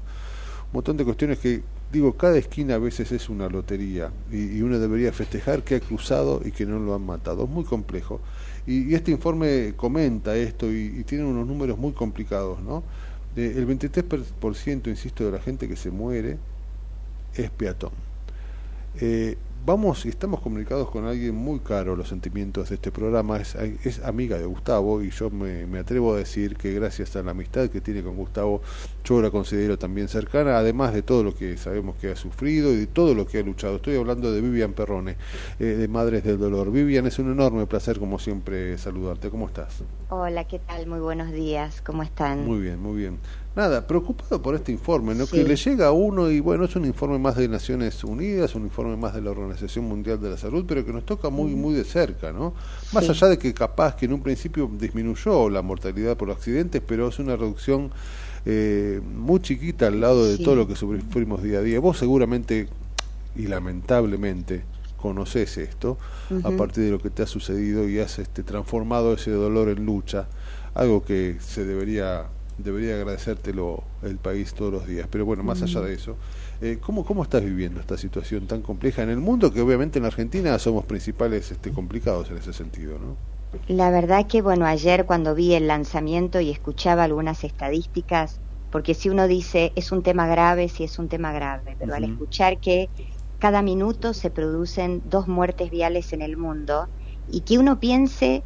montón 0.72 0.96
de 0.96 1.04
cuestiones 1.04 1.38
que, 1.38 1.62
digo, 1.92 2.14
cada 2.14 2.38
esquina 2.38 2.76
a 2.76 2.78
veces 2.78 3.12
es 3.12 3.28
una 3.28 3.46
lotería 3.50 4.10
y, 4.32 4.62
uno 4.62 4.78
debería 4.78 5.12
festejar 5.12 5.62
que 5.64 5.74
ha 5.74 5.80
cruzado 5.80 6.40
y 6.42 6.50
que 6.50 6.64
no 6.64 6.78
lo 6.78 6.94
han 6.94 7.04
matado. 7.04 7.44
Es 7.44 7.50
muy 7.50 7.64
complejo. 7.64 8.22
Y, 8.66 8.94
este 8.94 9.10
informe 9.10 9.74
comenta 9.76 10.34
esto 10.34 10.72
y, 10.72 11.04
tiene 11.04 11.24
unos 11.24 11.46
números 11.46 11.76
muy 11.76 11.92
complicados, 11.92 12.62
¿no? 12.62 12.82
el 13.36 13.68
23%, 13.68 14.86
insisto, 14.86 15.26
de 15.26 15.32
la 15.32 15.40
gente 15.40 15.68
que 15.68 15.76
se 15.76 15.90
muere 15.90 16.38
es 17.34 17.50
peatón. 17.50 17.90
Eh, 18.98 19.36
vamos 19.66 20.06
y 20.06 20.10
estamos 20.10 20.40
comunicados 20.40 20.88
con 20.90 21.06
alguien 21.06 21.34
muy 21.34 21.58
caro 21.58 21.96
los 21.96 22.08
sentimientos 22.08 22.68
de 22.68 22.76
este 22.76 22.92
programa, 22.92 23.38
es, 23.38 23.56
es 23.56 23.98
amiga 24.04 24.38
de 24.38 24.46
Gustavo 24.46 25.02
y 25.02 25.10
yo 25.10 25.28
me, 25.28 25.66
me, 25.66 25.80
atrevo 25.80 26.14
a 26.14 26.18
decir 26.18 26.56
que 26.56 26.72
gracias 26.72 27.16
a 27.16 27.22
la 27.24 27.32
amistad 27.32 27.68
que 27.68 27.80
tiene 27.80 28.00
con 28.00 28.14
Gustavo, 28.14 28.62
yo 29.02 29.20
la 29.20 29.30
considero 29.30 29.76
también 29.76 30.06
cercana, 30.06 30.56
además 30.56 30.94
de 30.94 31.02
todo 31.02 31.24
lo 31.24 31.34
que 31.34 31.56
sabemos 31.56 31.96
que 31.96 32.12
ha 32.12 32.16
sufrido 32.16 32.72
y 32.72 32.76
de 32.76 32.86
todo 32.86 33.12
lo 33.12 33.26
que 33.26 33.40
ha 33.40 33.42
luchado. 33.42 33.76
Estoy 33.76 33.96
hablando 33.96 34.32
de 34.32 34.40
Vivian 34.40 34.72
Perrone, 34.72 35.16
eh, 35.58 35.64
de 35.64 35.88
Madres 35.88 36.22
del 36.22 36.38
Dolor. 36.38 36.70
Vivian, 36.70 37.04
es 37.06 37.18
un 37.18 37.32
enorme 37.32 37.66
placer 37.66 37.98
como 37.98 38.20
siempre 38.20 38.78
saludarte. 38.78 39.30
¿Cómo 39.30 39.48
estás? 39.48 39.82
Hola, 40.10 40.44
¿qué 40.44 40.60
tal? 40.60 40.86
Muy 40.86 41.00
buenos 41.00 41.32
días, 41.32 41.82
¿cómo 41.82 42.04
están? 42.04 42.46
Muy 42.46 42.60
bien, 42.60 42.80
muy 42.80 42.96
bien. 42.96 43.18
Nada, 43.56 43.86
preocupado 43.86 44.42
por 44.42 44.54
este 44.54 44.70
informe, 44.70 45.14
¿no? 45.14 45.26
que 45.26 45.42
le 45.42 45.56
llega 45.56 45.86
a 45.86 45.90
uno 45.90 46.30
y 46.30 46.40
bueno, 46.40 46.66
es 46.66 46.76
un 46.76 46.84
informe 46.84 47.18
más 47.18 47.36
de 47.36 47.48
Naciones 47.48 48.04
Unidas, 48.04 48.54
un 48.54 48.64
informe 48.64 48.98
más 48.98 49.14
de 49.14 49.22
la 49.22 49.30
Organización 49.30 49.86
Mundial 49.86 50.20
de 50.20 50.28
la 50.28 50.36
Salud, 50.36 50.66
pero 50.68 50.84
que 50.84 50.92
nos 50.92 51.06
toca 51.06 51.30
muy, 51.30 51.54
muy 51.54 51.72
de 51.72 51.84
cerca, 51.84 52.32
¿no? 52.32 52.52
Más 52.92 53.08
allá 53.08 53.28
de 53.28 53.38
que 53.38 53.54
capaz 53.54 53.96
que 53.96 54.04
en 54.04 54.12
un 54.12 54.22
principio 54.22 54.70
disminuyó 54.78 55.48
la 55.48 55.62
mortalidad 55.62 56.18
por 56.18 56.30
accidentes, 56.30 56.82
pero 56.86 57.08
es 57.08 57.18
una 57.18 57.34
reducción 57.34 57.90
eh, 58.44 59.00
muy 59.02 59.40
chiquita 59.40 59.86
al 59.86 60.02
lado 60.02 60.26
de 60.26 60.36
todo 60.36 60.54
lo 60.54 60.68
que 60.68 60.76
sufrimos 60.76 61.42
día 61.42 61.60
a 61.60 61.62
día. 61.62 61.80
Vos 61.80 61.96
seguramente, 61.96 62.68
y 63.36 63.46
lamentablemente, 63.46 64.64
conoces 64.98 65.56
esto, 65.56 65.96
a 66.44 66.50
partir 66.50 66.84
de 66.84 66.90
lo 66.90 66.98
que 66.98 67.08
te 67.08 67.22
ha 67.22 67.26
sucedido 67.26 67.88
y 67.88 68.00
has 68.00 68.18
este, 68.18 68.42
transformado 68.42 69.14
ese 69.14 69.30
dolor 69.30 69.70
en 69.70 69.86
lucha, 69.86 70.28
algo 70.74 71.02
que 71.02 71.38
se 71.40 71.64
debería 71.64 72.26
debería 72.58 72.94
agradecértelo 72.96 73.84
el 74.02 74.18
país 74.18 74.54
todos 74.54 74.72
los 74.72 74.86
días. 74.86 75.08
Pero 75.10 75.24
bueno, 75.24 75.42
más 75.42 75.62
allá 75.62 75.80
de 75.80 75.94
eso, 75.94 76.16
eh, 76.60 76.78
¿cómo, 76.80 77.04
¿cómo 77.04 77.22
estás 77.22 77.44
viviendo 77.44 77.80
esta 77.80 77.96
situación 77.96 78.46
tan 78.46 78.62
compleja 78.62 79.02
en 79.02 79.10
el 79.10 79.18
mundo 79.18 79.52
que 79.52 79.60
obviamente 79.60 79.98
en 79.98 80.04
Argentina 80.06 80.58
somos 80.58 80.84
principales 80.84 81.50
este, 81.52 81.72
complicados 81.72 82.30
en 82.30 82.38
ese 82.38 82.52
sentido, 82.52 82.98
¿no? 82.98 83.16
La 83.68 83.90
verdad 83.90 84.26
que, 84.28 84.42
bueno, 84.42 84.66
ayer 84.66 85.06
cuando 85.06 85.34
vi 85.34 85.54
el 85.54 85.66
lanzamiento 85.68 86.40
y 86.40 86.50
escuchaba 86.50 87.04
algunas 87.04 87.44
estadísticas, 87.44 88.40
porque 88.70 88.94
si 88.94 89.08
uno 89.08 89.28
dice 89.28 89.72
es 89.76 89.92
un 89.92 90.02
tema 90.02 90.26
grave, 90.26 90.68
sí 90.68 90.84
es 90.84 90.98
un 90.98 91.08
tema 91.08 91.32
grave, 91.32 91.76
pero 91.78 91.94
al 91.94 92.04
escuchar 92.04 92.58
que 92.60 92.90
cada 93.38 93.62
minuto 93.62 94.14
se 94.14 94.30
producen 94.30 95.02
dos 95.04 95.28
muertes 95.28 95.70
viales 95.70 96.12
en 96.12 96.22
el 96.22 96.36
mundo 96.36 96.88
y 97.26 97.42
que 97.42 97.58
uno 97.58 97.78
piense 97.80 98.44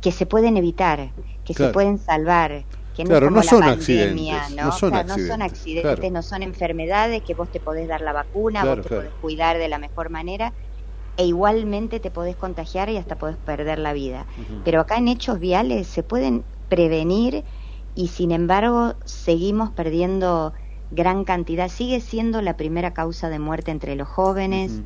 que 0.00 0.12
se 0.12 0.26
pueden 0.26 0.56
evitar, 0.56 1.14
que 1.44 1.54
se 1.54 1.68
pueden 1.68 1.98
salvar, 1.98 2.66
que 3.04 3.14
no, 3.14 3.18
claro, 3.20 3.30
no 3.30 3.42
son 3.42 3.62
accidentes, 3.62 4.48
¿no? 4.48 4.80
No 5.02 5.18
son 5.18 5.42
accidentes, 5.42 5.82
no 5.82 5.92
son, 5.92 6.02
accidentes 6.02 6.12
no 6.12 6.22
son 6.22 6.42
enfermedades 6.42 7.22
que 7.24 7.34
vos 7.34 7.50
te 7.50 7.60
podés 7.60 7.88
dar 7.88 8.00
la 8.02 8.12
vacuna, 8.12 8.64
vos 8.66 8.80
te 8.80 8.90
podés 8.90 9.14
cuidar 9.20 9.58
de 9.58 9.68
la 9.68 9.78
mejor 9.78 10.10
manera 10.10 10.54
e 11.16 11.26
igualmente 11.26 12.00
te 12.00 12.10
podés 12.10 12.36
contagiar 12.36 12.88
y 12.90 12.96
hasta 12.96 13.18
podés 13.18 13.38
perder 13.38 13.78
la 13.78 13.92
vida. 13.92 14.26
Pero 14.62 14.80
acá 14.80 14.96
en 14.98 15.08
hechos 15.08 15.38
viales 15.40 15.88
se 15.88 16.02
pueden 16.02 16.46
prevenir 16.68 17.44
y 17.94 18.08
sin 18.08 18.32
embargo 18.32 18.96
seguimos 19.04 19.72
perdiendo 19.72 20.54
gran 20.90 21.24
cantidad. 21.24 21.68
Sigue 21.68 22.00
siendo 22.00 22.42
la 22.42 22.56
primera 22.56 22.92
causa 22.94 23.28
de 23.28 23.38
muerte 23.38 23.70
entre 23.70 23.96
los 23.96 24.08
jóvenes. 24.08 24.82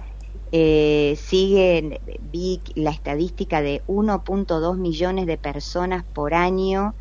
eh, 0.53 1.17
sigue, 1.19 2.01
vi 2.21 2.63
la 2.77 2.91
estadística 2.91 3.61
de 3.63 3.83
1.2 3.87 4.79
millones 4.79 5.27
de 5.27 5.39
personas 5.39 6.05
por 6.13 6.35
año 6.35 6.97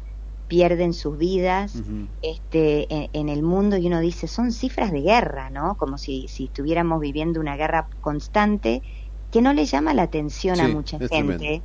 pierden 0.54 0.94
sus 0.94 1.18
vidas 1.18 1.82
este, 2.22 2.86
en, 3.12 3.28
el 3.28 3.42
mundo 3.42 3.76
y 3.76 3.88
uno 3.88 4.00
dice, 4.02 4.28
son 4.28 4.52
cifras 4.52 4.92
de 4.92 5.02
guerra, 5.02 5.50
¿no? 5.50 5.78
Como 5.78 5.98
si, 5.98 6.28
si 6.28 6.46
estuviéramos 6.46 7.00
viviendo 7.00 7.40
una 7.40 7.58
guerra 7.58 7.90
constante 8.02 8.84
que 9.32 9.42
no 9.42 9.52
le 9.52 9.66
llama 9.66 9.96
la 9.96 10.04
atención 10.04 10.62
a 10.62 10.68
mucha 10.68 11.00
gente, 11.00 11.64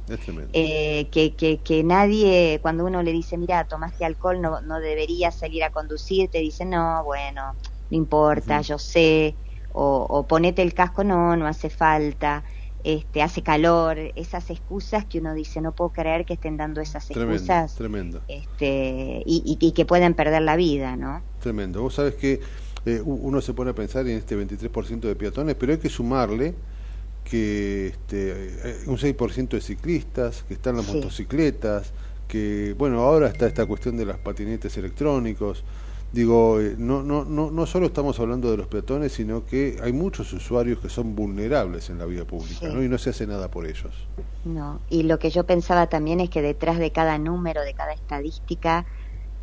eh, 0.55 1.11
que, 1.13 1.37
que, 1.37 1.61
que, 1.61 1.85
nadie, 1.85 2.61
cuando 2.63 2.87
uno 2.87 3.03
le 3.03 3.13
dice, 3.13 3.37
mira, 3.37 3.65
tomaste 3.65 4.07
alcohol, 4.07 4.41
no, 4.41 4.63
no 4.63 4.81
deberías 4.81 5.39
salir 5.39 5.63
a 5.65 5.71
conducir, 5.71 6.31
te 6.31 6.39
dice, 6.39 6.65
no, 6.65 7.05
bueno, 7.05 7.59
no 7.91 7.97
importa, 7.97 8.63
yo 8.63 8.79
sé, 8.79 9.37
o, 9.75 10.07
o, 10.09 10.27
ponete 10.27 10.63
el 10.63 10.73
casco, 10.73 11.05
no, 11.05 11.37
no 11.37 11.47
hace 11.47 11.69
falta, 11.69 12.43
este, 12.85 13.23
hace 13.23 13.43
calor, 13.43 13.99
esas 14.15 14.51
excusas 14.51 15.05
que 15.05 15.19
uno 15.19 15.35
dice, 15.35 15.61
no 15.61 15.73
puedo 15.73 15.91
creer 15.91 16.25
que 16.25 16.35
estén 16.35 16.57
dando 16.57 16.81
esas 16.81 17.11
excusas, 17.11 17.75
tremendo, 17.75 18.21
Este, 18.29 19.23
y, 19.27 19.59
y, 19.61 19.73
que 19.73 19.85
pueden 19.85 20.15
perder 20.15 20.43
la 20.43 20.57
vida, 20.57 20.97
¿no? 20.97 21.23
Tremendo, 21.41 21.83
vos 21.83 21.95
sabes 21.95 22.15
que 22.15 22.41
eh, 22.87 23.03
uno 23.05 23.41
se 23.41 23.55
pone 23.55 23.71
a 23.71 23.75
pensar 23.75 24.07
en 24.07 24.17
este 24.17 24.37
23% 24.37 25.01
de 25.01 25.17
peatones, 25.17 25.57
pero 25.57 25.73
hay 25.73 25.79
que 25.79 25.89
sumarle 25.89 26.55
que 27.25 27.89
este, 27.89 28.85
un 28.87 28.97
6% 28.97 29.49
de 29.49 29.61
ciclistas, 29.61 30.45
que 30.47 30.55
están 30.55 30.77
las 30.77 30.87
motocicletas, 30.87 31.93
que 32.27 32.75
bueno, 32.79 33.01
ahora 33.01 33.29
está 33.29 33.47
esta 33.47 33.67
cuestión 33.67 33.97
de 33.97 34.07
las 34.07 34.19
patinetes 34.19 34.77
electrónicos. 34.77 35.65
Digo, 36.11 36.59
eh, 36.59 36.75
no, 36.79 37.03
no, 37.03 37.25
no, 37.25 37.51
no 37.51 37.67
solo 37.67 37.87
estamos 37.87 38.19
hablando 38.19 38.51
de 38.51 38.57
los 38.57 38.67
peatones, 38.67 39.13
sino 39.13 39.45
que 39.45 39.79
hay 39.83 39.93
muchos 39.93 40.33
usuarios 40.33 40.79
que 40.79 40.89
son 40.89 41.15
vulnerables 41.15 41.91
en 41.91 41.99
la 41.99 42.07
vía 42.07 42.27
pública, 42.27 42.69
¿no? 42.69 42.83
Y 42.83 42.89
no 42.89 42.97
se 42.97 43.11
hace 43.11 43.27
nada 43.27 43.51
por 43.51 43.67
ellos. 43.67 43.93
No, 44.45 44.81
y 44.89 45.03
lo 45.03 45.19
que 45.19 45.29
yo 45.29 45.45
pensaba 45.45 45.89
también 45.89 46.21
es 46.21 46.31
que 46.31 46.41
detrás 46.41 46.79
de 46.79 46.93
cada 46.93 47.19
número, 47.19 47.61
de 47.63 47.75
cada 47.75 47.93
estadística, 47.93 48.87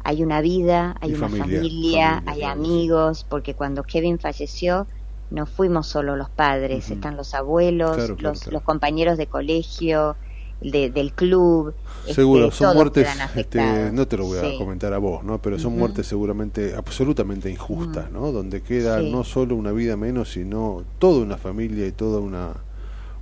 hay 0.04 0.24
una 0.24 0.42
vida, 0.42 0.96
hay 1.02 1.14
una 1.14 1.30
familia, 1.30 2.24
hay 2.26 2.44
amigos, 2.44 3.26
porque 3.30 3.54
cuando 3.54 3.84
Kevin 3.84 4.18
falleció, 4.18 4.88
no 5.30 5.46
fuimos 5.46 5.88
solo 5.88 6.16
los 6.16 6.30
padres, 6.30 6.90
están 6.92 7.16
los 7.16 7.34
abuelos, 7.34 8.10
los, 8.20 8.48
los, 8.48 8.62
compañeros 8.62 9.18
de 9.18 9.28
colegio, 9.28 10.16
de, 10.62 10.90
del 10.90 11.14
club. 11.14 11.74
Este, 12.06 12.22
Seguro, 12.22 12.52
son 12.52 12.76
muertes, 12.76 13.08
este, 13.36 13.92
no 13.92 14.08
te 14.08 14.18
lo 14.18 14.26
voy 14.26 14.38
a 14.38 14.58
comentar 14.58 14.94
a 14.94 15.00
vos, 15.00 15.24
¿no? 15.24 15.42
pero 15.42 15.58
son 15.58 15.78
muertes 15.78 16.06
seguramente 16.06 16.76
absolutamente 16.76 17.50
injustas, 17.50 18.12
¿no? 18.12 18.32
donde 18.32 18.62
queda 18.62 19.02
no 19.02 19.24
solo 19.24 19.56
una 19.56 19.72
vida 19.72 19.98
menos, 19.98 20.32
sino 20.32 20.84
toda 21.00 21.24
una 21.24 21.38
familia 21.38 21.88
y 21.88 21.92
toda 21.92 22.20
una, 22.20 22.54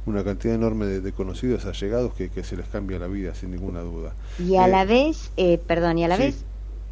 una 0.05 0.23
cantidad 0.23 0.55
enorme 0.55 0.85
de, 0.85 1.11
conocidos 1.13 1.65
allegados 1.65 2.13
que, 2.13 2.29
que, 2.29 2.43
se 2.43 2.57
les 2.57 2.67
cambia 2.67 2.99
la 2.99 3.07
vida, 3.07 3.33
sin 3.35 3.51
ninguna 3.51 3.81
duda. 3.81 4.13
Y 4.37 4.57
a 4.57 4.67
la 4.67 4.83
eh, 4.83 4.85
vez, 4.85 5.31
eh, 5.37 5.59
perdón, 5.65 5.97
y 5.97 6.03
a 6.03 6.07
la 6.09 6.17
vez 6.17 6.43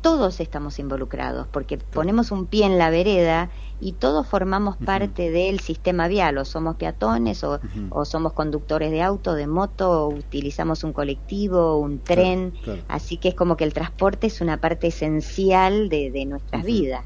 todos 0.02 0.40
estamos 0.40 0.80
involucrados, 0.80 1.48
porque 1.52 1.78
ponemos 1.78 2.32
un 2.32 2.46
pie 2.46 2.66
en 2.66 2.78
la 2.78 2.90
vereda 2.90 3.50
y 3.80 3.94
todos 3.94 4.28
formamos 4.28 4.78
parte 4.78 5.32
del 5.32 5.60
sistema 5.60 6.08
vial, 6.08 6.38
o 6.38 6.46
somos 6.46 6.76
peatones, 6.76 7.44
o, 7.44 7.60
somos 8.06 8.34
conductores 8.34 8.92
de 8.92 9.02
auto, 9.02 9.34
de 9.34 9.48
moto, 9.48 10.06
o 10.06 10.08
utilizamos 10.10 10.84
un 10.84 10.94
colectivo, 10.94 11.78
un 11.78 12.00
tren, 12.00 12.54
así 12.88 13.18
que 13.18 13.30
es 13.30 13.36
como 13.36 13.58
que 13.58 13.64
el 13.64 13.74
transporte 13.74 14.28
es 14.28 14.42
una 14.42 14.58
parte 14.58 14.88
esencial 14.88 15.90
de, 15.90 16.12
de 16.12 16.26
nuestras 16.26 16.64
vidas. 16.64 17.06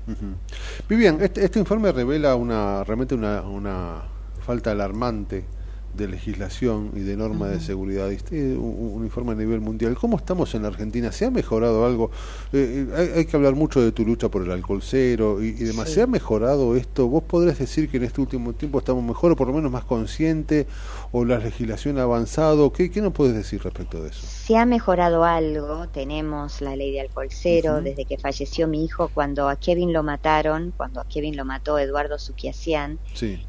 Vivian, 0.90 1.22
este, 1.22 1.46
este, 1.46 1.60
informe 1.60 1.92
revela 1.92 2.36
una 2.36 2.84
realmente 2.84 3.16
una, 3.16 3.42
una 3.42 4.04
falta 4.40 4.72
alarmante 4.72 5.46
de 5.96 6.08
legislación 6.08 6.92
y 6.96 7.00
de 7.00 7.16
norma 7.18 7.48
de 7.48 7.60
seguridad. 7.60 8.10
un, 8.10 9.04
informe 9.04 9.32
a 9.32 9.36
nivel 9.36 9.62
mundial. 9.62 9.96
¿Cómo 9.96 10.18
estamos 10.18 10.54
en 10.56 10.64
la 10.64 10.70
Argentina? 10.70 11.12
¿Se 11.12 11.26
ha 11.26 11.32
mejorado 11.32 11.86
algo? 11.86 12.12
Eh, 12.54 12.88
eh, 12.90 13.14
hay, 13.18 13.26
que 13.26 13.36
hablar 13.36 13.56
mucho 13.56 13.82
de 13.82 13.92
tu 13.92 14.06
lucha 14.06 14.30
por 14.30 14.44
el 14.44 14.52
alcohol 14.52 14.82
cero 14.84 15.42
y, 15.42 15.52
demás. 15.52 15.90
¿Se 15.90 16.02
ha 16.02 16.08
mejorado 16.08 16.76
esto? 16.76 17.08
¿Vos 17.08 17.24
podrías 17.24 17.60
decir 17.60 17.90
que 17.90 17.98
en 17.98 18.04
este 18.04 18.22
último 18.22 18.54
tiempo 18.54 18.80
estamos 18.80 19.04
mejor 19.04 19.32
o 19.32 19.36
por 19.36 19.48
lo 19.48 19.54
menos 19.54 19.72
más 19.72 19.86
conscientes 19.86 20.66
o 21.18 21.24
la 21.24 21.38
legislación 21.38 21.98
ha 21.98 22.02
avanzado? 22.02 22.74
¿Qué, 22.74 22.92
qué 22.92 23.00
nos 23.00 23.14
puedes 23.14 23.34
decir 23.34 23.64
respecto 23.64 24.04
de 24.04 24.10
eso? 24.10 24.28
Se 24.28 24.58
ha 24.58 24.66
mejorado 24.66 25.24
algo. 25.24 25.88
Tenemos 25.88 26.60
la 26.60 26.76
ley 26.76 26.92
de 26.92 27.00
alcohol 27.00 27.30
cero 27.30 27.80
desde 27.82 28.04
que 28.04 28.18
falleció 28.18 28.68
mi 28.68 28.84
hijo. 28.84 29.10
Cuando 29.14 29.48
a 29.48 29.56
Kevin 29.56 29.94
lo 29.94 30.04
mataron, 30.04 30.74
cuando 30.76 31.00
a 31.00 31.06
Kevin 31.06 31.38
lo 31.38 31.46
mató 31.46 31.80
Eduardo 31.80 32.20
Suquiasian, 32.20 33.00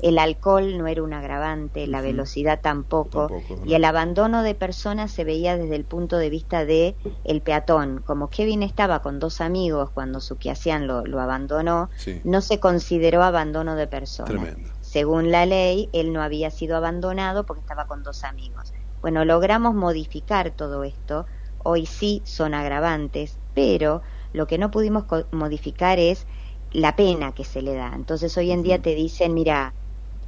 el 0.00 0.18
alcohol 0.20 0.78
no 0.78 0.86
era 0.86 1.02
un 1.02 1.12
agravante, 1.12 1.88
la 1.88 2.02
velocidad 2.02 2.60
tampoco, 2.62 3.42
y 3.64 3.74
el 3.74 3.84
abandono 3.84 4.44
de 4.44 4.54
personas 4.54 5.10
se 5.10 5.24
veía 5.24 5.56
desde 5.56 5.74
el 5.74 5.84
punto 5.84 6.18
de 6.18 6.30
vista 6.30 6.64
de 6.64 6.94
el 7.24 7.40
peatón. 7.40 8.00
Como 8.06 8.30
Kevin 8.30 8.62
estaba 8.62 9.02
con 9.02 9.18
dos 9.18 9.40
amigos 9.40 9.90
cuando 9.90 10.20
Sukiasian 10.20 10.86
lo, 10.86 11.04
lo 11.04 11.20
abandonó, 11.20 11.90
no 12.22 12.40
se 12.42 12.60
consideró 12.60 13.24
abandono 13.24 13.74
de 13.74 13.88
personas. 13.88 14.54
Según 14.96 15.30
la 15.30 15.44
ley, 15.44 15.90
él 15.92 16.10
no 16.14 16.22
había 16.22 16.50
sido 16.50 16.74
abandonado 16.74 17.44
porque 17.44 17.60
estaba 17.60 17.84
con 17.84 18.02
dos 18.02 18.24
amigos. 18.24 18.72
Bueno, 19.02 19.26
logramos 19.26 19.74
modificar 19.74 20.52
todo 20.52 20.84
esto. 20.84 21.26
Hoy 21.58 21.84
sí 21.84 22.22
son 22.24 22.54
agravantes, 22.54 23.38
pero 23.52 24.00
lo 24.32 24.46
que 24.46 24.56
no 24.56 24.70
pudimos 24.70 25.04
modificar 25.32 25.98
es 25.98 26.26
la 26.70 26.96
pena 26.96 27.32
que 27.32 27.44
se 27.44 27.60
le 27.60 27.74
da. 27.74 27.92
Entonces 27.94 28.34
hoy 28.38 28.50
en 28.52 28.62
día 28.62 28.80
te 28.80 28.94
dicen, 28.94 29.34
mira, 29.34 29.74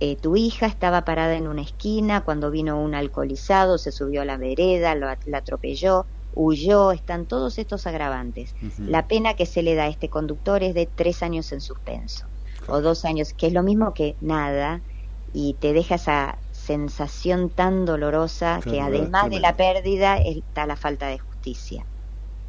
eh, 0.00 0.16
tu 0.16 0.36
hija 0.36 0.66
estaba 0.66 1.02
parada 1.06 1.36
en 1.36 1.48
una 1.48 1.62
esquina 1.62 2.22
cuando 2.22 2.50
vino 2.50 2.78
un 2.78 2.94
alcoholizado, 2.94 3.78
se 3.78 3.90
subió 3.90 4.20
a 4.20 4.26
la 4.26 4.36
vereda, 4.36 4.94
lo, 4.94 5.06
la 5.06 5.38
atropelló, 5.38 6.08
huyó, 6.30 6.92
están 6.92 7.24
todos 7.24 7.56
estos 7.56 7.86
agravantes. 7.86 8.54
La 8.76 9.08
pena 9.08 9.32
que 9.32 9.46
se 9.46 9.62
le 9.62 9.74
da 9.74 9.84
a 9.84 9.88
este 9.88 10.10
conductor 10.10 10.62
es 10.62 10.74
de 10.74 10.84
tres 10.94 11.22
años 11.22 11.52
en 11.52 11.62
suspenso 11.62 12.26
o 12.68 12.80
dos 12.80 13.04
años, 13.04 13.32
que 13.32 13.48
es 13.48 13.52
lo 13.52 13.62
mismo 13.62 13.94
que 13.94 14.16
nada 14.20 14.80
y 15.32 15.54
te 15.60 15.72
deja 15.72 15.96
esa 15.96 16.38
sensación 16.52 17.50
tan 17.50 17.84
dolorosa 17.84 18.60
que 18.62 18.80
además 18.80 19.30
de 19.30 19.40
la 19.40 19.56
pérdida 19.56 20.18
está 20.18 20.66
la 20.66 20.76
falta 20.76 21.08
de 21.08 21.18
justicia. 21.18 21.84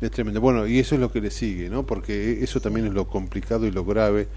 Es 0.01 0.11
tremendo. 0.11 0.39
Bueno, 0.39 0.65
y 0.65 0.79
eso 0.79 0.95
es 0.95 1.01
lo 1.01 1.11
que 1.11 1.21
le 1.21 1.31
sigue, 1.31 1.69
¿no? 1.69 1.85
Porque 1.85 2.43
eso 2.43 2.61
también 2.61 2.87
es 2.87 2.93
lo 2.93 3.07
complicado 3.07 3.65
y 3.65 3.71
lo 3.71 3.83
grave 3.83 4.27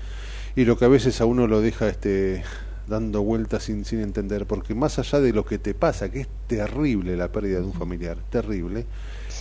y 0.57 0.65
lo 0.65 0.77
que 0.77 0.85
a 0.85 0.89
veces 0.89 1.21
a 1.21 1.25
uno 1.25 1.47
lo 1.47 1.61
deja 1.61 1.89
este 1.89 2.43
dando 2.87 3.23
vueltas 3.23 3.63
sin, 3.65 3.85
sin 3.85 4.01
entender, 4.01 4.47
porque 4.47 4.75
más 4.75 4.99
allá 4.99 5.21
de 5.21 5.33
lo 5.33 5.45
que 5.45 5.59
te 5.59 5.73
pasa, 5.73 6.11
que 6.11 6.23
es 6.23 6.29
terrible 6.47 7.17
la 7.17 7.31
pérdida 7.31 7.61
de 7.61 7.65
un 7.65 7.73
familiar, 7.73 8.19
terrible, 8.29 8.87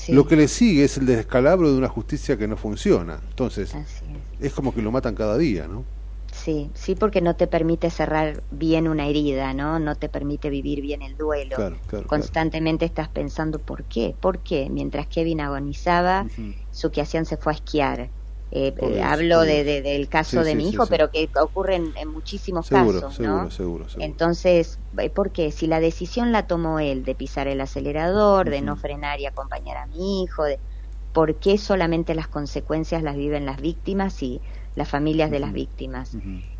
lo 0.09 0.27
que 0.27 0.35
le 0.35 0.47
sigue 0.47 0.83
es 0.83 0.97
el 0.97 1.05
descalabro 1.05 1.71
de 1.71 1.77
una 1.77 1.87
justicia 1.87 2.37
que 2.37 2.47
no 2.47 2.57
funciona. 2.57 3.19
Entonces, 3.29 3.75
es. 4.39 4.53
como 4.53 4.73
que 4.73 4.81
lo 4.81 4.91
matan 4.91 5.15
cada 5.15 5.37
día, 5.37 5.67
¿no? 5.67 5.83
Sí, 6.43 6.71
sí, 6.73 6.95
porque 6.95 7.21
no 7.21 7.35
te 7.35 7.47
permite 7.47 7.89
cerrar 7.91 8.43
bien 8.49 8.87
una 8.87 9.07
herida, 9.07 9.53
¿no? 9.53 9.79
No 9.79 9.95
te 9.95 10.09
permite 10.09 10.49
vivir 10.49 10.81
bien 10.81 11.01
el 11.01 11.15
duelo. 11.15 11.55
Constantemente 12.07 12.85
estás 12.85 13.09
pensando, 13.09 13.59
¿por 13.59 13.85
qué? 13.85 14.15
¿Por 14.19 14.41
qué? 14.41 14.69
Mientras 14.69 15.07
Kevin 15.07 15.41
agonizaba, 15.41 16.25
su 16.71 16.91
que 16.91 17.01
hacían 17.01 17.25
se 17.25 17.37
fue 17.37 17.53
a 17.53 17.55
esquiar 17.55 18.11
eh, 18.53 18.73
eh, 18.81 19.01
hablo 19.01 19.41
de, 19.41 19.63
del 19.63 20.09
caso 20.09 20.43
de 20.43 20.55
mi 20.55 20.67
hijo, 20.69 20.85
pero 20.87 21.09
que 21.09 21.29
ocurre 21.41 21.75
en, 21.75 21.93
muchísimos 22.09 22.67
casos, 22.67 23.17
¿no? 23.21 23.49
Seguro, 23.49 23.87
Entonces, 23.95 24.77
eh, 24.97 25.09
¿por 25.09 25.31
qué? 25.31 25.51
Si 25.51 25.67
la 25.67 25.79
decisión 25.79 26.33
la 26.33 26.47
tomó 26.47 26.79
él 26.79 27.05
de 27.05 27.15
pisar 27.15 27.47
el 27.47 27.61
acelerador, 27.61 28.49
de 28.49 28.61
no 28.61 28.75
frenar 28.75 29.21
y 29.21 29.25
acompañar 29.25 29.77
a 29.77 29.87
mi 29.87 30.23
hijo, 30.23 30.43
de, 30.43 30.59
¿por 31.13 31.39
qué 31.39 31.57
solamente 31.57 32.13
las 32.13 32.27
consecuencias 32.27 33.03
las 33.03 33.15
viven 33.15 33.45
las 33.45 33.61
víctimas 33.61 34.21
y 34.21 34.41
las 34.75 34.89
familias 34.89 35.31
de 35.31 35.39
las 35.39 35.53
víctimas? 35.53 36.17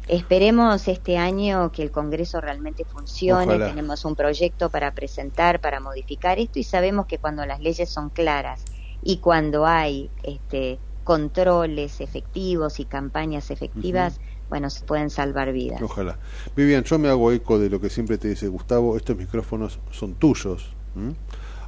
Esperemos 0.07 0.88
este 0.88 1.17
año 1.17 1.71
que 1.71 1.83
el 1.83 1.91
Congreso 1.91 2.41
realmente 2.41 2.85
funcione, 2.85 3.57
tenemos 3.57 4.03
un 4.05 4.15
proyecto 4.15 4.69
para 4.69 4.93
presentar, 4.93 5.61
para 5.61 5.79
modificar 5.79 6.39
esto 6.39 6.59
y 6.59 6.63
sabemos 6.63 7.05
que 7.05 7.17
cuando 7.17 7.45
las 7.45 7.59
leyes 7.59 7.89
son 7.89 8.09
claras 8.09 8.65
y 9.01 9.17
cuando 9.17 9.65
hay 9.65 10.09
este 10.23 10.79
controles 11.03 11.99
efectivos 11.99 12.79
y 12.79 12.85
campañas 12.85 13.49
efectivas, 13.51 14.19
bueno, 14.49 14.69
se 14.69 14.85
pueden 14.85 15.09
salvar 15.09 15.51
vidas. 15.51 15.81
Ojalá. 15.81 16.19
Vivian, 16.55 16.83
yo 16.83 16.99
me 16.99 17.09
hago 17.09 17.31
eco 17.31 17.57
de 17.57 17.69
lo 17.69 17.79
que 17.79 17.89
siempre 17.89 18.17
te 18.17 18.27
dice 18.27 18.47
Gustavo, 18.47 18.97
estos 18.97 19.17
micrófonos 19.17 19.79
son 19.91 20.13
tuyos. 20.15 20.73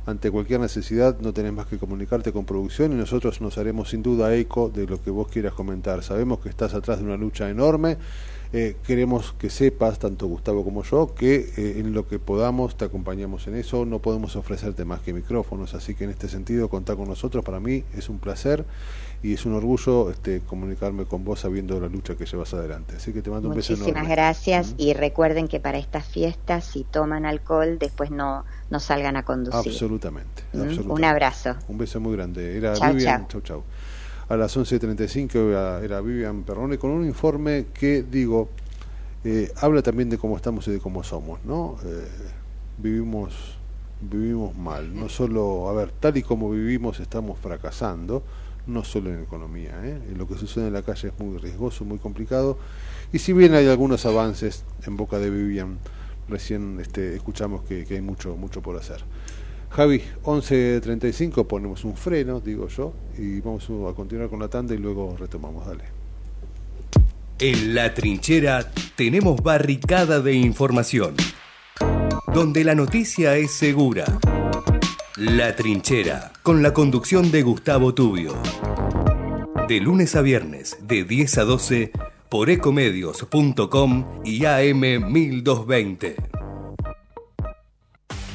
Ante 0.06 0.32
cualquier 0.32 0.60
necesidad 0.60 1.18
no 1.20 1.34
tenés 1.34 1.54
más 1.54 1.68
que 1.68 1.78
comunicarte 1.78 2.34
con 2.34 2.46
producción 2.46 2.92
y 2.92 2.96
nosotros 2.96 3.40
nos 3.42 3.58
haremos 3.58 3.90
sin 3.90 4.04
duda 4.04 4.36
eco 4.36 4.70
de 4.70 4.86
lo 4.86 5.02
que 5.02 5.12
vos 5.12 5.28
quieras 5.30 5.54
comentar. 5.54 6.04
Sabemos 6.04 6.40
que 6.40 6.50
estás 6.50 6.74
atrás 6.74 7.00
de 7.00 7.06
una 7.06 7.18
lucha 7.18 7.50
enorme. 7.50 7.98
Eh, 8.52 8.76
queremos 8.86 9.34
que 9.34 9.50
sepas, 9.50 9.98
tanto 9.98 10.28
Gustavo 10.28 10.64
como 10.64 10.84
yo, 10.84 11.16
que 11.16 11.54
eh, 11.58 11.80
en 11.80 11.94
lo 11.94 12.08
que 12.08 12.20
podamos 12.20 12.78
te 12.78 12.86
acompañamos 12.86 13.48
en 13.48 13.56
eso. 13.56 13.86
No 13.86 14.00
podemos 14.00 14.36
ofrecerte 14.36 14.86
más 14.86 15.02
que 15.02 15.14
micrófonos, 15.14 15.74
así 15.74 15.96
que 15.96 16.04
en 16.04 16.12
este 16.12 16.28
sentido 16.28 16.70
contar 16.70 16.98
con 16.98 17.08
nosotros 17.08 17.44
para 17.44 17.60
mí 17.60 17.84
es 17.96 18.10
un 18.10 18.20
placer 18.20 18.66
y 19.24 19.34
es 19.34 19.46
un 19.46 19.54
orgullo 19.54 20.12
este, 20.12 20.42
comunicarme 20.42 21.06
con 21.06 21.24
vos 21.24 21.40
sabiendo 21.40 21.80
la 21.80 21.88
lucha 21.88 22.16
que 22.16 22.26
llevas 22.26 22.54
adelante. 22.54 22.98
Así 22.98 23.14
que 23.14 23.22
te 23.22 23.30
mando 23.30 23.48
un 23.48 23.56
beso. 23.56 23.72
Muchísimas 23.72 24.10
gracias 24.10 24.76
y 24.78 24.94
recuerden 24.94 25.48
que 25.48 25.62
para 25.62 25.78
estas 25.78 26.06
fiestas, 26.06 26.66
si 26.66 26.84
toman 26.84 27.26
alcohol, 27.26 27.80
después 27.80 28.12
no, 28.12 28.44
no 28.70 28.80
salgan 28.82 29.16
a 29.16 29.24
conducir. 29.24 29.72
Absolutamente, 29.72 30.44
Un 30.54 31.04
abrazo. 31.06 31.56
Un 31.70 31.78
beso 31.78 32.02
muy 32.02 32.18
grande. 32.18 32.58
Era 32.58 32.74
Vivian, 32.74 33.28
chau 33.30 33.42
chau. 33.42 33.64
A 34.28 34.36
las 34.36 34.58
11.35 34.58 35.84
era 35.84 36.02
Vivian 36.02 36.44
Perrone 36.44 36.78
con 36.78 36.92
un 36.92 37.06
informe 37.06 37.68
que, 37.74 38.04
digo, 38.04 38.50
eh, 39.24 39.50
habla 39.62 39.82
también 39.82 40.10
de 40.10 40.18
cómo 40.18 40.36
estamos 40.36 40.68
y 40.68 40.72
de 40.72 40.80
cómo 40.80 41.02
somos, 41.02 41.40
¿no? 41.46 41.78
Eh, 41.86 42.08
vivimos 42.78 43.58
vivimos 44.02 44.54
mal, 44.58 44.94
no 44.94 45.08
solo, 45.08 45.70
a 45.70 45.74
ver, 45.74 45.92
tal 45.92 46.18
y 46.18 46.24
como 46.24 46.50
vivimos 46.52 47.00
estamos 47.00 47.40
fracasando, 47.40 48.22
no 48.68 48.84
solo 48.84 49.10
en 49.10 49.22
economía. 49.22 49.72
¿eh? 49.84 50.00
Lo 50.16 50.28
que 50.28 50.36
sucede 50.36 50.68
en 50.68 50.74
la 50.74 50.82
calle 50.82 51.10
es 51.10 51.20
muy 51.20 51.38
riesgoso, 51.38 51.86
muy 51.86 51.98
complicado. 51.98 52.58
Y 53.12 53.20
si 53.20 53.34
bien 53.34 53.54
hay 53.54 53.68
algunos 53.68 54.06
avances 54.06 54.64
en 54.86 54.98
boca 54.98 55.20
de 55.20 55.30
Vivian, 55.30 55.78
recién 56.30 56.80
este, 56.80 57.16
escuchamos 57.16 57.64
que, 57.64 57.86
hay 57.90 58.02
mucho, 58.02 58.36
mucho 58.36 58.62
por 58.62 58.78
hacer. 58.78 59.04
Javi, 59.70 60.02
11.35, 60.24 61.48
ponemos 61.48 61.84
un 61.84 61.98
freno, 61.98 62.40
digo 62.40 62.68
yo, 62.68 62.94
y 63.18 63.40
vamos 63.42 63.64
a 63.66 63.96
continuar 63.96 64.30
con 64.30 64.40
la 64.40 64.48
tanda 64.48 64.74
y 64.76 64.78
luego 64.78 65.16
retomamos. 65.18 65.66
Dale. 65.66 65.84
En 67.40 67.74
la 67.74 67.94
trinchera 67.94 68.72
tenemos 68.96 69.42
barricada 69.42 70.22
de 70.22 70.34
información, 70.34 71.16
donde 72.34 72.64
la 72.64 72.76
noticia 72.76 73.36
es 73.36 73.52
segura 73.52 74.06
la 75.18 75.56
Trinchera, 75.56 76.32
con 76.42 76.64
la 76.64 76.74
conducción 76.74 77.30
de 77.30 77.44
Gustavo 77.44 77.94
Tubio. 77.94 78.34
De 79.68 79.80
lunes 79.80 80.16
a 80.16 80.22
viernes, 80.22 80.78
de 80.82 81.04
10 81.04 81.38
a 81.38 81.44
12, 81.44 81.92
por 82.30 82.50
ecomedios.com 82.50 84.22
y 84.26 84.46
AM 84.46 85.12
1220. 85.12 86.16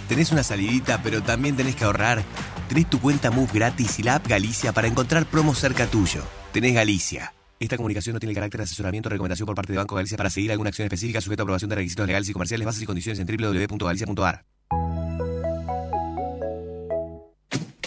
¿Tenés 0.09 0.31
una 0.31 0.45
salidita 0.45 1.03
pero 1.03 1.21
también 1.21 1.57
tenés 1.57 1.75
que 1.75 1.85
ahorrar? 1.85 2.23
Tenés 2.69 2.89
tu 2.89 3.01
cuenta 3.01 3.33
MOVE 3.33 3.51
gratis 3.55 3.99
y 3.99 4.05
la 4.05 4.17
app 4.17 4.29
Galicia 4.29 4.73
para 4.73 4.87
encontrar 4.87 5.27
promos 5.27 5.59
cerca 5.59 5.87
tuyo. 5.87 6.23
Tenés 6.53 6.75
Galicia. 6.75 7.35
Esta 7.59 7.77
comunicación 7.77 8.15
no 8.15 8.21
tiene 8.21 8.31
el 8.31 8.37
carácter 8.37 8.59
de 8.59 8.65
asesoramiento 8.65 9.09
o 9.09 9.11
recomendación 9.11 9.47
por 9.47 9.57
parte 9.57 9.73
de 9.73 9.79
Banco 9.79 9.97
Galicia 9.97 10.17
para 10.17 10.31
seguir 10.31 10.53
alguna 10.53 10.69
acción 10.69 10.87
específica 10.87 11.21
sujeta 11.21 11.43
a 11.43 11.45
aprobación 11.45 11.71
de 11.71 11.77
requisitos 11.77 12.07
legales 12.07 12.29
y 12.29 12.33
comerciales, 12.33 12.65
bases 12.65 12.83
y 12.83 12.87
condiciones 12.87 13.19
en 13.19 13.27
www.galicia.ar. 13.27 14.58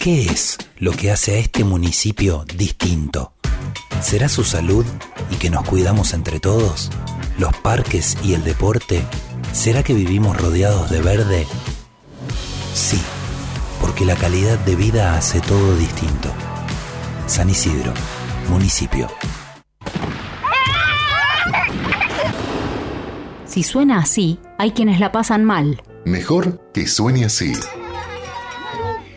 ¿Qué 0.01 0.23
es 0.23 0.57
lo 0.79 0.93
que 0.93 1.11
hace 1.11 1.35
a 1.35 1.37
este 1.37 1.63
municipio 1.63 2.43
distinto? 2.57 3.33
¿Será 4.01 4.29
su 4.29 4.43
salud 4.43 4.83
y 5.29 5.35
que 5.35 5.51
nos 5.51 5.63
cuidamos 5.63 6.15
entre 6.15 6.39
todos? 6.39 6.89
¿Los 7.37 7.55
parques 7.57 8.17
y 8.23 8.33
el 8.33 8.43
deporte? 8.43 9.03
¿Será 9.53 9.83
que 9.83 9.93
vivimos 9.93 10.41
rodeados 10.41 10.89
de 10.89 11.03
verde? 11.03 11.45
Sí, 12.73 12.99
porque 13.79 14.03
la 14.03 14.15
calidad 14.15 14.57
de 14.65 14.75
vida 14.75 15.15
hace 15.15 15.39
todo 15.39 15.77
distinto. 15.77 16.29
San 17.27 17.51
Isidro, 17.51 17.93
municipio. 18.49 19.07
Si 23.45 23.61
suena 23.61 23.99
así, 23.99 24.39
hay 24.57 24.71
quienes 24.71 24.99
la 24.99 25.11
pasan 25.11 25.45
mal. 25.45 25.83
Mejor 26.05 26.71
que 26.73 26.87
suene 26.87 27.23
así. 27.23 27.53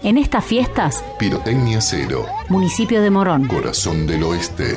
En 0.04 0.18
estas 0.18 0.44
fiestas, 0.44 1.02
Pirotecnia 1.18 1.80
Cero. 1.80 2.26
Municipio 2.50 3.00
de 3.00 3.08
Morón. 3.08 3.48
Corazón 3.48 4.06
del 4.06 4.22
Oeste. 4.24 4.76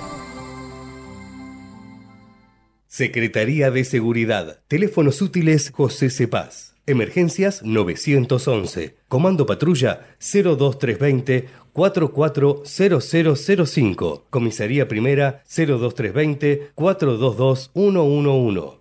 Secretaría 2.88 3.70
de 3.70 3.84
Seguridad. 3.84 4.62
Teléfonos 4.68 5.22
útiles 5.22 5.70
José 5.70 6.10
Cepaz. 6.10 6.74
Emergencias 6.88 7.62
911. 7.62 8.98
Comando 9.08 9.46
Patrulla 9.46 10.08
02320 10.20 11.48
440005. 11.74 14.26
Comisaría 14.32 14.88
Primera 14.88 15.44
02320 15.48 16.72
422 16.74 17.70
111. 17.76 18.81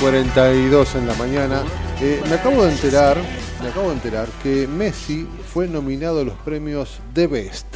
42 0.00 0.94
en 0.94 1.06
la 1.06 1.14
mañana. 1.14 1.62
Eh, 2.00 2.20
me 2.28 2.34
acabo 2.36 2.64
de 2.64 2.72
enterar, 2.72 3.16
me 3.62 3.68
acabo 3.68 3.88
de 3.88 3.94
enterar 3.94 4.28
que 4.42 4.68
Messi 4.68 5.26
fue 5.52 5.66
nominado 5.66 6.20
a 6.20 6.24
los 6.24 6.34
premios 6.36 7.00
The 7.14 7.26
Best. 7.26 7.66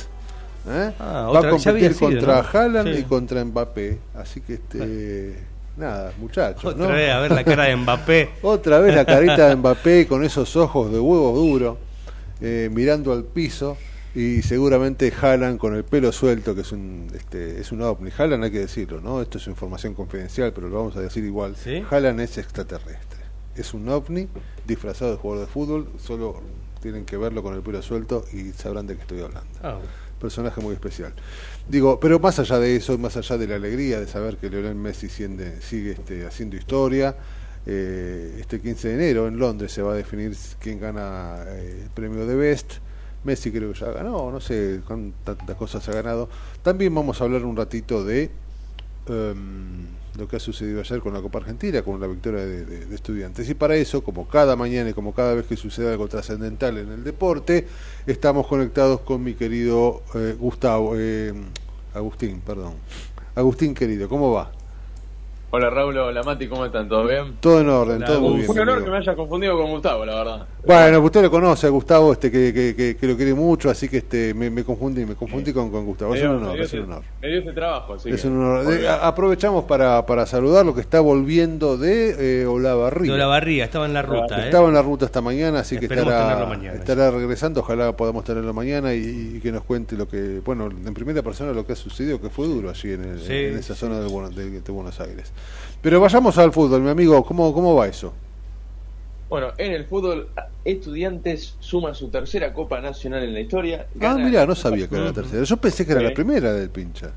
¿eh? 0.69 0.93
Ah, 1.01 1.31
Va 1.35 1.40
a 1.40 1.51
competir 1.51 1.94
sido, 1.94 2.11
contra 2.11 2.43
¿no? 2.43 2.49
Haaland 2.53 2.94
Sí. 2.94 3.01
y 3.01 3.03
contra 3.05 3.44
Mbappé. 3.44 3.99
Así 4.16 4.40
que 4.40 4.55
este 4.55 5.36
nada, 5.77 6.12
muchachos. 6.19 6.65
Otra 6.65 6.86
¿no? 6.86 6.93
vez 6.94 7.11
a 7.11 7.19
ver 7.20 7.32
la 7.32 7.44
cara 7.44 7.65
de 7.65 7.77
Mbappé. 7.77 8.31
Otra 8.43 8.78
vez 8.78 8.94
la 8.94 9.05
carita 9.05 9.49
de 9.49 9.57
Mbappé 9.57 10.07
con 10.07 10.24
esos 10.24 10.55
ojos 10.57 10.93
de 10.93 11.01
huevo 11.01 11.32
duro, 11.36 11.78
eh, 12.40 12.69
mirando 12.73 13.12
al 13.12 13.24
piso. 13.24 13.77
Y 14.14 14.43
seguramente 14.43 15.10
Haaland 15.20 15.59
con 15.59 15.74
el 15.74 15.84
pelo 15.84 16.12
suelto, 16.12 16.55
que 16.55 16.60
es 16.60 16.72
un 16.72 17.06
este, 17.14 17.60
es 17.60 17.72
un 17.72 17.80
ovni. 17.82 18.10
Haaland 18.16 18.44
hay 18.44 18.51
que 18.51 18.59
decirlo, 18.60 19.01
¿no? 19.01 19.22
Esto 19.22 19.39
es 19.39 19.47
información 19.47 19.94
confidencial, 19.94 20.52
pero 20.52 20.68
lo 20.68 20.76
vamos 20.76 20.97
a 20.97 21.01
decir 21.01 21.24
igual. 21.24 21.56
Haaland 21.90 22.20
es 22.20 22.36
extraterrestre. 22.39 23.20
Es 23.56 23.72
un 23.72 23.89
ovni 23.89 24.28
disfrazado 24.66 25.12
de 25.12 25.16
jugador 25.16 25.47
de 25.47 25.52
fútbol. 25.52 25.89
Solo 25.98 26.43
tienen 26.82 27.05
que 27.06 27.16
verlo 27.16 27.43
con 27.43 27.55
el 27.55 27.62
pelo 27.62 27.80
suelto 27.80 28.24
y 28.32 28.51
sabrán 28.52 28.86
de 28.86 28.97
qué 28.97 29.02
estoy 29.02 29.20
hablando. 29.20 29.51
Ah, 29.62 29.78
Personaje 30.20 30.60
muy 30.60 30.74
especial. 30.74 31.12
Digo, 31.68 31.98
pero 31.98 32.20
más 32.20 32.39
allá 32.39 32.59
de 32.59 32.76
eso, 32.76 32.97
más 32.98 33.16
allá 33.16 33.39
de 33.39 33.47
la 33.48 33.56
alegría 33.56 33.98
de 33.98 34.06
saber 34.06 34.36
que 34.36 34.51
Lionel 34.51 34.74
Messi 34.76 35.09
siende- 35.09 35.60
sigue 35.62 35.93
este, 35.93 36.26
haciendo 36.26 36.55
historia, 36.56 37.16
eh, 37.66 38.36
este 38.40 38.60
15 38.60 38.89
de 38.89 38.94
enero 38.94 39.26
en 39.26 39.39
Londres 39.39 39.72
se 39.72 39.82
va 39.82 39.93
a 39.94 39.97
definir 39.97 40.36
quién 40.60 40.78
gana 40.80 41.44
eh, 41.48 41.80
el 41.84 41.90
premio 41.90 42.26
de 42.26 42.34
Best. 42.36 42.74
Messi 43.24 43.53
creo 43.53 43.73
que 43.73 43.78
ya 43.78 43.93
ganó, 43.93 44.31
no 44.31 44.40
sé 44.40 44.81
con 44.86 45.12
tantas 45.24 45.57
cosas 45.57 45.89
ha 45.89 45.93
ganado. 45.93 46.28
También 46.62 46.94
vamos 46.94 47.20
a 47.20 47.24
hablar 47.24 47.44
un 47.44 47.57
ratito 47.57 48.05
de 48.05 48.31
em, 49.09 49.86
lo 50.19 50.28
que 50.28 50.36
ha 50.36 50.40
sucedido 50.40 50.81
ayer 50.81 51.01
con 51.01 51.12
la 51.15 51.20
Copa 51.20 51.39
Argentina, 51.39 51.82
con 51.82 52.01
la 52.01 52.07
victoria 52.07 52.40
de, 52.44 52.65
de- 52.65 52.86
de 52.86 52.94
estudiantes. 52.94 53.49
Y 53.49 53.55
para 53.55 53.74
eso, 53.77 54.03
como 54.05 54.28
cada 54.28 54.57
mañana 54.57 54.90
y 54.90 54.93
como 54.93 55.12
cada 55.15 55.35
vez 55.35 55.47
que 55.47 55.57
sucede 55.57 55.90
algo 55.90 56.07
trascendental 56.09 56.78
en 56.78 56.90
el 56.93 57.05
deporte, 57.05 57.66
estamos 58.07 58.47
conectados 58.47 59.01
con 59.01 59.23
mi 59.23 59.35
querido 59.35 60.03
eh, 60.15 60.36
Gustavo, 60.39 60.94
eh, 60.97 61.32
Agustín, 61.94 62.40
perdón. 62.40 62.74
Agustín 63.35 63.74
querido, 63.74 64.09
¿cómo 64.09 64.32
va? 64.32 64.51
Hola 65.51 65.69
Raúl, 65.69 65.97
hola 65.99 66.23
Mati, 66.23 66.49
¿cómo 66.49 66.65
están? 66.65 66.89
¿Todo 66.89 67.07
bien? 67.07 67.36
Todo 67.40 67.61
en 67.61 67.69
orden, 67.69 68.05
todo 68.05 68.20
muy 68.20 68.39
bien. 68.39 68.51
Un 68.51 68.59
honor 68.59 68.73
amigo. 68.74 68.85
que 68.86 68.90
me 68.90 68.97
hayas 68.99 69.16
confundido 69.16 69.57
con 69.59 69.70
Gustavo, 69.70 70.05
la 70.07 70.15
verdad. 70.15 70.47
Bueno, 70.64 71.01
usted 71.01 71.22
lo 71.22 71.30
conoce 71.30 71.66
a 71.66 71.70
Gustavo, 71.70 72.12
este 72.12 72.30
que, 72.30 72.52
que, 72.55 72.76
que- 72.76 72.97
que 72.97 73.06
lo 73.09 73.16
quiere 73.16 73.34
mucho, 73.34 73.68
así 73.68 73.89
que 73.89 73.97
este 73.97 74.32
me, 74.32 74.48
me 74.48 74.62
confundí, 74.62 75.05
me 75.05 75.16
confundí 75.16 75.52
con, 75.52 75.72
con 75.72 75.84
Gustavo. 75.84 76.14
Es 76.14 76.22
un 76.22 76.28
honor, 76.36 76.60
es 76.60 76.72
un 76.74 76.80
honor. 76.84 77.02
Me 77.20 77.28
dio 77.28 77.40
ese 77.40 77.52
trabajo, 77.52 77.94
así 77.94 78.10
Es 78.10 78.22
que- 78.22 78.28
un 78.28 78.36
honor. 78.39 78.64
De- 78.66 78.89
aprovechamos 78.89 79.64
para, 79.64 80.06
para 80.06 80.24
saludar 80.24 80.64
lo 80.64 80.72
que 80.72 80.80
está 80.80 81.01
volviendo 81.01 81.76
de 81.76 82.43
eh, 82.43 82.47
Olavarría. 82.47 83.10
De 83.10 83.16
Olavarría, 83.18 83.64
estaba 83.64 83.86
en 83.86 83.93
la 83.93 84.02
ruta, 84.02 84.40
¿eh? 84.40 84.44
Estaba 84.44 84.68
en 84.68 84.74
la 84.74 84.82
ruta 84.82 85.05
esta 85.06 85.20
mañana, 85.20 85.59
así 85.60 85.78
que 85.78 85.86
estará, 85.86 86.47
mañana. 86.47 86.78
estará 86.78 87.10
regresando. 87.10 87.59
Ojalá 87.60 87.97
podamos 87.97 88.22
tenerlo 88.22 88.55
mañana 88.55 88.94
y, 88.94 89.34
y 89.36 89.40
que 89.40 89.51
nos 89.51 89.64
cuente 89.64 89.97
lo 89.97 90.06
que, 90.06 90.40
bueno, 90.44 90.66
en 90.70 90.94
primera 90.94 91.22
persona 91.22 91.51
lo 91.52 91.66
que 91.66 91.72
ha 91.72 91.76
sucedido, 91.76 92.20
que 92.20 92.30
fue 92.30 92.47
duro 92.47 92.70
allí 92.70 92.93
en, 92.93 93.02
el- 93.05 93.20
Sí, 93.20 93.32
en 93.34 93.59
esa 93.59 93.74
zona 93.74 93.98
de, 93.98 94.06
Buenos- 94.06 94.36
de- 94.36 94.60
de 94.60 94.72
Buenos 94.72 95.01
Aires. 95.01 95.32
Pero 95.80 96.01
vayamos 96.01 96.39
al 96.39 96.52
fútbol, 96.52 96.82
mi 96.82 96.90
amigo. 96.90 97.24
¿Cómo, 97.24 97.52
cómo 97.52 97.74
va 97.74 97.89
eso? 97.89 98.12
Bueno, 99.32 99.48
en 99.56 99.72
el 99.72 99.86
fútbol, 99.86 100.28
Estudiantes 100.62 101.54
suma 101.59 101.94
su 101.94 102.10
tercera 102.10 102.52
Copa 102.52 102.82
Nacional 102.82 103.22
en 103.22 103.32
la 103.32 103.40
historia. 103.40 103.86
Ah, 104.02 104.14
mira, 104.18 104.44
no 104.44 104.54
sabía 104.54 104.86
que 104.86 104.94
era 104.94 105.06
la 105.06 105.12
tercera. 105.14 105.42
Yo 105.42 105.56
pensé 105.56 105.86
que 105.86 105.92
era 105.92 106.02
Sí. 106.02 106.06
la 106.09 106.12
primera 106.12 106.52
del 106.52 106.68
pincha. 106.68 107.12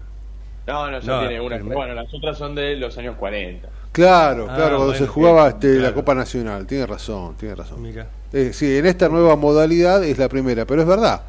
No, 0.65 0.89
no, 0.89 0.97
ya 1.01 1.11
No, 1.11 1.19
tiene 1.27 1.41
una. 1.41 1.57
primer- 1.57 1.75
Bueno, 1.75 1.93
las 1.93 2.07
otras 2.13 2.37
son 2.37 2.55
de 2.55 2.77
los 2.77 2.97
años 2.97 3.17
40. 3.17 3.67
Claro, 3.91 4.47
Ah, 4.49 4.55
claro, 4.55 4.77
cuando 4.77 4.85
bueno, 4.93 4.97
se 4.97 5.07
jugaba 5.07 5.49
este, 5.49 5.77
la. 5.77 5.93
Copa 5.93 6.15
Nacional. 6.15 6.65
Tiene 6.65 6.85
razón, 6.85 7.35
tiene 7.35 7.53
razón. 7.53 7.81
Mira. 7.81 8.07
Eh, 8.31 8.51
sí, 8.53 8.77
en 8.77 8.85
esta 8.85 9.09
nueva 9.09 9.35
modalidad 9.35 10.01
es 10.05 10.17
la 10.17 10.29
primera, 10.29 10.63
pero 10.65 10.83
es 10.83 10.87
verdad. 10.87 11.21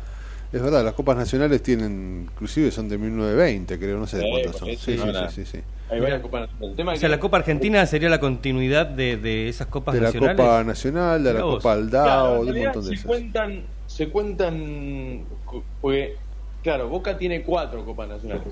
Es 0.52 0.62
verdad, 0.62 0.85
las 0.85 0.94
copas 0.94 1.16
nacionales 1.16 1.62
tienen, 1.62 2.28
inclusive 2.31 2.70
son 2.70 2.89
de 2.89 2.98
1920, 2.98 3.78
creo, 3.78 3.98
no 3.98 4.06
sé 4.06 4.18
de 4.18 4.31
cuántas 4.31 4.56
son. 4.56 4.68
Sí, 4.68 4.77
sí, 4.77 4.98
sí, 4.98 5.44
sí, 5.44 5.44
sí. 5.44 5.62
Hay 5.89 6.01
varias 6.01 6.20
Copas 6.20 6.40
Nacionales. 6.43 6.70
El 6.70 6.77
tema 6.77 6.93
O 6.93 6.97
sea, 6.97 7.09
que- 7.09 7.10
la 7.14 7.20
Copa 7.20 7.36
Argentina 7.36 7.86
sería 7.86 8.09
la 8.09 8.18
continuidad 8.20 8.86
de, 8.86 9.16
de 9.18 9.48
esas 9.48 9.68
copas 9.68 9.94
De 9.94 10.01
la 10.01 10.06
nacionales. 10.09 10.36
Copa 10.36 10.64
Nacional, 10.64 11.23
de 11.24 11.32
la. 11.35 11.40
Copa 11.43 11.73
Aldao, 11.73 12.44
de 12.44 12.51
un 12.52 12.59
montón 12.64 12.82
de 12.82 12.89
se 12.89 12.94
esas. 12.94 13.06
cuentan, 13.06 13.66
se 13.86 14.09
cuentan, 14.10 15.24
cu- 15.44 15.64
porque, 15.81 16.16
claro, 16.62 16.89
Boca 16.89 17.16
tiene 17.16 17.43
cuatro 17.44 17.85
Copas 17.85 18.09
Nacionales, 18.09 18.43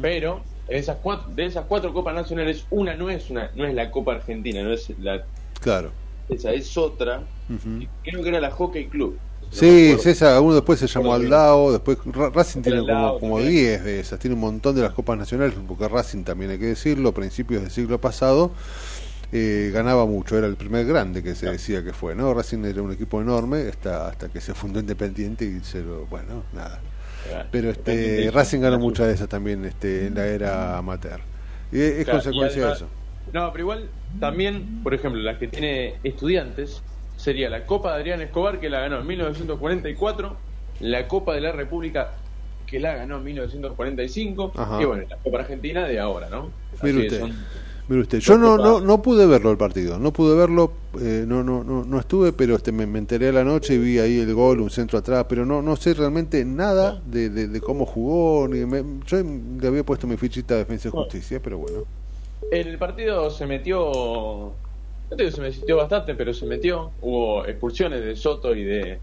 pero 0.00 0.44
de 0.68 0.78
esas 0.78 0.98
cuatro, 0.98 1.32
de 1.34 1.46
esas 1.46 1.64
cuatro 1.66 1.92
Copas 1.92 2.14
Nacionales, 2.14 2.66
una 2.70 2.94
no 2.94 3.10
es 3.10 3.28
una, 3.30 3.50
no 3.54 3.64
es 3.66 3.74
la 3.74 3.90
Copa 3.90 4.14
Argentina, 4.14 4.62
no 4.62 4.72
es 4.72 4.90
la, 4.98 5.24
Claro. 5.60 5.90
esa 6.28 6.52
es 6.52 6.76
otra, 6.76 7.24
creo 8.04 8.22
que 8.22 8.28
era 8.28 8.40
la 8.40 8.50
Hockey 8.52 8.88
Club. 8.88 9.18
Sí, 9.50 9.96
César, 9.98 10.40
uno 10.40 10.54
después 10.54 10.78
se 10.78 10.86
llamó 10.86 11.12
Aldao, 11.12 11.72
después 11.72 11.98
Ra- 12.06 12.30
Racing 12.30 12.62
tiene 12.62 12.80
como, 12.80 13.18
como 13.18 13.36
también. 13.36 13.48
10 13.52 13.84
de 13.84 14.00
esas, 14.00 14.18
tiene 14.20 14.34
un 14.34 14.40
montón 14.40 14.76
de 14.76 14.82
las 14.82 14.92
copas 14.92 15.18
nacionales, 15.18 15.54
porque 15.66 15.88
Racing 15.88 16.22
también 16.22 16.52
hay 16.52 16.58
que 16.58 16.66
decirlo, 16.66 17.08
a 17.10 17.14
principios 17.14 17.62
del 17.62 17.70
siglo 17.70 18.00
pasado 18.00 18.52
eh, 19.32 19.70
ganaba 19.72 20.06
mucho, 20.06 20.38
era 20.38 20.46
el 20.46 20.56
primer 20.56 20.86
grande 20.86 21.22
que 21.22 21.34
se 21.34 21.50
decía 21.50 21.82
que 21.84 21.92
fue, 21.92 22.14
¿no? 22.14 22.32
Racing 22.32 22.64
era 22.64 22.80
un 22.82 22.92
equipo 22.92 23.20
enorme 23.20 23.62
hasta, 23.68 24.08
hasta 24.08 24.28
que 24.28 24.40
se 24.40 24.54
fundó 24.54 24.78
Independiente 24.80 25.44
y 25.44 25.60
se 25.64 25.82
lo, 25.82 26.06
bueno, 26.06 26.44
nada. 26.52 26.80
Pero 27.50 27.70
este 27.70 28.30
Racing 28.32 28.60
ganó 28.60 28.78
muchas 28.78 29.06
de 29.08 29.14
esas 29.14 29.28
también 29.28 29.64
este, 29.64 30.06
en 30.06 30.14
la 30.14 30.26
era 30.26 30.78
amateur. 30.78 31.20
Y 31.72 31.80
es, 31.80 32.04
Claro, 32.04 32.18
consecuencia 32.18 32.62
y 32.62 32.64
de 32.66 32.72
eso. 32.72 32.88
No, 33.32 33.52
pero 33.52 33.62
igual 33.64 33.90
también, 34.18 34.80
por 34.82 34.94
ejemplo, 34.94 35.20
las 35.20 35.38
que 35.38 35.46
tiene 35.48 35.94
estudiantes 36.02 36.82
sería 37.20 37.50
la 37.50 37.66
Copa 37.66 37.90
de 37.94 38.00
Adrián 38.00 38.20
Escobar 38.22 38.58
que 38.58 38.70
la 38.70 38.80
ganó 38.80 39.00
en 39.00 39.06
1944, 39.06 40.36
la 40.80 41.06
Copa 41.06 41.34
de 41.34 41.42
la 41.42 41.52
República 41.52 42.12
que 42.66 42.80
la 42.80 42.94
ganó 42.94 43.18
en 43.18 43.24
1945 43.24 44.52
Ajá. 44.56 44.80
y 44.80 44.84
bueno, 44.86 45.02
la 45.08 45.16
Copa 45.16 45.40
Argentina 45.40 45.86
de 45.86 45.98
ahora, 45.98 46.28
¿no? 46.30 46.50
Mire 46.82 46.98
usted. 47.00 47.20
son- 47.20 47.34
Mire 47.88 48.02
usted, 48.02 48.20
yo 48.20 48.38
no, 48.38 48.56
no, 48.56 48.80
no 48.80 49.02
pude 49.02 49.26
verlo 49.26 49.50
el 49.50 49.56
partido, 49.56 49.98
no 49.98 50.12
pude 50.12 50.36
verlo, 50.36 50.72
eh, 51.00 51.24
no, 51.26 51.42
no, 51.42 51.64
no, 51.64 51.84
no 51.84 51.98
estuve, 51.98 52.32
pero 52.32 52.54
este, 52.54 52.70
me, 52.70 52.86
me 52.86 53.00
enteré 53.00 53.30
a 53.30 53.32
la 53.32 53.42
noche 53.42 53.74
y 53.74 53.78
vi 53.78 53.98
ahí 53.98 54.20
el 54.20 54.32
gol, 54.32 54.60
un 54.60 54.70
centro 54.70 54.96
atrás, 55.00 55.26
pero 55.28 55.44
no, 55.44 55.60
no 55.60 55.74
sé 55.74 55.94
realmente 55.94 56.44
nada 56.44 57.02
de, 57.04 57.30
de, 57.30 57.48
de 57.48 57.60
cómo 57.60 57.84
jugó, 57.84 58.46
ni 58.46 58.64
me- 58.64 58.84
yo 59.06 59.18
le 59.60 59.66
había 59.66 59.82
puesto 59.82 60.06
mi 60.06 60.16
fichita 60.16 60.54
de 60.54 60.60
defensa 60.60 60.86
y 60.86 60.90
justicia, 60.92 61.40
pero 61.42 61.58
bueno. 61.58 61.78
El 62.52 62.78
partido 62.78 63.28
se 63.30 63.44
metió. 63.46 64.52
No 65.10 65.16
te 65.16 65.24
digo 65.24 65.34
se 65.36 65.42
metió 65.42 65.76
bastante, 65.76 66.14
pero 66.14 66.32
se 66.32 66.46
metió. 66.46 66.94
Hubo 66.98 67.46
expulsiones 67.46 68.02
de 68.04 68.16
Soto 68.16 68.54
y 68.54 68.64
de. 68.64 69.02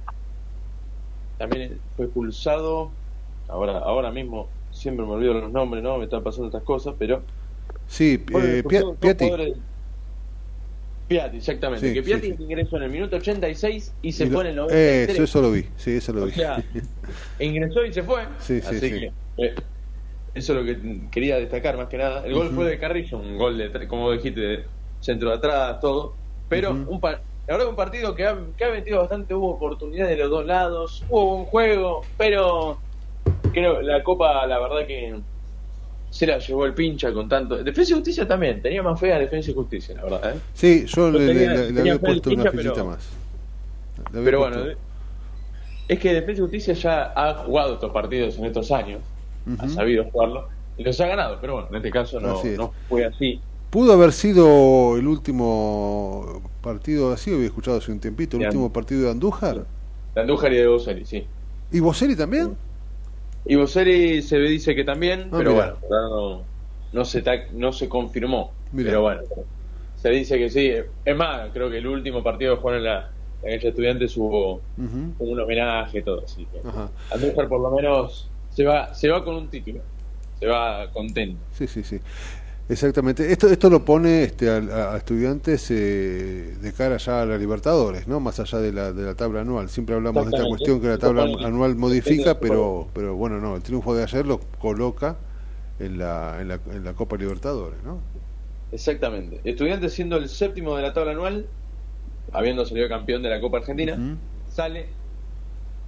También 1.37 1.81
fue 1.95 2.05
expulsado. 2.05 2.97
Ahora, 3.47 3.77
ahora 3.79 4.11
mismo 4.11 4.55
siempre 4.69 5.05
me 5.05 5.13
olvido 5.13 5.33
los 5.35 5.51
nombres, 5.51 5.83
¿no? 5.83 5.97
Me 5.97 6.05
están 6.05 6.23
pasando 6.23 6.47
estas 6.47 6.63
cosas, 6.63 6.95
pero. 6.99 7.25
Sí, 7.85 8.23
Bueno, 8.31 8.57
eh, 8.59 8.63
Piatti, 8.99 9.31
Piatti, 11.07 11.37
exactamente. 11.37 11.91
Sí, 11.91 11.93
que 11.93 12.03
Piatti 12.03 12.27
sí. 12.27 12.33
ingresó 12.37 12.77
en 12.77 12.83
el 12.83 12.91
minuto 12.91 13.15
86 13.17 13.97
y 14.01 14.11
se 14.11 14.25
y 14.25 14.29
lo- 14.29 14.37
fue 14.37 14.43
en 14.43 14.49
el 14.49 14.55
93. 14.57 15.13
Eso, 15.13 15.23
eso 15.23 15.41
lo 15.41 15.51
vi, 15.51 15.65
sí, 15.77 15.91
eso 15.91 16.13
lo 16.13 16.25
O 16.25 16.25
vi. 16.25 16.33
sea, 16.33 16.65
ingresó 17.39 17.85
y 17.85 17.93
se 17.93 18.03
fue. 18.03 18.27
Sí, 18.39 18.61
sí, 18.61 18.79
Así 18.79 18.81
sí. 18.81 18.99
que 18.99 19.07
eh, 19.37 19.55
eso 20.33 20.53
es 20.53 20.59
lo 20.59 20.65
que 20.65 21.09
quería 21.11 21.37
destacar 21.37 21.77
más 21.77 21.87
que 21.89 21.97
nada. 21.97 22.25
El 22.25 22.33
gol 22.33 22.53
fue 22.53 22.67
de 22.69 22.79
Carrillo, 22.79 23.19
un 23.19 23.37
gol 23.37 23.57
de, 23.57 23.87
como 23.87 24.11
dijiste, 24.13 24.41
de 24.41 24.71
centro 24.99 25.29
de 25.29 25.35
atrás, 25.35 25.79
todo. 25.79 26.15
Pero 26.49 26.71
Ujú. 26.71 26.91
un 26.91 26.99
par- 26.99 27.21
la 27.47 27.53
verdad 27.53 27.65
que 27.65 27.69
un 27.69 27.75
partido 27.75 28.15
que 28.15 28.25
ha, 28.25 28.37
que 28.57 28.65
ha 28.65 28.71
metido 28.71 28.99
bastante, 28.99 29.33
hubo 29.33 29.51
oportunidades 29.55 30.17
de 30.17 30.23
los 30.23 30.29
dos 30.31 30.45
lados, 30.45 31.03
hubo 31.09 31.35
buen 31.37 31.45
juego, 31.45 32.01
pero 32.17 32.79
creo 33.53 33.81
la 33.81 34.03
Copa, 34.03 34.45
la 34.47 34.59
verdad 34.59 34.85
que 34.85 35.15
se 36.09 36.25
la 36.25 36.37
llevó 36.39 36.65
el 36.65 36.73
pincha 36.73 37.11
con 37.13 37.27
tanto. 37.29 37.61
Defensa 37.63 37.91
y 37.91 37.95
Justicia 37.95 38.27
también, 38.27 38.61
tenía 38.61 38.81
más 38.83 38.99
fe 38.99 39.13
a 39.13 39.19
Defensa 39.19 39.51
y 39.51 39.53
Justicia, 39.53 39.95
la 39.95 40.03
verdad. 40.03 40.35
¿eh? 40.35 40.39
Sí, 40.53 40.85
yo 40.87 41.11
le, 41.11 41.27
tenía- 41.27 41.53
le- 41.53 41.57
le 41.57 41.67
tenía 41.67 41.81
había 41.93 41.99
puesto 41.99 42.29
una 42.31 42.51
pincha, 42.51 42.73
pero- 42.73 42.85
más. 42.85 43.09
Pero 44.11 44.39
puesto- 44.39 44.59
bueno, 44.59 44.77
es 45.87 45.99
que 45.99 46.13
Defensa 46.13 46.39
y 46.39 46.43
Justicia 46.43 46.73
ya 46.73 47.13
ha 47.15 47.33
jugado 47.45 47.73
estos 47.75 47.91
partidos 47.91 48.37
en 48.37 48.45
estos 48.45 48.71
años, 48.71 49.01
ha 49.59 49.69
sabido 49.69 50.03
jugarlo 50.11 50.47
y 50.75 50.83
los 50.83 50.99
ha 50.99 51.07
ganado, 51.07 51.37
pero 51.39 51.53
bueno, 51.53 51.67
en 51.71 51.75
este 51.77 51.91
caso 51.91 52.19
no, 52.19 52.41
es. 52.43 52.57
no 52.57 52.73
fue 52.89 53.05
así. 53.05 53.41
Pudo 53.69 53.93
haber 53.93 54.13
sido 54.13 54.97
el 54.97 55.07
último 55.07 56.41
partido, 56.61 57.11
así 57.11 57.33
había 57.33 57.45
escuchado 57.47 57.77
hace 57.77 57.91
un 57.91 57.99
tiempito, 57.99 58.37
el 58.37 58.43
De 58.43 58.47
último 58.47 58.71
partido 58.71 59.03
de 59.03 59.11
Andújar. 59.11 59.65
De 60.15 60.21
Andújar 60.21 60.53
y 60.53 60.57
de 60.57 60.67
Boselli, 60.67 61.05
sí. 61.05 61.27
¿Y 61.71 61.79
Boselli 61.79 62.15
también? 62.15 62.55
Y 63.45 63.55
Boselli 63.55 64.21
se 64.21 64.39
dice 64.39 64.75
que 64.75 64.83
también, 64.83 65.29
Ah, 65.31 65.37
pero 65.37 65.53
bueno, 65.53 65.79
no, 65.89 66.45
no 66.91 67.05
se 67.05 67.21
ta- 67.21 67.45
no 67.53 67.71
se 67.71 67.87
confirmó. 67.89 68.53
Pero 68.73 69.01
bueno, 69.01 69.21
se 69.95 70.09
dice 70.09 70.37
que 70.37 70.49
sí. 70.49 70.71
Es 71.05 71.15
más, 71.15 71.51
creo 71.53 71.69
que 71.69 71.77
el 71.77 71.87
último 71.87 72.23
partido 72.23 72.55
que 72.55 72.61
jugaron 72.61 72.79
en 72.81 72.85
la, 72.85 73.05
en 73.41 73.53
aquella 73.55 73.69
estudiantes 73.69 74.17
hubo 74.17 74.67
un 75.17 75.39
homenaje 75.39 75.99
y 75.99 76.03
todo. 76.03 76.23
Así 76.25 76.47
que. 76.47 76.61
Andújar 77.09 77.47
por 77.47 77.61
lo 77.61 77.71
menos 77.71 78.33
se 78.49 78.65
va, 78.65 78.93
se 78.93 79.09
va 79.09 79.23
con 79.23 79.35
un 79.35 79.49
título, 79.49 79.83
se 80.33 80.45
va 80.47 80.91
contento. 80.91 81.45
Sí, 81.51 81.67
sí, 81.67 81.83
sí. 81.83 81.99
Exactamente. 82.69 83.31
Esto 83.31 83.47
esto 83.47 83.69
lo 83.69 83.85
pone 83.85 84.23
este, 84.23 84.49
a, 84.49 84.93
a 84.93 84.97
estudiantes 84.97 85.71
eh, 85.71 86.57
de 86.61 86.73
cara 86.73 86.97
ya 86.97 87.21
a 87.21 87.25
la 87.25 87.37
Libertadores, 87.37 88.07
¿no? 88.07 88.19
Más 88.19 88.39
allá 88.41 88.59
de 88.59 88.73
la, 88.73 88.91
de 88.91 89.03
la 89.03 89.15
tabla 89.15 89.41
anual. 89.41 89.69
Siempre 89.69 89.95
hablamos 89.95 90.29
de 90.29 90.35
esta 90.35 90.47
cuestión 90.49 90.81
que 90.81 90.87
la 90.87 90.97
tabla 90.97 91.23
anual 91.45 91.75
modifica, 91.77 92.39
pero 92.39 92.89
pero 92.93 93.15
bueno, 93.15 93.39
no. 93.39 93.55
El 93.55 93.61
triunfo 93.61 93.95
de 93.95 94.03
ayer 94.03 94.25
lo 94.25 94.39
coloca 94.59 95.15
en 95.79 95.97
la, 95.97 96.41
en 96.41 96.49
la, 96.49 96.59
en 96.71 96.83
la 96.83 96.93
Copa 96.93 97.15
Libertadores, 97.15 97.81
¿no? 97.85 97.99
Exactamente. 98.73 99.39
Estudiantes 99.45 99.93
siendo 99.93 100.17
el 100.17 100.27
séptimo 100.27 100.75
de 100.75 100.81
la 100.81 100.93
tabla 100.93 101.13
anual, 101.13 101.45
habiendo 102.33 102.65
salido 102.65 102.89
campeón 102.89 103.23
de 103.23 103.29
la 103.29 103.39
Copa 103.39 103.59
Argentina, 103.59 103.97
sale 104.49 104.87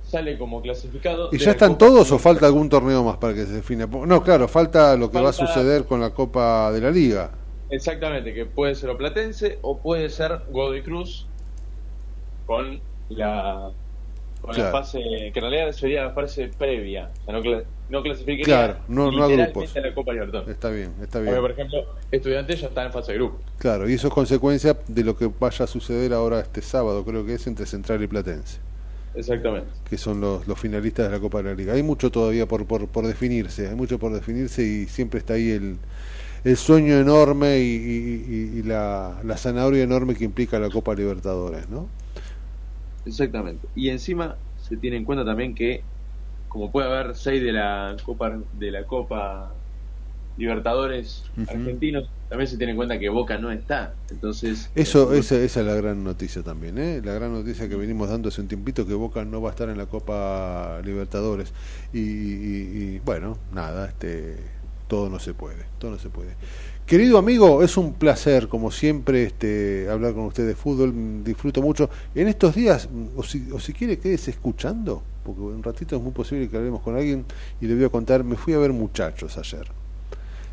sale 0.09 0.37
como 0.37 0.61
clasificado. 0.61 1.29
¿Y 1.31 1.37
ya 1.37 1.51
están 1.51 1.77
todos 1.77 2.11
o 2.11 2.17
falta 2.19 2.45
algún 2.47 2.67
torneo 2.69 3.03
más 3.03 3.17
para 3.17 3.33
que 3.33 3.45
se 3.45 3.53
defina? 3.53 3.85
No, 3.85 4.23
claro, 4.23 4.47
falta 4.47 4.95
lo 4.95 5.11
que 5.11 5.21
va 5.21 5.29
a 5.29 5.33
suceder 5.33 5.85
con 5.85 6.01
la 6.01 6.09
Copa 6.11 6.71
de 6.71 6.81
la 6.81 6.91
Liga. 6.91 7.31
Exactamente, 7.69 8.33
que 8.33 8.45
puede 8.47 8.73
ser 8.75 8.89
o 8.89 8.97
Platense 8.97 9.59
o 9.61 9.77
puede 9.77 10.09
ser 10.09 10.41
Godoy 10.49 10.81
Cruz 10.81 11.27
con 12.45 12.79
la 13.09 13.69
con 14.41 14.51
Claro. 14.53 14.71
la 14.71 14.71
fase 14.79 14.99
que 15.01 15.27
en 15.35 15.41
realidad 15.41 15.71
sería 15.73 16.05
la 16.05 16.11
fase 16.11 16.49
previa, 16.57 17.09
o 17.21 17.25
sea, 17.25 17.33
no, 17.33 17.41
cla- 17.41 17.63
no 17.89 18.01
clasificaría 18.01 18.45
Claro, 18.45 18.75
no- 18.87 19.11
no 19.11 19.23
a 19.25 19.27
grupos. 19.27 19.75
la 19.75 19.93
Copa 19.93 20.13
Libertadores. 20.13 20.49
Está 20.49 20.69
bien, 20.69 20.93
está 21.01 21.19
Porque, 21.19 21.29
bien. 21.31 21.41
por 21.41 21.51
ejemplo, 21.51 21.85
Estudiantes 22.09 22.61
ya 22.61 22.67
está 22.67 22.85
en 22.85 22.93
fase 22.93 23.11
de 23.11 23.17
grupo. 23.17 23.37
Claro, 23.57 23.89
y 23.89 23.93
eso 23.95 24.07
es 24.07 24.13
consecuencia 24.13 24.77
de 24.87 25.03
lo 25.03 25.17
que 25.17 25.29
vaya 25.39 25.65
a 25.65 25.67
suceder 25.67 26.13
ahora 26.13 26.39
este 26.39 26.61
sábado, 26.61 27.03
creo 27.03 27.25
que 27.25 27.33
es 27.33 27.45
entre 27.47 27.65
Central 27.65 28.01
y 28.01 28.07
Platense, 28.07 28.59
Exactamente. 29.19 29.73
que 29.89 29.97
son 29.97 30.21
los, 30.21 30.47
los 30.47 30.59
finalistas 30.59 31.07
de 31.07 31.11
la 31.13 31.19
Copa 31.19 31.39
de 31.39 31.45
la 31.45 31.55
Liga. 31.55 31.73
Hay 31.73 31.83
mucho 31.83 32.11
todavía 32.11 32.47
por, 32.47 32.65
por, 32.67 32.87
por 32.89 33.07
definirse, 33.07 33.67
hay 33.69 33.75
mucho 33.75 33.99
por 33.99 34.13
definirse 34.13 34.63
y 34.63 34.87
siempre 34.87 35.19
está 35.19 35.33
ahí 35.33 35.49
el, 35.51 35.79
el 36.43 36.57
sueño 36.57 36.95
enorme 36.99 37.59
y, 37.59 37.63
y- 37.63 38.25
y- 38.55 38.59
y 38.59 38.63
la, 38.63 39.21
la 39.23 39.37
zanahoria 39.37 39.83
enorme 39.83 40.15
que 40.15 40.25
implica 40.25 40.59
la 40.59 40.69
Copa 40.71 40.95
Libertadores, 40.95 41.69
¿no? 41.69 41.89
Exactamente. 43.05 43.69
Y 43.73 43.89
encima 43.89 44.39
se 44.55 44.77
tiene 44.77 44.97
en 44.97 45.05
cuenta 45.05 45.25
también 45.25 45.55
que 45.55 45.89
como 46.47 46.71
puede 46.71 46.87
haber 46.89 47.15
seis 47.15 47.43
de 47.43 47.51
la 47.53 48.01
Copa 48.03 48.43
de 48.51 48.71
la 48.71 48.85
Copa 48.87 49.58
Libertadores 50.39 51.31
argentinos, 51.45 52.11
también 52.29 52.47
se 52.47 52.57
tiene 52.57 52.71
en 52.71 52.77
cuenta 52.77 52.99
que 52.99 53.09
Boca 53.09 53.37
no 53.37 53.51
está. 53.51 53.99
Entonces, 54.09 54.71
Eso, 54.75 55.13
esa, 55.13 55.35
esa 55.37 55.59
es 55.61 55.65
la 55.65 55.75
gran 55.75 56.03
noticia 56.03 56.43
también, 56.43 56.77
¿eh? 56.77 57.01
La 57.03 57.13
gran 57.13 57.33
noticia 57.33 57.67
que 57.67 57.75
venimos 57.75 58.09
dando 58.09 58.29
hace 58.29 58.41
un 58.41 58.47
tiempito 58.47 58.85
que 58.87 58.93
Boca 58.93 59.25
no 59.25 59.41
va 59.41 59.49
a 59.49 59.51
estar 59.51 59.69
en 59.69 59.77
la 59.77 59.87
Copa 59.87 60.81
Libertadores 60.83 61.53
y, 61.91 61.99
y- 61.99 62.95
y, 62.95 62.99
bueno, 62.99 63.37
nada, 63.51 63.87
este, 63.87 64.37
todo 64.87 65.09
no 65.09 65.19
se 65.19 65.33
puede, 65.33 65.65
todo 65.79 65.91
no 65.91 65.99
se 65.99 66.09
puede. 66.09 66.35
Querido 66.85 67.17
amigo, 67.19 67.61
es 67.63 67.77
un 67.77 67.93
placer, 67.93 68.47
como 68.47 68.71
siempre, 68.71 69.23
este, 69.23 69.87
hablar 69.89 70.13
con 70.13 70.25
usted 70.25 70.47
de 70.47 70.55
fútbol. 70.55 71.23
Disfruto 71.23 71.61
mucho. 71.61 71.89
En 72.15 72.27
estos 72.27 72.55
días, 72.55 72.89
o 73.15 73.23
si, 73.23 73.47
o 73.51 73.59
si 73.59 73.73
quiere, 73.73 73.99
quédese 73.99 74.31
escuchando, 74.31 75.03
porque 75.23 75.41
un 75.41 75.61
ratito 75.63 75.95
es 75.95 76.01
muy 76.01 76.11
posible 76.13 76.49
que 76.49 76.57
hablemos 76.57 76.81
con 76.81 76.95
alguien 76.95 77.25
y 77.61 77.67
le 77.67 77.75
voy 77.75 77.83
a 77.85 77.89
contar. 77.89 78.23
Me 78.23 78.35
fui 78.37 78.53
a 78.53 78.57
ver 78.59 78.73
muchachos 78.73 79.37
ayer. 79.37 79.67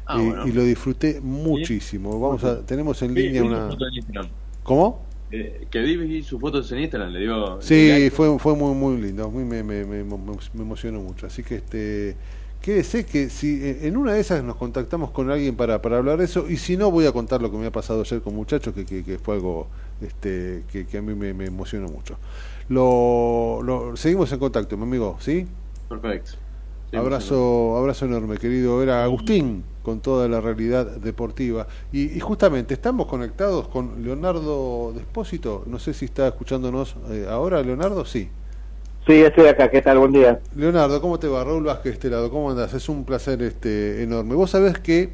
Ah, 0.06 0.18
y, 0.20 0.26
bueno. 0.26 0.46
y 0.48 0.52
lo 0.52 0.62
disfruté 0.62 1.20
muchísimo. 1.20 2.18
Vamos 2.20 2.44
a, 2.44 2.64
tenemos 2.64 3.00
en 3.02 3.14
línea 3.14 3.42
una. 3.44 3.68
en. 3.70 4.30
¿Cómo? 4.62 5.02
Eh, 5.30 5.66
que 5.70 5.80
vi, 5.80 6.22
sus 6.22 6.40
fotos 6.40 6.70
en 6.72 6.78
Instagram, 6.80 7.10
le 7.12 7.20
digo. 7.20 7.60
Sí, 7.60 8.10
fue, 8.12 8.38
fue 8.38 8.54
muy 8.54 8.74
muy 8.74 9.00
lindo, 9.00 9.30
muy 9.30 9.44
me, 9.44 9.62
me, 9.62 9.84
me, 9.84 10.04
me- 10.04 10.38
emocionó 10.54 11.00
mucho. 11.00 11.26
Así 11.26 11.42
que 11.42 11.56
este 11.56 12.16
quédese 12.60 13.04
que 13.06 13.30
si 13.30 13.62
eh, 13.64 13.78
en 13.88 13.96
una 13.96 14.12
de 14.14 14.20
esas 14.20 14.42
nos 14.44 14.56
contactamos 14.56 15.10
con 15.10 15.30
alguien 15.30 15.56
para, 15.56 15.82
para 15.82 15.98
hablar 15.98 16.18
de 16.18 16.24
eso, 16.24 16.48
y 16.48 16.56
si 16.56 16.76
no 16.76 16.90
voy 16.90 17.06
a 17.06 17.12
contar 17.12 17.42
lo 17.42 17.50
que 17.50 17.56
me 17.58 17.66
ha 17.66 17.72
pasado 17.72 18.00
ayer 18.02 18.20
con 18.22 18.34
muchachos, 18.34 18.74
que, 18.74 18.84
que, 18.86 19.04
que 19.04 19.18
fue 19.18 19.34
algo 19.36 19.68
este, 20.00 20.64
que, 20.70 20.86
que 20.86 20.98
a 20.98 21.02
mí 21.02 21.14
me, 21.14 21.34
me 21.34 21.46
emocionó 21.46 21.88
mucho. 21.88 22.18
Lo, 22.68 23.60
lo- 23.62 23.96
seguimos 23.96 24.30
en 24.32 24.38
contacto, 24.38 24.76
mi 24.76 24.84
amigo, 24.84 25.16
¿sí? 25.20 25.46
Perfecto. 25.88 26.38
Sí, 26.96 27.00
Abrazo, 27.00 27.76
abrazo 27.76 28.06
enorme, 28.06 28.38
querido. 28.38 28.82
Era 28.82 29.04
Agustín 29.04 29.62
con 29.82 30.00
toda 30.00 30.28
la 30.28 30.40
realidad 30.40 30.86
deportiva. 30.96 31.66
Y, 31.92 32.16
y 32.16 32.20
justamente 32.20 32.72
estamos 32.72 33.06
conectados 33.06 33.68
con 33.68 34.02
Leonardo 34.02 34.92
Despósito. 34.94 35.62
No 35.66 35.78
sé 35.78 35.92
si 35.92 36.06
está 36.06 36.28
escuchándonos 36.28 36.96
eh, 37.10 37.26
ahora, 37.28 37.62
Leonardo. 37.62 38.04
Sí. 38.06 38.30
Sí, 39.06 39.12
estoy 39.12 39.46
acá. 39.46 39.70
¿Qué 39.70 39.82
tal? 39.82 39.98
Buen 39.98 40.12
día. 40.12 40.40
Leonardo, 40.56 41.00
¿cómo 41.02 41.18
te 41.18 41.28
va? 41.28 41.44
Raúl 41.44 41.64
Vázquez, 41.64 41.92
este 41.92 42.08
lado. 42.08 42.30
¿Cómo 42.30 42.50
andás? 42.50 42.72
Es 42.72 42.88
un 42.88 43.04
placer 43.04 43.42
este 43.42 44.02
enorme. 44.02 44.34
Vos 44.34 44.50
sabés 44.50 44.78
que 44.78 45.10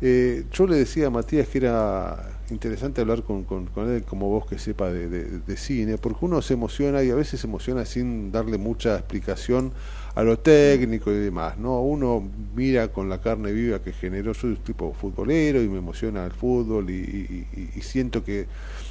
eh, 0.00 0.44
yo 0.52 0.66
le 0.68 0.76
decía 0.76 1.08
a 1.08 1.10
Matías 1.10 1.48
que 1.48 1.58
era 1.58 2.30
interesante 2.50 3.00
hablar 3.02 3.24
con, 3.24 3.42
con, 3.42 3.66
con 3.66 3.90
él 3.90 4.04
como 4.04 4.28
vos 4.30 4.46
que 4.46 4.58
sepa 4.58 4.90
de, 4.90 5.08
de- 5.08 5.40
de 5.40 5.56
cine, 5.56 5.98
porque 5.98 6.24
uno 6.24 6.40
se 6.40 6.54
emociona 6.54 7.02
y 7.02 7.10
a 7.10 7.14
veces 7.14 7.40
se 7.40 7.46
emociona 7.48 7.84
sin 7.84 8.32
darle 8.32 8.56
mucha 8.56 8.94
explicación 8.96 9.72
a 10.14 10.22
lo 10.22 10.38
técnico 10.38 11.12
y 11.12 11.16
demás, 11.16 11.56
¿no? 11.58 11.80
Uno 11.82 12.22
mira 12.56 12.88
con 12.88 13.08
la 13.08 13.20
carne 13.20 13.52
viva 13.52 13.80
que 13.80 13.92
generó, 13.92 14.34
soy 14.34 14.50
un 14.50 14.56
tipo 14.56 14.92
futbolero 14.92 15.62
y 15.62 15.68
me 15.68 15.78
emociona 15.78 16.24
el 16.24 16.32
fútbol 16.32 16.90
y, 16.90 16.94
y- 16.94 17.46
y- 17.56 17.78
y 17.78 17.82
siento 17.82 18.24
que 18.24 18.46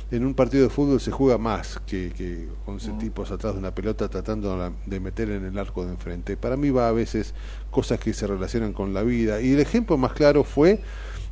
en 0.10 0.26
un 0.26 0.34
partido 0.34 0.64
de 0.64 0.69
fútbol 0.69 1.02
se 1.02 1.11
juega 1.11 1.38
más 1.38 1.81
que, 1.85 2.11
que 2.15 2.48
11 2.65 2.91
tipos 2.94 3.30
atrás 3.31 3.53
de 3.53 3.60
una 3.60 3.76
pelota 3.76 4.07
tratando 4.07 4.72
de 4.85 4.99
meter 5.02 5.30
en 5.31 5.44
el 5.45 5.57
arco 5.57 5.85
de 5.85 5.91
enfrente. 5.91 6.38
Para 6.38 6.56
mí 6.56 6.69
va 6.69 6.88
a 6.88 6.94
veces 6.94 7.34
cosas 7.72 7.99
que 7.99 8.14
se 8.14 8.26
relacionan 8.26 8.72
con 8.72 8.94
la 8.94 9.03
vida. 9.03 9.41
Y 9.41 9.52
el 9.52 9.60
ejemplo 9.60 9.98
más 9.98 10.14
claro 10.14 10.45
fue, 10.45 10.80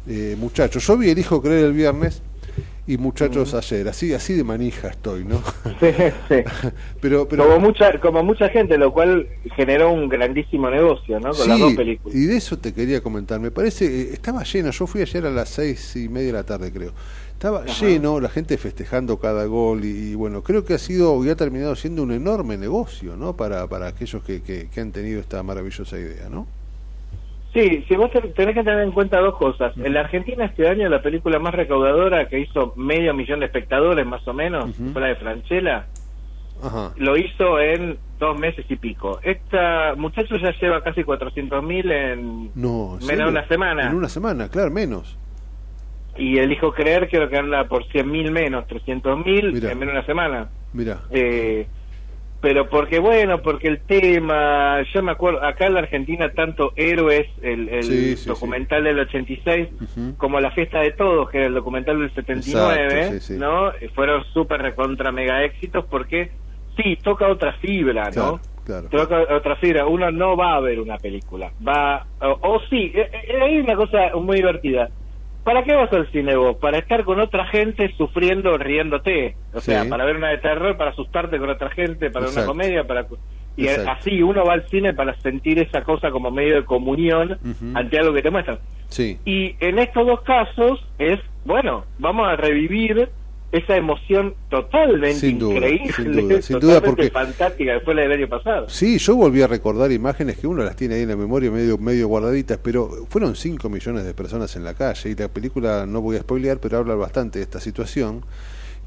eh, 0.07 0.35
muchachos, 0.37 0.85
yo 0.85 0.97
vi 0.97 1.09
el 1.09 1.19
hijo 1.19 1.41
creer 1.41 1.65
el 1.65 1.73
viernes 1.73 2.21
y 2.87 2.97
Muchachos 2.97 3.53
ayer. 3.53 3.87
Así 3.87 4.13
así 4.13 4.33
de 4.33 4.43
manija 4.43 4.89
estoy, 4.89 5.23
¿no? 5.25 5.41
Sí, 5.79 5.87
sí. 6.29 6.35
pero, 7.01 7.27
pero 7.27 7.45
como 7.45 7.59
mucha 7.59 7.99
como 7.99 8.23
mucha 8.23 8.49
gente, 8.49 8.77
lo 8.77 8.93
cual 8.93 9.27
generó 9.55 9.91
un 9.91 10.07
grandísimo 10.09 10.69
negocio, 10.69 11.19
¿no? 11.19 11.29
Con 11.31 11.35
Sí, 11.43 11.49
las 11.49 11.59
dos 11.59 11.73
películas. 11.73 12.15
y 12.15 12.25
de 12.25 12.37
eso 12.37 12.57
te 12.59 12.73
quería 12.73 13.01
comentar. 13.01 13.39
Me 13.39 13.51
parece, 13.51 13.85
eh, 13.85 14.09
estaba 14.13 14.43
llena. 14.43 14.69
Yo 14.71 14.85
fui 14.87 15.01
ayer 15.01 15.25
a 15.25 15.31
las 15.31 15.49
seis 15.49 15.95
y 15.95 16.09
media 16.09 16.27
de 16.27 16.33
la 16.33 16.43
tarde, 16.43 16.71
creo. 16.71 16.91
Estaba 17.31 17.65
lleno, 17.65 18.19
la 18.21 18.29
gente 18.29 18.57
festejando 18.57 19.19
cada 19.19 19.45
gol 19.45 19.83
y, 19.83 20.11
y 20.11 20.15
bueno, 20.15 20.41
creo 20.41 20.63
que 20.63 20.73
ha 20.73 20.77
sido 20.77 21.23
y 21.25 21.29
ha 21.29 21.35
terminado 21.35 21.75
siendo 21.75 22.01
un 22.03 22.11
enorme 22.13 22.57
negocio, 22.57 23.17
¿no? 23.17 23.35
Para, 23.35 23.67
para 23.67 23.87
aquellos 23.87 24.23
que, 24.23 24.41
que, 24.41 24.69
que 24.73 24.79
han 24.81 24.91
tenido 24.91 25.19
esta 25.19 25.43
maravillosa 25.43 25.97
idea, 25.99 26.29
¿no? 26.29 26.47
Sí, 27.55 27.85
si 27.87 27.95
vos 27.95 28.11
te- 28.11 28.19
tenés 28.19 28.53
que 28.53 28.63
tener 28.65 28.81
en 28.83 28.91
cuenta 28.91 29.19
dos 29.21 29.35
cosas. 29.37 29.71
En 29.77 29.93
la 29.93 30.01
Argentina 30.01 30.43
este 30.43 30.67
año 30.67 30.89
la 30.89 31.01
película 31.01 31.39
más 31.39 31.53
recaudadora 31.55 32.27
que 32.27 32.39
hizo 32.41 32.73
medio 32.75 33.13
millón 33.13 33.39
de 33.39 33.45
espectadores 33.45 34.05
más 34.05 34.27
o 34.27 34.33
menos, 34.33 34.75
fue 34.91 35.01
la 35.01 35.07
de 35.07 35.15
Franchella, 35.15 35.87
Ajá. 36.61 36.91
lo 36.97 37.15
hizo 37.17 37.57
en 37.61 37.97
dos 38.19 38.37
meses 38.37 38.65
y 38.67 38.75
pico. 38.75 39.19
Esta 39.23 39.95
muchacho 39.95 40.35
ya 40.35 40.53
lleva 40.59 40.81
casi 40.83 41.05
400 41.05 41.63
mil 41.63 41.89
en 41.89 42.51
No, 42.55 42.97
¿en 42.99 43.07
menos 43.07 43.25
de 43.27 43.31
una 43.31 43.47
semana. 43.47 43.89
En 43.89 43.95
una 43.95 44.09
semana, 44.09 44.49
claro, 44.49 44.69
menos. 44.69 45.17
Y 46.17 46.37
elijo 46.37 46.73
creer 46.73 47.07
creo 47.09 47.29
que 47.29 47.37
anda 47.37 47.63
por 47.69 47.85
100 47.87 48.11
mil 48.11 48.31
menos, 48.31 48.67
300 48.67 49.25
mil 49.25 49.45
en 49.47 49.79
menos 49.79 49.93
de 49.93 49.99
una 49.99 50.05
semana. 50.05 50.49
Mira. 50.73 50.99
Eh, 51.09 51.67
pero 52.45 52.69
porque 52.69 52.99
bueno, 52.99 53.41
porque 53.41 53.67
el 53.67 53.79
tema, 53.79 54.77
yo 54.93 55.01
me 55.01 55.13
acuerdo, 55.13 55.43
acá 55.43 55.65
en 55.65 55.73
la 55.73 55.79
Argentina 55.79 56.31
tanto 56.31 56.73
Héroes, 56.75 57.25
el, 57.41 57.69
el 57.69 57.83
Sí, 57.83 58.17
sí, 58.17 58.29
documental 58.29 58.83
del 58.83 58.99
86, 58.99 59.69
como 60.17 60.39
La 60.39 60.51
Fiesta 60.51 60.81
de 60.81 60.91
Todos, 60.91 61.27
que 61.31 61.39
era 61.39 61.47
el 61.47 61.55
documental 61.55 61.99
del 61.99 62.13
79, 62.13 63.07
Exacto. 63.15 63.43
¿no? 63.43 63.69
Eh, 63.71 63.89
Fueron 63.95 64.23
súper 64.25 64.61
recontra 64.61 65.11
mega 65.11 65.43
éxitos 65.43 65.85
porque 65.89 66.29
sí, 66.77 66.95
toca 67.01 67.27
otra 67.29 67.53
fibra, 67.53 68.11
¿no? 68.11 68.11
Claro, 68.11 68.39
claro. 68.63 68.89
Toca 68.89 69.35
otra 69.35 69.55
fibra, 69.55 69.87
uno 69.87 70.11
no 70.11 70.37
va 70.37 70.53
a 70.53 70.59
ver 70.59 70.79
una 70.79 70.97
película, 70.99 71.51
va, 71.67 72.05
o, 72.21 72.37
o 72.43 72.61
sí, 72.69 72.91
eh, 72.93 73.09
eh, 73.11 73.41
hay 73.41 73.57
una 73.57 73.75
cosa 73.75 74.11
muy 74.21 74.35
divertida. 74.35 74.87
¿Para 75.45 75.63
qué 75.63 75.75
vas 75.75 75.93
al 75.93 76.11
cine 76.11 76.35
vos? 76.35 76.57
Para 76.57 76.79
estar 76.79 77.03
con 77.03 77.19
otra 77.19 77.45
gente 77.45 77.93
sufriendo, 77.97 78.57
riéndote. 78.57 79.37
O 79.53 79.61
sea, 79.61 79.85
para 79.85 80.03
ver 80.03 80.15
una 80.15 80.29
de 80.29 80.39
terror, 80.39 80.75
para 80.75 80.89
asustarte 80.89 81.37
con 81.37 81.51
otra 81.51 81.69
gente, 81.69 82.09
para 82.09 82.25
ver 82.25 82.33
una 82.33 82.41
Exacto. 82.41 82.47
comedia, 82.47 82.83
para... 82.83 83.05
Y 83.55 83.67
Exacto. 83.67 83.91
así 83.91 84.23
uno 84.23 84.43
va 84.43 84.53
al 84.53 84.67
cine 84.69 84.95
para 84.95 85.13
sentir 85.21 85.59
esa 85.59 85.83
cosa 85.83 86.09
como 86.09 86.31
medio 86.31 86.55
de 86.55 86.65
comunión 86.65 87.37
ante 87.75 87.99
algo 87.99 88.11
que 88.13 88.23
te 88.23 88.31
muestran. 88.31 88.57
Sí. 88.87 89.19
Y 89.23 89.55
en 89.59 89.77
estos 89.77 90.07
dos 90.07 90.21
casos 90.21 90.83
es, 90.97 91.19
bueno, 91.45 91.85
vamos 91.99 92.27
a 92.27 92.35
revivir 92.35 93.07
esa 93.51 93.77
emoción 93.77 94.33
totalmente 94.49 95.19
Sin 95.19 95.39
duda, 95.39 95.55
increíble, 95.55 95.93
sin 95.95 96.11
duda, 96.11 96.41
sin 96.41 96.59
duda, 96.59 96.73
totalmente 96.81 96.89
porque- 96.89 97.09
fantástica 97.11 97.73
la 97.85 98.01
del 98.01 98.11
año 98.11 98.27
pasado. 98.27 98.69
Sí, 98.69 98.97
yo 98.97 99.15
volví 99.15 99.41
a 99.41 99.47
recordar 99.47 99.91
imágenes 99.91 100.37
que 100.37 100.47
uno 100.47 100.63
las 100.63 100.75
tiene 100.75 100.95
ahí 100.95 101.03
en 101.03 101.09
la 101.09 101.15
memoria 101.15 101.49
medio, 101.51 101.77
medio 101.77 102.07
guardaditas, 102.07 102.59
pero 102.61 102.89
fueron 103.09 103.35
5 103.35 103.69
millones 103.69 104.03
de 104.05 104.13
personas 104.13 104.55
en 104.55 104.63
la 104.63 104.73
calle 104.73 105.09
y 105.09 105.15
la 105.15 105.27
película, 105.29 105.85
no 105.85 106.01
voy 106.01 106.17
a 106.17 106.21
spoilear, 106.21 106.59
pero 106.59 106.77
habla 106.79 106.95
bastante 106.95 107.39
de 107.39 107.43
esta 107.43 107.59
situación. 107.59 108.25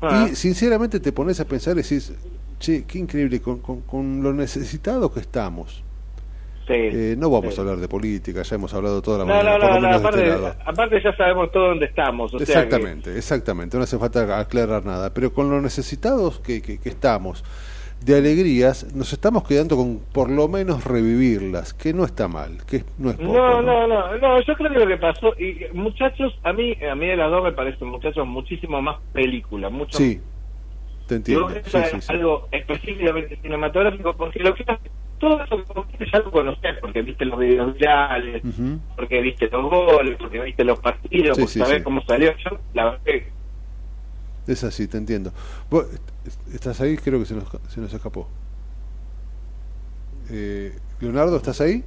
Ah. 0.00 0.28
Y 0.30 0.34
sinceramente 0.34 1.00
te 1.00 1.12
pones 1.12 1.40
a 1.40 1.44
pensar 1.46 1.74
y 1.78 1.82
decís, 1.82 2.12
che, 2.58 2.84
qué 2.84 2.98
increíble, 2.98 3.40
con, 3.40 3.60
con, 3.60 3.80
con 3.82 4.22
lo 4.22 4.32
necesitados 4.32 5.12
que 5.12 5.20
estamos. 5.20 5.82
Sí. 6.68 6.74
Eh, 6.74 7.14
no 7.18 7.30
vamos 7.30 7.54
Sí. 7.54 7.60
a 7.60 7.62
hablar 7.62 7.78
de 7.78 7.88
política, 7.88 8.42
ya 8.42 8.54
hemos 8.56 8.72
hablado 8.74 9.02
toda 9.02 9.18
la 9.18 9.24
No, 9.24 9.34
mañana, 9.34 9.52
no, 9.52 10.02
por 10.02 10.12
lo 10.14 10.20
de 10.22 10.28
este 10.28 10.62
aparte, 10.66 11.02
ya 11.02 11.16
sabemos 11.16 11.50
todo 11.50 11.68
dónde 11.68 11.86
estamos. 11.86 12.32
O 12.34 12.38
sea 12.38 12.46
que- 12.46 12.52
Exactamente, 12.52 13.16
exactamente, 13.18 13.76
no 13.76 13.82
hace 13.82 13.98
falta 13.98 14.38
aclarar 14.38 14.84
nada, 14.84 15.12
pero 15.12 15.32
con 15.32 15.50
lo 15.50 15.60
necesitados 15.60 16.38
que, 16.40 16.60
que, 16.62 16.78
que 16.78 16.88
estamos 16.90 17.42
de 18.04 18.16
alegrías, 18.16 18.94
nos 18.94 19.12
estamos 19.12 19.42
quedando 19.42 19.76
con 19.76 19.98
por 20.12 20.30
lo 20.30 20.46
menos 20.46 20.84
revivirlas, 20.84 21.74
que 21.74 21.92
no 21.92 22.04
está 22.04 22.28
mal, 22.28 22.58
que 22.64 22.84
no 22.98 23.10
es 23.10 23.16
poco. 23.16 23.32
No, 23.32 23.60
no, 23.60 23.88
no, 23.88 24.16
no, 24.18 24.40
yo 24.42 24.54
creo 24.54 24.70
que 24.72 24.78
lo 24.78 24.86
que 24.86 24.96
pasó, 24.98 25.34
y 25.36 25.58
muchachos, 25.72 26.38
a 26.44 26.52
mí, 26.52 26.76
a 26.88 26.94
mí 26.94 27.06
de 27.08 27.16
las 27.16 27.28
dos 27.30 27.42
me 27.42 27.50
parecen 27.52 27.88
muchachos 27.88 28.24
muchísimo 28.26 28.80
más 28.80 28.98
película, 29.12 29.68
mucho 29.68 29.98
Sí, 29.98 30.20
te 31.08 31.16
entiendo. 31.16 31.48
sí, 31.64 31.78
sí, 31.90 31.98
algo 32.12 32.46
específicamente 32.52 33.36
cinematográfico, 33.42 34.14
porque 34.16 34.38
lo 34.40 34.54
que 34.54 34.64
todo 35.18 35.42
eso 35.42 35.86
que 35.98 36.06
ya 36.12 36.18
lo 36.20 36.30
conocés, 36.30 36.76
porque 36.80 37.02
viste 37.02 37.24
los 37.24 37.38
videos 37.38 37.74
virales, 37.74 38.42
porque 38.96 39.20
viste 39.20 39.48
los 39.50 39.62
goles, 39.70 40.16
porque 40.18 40.40
viste 40.40 40.64
los 40.64 40.78
partidos, 40.80 41.36
Sí, 41.36 41.42
porque 41.42 41.52
sí, 41.52 41.58
sabés 41.58 41.78
sí. 41.78 41.84
cómo 41.84 42.02
salió. 42.06 42.32
Yo, 42.38 42.58
la 42.74 42.84
verdad 42.84 43.00
que 43.04 43.32
Es 44.46 44.64
así, 44.64 44.86
te 44.88 44.96
entiendo. 44.98 45.32
Vos, 45.70 45.86
¿Estás 46.52 46.80
ahí? 46.80 46.96
Creo 46.96 47.18
que 47.18 47.26
se 47.26 47.34
nos, 47.34 47.44
se 47.68 47.80
nos 47.80 47.92
escapó. 47.92 48.28
Eh, 50.30 50.76
Leonardo, 51.00 51.36
¿estás 51.36 51.60
ahí? 51.60 51.82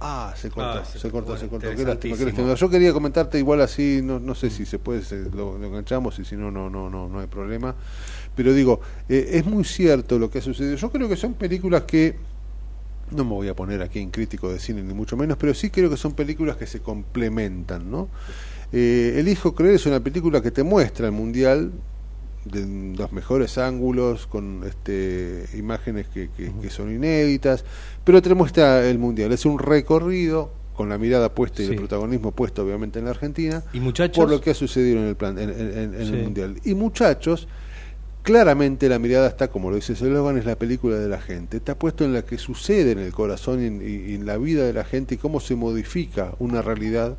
Ah, 0.00 0.32
se 0.36 0.48
cortó, 0.48 0.78
Ah, 0.78 0.84
se 0.84 0.98
se, 1.00 1.10
cortó, 1.10 1.32
bueno, 1.32 1.40
se 1.40 1.48
cortó. 1.48 1.70
Qué 1.74 1.82
lástima, 1.84 2.16
qué 2.16 2.24
lástima. 2.26 2.54
Yo 2.54 2.70
quería 2.70 2.92
comentarte 2.92 3.36
igual 3.38 3.60
así, 3.60 4.00
no, 4.02 4.20
no 4.20 4.36
sé 4.36 4.48
si 4.48 4.64
se 4.64 4.78
puede, 4.78 5.02
se- 5.02 5.28
lo, 5.30 5.58
lo 5.58 5.66
enganchamos 5.66 6.16
y 6.20 6.24
si 6.24 6.36
no, 6.36 6.52
no, 6.52 6.70
no, 6.70 6.88
no, 6.88 7.08
no 7.08 7.18
hay 7.18 7.26
problema. 7.26 7.74
Pero 8.38 8.54
digo, 8.54 8.80
eh, 9.08 9.30
es 9.32 9.44
muy 9.46 9.64
cierto 9.64 10.16
lo 10.16 10.30
que 10.30 10.38
ha 10.38 10.40
sucedido. 10.40 10.76
Yo 10.76 10.92
creo 10.92 11.08
que 11.08 11.16
son 11.16 11.34
películas 11.34 11.82
que, 11.82 12.14
no 13.10 13.24
me 13.24 13.32
voy 13.32 13.48
a 13.48 13.56
poner 13.56 13.82
aquí 13.82 13.98
en 13.98 14.10
crítico 14.12 14.48
de 14.52 14.60
cine 14.60 14.80
ni 14.84 14.94
mucho 14.94 15.16
menos, 15.16 15.36
pero 15.38 15.52
sí 15.54 15.70
creo 15.70 15.90
que 15.90 15.96
son 15.96 16.12
películas 16.12 16.56
que 16.56 16.68
se 16.68 16.78
complementan, 16.78 17.90
¿no? 17.90 18.08
Eh, 18.70 19.14
Elijo 19.16 19.56
creer 19.56 19.74
es 19.74 19.86
una 19.86 19.98
película 19.98 20.40
que 20.40 20.52
te 20.52 20.62
muestra 20.62 21.06
el 21.06 21.12
mundial 21.12 21.72
de 22.44 22.94
los 22.96 23.10
mejores 23.10 23.58
ángulos, 23.58 24.28
con 24.28 24.62
este, 24.64 25.44
imágenes 25.58 26.06
que, 26.06 26.28
que- 26.30 26.52
que 26.62 26.70
son 26.70 26.94
inéditas, 26.94 27.64
pero 28.04 28.22
te 28.22 28.32
muestra 28.34 28.88
el 28.88 28.98
mundial. 29.00 29.32
Es 29.32 29.46
un 29.46 29.58
recorrido 29.58 30.52
con 30.76 30.88
la 30.88 30.96
mirada 30.96 31.34
puesta 31.34 31.60
y 31.60 31.66
Sí. 31.66 31.72
el 31.72 31.78
protagonismo 31.78 32.30
puesto, 32.30 32.62
obviamente, 32.62 33.00
en 33.00 33.06
la 33.06 33.10
Argentina, 33.10 33.64
¿Y 33.72 33.80
muchachos? 33.80 34.16
por 34.16 34.30
lo 34.30 34.40
que 34.40 34.50
ha 34.50 34.54
sucedido 34.54 35.00
en 35.00 35.06
el, 35.08 35.16
plan, 35.16 35.36
en, 35.36 35.50
en- 35.50 35.76
en- 35.76 35.94
en 35.94 36.06
Sí. 36.06 36.12
el 36.14 36.22
mundial. 36.22 36.60
Y 36.64 36.74
muchachos, 36.74 37.48
claramente 38.28 38.90
la 38.90 38.98
mirada 38.98 39.26
está, 39.26 39.48
como 39.48 39.70
lo 39.70 39.76
dice 39.76 39.96
Slogan, 39.96 40.36
es 40.36 40.44
la 40.44 40.56
película 40.56 40.96
de 40.98 41.08
la 41.08 41.18
gente. 41.18 41.56
Está 41.56 41.78
puesto 41.78 42.04
en 42.04 42.12
la 42.12 42.26
que 42.26 42.36
sucede 42.36 42.92
en 42.92 42.98
el 42.98 43.10
corazón 43.12 43.62
y 43.62 43.66
en, 43.66 43.80
y- 43.82 44.12
y 44.12 44.14
en 44.16 44.26
la 44.26 44.36
vida 44.36 44.64
de 44.64 44.74
la 44.74 44.84
gente 44.84 45.14
y 45.14 45.18
cómo 45.18 45.40
se 45.40 45.54
modifica 45.56 46.34
una 46.38 46.60
realidad 46.60 47.16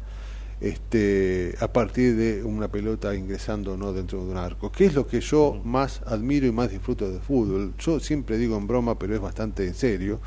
este, 0.61 1.55
a 1.61 1.73
partir 1.73 2.15
de 2.15 2.43
una 2.43 2.67
pelota 2.69 3.15
ingresando 3.15 3.75
no 3.77 3.93
dentro 3.93 4.23
de 4.23 4.31
un 4.31 4.37
arco. 4.37 4.71
¿Qué 4.71 4.85
es 4.85 4.93
lo 4.93 5.07
que 5.07 5.21
yo 5.21 5.59
más 5.63 6.01
admiro 6.05 6.45
y 6.47 6.51
más 6.51 6.69
disfruto 6.69 7.09
del 7.09 7.21
fútbol? 7.21 7.73
Yo 7.79 7.99
siempre 7.99 8.37
digo 8.37 8.57
en 8.57 8.67
broma, 8.67 8.99
pero 8.99 9.15
es 9.15 9.21
bastante 9.21 9.65
en 9.67 9.73
serio. 9.75 10.19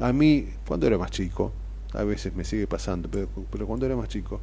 A 0.00 0.12
mí, 0.14 0.48
cuando 0.66 0.86
era 0.86 0.96
más 0.98 1.10
chico, 1.10 1.52
a 1.92 2.04
veces 2.04 2.34
me 2.34 2.44
sigue 2.44 2.66
pasando, 2.66 3.08
pero, 3.10 3.28
pero 3.50 3.66
cuando 3.66 3.86
era 3.86 3.96
más 3.96 4.08
chico, 4.08 4.40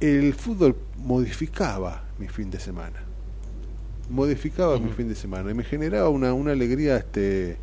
el 0.00 0.32
fútbol 0.34 0.76
modificaba 0.96 2.04
mi 2.18 2.28
fin 2.28 2.50
de 2.50 2.60
semana. 2.60 3.02
Modificaba 4.08 4.78
mi 4.78 4.90
fin 4.90 5.08
de 5.08 5.14
semana 5.14 5.50
y 5.50 5.54
me 5.54 5.64
generaba 5.64 6.08
una, 6.08 6.32
una 6.32 6.52
alegría 6.52 6.96
este, 6.96 7.56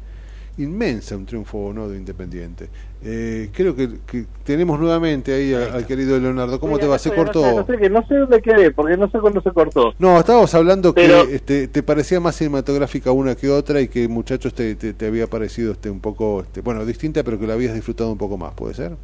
inmensa, 0.57 1.17
un 1.17 1.25
triunfo 1.25 1.71
no 1.73 1.89
de 1.89 1.97
Independiente. 1.97 2.69
Eh, 3.03 3.49
creo 3.53 3.75
que, 3.75 3.89
que 4.07 4.25
tenemos 4.43 4.79
nuevamente 4.79 5.33
ahí 5.33 5.53
al 5.53 5.85
querido 5.85 6.19
Leonardo. 6.19 6.59
¿Cómo 6.59 6.79
te 6.79 6.87
va? 6.87 6.97
¿Se 6.97 7.13
cortó? 7.13 7.41
No 7.41 7.47
sé, 7.49 7.55
no 7.55 7.65
sé, 7.65 7.77
que 7.77 7.89
no 7.89 8.07
sé 8.07 8.15
dónde 8.15 8.41
quedé, 8.41 8.71
porque 8.71 8.97
no 8.97 9.09
sé 9.09 9.19
cuándo 9.19 9.41
se 9.41 9.51
cortó. 9.51 9.93
No, 9.99 10.17
estábamos 10.19 10.53
hablando 10.55 10.93
Pero- 10.93 11.27
que 11.27 11.35
este, 11.35 11.67
te 11.67 11.83
parecía 11.83 12.19
más 12.19 12.35
cinematográfica 12.35 13.11
una 13.11 13.35
que 13.35 13.49
otra 13.49 13.81
y 13.81 13.87
que 13.87 14.07
muchachos 14.07 14.53
te, 14.53 14.75
te, 14.75 14.93
te 14.93 15.07
había 15.07 15.27
parecido 15.27 15.71
este 15.73 15.89
un 15.89 15.99
poco, 15.99 16.41
este, 16.41 16.61
bueno, 16.61 16.85
distinta, 16.85 17.23
pero 17.23 17.39
que 17.39 17.47
la 17.47 17.53
habías 17.53 17.73
disfrutado 17.73 18.11
un 18.11 18.17
poco 18.17 18.37
más, 18.37 18.53
¿puede 18.53 18.73
ser? 18.73 18.95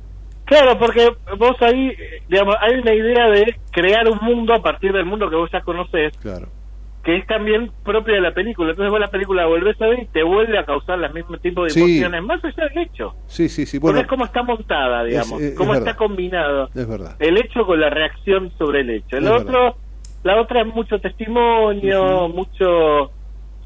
Claro, 0.45 0.77
porque 0.80 1.09
vos 1.38 1.55
ahí, 1.61 1.91
digamos, 2.30 2.55
hay 2.59 2.76
una 2.80 2.93
idea 2.93 3.27
de 3.30 3.55
crear 3.72 4.07
un 4.09 4.18
mundo 4.22 4.53
a 4.53 4.61
partir 4.61 4.91
del 4.91 5.05
mundo 5.05 5.30
que 5.30 5.35
vos 5.35 5.49
ya 5.51 5.61
conocés, 5.61 6.13
Claro. 6.22 6.47
Que 7.03 7.18
es 7.18 7.26
también 7.26 7.72
propia 7.84 8.15
de 8.15 8.22
la 8.22 8.34
película. 8.34 8.69
Entonces 8.72 8.91
vos 8.91 8.99
la 8.99 9.07
película 9.10 9.41
la 9.41 9.48
volvés 9.48 9.82
a 9.82 9.88
ver 9.88 9.99
y 10.03 10.06
te 10.07 10.22
vuelve 10.23 10.57
a 10.60 10.65
causar 10.65 10.99
los 10.99 11.11
mismos 11.14 11.41
tipos 11.41 11.65
de 11.65 11.69
Sí. 11.72 11.80
emociones, 11.82 12.23
más 12.23 12.44
allá 12.45 12.68
del 12.69 12.78
hecho. 12.86 13.15
Sí, 13.28 13.49
sí, 13.49 13.65
sí. 13.65 13.80
Porque 13.80 13.94
Bueno, 13.94 14.02
es 14.02 14.07
cómo 14.07 14.26
está 14.26 14.44
montada, 14.44 15.03
digamos, 15.03 15.41
es- 15.41 15.52
es 15.53 15.57
cómo 15.57 15.73
está 15.73 15.95
combinado 15.95 16.69
es 16.76 16.88
verdad. 16.88 17.15
el 17.19 17.38
hecho 17.38 17.65
con 17.65 17.80
la 17.80 17.90
reacción 17.90 18.52
sobre 18.57 18.82
el 18.82 18.90
hecho. 18.91 19.18
El 19.18 19.28
otro, 19.28 19.78
la 20.23 20.40
otra 20.40 20.61
es 20.61 20.68
mucho 20.68 20.99
testimonio, 20.99 22.28
mucho 22.30 23.11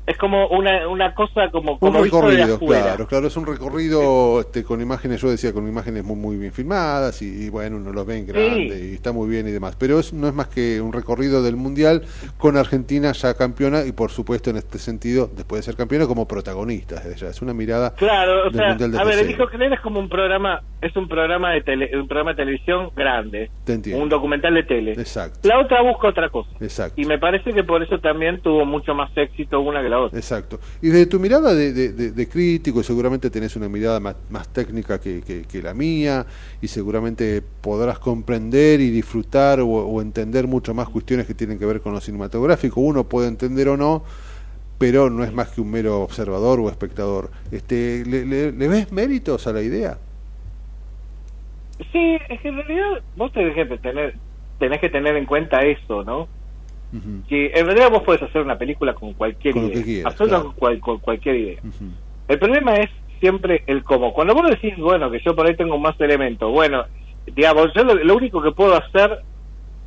Es 0.08 0.18
como 0.18 0.48
una, 0.50 0.88
una 0.88 1.16
cosa 1.16 1.50
como, 1.52 1.74
un 1.74 1.78
como 1.80 2.04
recorrido, 2.04 2.60
claro, 2.60 3.08
claro, 3.08 3.26
es 3.28 3.36
un 3.38 3.46
recorrido 3.48 4.42
este, 4.42 4.64
con 4.64 4.80
imágenes, 4.80 5.20
yo 5.20 5.30
decía, 5.32 5.52
con 5.52 5.68
imágenes 5.68 6.04
muy, 6.04 6.16
muy 6.16 6.38
bien 6.38 6.52
filmadas 6.54 7.24
y, 7.24 7.46
y, 7.46 7.50
bueno, 7.50 7.78
uno 7.78 7.92
los 7.92 8.06
ve 8.06 8.20
en 8.20 8.28
grande 8.28 8.90
y 8.92 8.94
está 8.94 9.12
muy 9.12 9.28
bien 9.28 9.48
y 9.48 9.52
demás, 9.52 9.76
pero 9.80 10.00
es, 10.00 10.14
no 10.14 10.28
es 10.28 10.34
más 10.36 10.48
que 10.48 10.80
un 10.80 10.94
recorrido 10.94 11.42
del 11.42 11.56
Mundial 11.56 12.04
con 12.38 12.56
Argentina 12.56 13.12
ya 13.14 13.34
campeona 13.36 13.84
y 13.86 13.94
por 13.94 14.12
supuesto 14.12 14.52
en 14.52 14.58
este 14.58 14.78
sentido, 14.78 15.28
después 15.36 15.62
de 15.62 15.72
ser 15.72 15.76
campeona, 15.76 16.06
como 16.06 16.28
protagonista, 16.28 16.98
es 16.98 17.22
ella, 17.22 17.30
es 17.32 17.42
una 17.42 17.54
mirada 17.56 17.94
Claro, 17.96 18.42
o 18.42 18.44
del 18.52 18.54
sea, 18.54 18.70
Mundial 18.70 18.92
de 18.92 19.00
a 19.00 19.04
ver, 19.04 19.20
el 19.20 19.32
hijo 19.32 19.48
Klein 19.48 19.74
es 19.74 19.80
como 19.82 20.00
un 20.00 20.08
programa, 20.10 20.62
es 20.82 20.96
un 20.96 21.08
programa 21.08 21.52
de 21.52 21.62
tele, 21.62 21.90
un 21.98 22.08
programa 22.08 22.32
de 22.32 22.38
televisión 22.38 22.92
grande, 22.96 23.50
Te 23.64 23.74
entiendo. 23.74 24.04
un 24.04 24.10
documental 24.10 24.54
de 24.54 24.64
tele. 24.64 24.92
Exacto, 24.92 25.40
La 25.48 25.60
otra 25.60 25.82
busca 25.82 26.10
otra 26.10 26.30
cosa. 26.30 26.50
exacto. 26.60 27.02
Y 27.02 27.06
me 27.06 27.18
parece 27.18 27.52
que 27.54 27.64
por 27.64 27.82
eso 27.82 28.00
también 28.00 28.40
tuvo 28.42 28.66
mucho 28.66 28.94
más 28.94 29.10
éxito 29.18 29.62
una 29.62 29.82
que 29.82 29.90
la 29.90 29.95
otra. 30.00 30.18
Exacto. 30.20 30.60
Y 30.82 30.88
desde 30.88 31.06
tu 31.08 31.20
mirada 31.20 31.54
de, 31.54 31.74
de- 31.74 31.94
de- 31.94 32.12
de 32.12 32.30
crítico, 32.30 32.82
seguramente 32.84 33.30
tenés 33.30 33.56
una 33.56 33.70
mirada 33.70 34.00
más, 34.00 34.16
más 34.30 34.48
técnica 34.50 35.00
que, 35.00 35.22
que- 35.22 35.44
que 35.44 35.62
la 35.62 35.74
mía, 35.74 36.26
y 36.62 36.68
seguramente 36.68 37.42
podrás 37.62 38.00
comprender 38.00 38.82
y 38.82 38.90
disfrutar 38.90 39.60
o, 39.60 39.68
o 39.68 40.02
entender 40.02 40.48
mucho 40.48 40.74
más 40.74 40.90
cuestiones 40.90 41.26
que 41.28 41.34
tienen 41.34 41.58
que 41.60 41.66
ver 41.66 41.82
con 41.82 41.94
lo 41.94 42.02
cinematográfico. 42.02 42.82
Uno 42.82 43.04
puede 43.04 43.28
entender 43.28 43.70
o 43.70 43.78
no, 43.78 44.04
pero 44.78 45.10
no 45.10 45.24
es 45.24 45.34
más 45.34 45.50
que 45.50 45.62
un 45.62 45.72
mero 45.72 46.02
observador 46.02 46.60
o 46.60 46.70
espectador. 46.70 47.30
Este, 47.52 48.04
¿le, 48.06 48.26
le- 48.26 48.52
le 48.52 48.68
ves 48.68 48.92
méritos 48.92 49.48
a 49.48 49.54
la 49.54 49.62
idea? 49.62 49.98
Sí, 51.92 52.18
es 52.30 52.42
que 52.42 52.48
en 52.50 52.56
realidad 52.56 53.04
vos 53.16 53.32
tenés 53.34 53.54
que 53.56 53.66
tener, 53.78 54.16
tenés 54.60 54.80
que 54.80 54.90
tener 54.90 55.16
en 55.18 55.26
cuenta 55.26 55.60
eso, 55.60 56.04
¿no? 56.04 56.28
Que 57.28 57.52
en 57.56 57.66
realidad 57.66 57.90
vos 57.92 58.04
podés 58.04 58.22
hacer 58.24 58.42
una 58.42 58.58
película 58.58 58.94
con 58.94 59.14
cualquier 59.14 59.54
Con 59.54 59.66
idea. 59.66 59.84
quieras, 59.84 60.14
Hacerla 60.14 60.30
claro. 60.34 60.44
con, 60.46 60.54
cual- 60.56 60.80
con 60.80 61.00
cualquier 61.00 61.36
idea. 61.36 61.60
El 62.28 62.40
problema 62.40 62.76
es 62.76 62.90
siempre 63.20 63.64
el 63.68 63.84
cómo. 63.84 64.14
Cuando 64.14 64.34
vos 64.34 64.50
decís, 64.50 64.74
bueno, 64.78 65.10
que 65.12 65.20
yo 65.26 65.36
por 65.36 65.48
ahí 65.48 65.56
tengo 65.56 65.78
más 65.78 66.00
elementos, 66.00 66.52
bueno, 66.52 66.86
digamos, 67.28 67.68
yo 67.76 67.84
lo, 67.84 67.94
lo 67.96 68.16
único 68.16 68.42
que 68.42 68.52
puedo 68.52 68.76
hacer, 68.76 69.20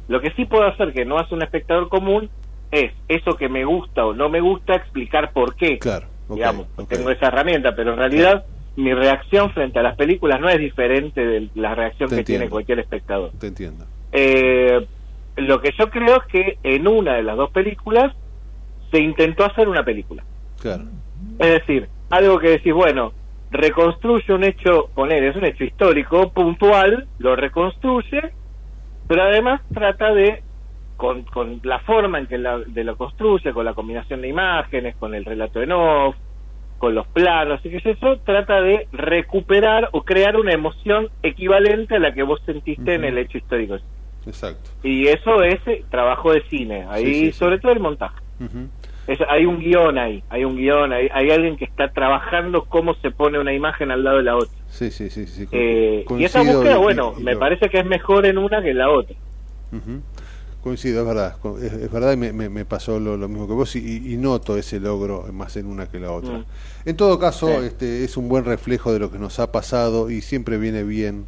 lo 0.08 0.20
que 0.20 0.30
sí 0.32 0.44
puedo 0.46 0.64
hacer 0.66 0.92
que 0.92 1.04
no 1.04 1.18
hace 1.18 1.34
un 1.34 1.42
espectador 1.42 1.88
común, 1.88 2.28
es 2.70 2.92
eso 3.08 3.34
que 3.36 3.48
me 3.48 3.64
gusta 3.64 4.04
o 4.06 4.12
no 4.14 4.28
me 4.28 4.40
gusta, 4.40 4.74
explicar 4.74 5.32
por 5.32 5.54
qué. 5.56 5.78
Claro, 5.78 6.06
ok, 6.28 6.36
digamos, 6.36 6.66
tengo 6.88 7.10
esa 7.10 7.28
herramienta, 7.28 7.74
pero 7.74 7.92
en 7.92 7.98
realidad 7.98 8.44
mi 8.76 8.92
reacción 8.94 9.50
frente 9.52 9.78
a 9.78 9.82
las 9.82 9.96
películas 9.96 10.40
no 10.40 10.48
es 10.48 10.58
diferente 10.58 11.24
de 11.24 11.48
la 11.54 11.74
reacción 11.74 12.08
Te 12.10 12.16
que 12.16 12.20
entiendo. 12.20 12.40
tiene 12.42 12.50
cualquier 12.50 12.78
espectador. 12.80 13.30
Te 13.38 13.46
entiendo. 13.48 13.86
Eh, 14.12 14.86
lo 15.38 15.60
que 15.60 15.72
yo 15.78 15.90
creo 15.90 16.16
es 16.16 16.26
que 16.26 16.58
en 16.62 16.88
una 16.88 17.14
de 17.14 17.22
las 17.22 17.36
dos 17.36 17.50
películas 17.50 18.14
se 18.90 19.00
intentó 19.00 19.44
hacer 19.44 19.68
una 19.68 19.84
película. 19.84 20.24
Claro. 20.60 20.84
Es 21.38 21.60
decir, 21.60 21.88
algo 22.10 22.38
que 22.38 22.50
decís, 22.50 22.72
bueno, 22.72 23.12
reconstruye 23.50 24.32
un 24.32 24.44
hecho, 24.44 24.90
poner, 24.94 25.24
es 25.24 25.36
un 25.36 25.44
hecho 25.44 25.64
histórico, 25.64 26.32
puntual, 26.32 27.06
lo 27.18 27.36
reconstruye, 27.36 28.32
pero 29.06 29.22
además 29.22 29.60
trata 29.72 30.12
de, 30.12 30.42
con, 30.96 31.22
con 31.24 31.60
la 31.62 31.78
forma 31.80 32.18
en 32.18 32.26
que 32.26 32.38
la, 32.38 32.58
de 32.58 32.84
lo 32.84 32.96
construye, 32.96 33.52
con 33.52 33.64
la 33.64 33.74
combinación 33.74 34.20
de 34.22 34.28
imágenes, 34.28 34.96
con 34.96 35.14
el 35.14 35.24
relato 35.24 35.62
en 35.62 35.72
off, 35.72 36.16
con 36.78 36.94
los 36.94 37.06
planos, 37.08 37.60
y 37.64 37.70
que 37.70 37.78
es 37.78 37.86
eso, 37.86 38.18
trata 38.24 38.60
de 38.60 38.86
recuperar 38.92 39.88
o 39.92 40.02
crear 40.02 40.36
una 40.36 40.52
emoción 40.52 41.08
equivalente 41.22 41.96
a 41.96 41.98
la 41.98 42.12
que 42.12 42.22
vos 42.22 42.40
sentiste 42.46 42.94
en 42.94 43.04
el 43.04 43.18
hecho 43.18 43.38
histórico. 43.38 43.76
Exacto. 44.28 44.70
Y 44.82 45.08
eso 45.08 45.42
es 45.42 45.58
eh, 45.66 45.84
trabajo 45.90 46.32
de 46.32 46.42
cine, 46.48 46.84
ahí 46.88 47.04
Sí, 47.04 47.14
sí, 47.14 47.26
sí. 47.26 47.38
sobre 47.38 47.58
todo 47.58 47.72
el 47.72 47.80
montaje. 47.80 48.16
Ujú. 48.40 48.68
Es- 49.06 49.18
hay 49.28 49.46
un 49.46 49.58
guion 49.58 49.96
ahí, 49.98 50.22
hay 50.28 50.44
un 50.44 50.54
guion, 50.56 50.92
hay, 50.92 51.08
hay 51.12 51.30
alguien 51.30 51.56
que 51.56 51.64
está 51.64 51.88
trabajando 51.90 52.66
cómo 52.66 52.94
se 52.96 53.10
pone 53.10 53.38
una 53.40 53.54
imagen 53.54 53.90
al 53.90 54.04
lado 54.04 54.18
de 54.18 54.22
la 54.24 54.36
otra. 54.36 54.56
Sí, 54.68 54.90
sí, 54.90 55.08
sí. 55.08 55.26
sí. 55.26 55.46
Eh, 55.50 56.04
y 56.18 56.24
esa 56.24 56.42
búsqueda, 56.42 56.76
y- 56.76 56.82
bueno, 56.82 57.14
y 57.18 57.22
me 57.22 57.32
lo- 57.32 57.38
parece 57.40 57.68
que 57.70 57.78
es 57.78 57.86
mejor 57.86 58.26
en 58.26 58.36
una 58.38 58.62
que 58.62 58.70
en 58.70 58.78
la 58.78 58.90
otra. 58.90 59.16
Ujú. 59.72 60.02
Coincido, 60.62 61.00
es 61.02 61.06
verdad, 61.06 61.36
es, 61.62 61.72
es 61.72 61.90
verdad 61.92 62.12
y 62.12 62.16
me, 62.16 62.32
me- 62.32 62.48
me 62.48 62.64
pasó 62.64 62.98
lo, 62.98 63.16
lo 63.16 63.28
mismo 63.28 63.46
que 63.46 63.54
vos 63.54 63.74
y, 63.76 64.12
y 64.12 64.16
noto 64.16 64.58
ese 64.58 64.80
logro 64.80 65.24
más 65.32 65.56
en 65.56 65.66
una 65.66 65.86
que 65.88 66.00
la 66.00 66.10
otra. 66.10 66.32
Mm. 66.38 66.44
En 66.84 66.96
todo 66.96 67.18
caso, 67.18 67.46
Sí. 67.46 67.66
este, 67.66 68.04
es 68.04 68.16
un 68.16 68.28
buen 68.28 68.44
reflejo 68.44 68.92
de 68.92 68.98
lo 68.98 69.10
que 69.10 69.18
nos 69.18 69.38
ha 69.38 69.52
pasado 69.52 70.10
y 70.10 70.20
siempre 70.20 70.58
viene 70.58 70.82
bien, 70.82 71.26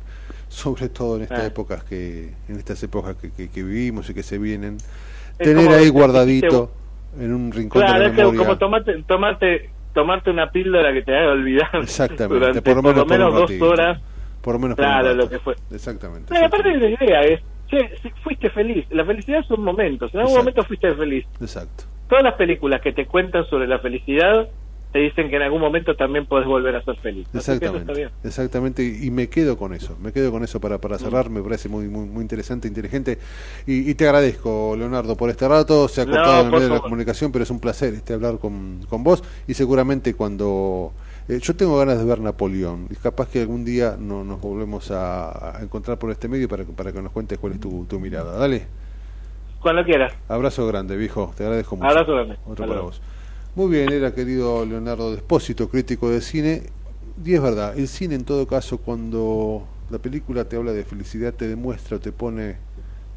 sobre 0.50 0.88
todo 0.88 1.16
en 1.16 1.22
estas 1.22 1.40
Ah. 1.40 1.46
épocas 1.46 1.84
que, 1.84 2.34
en 2.48 2.56
estas 2.56 2.82
épocas 2.82 3.16
que, 3.16 3.30
que- 3.30 3.48
que 3.48 3.62
vivimos 3.62 4.10
y 4.10 4.14
que 4.14 4.22
se 4.22 4.36
vienen, 4.36 4.76
Es 4.76 5.38
tener 5.38 5.64
como 5.64 5.76
ahí 5.76 5.88
guardadito 5.88 6.70
en 7.18 7.32
un 7.32 7.52
rincón 7.52 7.80
Claro, 7.82 8.00
de 8.00 8.06
es 8.06 8.10
la 8.16 8.16
memoria. 8.24 8.38
como 8.40 8.58
tomarte, 8.58 9.02
tomarte, 9.06 9.70
tomarte 9.94 10.30
una 10.30 10.50
píldora 10.50 10.92
que 10.92 11.02
te 11.02 11.16
haga 11.16 11.32
olvidar 11.32 11.70
Exactamente, 11.80 12.34
durante 12.34 12.62
por 12.62 12.76
lo 12.76 12.82
menos, 12.82 13.04
por 13.04 13.12
un 13.20 13.30
dos 13.30 13.40
ratito. 13.42 13.68
horas. 13.68 14.00
Por 14.42 14.54
lo 14.54 14.60
menos 14.60 14.76
por 14.76 14.84
Claro, 14.84 15.04
rato. 15.08 15.16
lo 15.16 15.28
que 15.28 15.38
fue. 15.38 15.54
Exactamente. 15.70 16.26
Pero 16.28 16.46
aparte 16.46 16.68
de 16.70 16.78
la 16.78 17.04
idea 17.04 17.20
es, 17.22 17.40
che, 17.68 17.96
si 18.02 18.10
fuiste 18.22 18.50
feliz. 18.50 18.86
La 18.90 19.04
felicidad 19.04 19.44
son 19.46 19.62
momentos. 19.62 20.12
En 20.14 20.20
algún 20.20 20.32
Exacto. 20.32 20.50
momento 20.50 20.64
fuiste 20.64 20.94
feliz. 20.94 21.26
Exacto. 21.40 21.84
Todas 22.08 22.24
las 22.24 22.34
películas 22.34 22.80
que 22.80 22.92
te 22.92 23.06
cuentan 23.06 23.44
sobre 23.46 23.68
la 23.68 23.78
felicidad 23.78 24.48
te 24.92 24.98
dicen 25.00 25.30
que 25.30 25.36
en 25.36 25.42
algún 25.42 25.60
momento 25.60 25.96
también 25.96 26.26
puedes 26.26 26.46
volver 26.46 26.76
a 26.76 26.82
ser 26.82 26.96
feliz. 26.98 27.28
Exactamente, 27.32 27.94
exactamente, 28.24 28.82
y 28.82 29.08
me 29.12 29.28
quedo 29.28 29.56
con 29.56 29.72
eso, 29.72 29.96
me 30.00 30.12
quedo 30.12 30.32
con 30.32 30.42
eso 30.42 30.60
para, 30.60 30.80
para 30.80 30.98
cerrar, 30.98 31.30
Mm. 31.30 31.34
me 31.34 31.40
parece 31.42 31.68
muy, 31.68 31.86
muy, 31.86 32.06
muy 32.06 32.22
interesante, 32.22 32.66
inteligente, 32.66 33.20
y, 33.68 33.88
y 33.88 33.94
te 33.94 34.04
agradezco, 34.06 34.74
Leonardo, 34.76 35.16
por 35.16 35.30
este 35.30 35.46
rato, 35.46 35.86
se 35.86 36.00
ha 36.00 36.06
No, 36.06 36.10
cortado 36.10 36.40
en 36.40 36.46
el 36.48 36.52
por 36.52 36.52
medio 36.52 36.66
de 36.66 36.74
la 36.74 36.80
comunicación, 36.80 37.30
pero 37.30 37.44
es 37.44 37.50
un 37.50 37.60
placer 37.60 37.94
este 37.94 38.14
hablar 38.14 38.38
con, 38.40 38.80
con 38.88 39.04
vos, 39.04 39.22
y 39.46 39.54
seguramente 39.54 40.14
cuando... 40.14 40.92
eh, 41.28 41.38
yo 41.40 41.54
tengo 41.54 41.78
ganas 41.78 41.98
de 41.98 42.04
ver 42.04 42.18
Napoleón, 42.20 42.88
y 42.90 42.96
capaz 42.96 43.28
que 43.28 43.42
algún 43.42 43.64
día 43.64 43.96
no, 43.96 44.24
nos 44.24 44.40
volvemos 44.40 44.90
a, 44.90 45.58
a 45.58 45.62
encontrar 45.62 46.00
por 46.00 46.10
este 46.10 46.26
medio 46.26 46.48
para, 46.48 46.64
para 46.64 46.92
que 46.92 47.00
nos 47.00 47.12
cuentes 47.12 47.38
cuál 47.38 47.52
es 47.52 47.60
tu, 47.60 47.86
tu 47.86 48.00
mirada. 48.00 48.36
Dale, 48.38 48.66
Cuando 49.60 49.84
quieras. 49.84 50.12
abrazo 50.28 50.66
grande, 50.66 50.96
viejo, 50.96 51.32
te 51.36 51.44
agradezco 51.44 51.76
mucho. 51.76 51.88
Abrazo 51.88 52.12
grande. 52.12 52.34
Otro 52.44 52.64
Hasta 52.64 52.66
para 52.66 52.80
luego. 52.80 52.82
vos. 52.82 53.00
Muy 53.56 53.68
bien, 53.68 53.90
era 53.90 54.14
querido 54.14 54.64
Leonardo 54.64 55.10
Despósito, 55.12 55.68
crítico 55.68 56.08
de 56.08 56.20
cine. 56.20 56.62
Y 57.24 57.34
es 57.34 57.42
verdad, 57.42 57.76
el 57.76 57.88
cine 57.88 58.14
en 58.14 58.24
todo 58.24 58.46
caso, 58.46 58.78
cuando 58.78 59.66
la 59.90 59.98
película 59.98 60.44
te 60.44 60.54
habla 60.54 60.72
de 60.72 60.84
felicidad, 60.84 61.34
te 61.34 61.48
demuestra 61.48 61.98
te 61.98 62.12
pone 62.12 62.58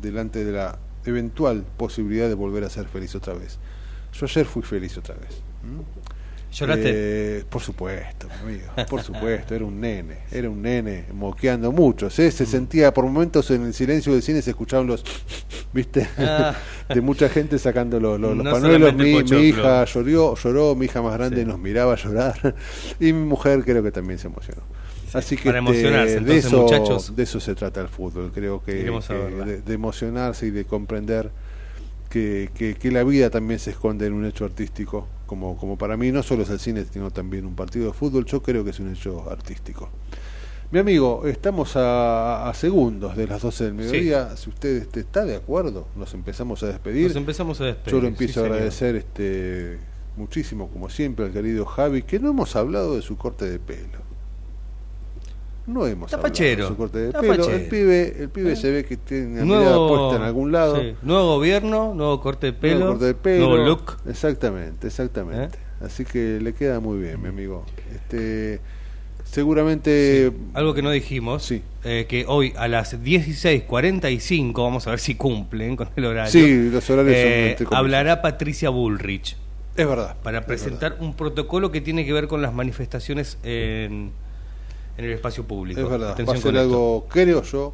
delante 0.01 0.43
de 0.43 0.51
la 0.51 0.79
eventual 1.05 1.63
posibilidad 1.77 2.27
de 2.27 2.33
volver 2.33 2.63
a 2.63 2.69
ser 2.71 2.87
feliz 2.87 3.13
otra 3.13 3.35
vez. 3.35 3.59
Yo 4.13 4.25
ayer 4.25 4.45
fui 4.45 4.63
feliz 4.63 4.97
otra 4.97 5.13
vez. 5.15 5.43
¿Lloraste? 6.53 6.97
Eh, 7.39 7.43
por 7.49 7.61
supuesto, 7.61 8.27
mi 8.45 8.53
amigo, 8.53 8.71
por 8.87 9.01
supuesto, 9.01 9.55
era 9.55 9.65
un 9.65 9.81
nene, 9.81 10.19
era 10.31 10.49
un 10.49 10.61
nene 10.61 11.05
moqueando 11.11 11.71
mucho, 11.71 12.09
¿sí? 12.11 12.29
se 12.31 12.45
sentía 12.45 12.93
por 12.93 13.05
momentos 13.05 13.49
en 13.51 13.63
el 13.63 13.73
silencio 13.73 14.13
del 14.13 14.21
cine 14.21 14.41
se 14.41 14.51
escuchaban 14.51 14.85
los, 14.85 15.03
viste, 15.73 16.07
Ah. 16.17 16.55
de 16.93 17.01
mucha 17.01 17.27
gente 17.29 17.57
sacando 17.57 17.99
los, 17.99 18.19
los, 18.19 18.35
los 18.35 18.43
No 18.45 18.51
panuelos, 18.51 18.93
mi, 18.93 19.23
mi 19.23 19.37
hija 19.47 19.83
lloró, 19.85 20.35
lloró, 20.35 20.75
mi 20.75 20.85
hija 20.85 21.01
más 21.01 21.13
grande 21.17 21.43
nos 21.43 21.57
miraba 21.57 21.95
llorar 21.95 22.55
y 22.99 23.13
mi 23.13 23.25
mujer 23.25 23.63
creo 23.63 23.81
que 23.81 23.91
también 23.91 24.19
se 24.19 24.27
emocionó. 24.27 24.61
Así 25.13 25.37
que 25.37 25.45
para 25.45 25.59
emocionarse, 25.59 26.13
de 26.13 26.17
entonces, 26.19 26.45
eso, 26.45 26.61
muchachos. 26.63 27.15
de 27.15 27.23
eso 27.23 27.39
se 27.39 27.55
trata 27.55 27.81
el 27.81 27.87
fútbol, 27.87 28.31
creo 28.33 28.63
que, 28.63 28.83
que 29.07 29.13
de, 29.45 29.61
de 29.61 29.73
emocionarse 29.73 30.47
y 30.47 30.51
de 30.51 30.65
comprender 30.65 31.31
que, 32.09 32.49
que, 32.55 32.75
que 32.75 32.91
la 32.91 33.03
vida 33.03 33.29
también 33.29 33.59
se 33.59 33.71
esconde 33.71 34.05
en 34.07 34.13
un 34.13 34.25
hecho 34.25 34.45
artístico, 34.45 35.07
como, 35.25 35.57
como 35.57 35.77
para 35.77 35.97
mí 35.97 36.11
no 36.11 36.23
solo 36.23 36.43
es 36.43 36.49
el 36.49 36.59
cine, 36.59 36.85
sino 36.91 37.11
también 37.11 37.45
un 37.45 37.55
partido 37.55 37.87
de 37.87 37.93
fútbol, 37.93 38.25
yo 38.25 38.41
creo 38.41 38.63
que 38.63 38.71
es 38.71 38.79
un 38.79 38.91
hecho 38.91 39.29
artístico. 39.29 39.89
Mi 40.71 40.79
amigo, 40.79 41.27
estamos 41.27 41.75
a, 41.75 42.49
a 42.49 42.53
segundos 42.55 43.15
de 43.15 43.27
las 43.27 43.41
12 43.43 43.65
del 43.65 43.73
mediodía, 43.75 44.35
si 44.35 44.49
usted 44.49 44.77
este, 44.81 45.01
está 45.01 45.23
de 45.23 45.35
acuerdo, 45.35 45.87
nos 45.95 46.13
empezamos 46.15 46.63
a 46.63 46.67
despedir. 46.67 47.09
Nos 47.09 47.15
empezamos 47.15 47.61
a 47.61 47.65
despedir, 47.65 47.91
Yo 47.93 48.01
lo 48.01 48.07
empiezo 48.07 48.33
sí, 48.33 48.39
a 48.39 48.43
señor. 48.43 48.55
agradecer 48.55 48.95
este 48.95 49.77
muchísimo, 50.15 50.69
como 50.69 50.89
siempre, 50.89 51.25
al 51.25 51.31
querido 51.31 51.65
Javi, 51.65 52.03
que 52.03 52.19
no 52.19 52.29
hemos 52.29 52.55
hablado 52.55 52.95
de 52.95 53.01
su 53.01 53.17
corte 53.17 53.45
de 53.49 53.59
pelo. 53.59 54.02
No 55.65 55.87
hemos 55.87 56.13
hablado 56.13 56.33
de 56.33 56.67
su 56.67 56.75
corte 56.75 56.99
de 56.99 57.11
pelo. 57.13 57.49
El 57.49 57.67
pibe, 57.67 58.15
el 58.19 58.29
pibe 58.29 58.55
se 58.55 58.69
ve 58.69 58.83
que 58.83 58.97
tiene 58.97 59.39
la 59.39 59.45
mirada 59.45 59.87
puesta 59.87 60.17
en 60.17 60.21
algún 60.23 60.51
lado. 60.51 60.81
sí, 60.81 60.93
Nuevo 61.01 61.35
gobierno, 61.35 61.93
nuevo 61.93 62.19
corte 62.19 62.47
de 62.47 62.53
pelo, 62.53 62.79
Nuevo 62.79 62.91
corte 62.93 63.05
de 63.05 63.13
pelo. 63.13 63.47
nuevo 63.47 63.65
look. 63.65 63.97
¿Eh? 64.05 64.09
Exactamente, 64.09 64.87
exactamente. 64.87 65.57
Así 65.81 66.05
que 66.05 66.39
le 66.41 66.53
queda 66.53 66.79
muy 66.79 66.99
bien, 66.99 67.21
mi 67.21 67.29
amigo. 67.29 67.65
Este, 67.93 68.59
seguramente. 69.23 70.31
Algo 70.53 70.73
que 70.73 70.81
no 70.81 70.91
dijimos, 70.91 71.49
eh, 71.51 72.05
que 72.07 72.25
hoy 72.27 72.53
a 72.57 72.67
las 72.67 73.01
16.45, 73.01 74.53
vamos 74.63 74.87
a 74.87 74.91
ver 74.91 74.99
si 74.99 75.15
cumplen 75.15 75.75
con 75.75 75.89
el 75.95 76.05
horario. 76.05 76.31
Sí, 76.31 76.69
los 76.69 76.89
horarios 76.89 77.15
son 77.15 77.27
eh. 77.27 77.57
Hablará 77.71 78.21
Patricia 78.21 78.69
Bullrich. 78.69 79.37
Es 79.75 79.87
verdad. 79.87 80.15
Para 80.21 80.39
es 80.39 80.45
presentar 80.45 80.97
un 80.99 81.15
protocolo 81.15 81.71
que 81.71 81.81
tiene 81.81 82.05
que 82.05 82.13
ver 82.13 82.27
con 82.27 82.41
las 82.41 82.53
manifestaciones 82.53 83.39
en, 83.43 84.11
en 84.97 85.05
el 85.05 85.11
espacio 85.13 85.43
público. 85.45 85.79
Es 85.81 85.89
verdad, 85.89 86.11
Atención 86.11 86.35
va 86.35 86.39
a 86.39 86.41
ser 86.41 86.55
esto. 86.55 86.61
algo, 86.61 87.07
creo 87.09 87.43
yo, 87.43 87.73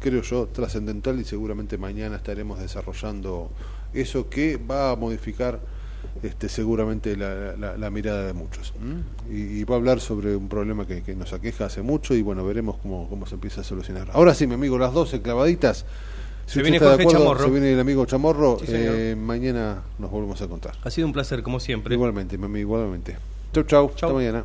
creo 0.00 0.22
yo, 0.22 0.46
trascendental 0.52 1.18
y 1.20 1.24
seguramente 1.24 1.78
mañana 1.78 2.16
estaremos 2.16 2.58
desarrollando 2.58 3.50
eso 3.94 4.28
que 4.28 4.56
va 4.58 4.90
a 4.90 4.96
modificar 4.96 5.60
este, 6.22 6.48
seguramente 6.48 7.16
la, 7.16 7.56
la- 7.56 7.76
la 7.76 7.90
mirada 7.90 8.24
de 8.26 8.32
muchos. 8.32 8.72
Y, 9.30 9.58
y 9.60 9.64
va 9.64 9.74
a 9.74 9.78
hablar 9.78 10.00
sobre 10.00 10.34
un 10.36 10.48
problema 10.48 10.86
que, 10.86 11.02
que 11.02 11.14
nos 11.14 11.32
aqueja 11.32 11.66
hace 11.66 11.82
mucho 11.82 12.14
y 12.14 12.22
bueno, 12.22 12.44
veremos 12.44 12.76
cómo, 12.78 13.08
cómo 13.08 13.26
se 13.26 13.34
empieza 13.34 13.60
a 13.60 13.64
solucionar. 13.64 14.08
Ahora 14.12 14.34
sí, 14.34 14.46
mi 14.46 14.54
amigo, 14.54 14.78
las 14.78 14.92
12 14.92 15.20
clavaditas. 15.22 15.84
Si 16.46 16.54
Se 16.54 16.62
viene 16.62 16.76
está 16.76 16.90
de 16.90 16.92
Jorge 16.92 17.02
acuerdo, 17.08 17.24
Chamorro. 17.24 17.44
se 17.44 17.50
viene 17.50 17.72
el 17.72 17.80
amigo 17.80 18.06
Chamorro. 18.06 18.58
Sí, 18.60 18.66
eh, 18.70 19.16
mañana 19.18 19.82
nos 19.98 20.10
volvemos 20.12 20.40
a 20.42 20.46
contar. 20.48 20.74
Ha 20.84 20.90
sido 20.90 21.06
un 21.08 21.12
placer, 21.12 21.42
como 21.42 21.58
siempre. 21.58 21.94
Igualmente, 21.94 22.38
mi 22.38 22.44
amigo, 22.44 22.76
igualmente. 22.76 23.16
Chau, 23.52 23.64
chau. 23.64 23.86
Hasta 23.94 24.12
mañana. 24.12 24.44